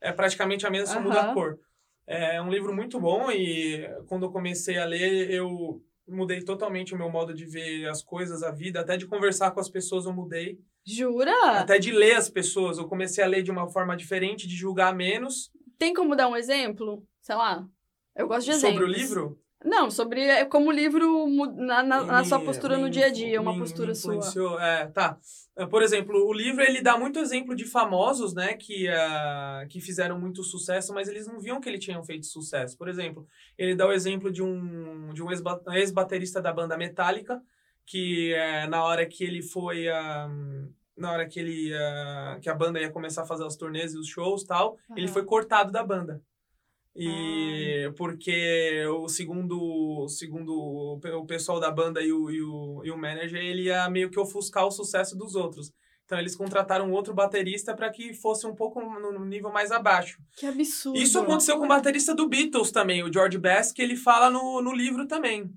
É 0.00 0.12
praticamente 0.12 0.66
a 0.66 0.70
mesma, 0.70 0.94
só 0.94 1.00
muda 1.00 1.20
Aham. 1.20 1.30
a 1.30 1.34
cor. 1.34 1.58
É 2.06 2.40
um 2.40 2.50
livro 2.50 2.74
muito 2.74 3.00
bom 3.00 3.30
e 3.30 3.84
quando 4.06 4.26
eu 4.26 4.30
comecei 4.30 4.78
a 4.78 4.84
ler, 4.84 5.30
eu 5.30 5.82
mudei 6.06 6.40
totalmente 6.42 6.94
o 6.94 6.98
meu 6.98 7.10
modo 7.10 7.34
de 7.34 7.44
ver 7.44 7.88
as 7.88 8.02
coisas, 8.02 8.42
a 8.44 8.52
vida, 8.52 8.80
até 8.80 8.96
de 8.96 9.06
conversar 9.06 9.50
com 9.50 9.58
as 9.58 9.68
pessoas 9.68 10.04
eu 10.06 10.12
mudei. 10.12 10.58
Jura? 10.84 11.34
Até 11.58 11.78
de 11.80 11.90
ler 11.90 12.14
as 12.14 12.30
pessoas, 12.30 12.78
eu 12.78 12.86
comecei 12.86 13.24
a 13.24 13.26
ler 13.26 13.42
de 13.42 13.50
uma 13.50 13.68
forma 13.68 13.96
diferente, 13.96 14.46
de 14.46 14.54
julgar 14.54 14.94
menos. 14.94 15.50
Tem 15.78 15.92
como 15.92 16.14
dar 16.14 16.28
um 16.28 16.36
exemplo? 16.36 17.04
Sei 17.20 17.34
lá. 17.34 17.66
Eu 18.14 18.28
gosto 18.28 18.44
de 18.44 18.52
exemplos. 18.52 18.78
Sobre 18.78 18.84
o 18.84 18.96
livro? 18.96 19.40
Não, 19.64 19.90
sobre 19.90 20.44
como 20.46 20.68
o 20.68 20.72
livro 20.72 21.26
na, 21.56 21.82
na, 21.82 22.04
na 22.04 22.24
sua 22.24 22.38
postura 22.38 22.76
me 22.76 22.84
no 22.84 22.90
dia 22.90 23.06
a 23.06 23.10
dia, 23.10 23.40
uma 23.40 23.52
me- 23.52 23.58
postura 23.58 23.88
me 23.88 23.94
sua. 23.96 24.62
É, 24.62 24.86
tá. 24.86 25.18
É, 25.56 25.64
Por 25.66 25.82
exemplo, 25.82 26.22
o 26.26 26.32
livro 26.32 26.62
ele 26.62 26.82
dá 26.82 26.98
muito 26.98 27.18
exemplo 27.18 27.54
de 27.56 27.64
famosos, 27.64 28.34
né, 28.34 28.54
que, 28.54 28.88
ah, 28.88 29.64
que 29.70 29.80
fizeram 29.80 30.20
muito 30.20 30.42
sucesso, 30.44 30.92
mas 30.92 31.08
eles 31.08 31.26
não 31.26 31.40
viam 31.40 31.60
que 31.60 31.68
eles 31.68 31.82
tinham 31.82 32.04
feito 32.04 32.26
sucesso. 32.26 32.76
Por 32.76 32.88
exemplo, 32.88 33.26
ele 33.56 33.74
dá 33.74 33.86
o 33.86 33.92
exemplo 33.92 34.30
de 34.30 34.42
um, 34.42 35.12
de 35.14 35.22
um 35.22 35.30
ex-ba- 35.30 35.62
ex-baterista 35.72 36.42
da 36.42 36.52
banda 36.52 36.76
Metallica, 36.76 37.42
que 37.86 38.34
eh, 38.34 38.66
na 38.66 38.84
hora 38.84 39.06
que 39.06 39.24
ele 39.24 39.42
foi. 39.42 39.88
ah, 39.88 40.28
na 40.96 41.12
hora 41.12 41.26
que 41.26 41.38
ele 41.38 41.72
ah, 41.74 42.38
que 42.40 42.48
a 42.48 42.54
banda 42.54 42.80
ia 42.80 42.90
começar 42.90 43.22
a 43.22 43.26
fazer 43.26 43.44
as 43.44 43.54
turnês 43.56 43.94
e 43.94 43.98
os 43.98 44.08
shows 44.08 44.42
tal, 44.44 44.76
ele 44.96 45.04
Aham. 45.06 45.12
foi 45.12 45.24
cortado 45.24 45.70
da 45.70 45.82
banda. 45.84 46.20
E 46.98 47.92
porque 47.96 48.84
o 48.88 49.08
segundo, 49.08 50.06
segundo 50.08 50.52
o 50.52 50.98
pe- 51.00 51.10
o 51.12 51.24
pessoal 51.26 51.60
da 51.60 51.70
banda 51.70 52.02
e 52.02 52.12
o, 52.12 52.30
e, 52.30 52.42
o, 52.42 52.82
e 52.84 52.90
o 52.90 52.96
manager, 52.96 53.40
ele 53.40 53.64
ia 53.64 53.88
meio 53.90 54.10
que 54.10 54.18
ofuscar 54.18 54.66
o 54.66 54.70
sucesso 54.70 55.16
dos 55.16 55.34
outros. 55.34 55.70
Então 56.04 56.18
eles 56.18 56.36
contrataram 56.36 56.90
outro 56.92 57.12
baterista 57.12 57.74
para 57.74 57.90
que 57.90 58.14
fosse 58.14 58.46
um 58.46 58.54
pouco 58.54 58.80
no 58.80 59.24
nível 59.24 59.50
mais 59.52 59.72
abaixo. 59.72 60.18
Que 60.38 60.46
absurdo. 60.46 60.98
Isso 60.98 61.18
aconteceu 61.18 61.58
com 61.58 61.64
o 61.64 61.68
baterista 61.68 62.14
do 62.14 62.28
Beatles 62.28 62.70
também, 62.70 63.02
o 63.02 63.12
George 63.12 63.38
Bass, 63.38 63.72
que 63.72 63.82
ele 63.82 63.96
fala 63.96 64.30
no, 64.30 64.62
no 64.62 64.72
livro 64.72 65.06
também. 65.06 65.50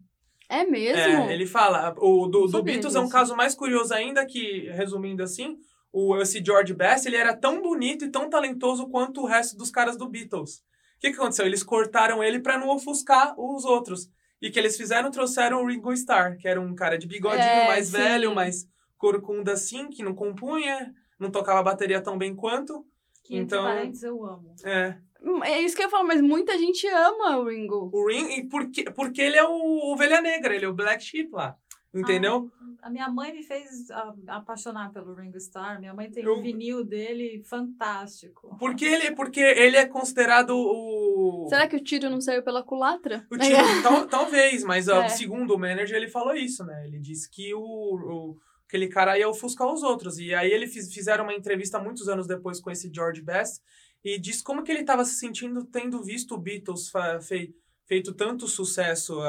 É 0.50 0.66
mesmo? 0.66 1.00
É, 1.00 1.32
ele 1.34 1.46
fala. 1.46 1.94
O 2.00 2.26
do, 2.26 2.48
do 2.48 2.64
Beatles 2.64 2.96
é 2.96 3.00
um 3.00 3.08
caso 3.08 3.36
mais 3.36 3.54
curioso 3.54 3.94
ainda, 3.94 4.26
que, 4.26 4.68
resumindo 4.72 5.22
assim, 5.22 5.56
o, 5.94 6.18
esse 6.18 6.44
George 6.44 6.74
Bass, 6.74 7.06
ele 7.06 7.16
era 7.18 7.38
tão 7.38 7.62
bonito 7.62 8.04
e 8.04 8.10
tão 8.10 8.28
talentoso 8.28 8.90
quanto 8.90 9.22
o 9.22 9.26
resto 9.28 9.56
dos 9.56 9.70
caras 9.70 9.96
do 9.96 10.10
Beatles. 10.10 10.64
O 11.00 11.02
que, 11.02 11.12
que 11.12 11.16
aconteceu? 11.18 11.46
Eles 11.46 11.64
cortaram 11.64 12.22
ele 12.22 12.40
para 12.42 12.58
não 12.58 12.68
ofuscar 12.70 13.34
os 13.40 13.64
outros. 13.64 14.10
E 14.42 14.50
que 14.52 14.60
eles 14.60 14.76
fizeram, 14.76 15.10
trouxeram 15.10 15.64
o 15.64 15.68
Ringo 15.68 15.94
Starr, 15.94 16.38
que 16.38 16.46
era 16.48 16.60
um 16.60 16.76
cara 16.76 16.98
de 16.98 17.08
bigodinho, 17.08 17.42
É, 17.42 17.68
mais 17.68 17.88
sim. 17.88 17.94
velho, 17.94 18.36
mais 18.36 18.68
corcunda 18.98 19.54
assim, 19.54 19.88
que 19.90 20.04
não 20.04 20.14
compunha, 20.14 20.94
não 21.18 21.32
tocava 21.32 21.64
bateria 21.64 22.02
tão 22.02 22.18
bem 22.18 22.36
quanto. 22.36 22.86
Que 23.24 23.36
entre 23.38 23.58
Então- 23.58 23.64
parênteses 23.64 24.04
eu 24.04 24.26
amo. 24.26 24.54
É. 24.64 24.98
É 25.44 25.62
isso 25.62 25.76
que 25.76 25.84
eu 25.84 25.90
falar, 25.90 26.04
mas 26.06 26.22
muita 26.22 26.58
gente 26.58 26.88
ama 26.88 27.38
o 27.38 27.50
Ringo. 27.50 27.90
O 27.94 28.08
Ringo, 28.08 28.30
e 28.32 28.48
porque, 28.48 28.84
porque 28.92 29.22
ele 29.22 29.38
é 29.38 29.44
o 29.44 29.92
Ovelha 29.94 30.22
Negra, 30.22 30.56
ele 30.56 30.64
é 30.66 30.68
o 30.70 30.74
Black 30.74 31.04
Sheep 31.04 31.30
lá. 31.32 31.56
Entendeu? 31.94 32.52
Ah, 32.82 32.88
a 32.88 32.90
minha 32.90 33.10
mãe 33.10 33.34
me 33.34 33.42
fez 33.44 33.90
ah, 33.90 34.14
apaixonar 34.28 34.92
pelo 34.92 35.14
Ringo 35.16 35.38
Starr. 35.38 35.80
Minha 35.80 35.94
mãe 35.94 36.10
tem 36.10 36.24
Eu- 36.24 36.38
um 36.38 36.42
vinil 36.42 36.84
dele 36.84 37.42
fantástico. 37.46 38.56
Porque 38.60 38.86
ele, 38.86 39.12
porque 39.16 39.40
ele 39.40 39.76
é 39.76 39.86
considerado 39.88 40.52
o. 40.56 41.48
Será 41.50 41.68
que 41.68 41.76
o 41.76 41.84
tiro 41.84 42.10
não 42.10 42.22
saiu 42.22 42.44
pela 42.44 42.64
culatra? 42.64 43.26
O 43.32 43.38
tiro, 43.38 43.56
tal- 43.84 44.08
talvez, 44.08 44.64
mas 44.64 44.88
ó, 44.88 45.02
É. 45.04 45.10
segundo 45.10 45.56
o 45.56 45.60
manager, 45.60 45.96
ele 45.98 46.08
falou 46.08 46.36
isso, 46.36 46.64
né? 46.64 46.86
Ele 46.86 47.00
disse 47.00 47.30
que 47.30 47.54
o, 47.56 47.60
o- 47.62 48.38
aquele 48.68 48.88
cara 48.88 49.18
ia 49.18 49.28
ofuscar 49.28 49.68
os 49.68 49.82
outros. 49.82 50.20
E 50.20 50.34
aí 50.34 50.52
eles 50.52 50.74
fizeram 50.94 51.24
uma 51.24 51.34
entrevista 51.34 51.80
muitos 51.80 52.08
anos 52.08 52.28
depois 52.28 52.60
com 52.60 52.70
esse 52.70 52.92
George 52.94 53.22
Best 53.24 53.62
e 54.06 54.20
disse 54.20 54.44
como 54.44 54.64
que 54.64 54.72
ele 54.72 54.82
estava 54.82 55.04
se 55.04 55.16
sentindo 55.16 55.66
tendo 55.66 56.02
visto 56.04 56.36
o 56.36 56.38
Beatles 56.38 56.90
fe 57.28 57.54
feito 57.90 58.14
tanto 58.14 58.48
sucesso 58.48 59.20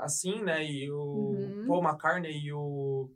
assim, 0.00 0.42
né? 0.42 0.64
E 0.64 0.90
o 0.90 0.96
uhum. 0.96 1.64
Paul 1.66 1.84
McCartney 1.84 2.46
e 2.46 2.50
o 2.50 3.10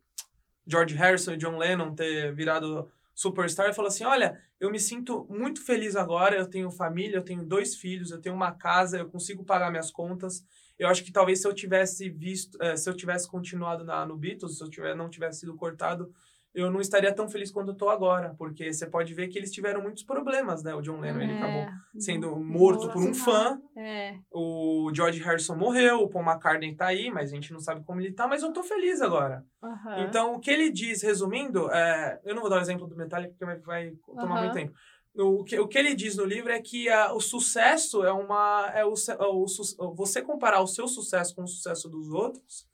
George 0.66 0.94
Harrison 0.94 1.32
e 1.32 1.38
John 1.38 1.56
Lennon 1.56 1.94
ter 1.94 2.34
virado 2.34 2.86
superstar 3.14 3.70
e 3.70 3.72
falou 3.72 3.88
assim: 3.88 4.04
Olha, 4.04 4.38
eu 4.60 4.70
me 4.70 4.78
sinto 4.78 5.26
muito 5.30 5.64
feliz 5.64 5.96
agora. 5.96 6.36
Eu 6.36 6.46
tenho 6.46 6.70
família, 6.70 7.16
eu 7.16 7.24
tenho 7.24 7.42
dois 7.42 7.74
filhos, 7.74 8.10
eu 8.10 8.20
tenho 8.20 8.34
uma 8.34 8.52
casa, 8.52 8.98
eu 8.98 9.08
consigo 9.08 9.42
pagar 9.42 9.70
minhas 9.70 9.90
contas. 9.90 10.44
Eu 10.78 10.86
acho 10.88 11.02
que 11.02 11.12
talvez 11.12 11.40
se 11.40 11.48
eu 11.48 11.54
tivesse 11.54 12.10
visto, 12.10 12.60
eh, 12.60 12.76
se 12.76 12.90
eu 12.90 12.94
tivesse 12.94 13.28
continuado 13.28 13.84
na, 13.84 14.04
no 14.04 14.16
Beatles, 14.16 14.58
se 14.58 14.64
eu 14.64 14.68
tiver, 14.68 14.94
não 14.94 15.08
tivesse 15.08 15.40
sido 15.40 15.54
cortado, 15.54 16.12
eu 16.54 16.70
não 16.70 16.80
estaria 16.80 17.12
tão 17.14 17.28
feliz 17.28 17.50
quanto 17.50 17.70
eu 17.70 17.76
tô 17.76 17.88
agora, 17.88 18.34
porque 18.36 18.72
você 18.72 18.86
pode 18.86 19.14
ver 19.14 19.28
que 19.28 19.38
eles 19.38 19.50
tiveram 19.50 19.80
muitos 19.82 20.02
problemas, 20.02 20.62
né? 20.62 20.74
O 20.74 20.82
John 20.82 21.00
Lennon, 21.00 21.20
é, 21.20 21.24
ele 21.24 21.32
acabou 21.32 21.66
sendo 21.98 22.36
morto 22.36 22.90
por 22.90 23.02
um 23.02 23.14
fã. 23.14 23.58
É. 23.76 24.18
O 24.30 24.90
George 24.94 25.22
Harrison 25.22 25.56
morreu, 25.56 26.00
o 26.00 26.10
Paul 26.10 26.24
McCartney 26.24 26.74
tá 26.74 26.86
aí, 26.86 27.10
mas 27.10 27.32
a 27.32 27.34
gente 27.34 27.52
não 27.52 27.60
sabe 27.60 27.82
como 27.84 28.00
ele 28.00 28.12
tá, 28.12 28.28
mas 28.28 28.42
eu 28.42 28.52
tô 28.52 28.62
feliz 28.62 29.00
agora. 29.00 29.44
Uhum. 29.62 30.04
Então, 30.04 30.34
o 30.34 30.40
que 30.40 30.50
ele 30.50 30.70
diz, 30.70 31.02
resumindo, 31.02 31.70
é, 31.70 32.20
eu 32.24 32.34
não 32.34 32.42
vou 32.42 32.50
dar 32.50 32.58
o 32.58 32.62
exemplo 32.62 32.86
do 32.86 32.96
Metallica, 32.96 33.34
porque 33.38 33.64
vai, 33.64 33.92
tomar 34.06 34.34
uhum. 34.34 34.40
muito 34.40 34.54
tempo. 34.54 34.72
O 35.14 35.44
que, 35.44 35.58
o 35.58 35.68
que 35.68 35.78
ele 35.78 35.94
diz 35.94 36.16
no 36.16 36.24
livro 36.24 36.50
é 36.50 36.60
que 36.60 36.88
a, 36.88 37.12
o 37.12 37.20
sucesso 37.20 38.02
é 38.02 38.12
uma. 38.12 38.70
É 38.74 38.84
o, 38.84 38.94
o, 38.94 39.44
o, 39.78 39.94
você 39.94 40.22
comparar 40.22 40.62
o 40.62 40.66
seu 40.66 40.88
sucesso 40.88 41.34
com 41.34 41.42
o 41.42 41.46
sucesso 41.46 41.86
dos 41.86 42.08
outros 42.08 42.66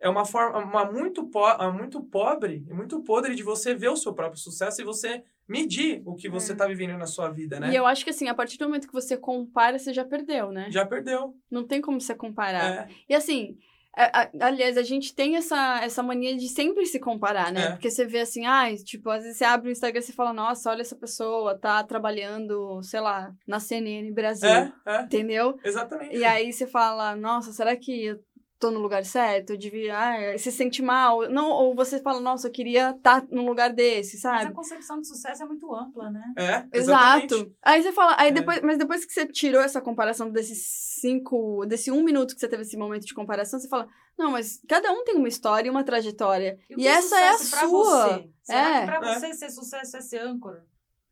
é 0.00 0.08
uma 0.08 0.24
forma 0.24 0.58
uma 0.58 0.84
muito, 0.84 1.24
po 1.26 1.46
muito 1.72 2.02
pobre 2.02 2.64
e 2.68 2.72
muito 2.72 3.02
podre 3.02 3.34
de 3.34 3.42
você 3.42 3.74
ver 3.74 3.90
o 3.90 3.96
seu 3.96 4.14
próprio 4.14 4.40
sucesso 4.40 4.80
e 4.80 4.84
você 4.84 5.22
medir 5.46 6.02
o 6.06 6.14
que 6.14 6.28
você 6.28 6.52
está 6.52 6.64
é. 6.64 6.68
vivendo 6.68 6.96
na 6.96 7.06
sua 7.06 7.28
vida, 7.28 7.60
né? 7.60 7.70
E 7.70 7.76
eu 7.76 7.84
acho 7.84 8.04
que 8.04 8.10
assim, 8.10 8.28
a 8.28 8.34
partir 8.34 8.56
do 8.56 8.66
momento 8.66 8.86
que 8.86 8.92
você 8.92 9.16
compara, 9.16 9.78
você 9.78 9.92
já 9.92 10.04
perdeu, 10.04 10.50
né? 10.50 10.70
Já 10.70 10.86
perdeu. 10.86 11.34
Não 11.50 11.66
tem 11.66 11.80
como 11.80 12.00
você 12.00 12.14
comparar. 12.14 12.88
É. 12.88 12.88
E 13.08 13.14
assim, 13.14 13.58
a, 13.96 14.22
a, 14.22 14.30
aliás, 14.46 14.78
a 14.78 14.82
gente 14.82 15.14
tem 15.14 15.36
essa, 15.36 15.80
essa 15.82 16.02
mania 16.02 16.36
de 16.36 16.48
sempre 16.48 16.86
se 16.86 17.00
comparar, 17.00 17.52
né? 17.52 17.64
É. 17.64 17.70
Porque 17.72 17.90
você 17.90 18.06
vê 18.06 18.20
assim, 18.20 18.46
ah, 18.46 18.72
tipo, 18.84 19.10
às 19.10 19.24
vezes 19.24 19.38
você 19.38 19.44
abre 19.44 19.68
o 19.68 19.72
Instagram 19.72 19.98
e 19.98 20.02
você 20.02 20.12
fala, 20.12 20.32
nossa, 20.32 20.70
olha 20.70 20.80
essa 20.80 20.96
pessoa, 20.96 21.58
tá 21.58 21.82
trabalhando, 21.82 22.80
sei 22.82 23.00
lá, 23.00 23.32
na 23.46 23.58
CNN 23.58 24.12
Brasil. 24.12 24.48
É, 24.48 24.72
é. 24.86 25.02
Entendeu? 25.02 25.58
Exatamente. 25.64 26.16
E 26.16 26.24
aí 26.24 26.52
você 26.52 26.66
fala, 26.66 27.16
nossa, 27.16 27.52
será 27.52 27.76
que 27.76 28.04
eu 28.04 28.20
tô 28.60 28.70
no 28.70 28.78
lugar 28.78 29.04
certo, 29.06 29.50
eu 29.50 29.56
devia, 29.56 29.96
ah, 29.96 30.38
se 30.38 30.52
sente 30.52 30.82
mal, 30.82 31.28
não, 31.30 31.48
ou 31.48 31.74
você 31.74 31.98
fala, 31.98 32.20
nossa, 32.20 32.46
eu 32.46 32.52
queria 32.52 32.90
estar 32.90 33.22
tá 33.22 33.26
num 33.30 33.46
lugar 33.46 33.72
desse, 33.72 34.18
sabe? 34.18 34.44
Mas 34.44 34.46
a 34.48 34.52
concepção 34.52 35.00
de 35.00 35.08
sucesso 35.08 35.42
é 35.42 35.46
muito 35.46 35.74
ampla, 35.74 36.10
né? 36.10 36.22
É, 36.36 36.78
exatamente. 36.78 37.34
Exato. 37.34 37.56
Aí 37.62 37.82
você 37.82 37.90
fala, 37.90 38.14
aí 38.18 38.28
é. 38.28 38.32
depois, 38.32 38.60
mas 38.60 38.76
depois 38.76 39.04
que 39.06 39.12
você 39.12 39.26
tirou 39.26 39.62
essa 39.62 39.80
comparação 39.80 40.30
desses 40.30 40.62
cinco, 41.00 41.64
desse 41.66 41.90
um 41.90 42.04
minuto 42.04 42.34
que 42.34 42.40
você 42.40 42.48
teve 42.48 42.62
esse 42.62 42.76
momento 42.76 43.06
de 43.06 43.14
comparação, 43.14 43.58
você 43.58 43.66
fala, 43.66 43.88
não, 44.18 44.32
mas 44.32 44.60
cada 44.68 44.92
um 44.92 45.02
tem 45.04 45.16
uma 45.16 45.28
história 45.28 45.66
e 45.66 45.70
uma 45.70 45.82
trajetória. 45.82 46.58
E, 46.68 46.82
e 46.82 46.86
é 46.86 46.90
essa 46.90 47.18
é 47.18 47.28
a 47.30 47.38
sua. 47.38 48.18
Você? 48.18 48.30
Será 48.42 48.76
é. 48.76 48.80
que 48.80 48.86
pra 48.86 49.14
você 49.14 49.32
ser 49.32 49.50
sucesso 49.50 49.96
é 49.96 50.00
ser 50.02 50.18
âncora? 50.18 50.66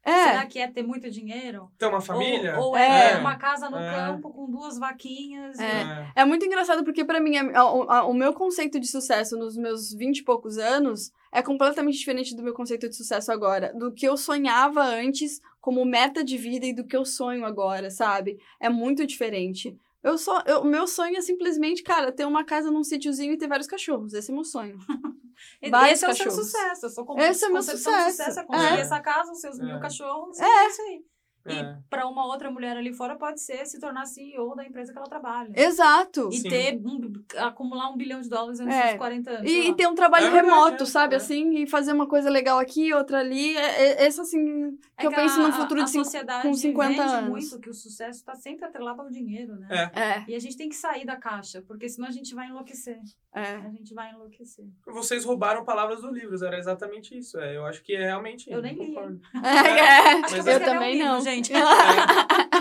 É. 0.08 0.24
Será 0.24 0.46
que 0.46 0.58
é 0.58 0.66
ter 0.66 0.82
muito 0.82 1.10
dinheiro? 1.10 1.70
Ter 1.78 1.86
uma 1.86 2.00
família? 2.00 2.58
Ou, 2.58 2.68
ou 2.68 2.76
é, 2.76 3.12
é, 3.12 3.18
uma 3.18 3.36
casa 3.36 3.68
no 3.68 3.78
é. 3.78 3.94
campo 3.94 4.30
com 4.30 4.50
duas 4.50 4.78
vaquinhas? 4.78 5.58
É, 5.58 6.10
é. 6.16 6.24
muito 6.24 6.46
engraçado 6.46 6.82
porque, 6.82 7.04
para 7.04 7.20
mim, 7.20 7.34
o, 7.36 8.10
o 8.10 8.14
meu 8.14 8.32
conceito 8.32 8.80
de 8.80 8.86
sucesso 8.86 9.36
nos 9.36 9.56
meus 9.56 9.92
vinte 9.92 10.18
e 10.18 10.24
poucos 10.24 10.56
anos 10.56 11.12
é 11.30 11.42
completamente 11.42 11.98
diferente 11.98 12.34
do 12.34 12.42
meu 12.42 12.54
conceito 12.54 12.88
de 12.88 12.96
sucesso 12.96 13.30
agora. 13.30 13.72
Do 13.74 13.92
que 13.92 14.06
eu 14.06 14.16
sonhava 14.16 14.82
antes 14.82 15.42
como 15.60 15.84
meta 15.84 16.24
de 16.24 16.38
vida 16.38 16.64
e 16.64 16.72
do 16.72 16.84
que 16.84 16.96
eu 16.96 17.04
sonho 17.04 17.44
agora, 17.44 17.90
sabe? 17.90 18.38
É 18.58 18.70
muito 18.70 19.06
diferente. 19.06 19.76
Eu 20.02 20.16
só, 20.16 20.42
o 20.62 20.64
meu 20.64 20.86
sonho 20.86 21.16
é 21.16 21.20
simplesmente, 21.20 21.82
cara, 21.82 22.12
ter 22.12 22.24
uma 22.24 22.44
casa 22.44 22.70
num 22.70 22.84
sítiozinho 22.84 23.32
e 23.32 23.38
ter 23.38 23.48
vários 23.48 23.66
cachorros. 23.66 24.14
Esse 24.14 24.30
é 24.30 24.34
meu 24.34 24.44
sonho. 24.44 24.78
Vários 25.70 26.02
esse 26.02 26.06
cachorros. 26.06 26.38
é 26.38 26.40
o 26.40 26.44
seu 26.44 26.44
sucesso. 26.44 26.86
Eu 26.86 26.90
sou 26.90 27.18
Esse 27.18 27.44
é 27.44 27.48
o 27.48 27.52
meu 27.52 27.62
sucesso. 27.62 28.10
sucesso 28.10 28.40
é 28.40 28.44
conseguir 28.44 28.78
é. 28.78 28.80
essa 28.80 29.00
casa, 29.00 29.30
os 29.30 29.40
seus 29.40 29.58
é. 29.60 29.64
mil 29.64 29.80
cachorros. 29.80 30.38
É. 30.40 30.44
é 30.44 30.66
isso 30.68 30.82
aí. 30.82 31.04
E 31.48 31.58
é. 31.58 31.76
para 31.88 32.06
uma 32.06 32.26
outra 32.26 32.50
mulher 32.50 32.76
ali 32.76 32.92
fora 32.92 33.16
pode 33.16 33.40
ser 33.40 33.64
se 33.66 33.78
tornar 33.78 34.06
CEO 34.06 34.54
da 34.54 34.64
empresa 34.64 34.92
que 34.92 34.98
ela 34.98 35.08
trabalha. 35.08 35.52
Exato. 35.54 36.28
E 36.32 36.38
Sim. 36.38 36.48
ter 36.48 36.80
um, 36.84 37.12
acumular 37.38 37.90
um 37.90 37.96
bilhão 37.96 38.20
de 38.20 38.28
dólares 38.28 38.60
antes 38.60 38.74
é. 38.74 38.88
dos 38.88 38.98
40 38.98 39.30
anos. 39.30 39.50
E, 39.50 39.68
e 39.68 39.74
ter 39.74 39.86
um 39.86 39.94
trabalho 39.94 40.26
é 40.26 40.30
remoto, 40.30 40.86
sabe? 40.86 41.14
É. 41.14 41.16
Assim, 41.16 41.62
e 41.62 41.66
fazer 41.66 41.92
uma 41.92 42.06
coisa 42.06 42.30
legal 42.30 42.58
aqui, 42.58 42.92
outra 42.92 43.18
ali. 43.18 43.56
É, 43.56 44.06
esse, 44.06 44.20
assim, 44.20 44.76
que 44.98 45.06
eu 45.06 45.10
que 45.10 45.16
penso 45.16 45.40
a, 45.40 45.46
no 45.46 45.52
futuro 45.52 45.82
a, 45.82 45.84
de 45.84 45.98
a 45.98 46.42
com 46.42 46.54
50 46.54 47.02
anos. 47.02 47.30
muito 47.30 47.60
que 47.60 47.70
o 47.70 47.74
sucesso 47.74 48.18
está 48.18 48.34
sempre 48.34 48.64
atrelado 48.64 49.02
ao 49.02 49.10
dinheiro, 49.10 49.56
né? 49.56 49.90
É. 49.94 50.30
E 50.30 50.34
a 50.34 50.38
gente 50.38 50.56
tem 50.56 50.68
que 50.68 50.76
sair 50.76 51.04
da 51.04 51.16
caixa, 51.16 51.62
porque 51.62 51.88
senão 51.88 52.08
a 52.08 52.12
gente 52.12 52.34
vai 52.34 52.48
enlouquecer. 52.48 52.98
É. 53.34 53.56
A 53.56 53.70
gente 53.70 53.94
vai 53.94 54.12
enlouquecer. 54.12 54.64
Vocês 54.86 55.24
roubaram 55.24 55.64
palavras 55.64 56.00
do 56.00 56.10
livro, 56.10 56.34
era 56.44 56.58
exatamente 56.58 57.16
isso. 57.16 57.38
É, 57.38 57.56
eu 57.56 57.64
acho 57.66 57.82
que 57.82 57.94
é 57.94 58.04
realmente. 58.04 58.50
Eu 58.50 58.62
nem 58.62 58.74
li. 58.74 58.94
É, 59.48 60.16
Mas, 60.18 60.46
eu 60.46 60.60
também 60.60 60.90
um 60.90 60.92
livro, 60.92 61.06
não. 61.06 61.20
gente. 61.20 61.37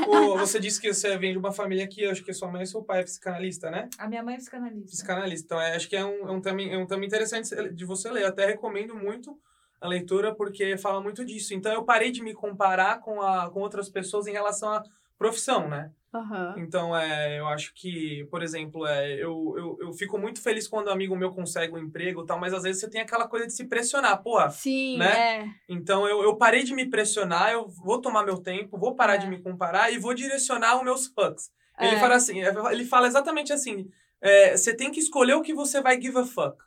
O, 0.08 0.38
você 0.40 0.60
disse 0.60 0.80
que 0.80 0.94
você 0.94 1.18
vem 1.18 1.32
de 1.32 1.38
uma 1.38 1.52
família 1.52 1.88
que 1.88 2.06
acho 2.06 2.24
que 2.24 2.34
sua 2.34 2.52
mãe 2.52 2.64
e 2.64 2.68
seu 2.68 2.84
pai 2.84 3.02
é 3.02 3.04
psicanalista, 3.04 3.70
né? 3.70 3.90
A 3.98 4.08
minha 4.08 4.24
mãe 4.24 4.36
é 4.36 4.38
psicanalista. 4.38 4.92
Psicanalista. 4.92 5.46
Então, 5.46 5.62
é, 5.62 5.76
acho 5.76 5.90
que 5.90 5.96
é 5.96 6.06
um, 6.06 6.28
é, 6.28 6.32
um 6.32 6.42
tema, 6.42 6.62
é 6.62 6.78
um 6.78 6.86
tema 6.86 7.06
interessante 7.06 7.74
de 7.74 7.86
você 7.86 8.10
ler. 8.10 8.24
Eu 8.24 8.28
até 8.28 8.46
recomendo 8.46 8.96
muito 8.96 9.38
a 9.80 9.88
leitura 9.88 10.34
porque 10.34 10.78
fala 10.78 11.02
muito 11.02 11.24
disso. 11.26 11.54
Então, 11.54 11.72
eu 11.72 11.84
parei 11.84 12.12
de 12.12 12.22
me 12.22 12.34
comparar 12.34 13.00
com, 13.00 13.22
a, 13.22 13.50
com 13.50 13.60
outras 13.60 13.90
pessoas 13.90 14.28
em 14.28 14.32
relação 14.32 14.70
à 14.70 14.84
profissão, 15.18 15.68
né? 15.68 15.92
Uhum. 16.14 16.54
Então, 16.58 16.96
é, 16.98 17.38
eu 17.40 17.48
acho 17.48 17.74
que, 17.76 18.26
por 18.32 18.42
exemplo, 18.42 18.88
é, 18.88 19.14
eu, 19.16 19.54
eu, 19.58 19.78
eu 19.82 19.94
fico 19.94 20.18
muito 20.18 20.42
feliz 20.42 20.68
quando 20.68 20.88
um 20.88 20.92
amigo 20.92 21.16
meu 21.16 21.32
consegue 21.32 21.74
um 21.74 21.78
emprego 21.78 22.24
e 22.24 22.26
tal, 22.26 22.40
mas 22.40 22.54
às 22.54 22.64
vezes 22.64 22.80
você 22.82 22.90
tem 22.90 23.02
aquela 23.02 23.28
coisa 23.28 23.46
de 23.46 23.54
se 23.54 23.66
pressionar, 23.66 24.24
porra. 24.24 24.50
Sim, 24.50 24.98
né? 24.98 25.42
É. 25.42 25.48
Então, 25.70 26.08
eu, 26.08 26.24
eu 26.24 26.36
parei 26.36 26.64
de 26.64 26.74
me 26.74 26.90
pressionar, 26.90 27.52
eu 27.52 27.68
vou 27.68 28.02
tomar 28.02 28.24
meu 28.24 28.38
tempo, 28.38 28.78
vou 28.78 28.96
parar 28.96 29.16
é. 29.16 29.18
de 29.18 29.28
me 29.28 29.42
comparar 29.42 29.92
e 29.92 29.98
vou 29.98 30.14
direcionar 30.14 30.78
os 30.78 30.84
meus 30.84 31.08
fucks. 31.08 31.52
É. 31.78 31.88
Ele 31.88 31.98
fala 32.00 32.16
assim, 32.16 32.42
é, 32.42 32.54
ele 32.72 32.86
fala 32.86 33.08
exatamente 33.08 33.54
assim, 33.54 33.90
é, 34.22 34.56
você 34.58 34.74
tem 34.74 34.90
que 34.90 35.00
escolher 35.00 35.36
o 35.36 35.42
que 35.42 35.54
você 35.54 35.82
vai 35.82 36.02
give 36.02 36.18
a 36.18 36.26
fuck. 36.26 36.58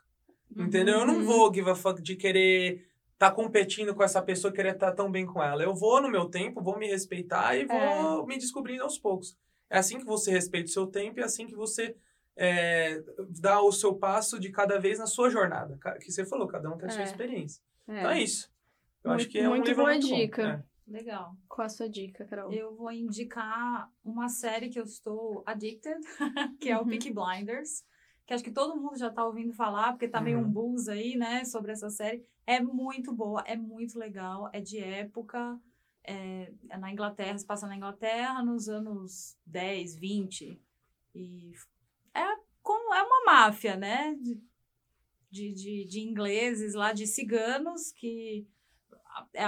Entendeu? 0.55 0.99
Eu 0.99 1.05
não 1.05 1.15
Uhum. 1.15 1.23
vou 1.23 1.53
give 1.53 1.69
a 1.69 1.75
fuck 1.75 2.01
de 2.01 2.15
querer 2.15 2.85
tá 3.21 3.29
competindo 3.29 3.93
com 3.93 4.01
essa 4.01 4.19
pessoa, 4.19 4.51
querer 4.51 4.73
estar 4.73 4.93
tão 4.93 5.11
bem 5.11 5.27
com 5.27 5.43
ela. 5.43 5.61
Eu 5.61 5.75
vou 5.75 6.01
no 6.01 6.09
meu 6.09 6.25
tempo, 6.27 6.59
vou 6.59 6.79
me 6.79 6.87
respeitar 6.87 7.55
e 7.55 7.65
vou 7.65 8.25
me 8.25 8.35
descobrindo 8.35 8.81
aos 8.81 8.97
poucos. 8.97 9.37
É 9.69 9.77
assim 9.77 9.99
que 9.99 10.05
você 10.05 10.31
respeita 10.31 10.67
o 10.69 10.73
seu 10.73 10.87
tempo 10.87 11.19
e 11.19 11.21
é 11.21 11.25
assim 11.25 11.45
que 11.45 11.53
você 11.55 11.95
é, 12.35 12.99
dá 13.39 13.61
o 13.61 13.71
seu 13.71 13.93
passo 13.93 14.39
de 14.39 14.49
cada 14.49 14.79
vez 14.79 14.97
na 14.97 15.05
sua 15.05 15.29
jornada. 15.29 15.77
Que 15.99 16.11
você 16.11 16.25
falou, 16.25 16.47
cada 16.47 16.67
um 16.73 16.77
tem 16.79 16.87
a 16.87 16.91
sua 16.91 17.01
É. 17.01 17.03
experiência. 17.03 17.61
É. 17.87 17.99
Então 17.99 18.09
é 18.09 18.21
isso. 18.23 18.51
Eu 19.03 19.09
Muito- 19.09 19.21
acho 19.21 19.29
que 19.29 19.37
é 19.37 19.47
um 19.47 19.49
muito 19.49 19.67
livro 19.67 19.83
boa 19.83 19.93
muito 19.93 20.09
bom. 20.09 20.15
dica. 20.15 20.65
É. 20.87 20.91
Legal. 20.91 21.35
Qual 21.47 21.63
a 21.65 21.69
sua 21.69 21.87
dica, 21.87 22.25
Carol? 22.25 22.51
Eu 22.51 22.75
vou 22.75 22.91
indicar 22.91 23.87
uma 24.03 24.29
série 24.29 24.67
que 24.69 24.79
eu 24.79 24.83
estou 24.83 25.43
addicted, 25.45 25.99
que 26.59 26.69
é 26.71 26.75
o 26.77 26.81
Uhum. 26.81 26.87
Peaky 26.89 27.13
Blinders. 27.13 27.83
Que 28.25 28.33
acho 28.33 28.43
que 28.43 28.51
todo 28.51 28.79
mundo 28.81 28.97
já 28.97 29.11
tá 29.11 29.23
ouvindo 29.25 29.53
falar, 29.53 29.91
porque 29.91 30.07
tá 30.07 30.19
meio 30.19 30.39
um 30.39 30.43
Uhum. 30.43 30.51
buzz 30.51 30.87
aí, 30.87 31.15
né, 31.15 31.45
sobre 31.45 31.71
essa 31.71 31.89
série. 31.89 32.25
É 32.45 32.59
muito 32.59 33.13
boa, 33.13 33.41
é 33.45 33.55
muito 33.55 33.97
legal, 33.97 34.49
é 34.53 34.59
de 34.59 34.79
época. 34.79 35.59
É, 36.03 36.51
é 36.69 36.77
na 36.77 36.91
Inglaterra, 36.91 37.37
se 37.37 37.45
passa 37.45 37.67
na 37.67 37.75
Inglaterra 37.75 38.43
nos 38.43 38.67
anos 38.67 39.37
10, 39.45 39.95
20. 39.95 40.59
E 41.13 41.51
é, 42.13 42.25
como, 42.61 42.93
é 42.93 43.03
uma 43.03 43.25
máfia, 43.25 43.75
né? 43.75 44.15
De, 45.29 45.53
de, 45.53 45.85
de, 45.85 45.99
ingleses 46.01 46.73
lá, 46.73 46.91
de 46.91 47.07
ciganos, 47.07 47.91
que 47.91 48.45
é 49.33 49.45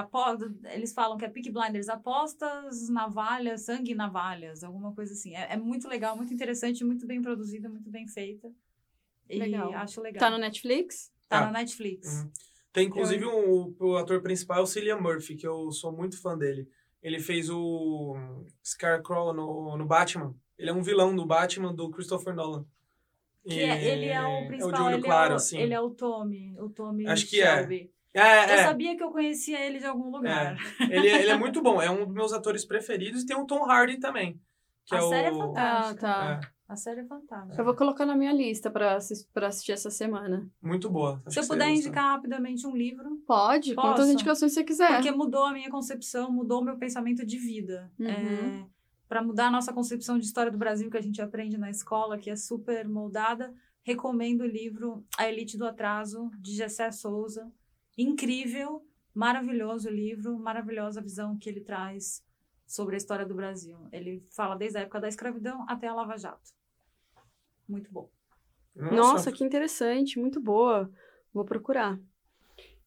eles 0.76 0.94
falam 0.94 1.18
que 1.18 1.26
é 1.26 1.30
Peaky 1.30 1.52
Blinders, 1.52 1.90
apostas, 1.90 2.90
navalhas, 2.90 3.62
sangue 3.62 3.92
e 3.92 3.96
navalhas, 3.96 4.64
alguma 4.64 4.94
coisa 4.94 5.14
assim. 5.14 5.36
É, 5.36 5.54
é 5.54 5.58
muito 5.58 5.88
legal, 5.88 6.16
muito 6.16 6.34
interessante, 6.34 6.84
muito 6.84 7.06
bem 7.08 7.22
produzida, 7.22 7.70
muito 7.70 7.90
bem 7.90 8.08
feita. 8.08 8.52
E 9.30 9.40
Legal. 9.40 9.74
acho 9.74 10.02
legal. 10.02 10.20
Tá 10.20 10.30
no 10.30 10.38
Netflix? 10.38 11.12
Tá 11.28 11.40
Tá. 11.40 11.46
na 11.46 11.60
Netflix. 11.60 12.22
Uhum. 12.22 12.32
Tem 12.74 12.88
inclusive 12.88 13.24
um, 13.26 13.76
o 13.80 13.96
ator 13.98 14.20
principal, 14.22 14.58
é 14.58 14.62
o 14.62 14.66
Cillian 14.66 14.98
Murphy, 14.98 15.36
que 15.36 15.48
eu 15.48 15.72
sou 15.72 15.92
muito 15.92 16.20
fã 16.20 16.36
dele. 16.38 16.68
Ele 17.04 17.20
fez 17.20 17.50
o 17.50 18.16
Scarecrow 18.66 19.32
no, 19.34 19.78
no 19.78 19.86
Batman. 19.86 20.36
Ele 20.58 20.70
é 20.70 20.74
um 20.74 20.82
vilão 20.82 21.16
do 21.16 21.26
Batman 21.26 21.74
do 21.74 21.90
Christopher 21.92 22.34
Nolan. 22.34 22.66
Que 23.46 23.60
é- 23.60 23.84
ele 23.94 24.06
é 24.06 24.22
o 24.22 24.26
É 24.26 24.48
principal, 24.48 24.70
o 24.70 24.74
de 24.74 24.82
olho 24.82 24.96
ele, 24.96 25.04
claro, 25.04 25.32
é 25.32 25.34
o, 25.34 25.36
assim. 25.36 25.58
ele 25.60 25.74
é 25.74 25.80
o 25.80 25.90
Tommy, 25.92 26.56
o 26.60 26.70
Tommy 26.70 27.08
Acho 27.08 27.28
que 27.30 27.42
é. 27.42 27.58
Shelby. 27.58 27.92
É, 28.14 28.20
Eu 28.46 28.54
é. 28.54 28.64
sabia 28.64 28.96
que 28.96 29.04
eu 29.04 29.10
conhecia 29.12 29.60
ele 29.60 29.80
de 29.80 29.86
algum 29.86 30.10
lugar. 30.10 30.56
ele, 30.90 31.08
ele 31.10 31.30
é 31.32 31.38
muito 31.38 31.62
bom. 31.62 31.80
É 31.82 31.90
um 31.90 32.06
dos 32.06 32.14
meus 32.14 32.32
atores 32.34 32.64
preferidos. 32.66 33.24
E 33.24 33.26
tem 33.26 33.36
o 33.38 33.46
Tom 33.46 33.66
Hardy 33.70 34.00
também. 34.00 34.40
Que 34.86 34.96
A 34.96 35.00
é 35.00 35.02
série 35.02 35.28
é 35.28 35.32
o... 35.32 35.38
fantástica. 35.38 36.08
Ah, 36.10 36.40
tá. 36.40 36.53
A 36.68 36.76
série 36.76 37.02
é 37.02 37.06
fantástica. 37.06 37.60
Eu 37.62 37.66
vou 37.66 37.76
colocar 37.76 38.06
na 38.06 38.16
minha 38.16 38.32
lista 38.32 38.72
pra, 38.72 38.96
assis- 38.96 39.26
pra 39.34 39.48
assistir 39.48 39.74
essa 39.74 39.90
semana. 39.92 40.50
muito 40.62 40.90
boa. 40.90 41.22
Acho 41.26 41.34
Se 41.34 41.40
eu 41.40 41.48
puder 41.48 41.66
gostar. 41.70 41.80
indicar 41.80 42.06
rapidamente 42.16 42.66
um 42.66 42.76
livro, 42.76 43.18
Pode, 43.28 43.76
quantas 43.76 44.02
Posso? 44.06 44.12
indicações 44.14 44.54
você 44.54 44.64
quiser. 44.64 44.94
porque 44.96 45.12
mudou 45.12 45.44
a 45.46 45.54
minha 45.54 45.70
concepção, 45.70 46.32
mudou 46.32 46.62
o 46.62 46.64
meu 46.64 46.78
pensamento 46.78 47.26
de 47.26 47.38
vida. 47.38 47.92
Uhum. 48.00 48.08
É, 48.08 48.66
para 49.08 49.22
mudar 49.22 49.48
a 49.48 49.52
nossa 49.52 49.72
concepção 49.74 50.18
de 50.18 50.26
história 50.26 50.52
do 50.52 50.58
Brasil 50.58 50.90
que 50.90 50.98
a 50.98 51.02
gente 51.02 51.22
aprende 51.22 51.58
na 51.58 51.70
escola, 51.70 52.18
que 52.18 52.30
é 52.30 52.36
super 52.36 52.88
moldada, 52.88 53.54
recomendo 53.84 54.42
o 54.42 54.48
livro 54.48 55.06
A 55.18 55.28
Elite 55.30 55.58
do 55.58 55.68
Atraso, 55.68 56.32
de 56.40 56.56
Gessé 56.56 56.90
Souza. 56.92 57.52
Incrível, 57.98 58.82
maravilhoso 59.14 59.90
o 59.90 59.92
livro, 59.92 60.40
maravilhosa 60.40 61.00
a 61.00 61.04
visão 61.04 61.38
que 61.38 61.48
ele 61.50 61.62
traz 61.62 62.24
sobre 62.74 62.96
a 62.96 62.98
história 62.98 63.24
do 63.24 63.36
Brasil. 63.36 63.78
Ele 63.92 64.26
fala 64.32 64.56
desde 64.56 64.80
a 64.80 64.82
época 64.82 65.00
da 65.00 65.08
escravidão 65.08 65.64
até 65.70 65.88
a 65.88 65.94
Lava 65.94 66.18
Jato. 66.18 66.50
Muito 67.70 67.92
bom. 67.92 68.10
Nossa, 68.76 69.32
que 69.32 69.44
interessante, 69.44 70.18
muito 70.20 70.42
boa. 70.42 70.92
Vou 71.32 71.46
procurar. 71.46 72.00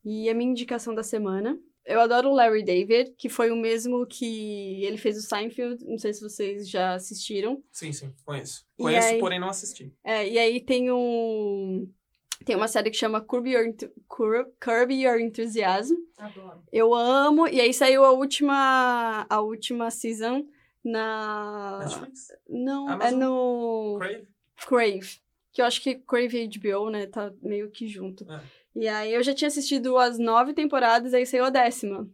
E 0.04 0.28
a 0.28 0.34
minha 0.34 0.50
indicação 0.50 0.92
da 0.92 1.04
semana. 1.04 1.56
Eu 1.84 2.00
adoro 2.00 2.30
o 2.30 2.34
Larry 2.34 2.64
David, 2.64 3.12
que 3.16 3.28
foi 3.28 3.52
o 3.52 3.56
mesmo 3.56 4.04
que 4.08 4.84
ele 4.84 4.96
fez 4.96 5.16
o 5.18 5.20
Seinfeld. 5.22 5.84
Não 5.84 5.98
sei 5.98 6.12
se 6.12 6.20
vocês 6.20 6.68
já 6.68 6.94
assistiram. 6.94 7.62
Sim, 7.70 7.92
sim, 7.92 8.12
conheço. 8.24 8.66
Conheço, 8.76 9.06
aí- 9.06 9.20
porém 9.20 9.38
não 9.38 9.48
assisti. 9.48 9.94
É, 10.02 10.28
e 10.28 10.36
aí 10.36 10.60
tem 10.60 10.90
um. 10.90 11.88
Tem 12.46 12.54
uma 12.56 12.68
série 12.68 12.90
que 12.90 12.96
chama 12.96 13.20
Curb 13.20 13.50
Your, 13.50 13.66
Enthu- 13.66 13.90
Cur- 14.08 14.46
Curb 14.60 14.94
Your 14.94 15.18
Enthusiasm. 15.20 15.96
Adoro. 16.16 16.62
Eu 16.72 16.94
amo. 16.94 17.48
E 17.48 17.60
aí 17.60 17.74
saiu 17.74 18.04
a 18.04 18.12
última. 18.12 19.26
A 19.28 19.40
última 19.40 19.90
season 19.90 20.46
na. 20.82 21.80
Netflix? 21.82 22.28
Não, 22.48 22.88
é 22.88 22.92
Amazon? 22.92 23.18
no. 23.18 23.98
Crave? 23.98 24.28
Crave. 24.66 25.20
Que 25.52 25.60
eu 25.60 25.66
acho 25.66 25.82
que 25.82 25.96
Crave 25.96 26.38
e 26.44 26.48
HBO, 26.58 26.88
né? 26.90 27.06
Tá 27.06 27.32
meio 27.42 27.68
que 27.70 27.88
junto. 27.88 28.24
É. 28.30 28.40
E 28.76 28.86
aí 28.88 29.12
eu 29.12 29.22
já 29.22 29.34
tinha 29.34 29.48
assistido 29.48 29.96
as 29.98 30.18
nove 30.18 30.52
temporadas, 30.54 31.14
aí 31.14 31.26
saiu 31.26 31.44
a 31.46 31.50
décima. 31.50 32.08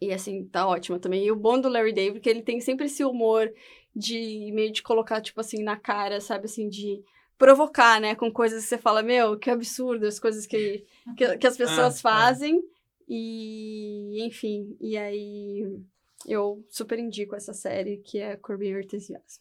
E 0.00 0.12
assim, 0.12 0.44
tá 0.46 0.68
ótima 0.68 0.98
também. 1.00 1.24
E 1.24 1.32
o 1.32 1.36
bom 1.36 1.60
do 1.60 1.68
Larry 1.68 1.92
David, 1.92 2.20
que 2.20 2.28
ele 2.30 2.42
tem 2.42 2.60
sempre 2.60 2.86
esse 2.86 3.04
humor 3.04 3.52
de 3.96 4.52
meio 4.54 4.70
de 4.70 4.82
colocar, 4.84 5.20
tipo 5.20 5.40
assim, 5.40 5.62
na 5.64 5.76
cara, 5.76 6.20
sabe, 6.20 6.44
assim, 6.44 6.68
de 6.68 7.02
provocar, 7.38 8.00
né? 8.00 8.14
Com 8.14 8.30
coisas 8.30 8.64
que 8.64 8.68
você 8.68 8.76
fala, 8.78 9.02
meu, 9.02 9.38
que 9.38 9.48
absurdo, 9.50 10.06
as 10.06 10.18
coisas 10.18 10.44
que, 10.46 10.84
que, 11.16 11.38
que 11.38 11.46
as 11.46 11.56
pessoas 11.56 11.96
Ah, 11.98 12.00
fazem. 12.02 12.62
E, 13.08 14.22
enfim, 14.26 14.76
e 14.80 14.96
aí 14.98 15.78
eu 16.26 16.62
super 16.68 16.98
indico 16.98 17.34
essa 17.34 17.54
série, 17.54 17.98
que 17.98 18.18
é 18.18 18.38
Your 18.60 18.80
Enthusiasm. 18.82 19.40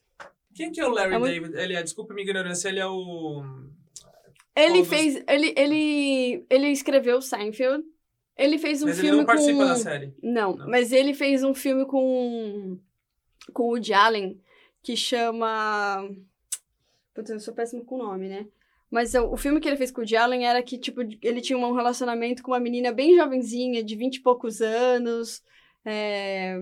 Quem 0.55 0.71
que 0.71 0.79
é 0.79 0.85
o 0.87 0.91
Larry 0.91 1.15
É 1.15 1.19
muito- 1.19 1.33
David? 1.33 1.57
Ele 1.59 1.73
é, 1.75 1.83
desculpa 1.83 2.13
a 2.13 2.15
minha 2.15 2.23
ignorância, 2.25 2.69
ele 2.69 2.79
é 2.79 2.87
o... 2.87 3.43
Ele 4.55 4.83
fez. 4.83 5.23
Ele, 5.27 5.53
ele, 5.55 6.45
ele 6.49 6.67
escreveu 6.69 7.21
Seinfeld. 7.21 7.83
Ele 8.35 8.57
fez 8.57 8.81
um 8.81 8.87
Mas 8.87 8.97
ele 8.97 9.07
filme 9.07 9.17
não 9.19 9.25
participa 9.27 9.57
com. 9.59 9.65
da 9.67 9.75
série. 9.75 10.13
Não, 10.23 10.55
Não. 10.55 10.67
mas 10.67 10.91
ele 10.91 11.13
fez 11.13 11.43
um 11.43 11.53
filme 11.53 11.85
com. 11.85 12.79
Com 13.53 13.63
o 13.63 13.67
Woody 13.67 13.93
Allen, 13.93 14.41
que 14.81 14.95
chama. 14.95 16.09
Putz, 17.17 17.31
eu 17.31 17.39
sou 17.39 17.51
péssimo 17.55 17.83
com 17.83 17.95
o 17.95 17.97
nome, 17.97 18.29
né? 18.29 18.45
Mas 18.91 19.15
o, 19.15 19.31
o 19.31 19.37
filme 19.37 19.59
que 19.59 19.67
ele 19.67 19.75
fez 19.75 19.89
com 19.89 20.01
o 20.01 20.17
Allen 20.19 20.45
era 20.45 20.61
que, 20.61 20.77
tipo, 20.77 21.01
ele 21.01 21.41
tinha 21.41 21.57
um 21.57 21.73
relacionamento 21.73 22.43
com 22.43 22.51
uma 22.51 22.59
menina 22.59 22.91
bem 22.91 23.15
jovenzinha, 23.17 23.83
de 23.83 23.95
vinte 23.95 24.17
e 24.17 24.21
poucos 24.21 24.61
anos. 24.61 25.41
é, 25.83 26.55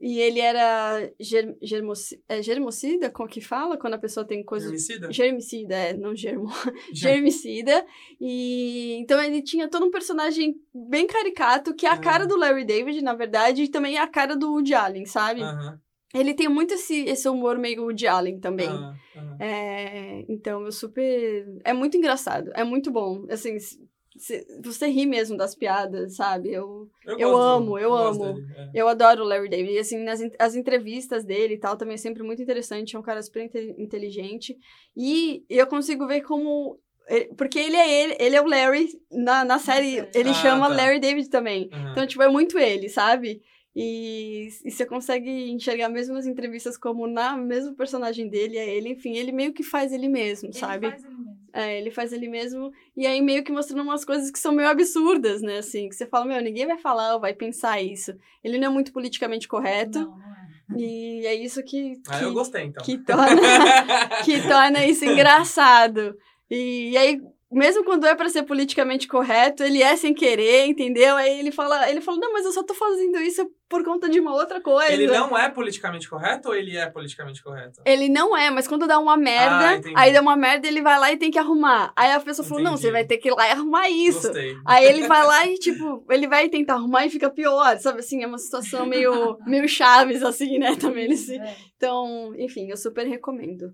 E 0.00 0.18
ele 0.18 0.40
era 0.40 1.12
ger, 1.20 1.54
germoci, 1.62 2.20
é 2.26 2.42
germocida, 2.42 3.10
como 3.10 3.28
que 3.28 3.40
fala? 3.40 3.76
Quando 3.76 3.94
a 3.94 3.98
pessoa 3.98 4.26
tem 4.26 4.42
coisa... 4.42 4.64
Germicida? 4.66 5.12
Germicida, 5.12 5.74
é, 5.76 5.92
não 5.92 6.16
germo. 6.16 6.48
Germ- 6.92 7.14
Germicida. 7.14 7.86
E 8.20 8.94
então 8.98 9.22
ele 9.22 9.42
tinha 9.42 9.68
todo 9.68 9.84
um 9.86 9.90
personagem 9.90 10.56
bem 10.74 11.06
caricato, 11.06 11.74
que 11.74 11.86
é 11.86 11.90
a 11.90 11.92
Ah. 11.92 11.98
cara 11.98 12.26
do 12.26 12.36
Larry 12.36 12.64
David, 12.64 13.02
na 13.02 13.14
verdade, 13.14 13.64
e 13.64 13.68
também 13.68 13.96
é 13.96 14.00
a 14.00 14.08
cara 14.08 14.34
do 14.34 14.50
Woody 14.52 14.74
Allen, 14.74 15.04
sabe? 15.06 15.42
Aham, 15.42 15.78
Ele 16.14 16.34
tem 16.34 16.48
muito 16.48 16.74
esse, 16.74 17.04
esse 17.04 17.28
humor 17.28 17.58
meio 17.58 17.82
Woody 17.82 18.06
Allen 18.06 18.38
também. 18.40 18.68
aham, 18.68 18.94
aham. 19.16 19.36
É, 19.40 20.24
então, 20.28 20.64
eu 20.64 20.72
super. 20.72 21.46
É 21.64 21.72
muito 21.72 21.96
engraçado, 21.96 22.50
é 22.54 22.62
muito 22.64 22.90
bom. 22.90 23.24
Assim, 23.30 23.58
se- 23.58 23.80
se- 24.16 24.46
você 24.62 24.86
ri 24.88 25.06
mesmo 25.06 25.36
das 25.36 25.54
piadas, 25.54 26.16
sabe? 26.16 26.52
Eu, 26.52 26.88
Eu 27.06 27.30
gosto 27.30 27.42
amo, 27.42 27.78
eu 27.78 27.90
gosto 27.90 28.22
amo. 28.22 28.34
dele, 28.34 28.46
é. 28.56 28.70
eu 28.82 28.88
adoro 28.88 29.22
o 29.22 29.26
Larry 29.26 29.48
David. 29.48 29.72
E, 29.72 29.78
assim, 29.78 29.98
nas, 30.04 30.20
as 30.38 30.54
entrevistas 30.54 31.24
dele 31.24 31.54
e 31.54 31.58
tal 31.58 31.76
também 31.76 31.94
é 31.94 31.98
sempre 31.98 32.22
muito 32.22 32.42
interessante. 32.42 32.94
É 32.94 32.98
um 32.98 33.02
cara 33.02 33.22
super 33.22 33.42
inte- 33.44 33.74
inteligente. 33.78 34.56
E 34.96 35.44
eu 35.48 35.66
consigo 35.66 36.06
ver 36.06 36.20
como. 36.20 36.78
ele- 37.08 37.32
Porque 37.36 37.58
ele 37.58 37.76
é 37.76 37.90
ele, 38.04 38.16
ele 38.20 38.36
é 38.36 38.40
o 38.42 38.46
Larry 38.46 38.88
na, 39.10 39.44
na 39.44 39.58
série. 39.58 40.06
Ele 40.14 40.30
Ah, 40.30 40.34
chama 40.34 40.68
tá. 40.68 40.74
Larry 40.76 41.00
David 41.00 41.28
também. 41.30 41.68
Aham. 41.72 41.90
Então, 41.92 42.06
tipo, 42.06 42.22
é 42.22 42.28
muito 42.28 42.58
ele, 42.58 42.88
sabe? 42.90 43.42
E, 43.74 44.48
e 44.64 44.70
você 44.70 44.84
consegue 44.84 45.30
enxergar 45.50 45.88
mesmo 45.88 46.16
as 46.16 46.26
entrevistas 46.26 46.76
como 46.76 47.06
na 47.06 47.36
mesmo 47.36 47.74
personagem 47.74 48.28
dele, 48.28 48.58
é 48.58 48.68
ele, 48.68 48.90
enfim, 48.90 49.16
ele 49.16 49.32
meio 49.32 49.52
que 49.52 49.62
faz 49.62 49.92
ele 49.92 50.08
mesmo, 50.08 50.48
Ele 50.48 50.58
sabe? 50.58 50.90
faz 50.90 51.02
ele 51.04 51.14
mesmo. 51.14 51.32
É, 51.54 51.78
ele 51.78 51.90
faz 51.90 52.12
ele 52.12 52.28
mesmo, 52.28 52.70
e 52.96 53.06
aí 53.06 53.20
meio 53.20 53.42
que 53.44 53.52
mostrando 53.52 53.82
umas 53.82 54.04
coisas 54.04 54.30
que 54.30 54.38
são 54.38 54.52
meio 54.52 54.68
absurdas, 54.68 55.42
né, 55.42 55.58
assim, 55.58 55.88
que 55.88 55.94
você 55.94 56.06
fala, 56.06 56.24
meu, 56.26 56.40
ninguém 56.42 56.66
vai 56.66 56.78
falar 56.78 57.14
ou 57.14 57.20
vai 57.20 57.34
pensar 57.34 57.80
isso. 57.80 58.14
Ele 58.42 58.58
não 58.58 58.68
é 58.68 58.70
muito 58.70 58.92
politicamente 58.92 59.46
correto, 59.48 59.98
Não, 60.00 60.16
não 60.18 60.76
é. 60.76 60.80
e 60.80 61.26
é 61.26 61.34
isso 61.34 61.62
que, 61.62 62.00
Ah, 62.08 62.18
que, 62.18 62.24
eu 62.24 62.32
gostei, 62.32 62.64
então. 62.64 62.82
que 62.84 62.96
torna, 62.98 63.40
que 64.24 64.40
torna 64.48 64.86
isso 64.86 65.04
engraçado. 65.04 66.14
E, 66.50 66.90
e 66.92 66.96
aí, 66.96 67.20
mesmo 67.52 67.84
quando 67.84 68.06
é 68.06 68.14
pra 68.14 68.28
ser 68.28 68.42
politicamente 68.44 69.06
correto, 69.06 69.62
ele 69.62 69.82
é 69.82 69.94
sem 69.96 70.14
querer, 70.14 70.66
entendeu? 70.66 71.16
Aí 71.16 71.38
ele 71.38 71.52
fala, 71.52 71.90
ele 71.90 72.00
fala, 72.00 72.18
não, 72.18 72.32
mas 72.32 72.44
eu 72.44 72.52
só 72.52 72.62
tô 72.62 72.74
fazendo 72.74 73.18
isso 73.18 73.46
por 73.68 73.82
conta 73.84 74.08
de 74.08 74.20
uma 74.20 74.34
outra 74.34 74.60
coisa. 74.60 74.92
Ele 74.92 75.06
não 75.06 75.36
é 75.36 75.48
politicamente 75.48 76.08
correto 76.08 76.48
ou 76.48 76.54
ele 76.54 76.76
é 76.76 76.86
politicamente 76.90 77.42
correto? 77.42 77.80
Ele 77.86 78.08
não 78.08 78.36
é, 78.36 78.50
mas 78.50 78.68
quando 78.68 78.86
dá 78.86 78.98
uma 78.98 79.14
Ah, 79.14 79.16
merda, 79.16 79.76
entendi. 79.76 79.94
aí 79.96 80.12
dá 80.12 80.20
uma 80.20 80.36
merda, 80.36 80.68
ele 80.68 80.82
vai 80.82 80.98
lá 80.98 81.10
e 81.12 81.16
tem 81.16 81.30
que 81.30 81.38
arrumar. 81.38 81.92
Aí 81.96 82.12
a 82.12 82.20
pessoa 82.20 82.46
falou, 82.46 82.62
não, 82.62 82.76
você 82.76 82.90
vai 82.90 83.04
ter 83.04 83.16
que 83.18 83.28
ir 83.28 83.34
lá 83.34 83.48
e 83.48 83.52
arrumar 83.52 83.88
isso. 83.88 84.28
Gostei. 84.28 84.56
Aí 84.66 84.84
ele 84.84 85.06
vai 85.06 85.24
lá 85.26 85.46
e, 85.46 85.54
tipo, 85.54 86.04
ele 86.10 86.26
vai 86.26 86.48
tentar 86.48 86.74
arrumar 86.74 87.06
e 87.06 87.10
fica 87.10 87.30
pior, 87.30 87.78
sabe? 87.78 88.00
Assim, 88.00 88.22
é 88.22 88.26
uma 88.26 88.38
situação 88.38 88.84
meio, 88.84 89.38
meio 89.46 89.66
chaves, 89.68 90.22
assim, 90.22 90.58
né? 90.58 90.76
Também 90.76 91.04
ele 91.04 91.16
se... 91.16 91.36
É. 91.36 91.56
Então, 91.76 92.32
enfim, 92.36 92.68
eu 92.70 92.76
super 92.76 93.06
recomendo. 93.06 93.72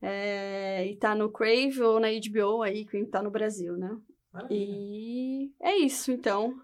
É, 0.00 0.86
e 0.86 0.96
tá 0.96 1.14
no 1.14 1.30
Crave 1.30 1.82
ou 1.82 1.98
na 1.98 2.08
HBO 2.08 2.62
aí, 2.62 2.84
quem 2.84 3.04
tá 3.04 3.22
no 3.22 3.30
Brasil, 3.30 3.76
né? 3.76 3.96
Maravilha. 4.32 4.60
E 4.60 5.50
é 5.60 5.76
isso, 5.76 6.12
então. 6.12 6.54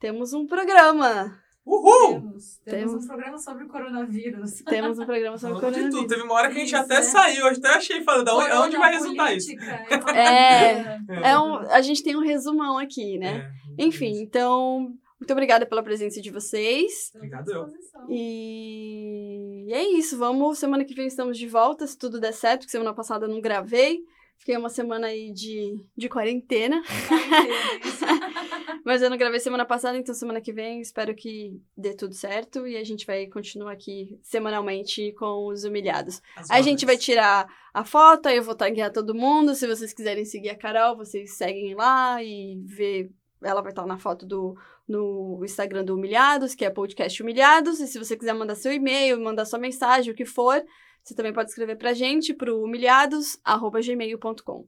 Temos 0.00 0.32
um 0.32 0.46
programa. 0.46 1.38
Uhul! 1.64 2.14
Temos, 2.14 2.58
temos 2.64 2.90
Temos. 2.90 3.04
um 3.04 3.06
programa 3.06 3.38
sobre 3.38 3.64
o 3.64 3.68
coronavírus. 3.68 4.62
Temos 4.62 4.98
um 4.98 5.06
programa 5.06 5.38
sobre 5.38 5.60
Falamos 5.60 5.76
de 5.76 5.82
tudo. 5.82 5.90
coronavírus. 5.92 6.08
Teve 6.08 6.22
uma 6.22 6.34
hora 6.34 6.48
que 6.48 6.56
a 6.56 6.58
gente 6.58 6.74
Isso, 6.74 6.76
até 6.76 6.94
né? 6.96 7.02
saiu. 7.02 7.46
Eu 7.46 7.52
até 7.52 7.68
achei, 7.68 8.02
falando, 8.02 8.28
onde, 8.32 8.76
vai 8.76 8.92
resultar 8.92 9.32
isso? 9.32 9.52
É. 9.62 9.94
economia. 9.94 11.00
É 11.22 11.38
um, 11.38 11.54
a 11.70 11.80
gente 11.80 12.02
tem 12.02 12.16
um 12.16 12.20
resumão 12.20 12.78
aqui, 12.78 13.16
né? 13.16 13.48
É, 13.78 13.84
Enfim, 13.84 14.20
então, 14.20 14.92
muito 15.22 15.32
obrigada 15.32 15.64
pela 15.64 15.84
presença 15.84 16.20
de 16.20 16.30
vocês. 16.30 17.12
Obrigado 17.14 17.48
eu. 17.48 17.66
disposição. 17.66 18.06
E 18.10 19.68
é 19.70 19.88
isso, 19.90 20.18
vamos. 20.18 20.58
Semana 20.58 20.84
que 20.84 20.94
vem 20.94 21.06
estamos 21.06 21.38
de 21.38 21.46
volta, 21.46 21.86
se 21.86 21.96
tudo 21.96 22.18
der 22.18 22.32
certo, 22.32 22.66
que 22.66 22.72
semana 22.72 22.92
passada 22.92 23.26
eu 23.26 23.30
não 23.30 23.40
gravei. 23.40 24.00
Fiquei 24.36 24.56
uma 24.56 24.68
semana 24.68 25.06
aí 25.06 25.32
de, 25.32 25.80
de 25.96 26.08
quarentena. 26.08 26.82
Mas 28.84 29.00
eu 29.00 29.08
não 29.08 29.16
gravei 29.16 29.38
semana 29.38 29.64
passada, 29.64 29.96
então 29.96 30.12
semana 30.12 30.40
que 30.40 30.52
vem 30.52 30.80
espero 30.80 31.14
que 31.14 31.62
dê 31.78 31.94
tudo 31.94 32.14
certo. 32.14 32.66
E 32.66 32.76
a 32.76 32.82
gente 32.82 33.06
vai 33.06 33.28
continuar 33.28 33.70
aqui 33.70 34.18
semanalmente 34.24 35.12
com 35.12 35.46
os 35.46 35.62
humilhados. 35.62 36.20
As 36.34 36.50
a 36.50 36.60
gente 36.60 36.84
vai 36.84 36.96
tirar 36.96 37.46
a 37.72 37.84
foto, 37.84 38.26
aí 38.26 38.38
eu 38.38 38.42
vou 38.42 38.56
taguear 38.56 38.92
todo 38.92 39.14
mundo. 39.14 39.54
Se 39.54 39.68
vocês 39.68 39.92
quiserem 39.92 40.24
seguir 40.24 40.50
a 40.50 40.58
Carol, 40.58 40.96
vocês 40.96 41.36
seguem 41.36 41.76
lá 41.76 42.20
e 42.20 42.60
vê. 42.64 43.08
Ela 43.40 43.62
vai 43.62 43.70
estar 43.70 43.86
na 43.86 43.98
foto 43.98 44.26
do 44.26 44.56
no 44.88 45.40
Instagram 45.44 45.84
do 45.84 45.94
Humilhados, 45.94 46.54
que 46.54 46.64
é 46.64 46.70
podcast 46.70 47.22
Humilhados. 47.22 47.80
E 47.80 47.86
se 47.86 47.98
você 47.98 48.16
quiser 48.16 48.32
mandar 48.34 48.54
seu 48.56 48.72
e-mail, 48.72 49.20
mandar 49.20 49.44
sua 49.44 49.58
mensagem, 49.58 50.12
o 50.12 50.16
que 50.16 50.24
for, 50.24 50.62
você 51.02 51.14
também 51.14 51.32
pode 51.32 51.50
escrever 51.50 51.76
pra 51.76 51.92
gente 51.94 52.34
pro 52.34 52.62
humilhados@gmail.com. 52.64 54.66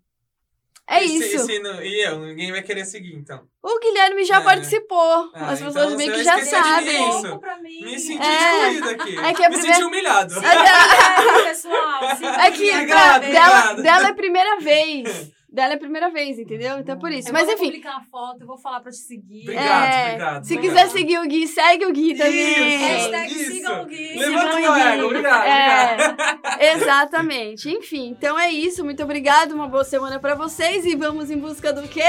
É 0.86 1.02
E 1.02 1.16
isso. 1.16 1.46
se 1.46 1.58
não- 1.60 1.82
e 1.82 2.06
eu, 2.06 2.20
ninguém 2.20 2.52
vai 2.52 2.62
querer 2.62 2.84
seguir, 2.84 3.14
então. 3.16 3.48
O 3.62 3.78
Guilherme 3.80 4.22
já 4.22 4.40
É. 4.40 4.44
participou. 4.44 5.30
Ah, 5.32 5.52
As 5.52 5.58
então 5.60 5.72
pessoas 5.72 5.94
meio 5.96 6.10
você 6.12 6.18
que 6.18 6.24
já 6.24 6.44
sabem. 6.44 7.08
isso. 7.08 7.40
Me 7.62 7.98
senti 7.98 8.22
É. 8.26 8.70
excluída 8.72 8.90
aqui. 9.02 9.18
É 9.18 9.32
que 9.32 9.44
a 9.44 9.48
Me 9.48 9.54
primeira- 9.54 9.74
senti 9.76 9.86
humilhado. 9.86 10.34
É, 10.40 11.40
É, 11.40 11.44
pessoal. 11.44 12.16
sim, 12.18 12.26
É 12.26 12.50
que 12.50 12.70
obrigado. 12.70 13.22
dela, 13.22 13.72
dela 13.74 14.08
é 14.08 14.10
a 14.10 14.14
primeira 14.14 14.58
vez. 14.60 15.32
Dela 15.54 15.72
é 15.74 15.76
a 15.76 15.78
primeira 15.78 16.10
vez, 16.10 16.38
entendeu? 16.38 16.78
Então 16.78 16.94
é 16.96 16.98
por 16.98 17.10
isso. 17.12 17.28
Eu 17.28 17.32
Mas 17.32 17.44
vou 17.44 17.54
enfim. 17.54 17.66
publicar 17.66 17.96
a 17.96 18.00
foto, 18.02 18.40
eu 18.42 18.46
vou 18.46 18.58
falar 18.58 18.80
pra 18.80 18.90
te 18.90 18.96
seguir. 18.98 19.42
Obrigado, 19.42 19.84
é, 19.94 20.06
obrigado, 20.08 20.44
Se 20.44 20.54
obrigado. 20.56 20.76
quiser 20.76 20.90
seguir 20.90 21.18
o 21.18 21.26
Gui, 21.26 21.46
segue 21.46 21.86
o 21.86 21.92
Gui 21.92 22.14
também. 22.16 22.74
Isso, 22.74 22.84
Hashtag 22.84 23.32
isso. 23.32 23.52
sigam 23.52 23.82
o 23.82 23.86
Gui. 23.86 24.18
Levanta 24.18 24.56
o 24.56 24.58
ego, 24.58 25.06
obrigado, 25.06 25.40
obrigado. 25.40 26.20
É, 26.58 26.72
exatamente. 26.74 27.70
Enfim, 27.70 28.08
então 28.08 28.38
é 28.38 28.50
isso. 28.50 28.84
Muito 28.84 29.02
obrigado. 29.02 29.52
Uma 29.52 29.68
boa 29.68 29.84
semana 29.84 30.18
pra 30.18 30.34
vocês 30.34 30.84
e 30.84 30.96
vamos 30.96 31.30
em 31.30 31.38
busca 31.38 31.72
do 31.72 31.86
quê? 31.88 32.02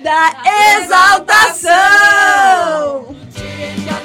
Da 0.00 0.32
exaltação! 1.62 1.72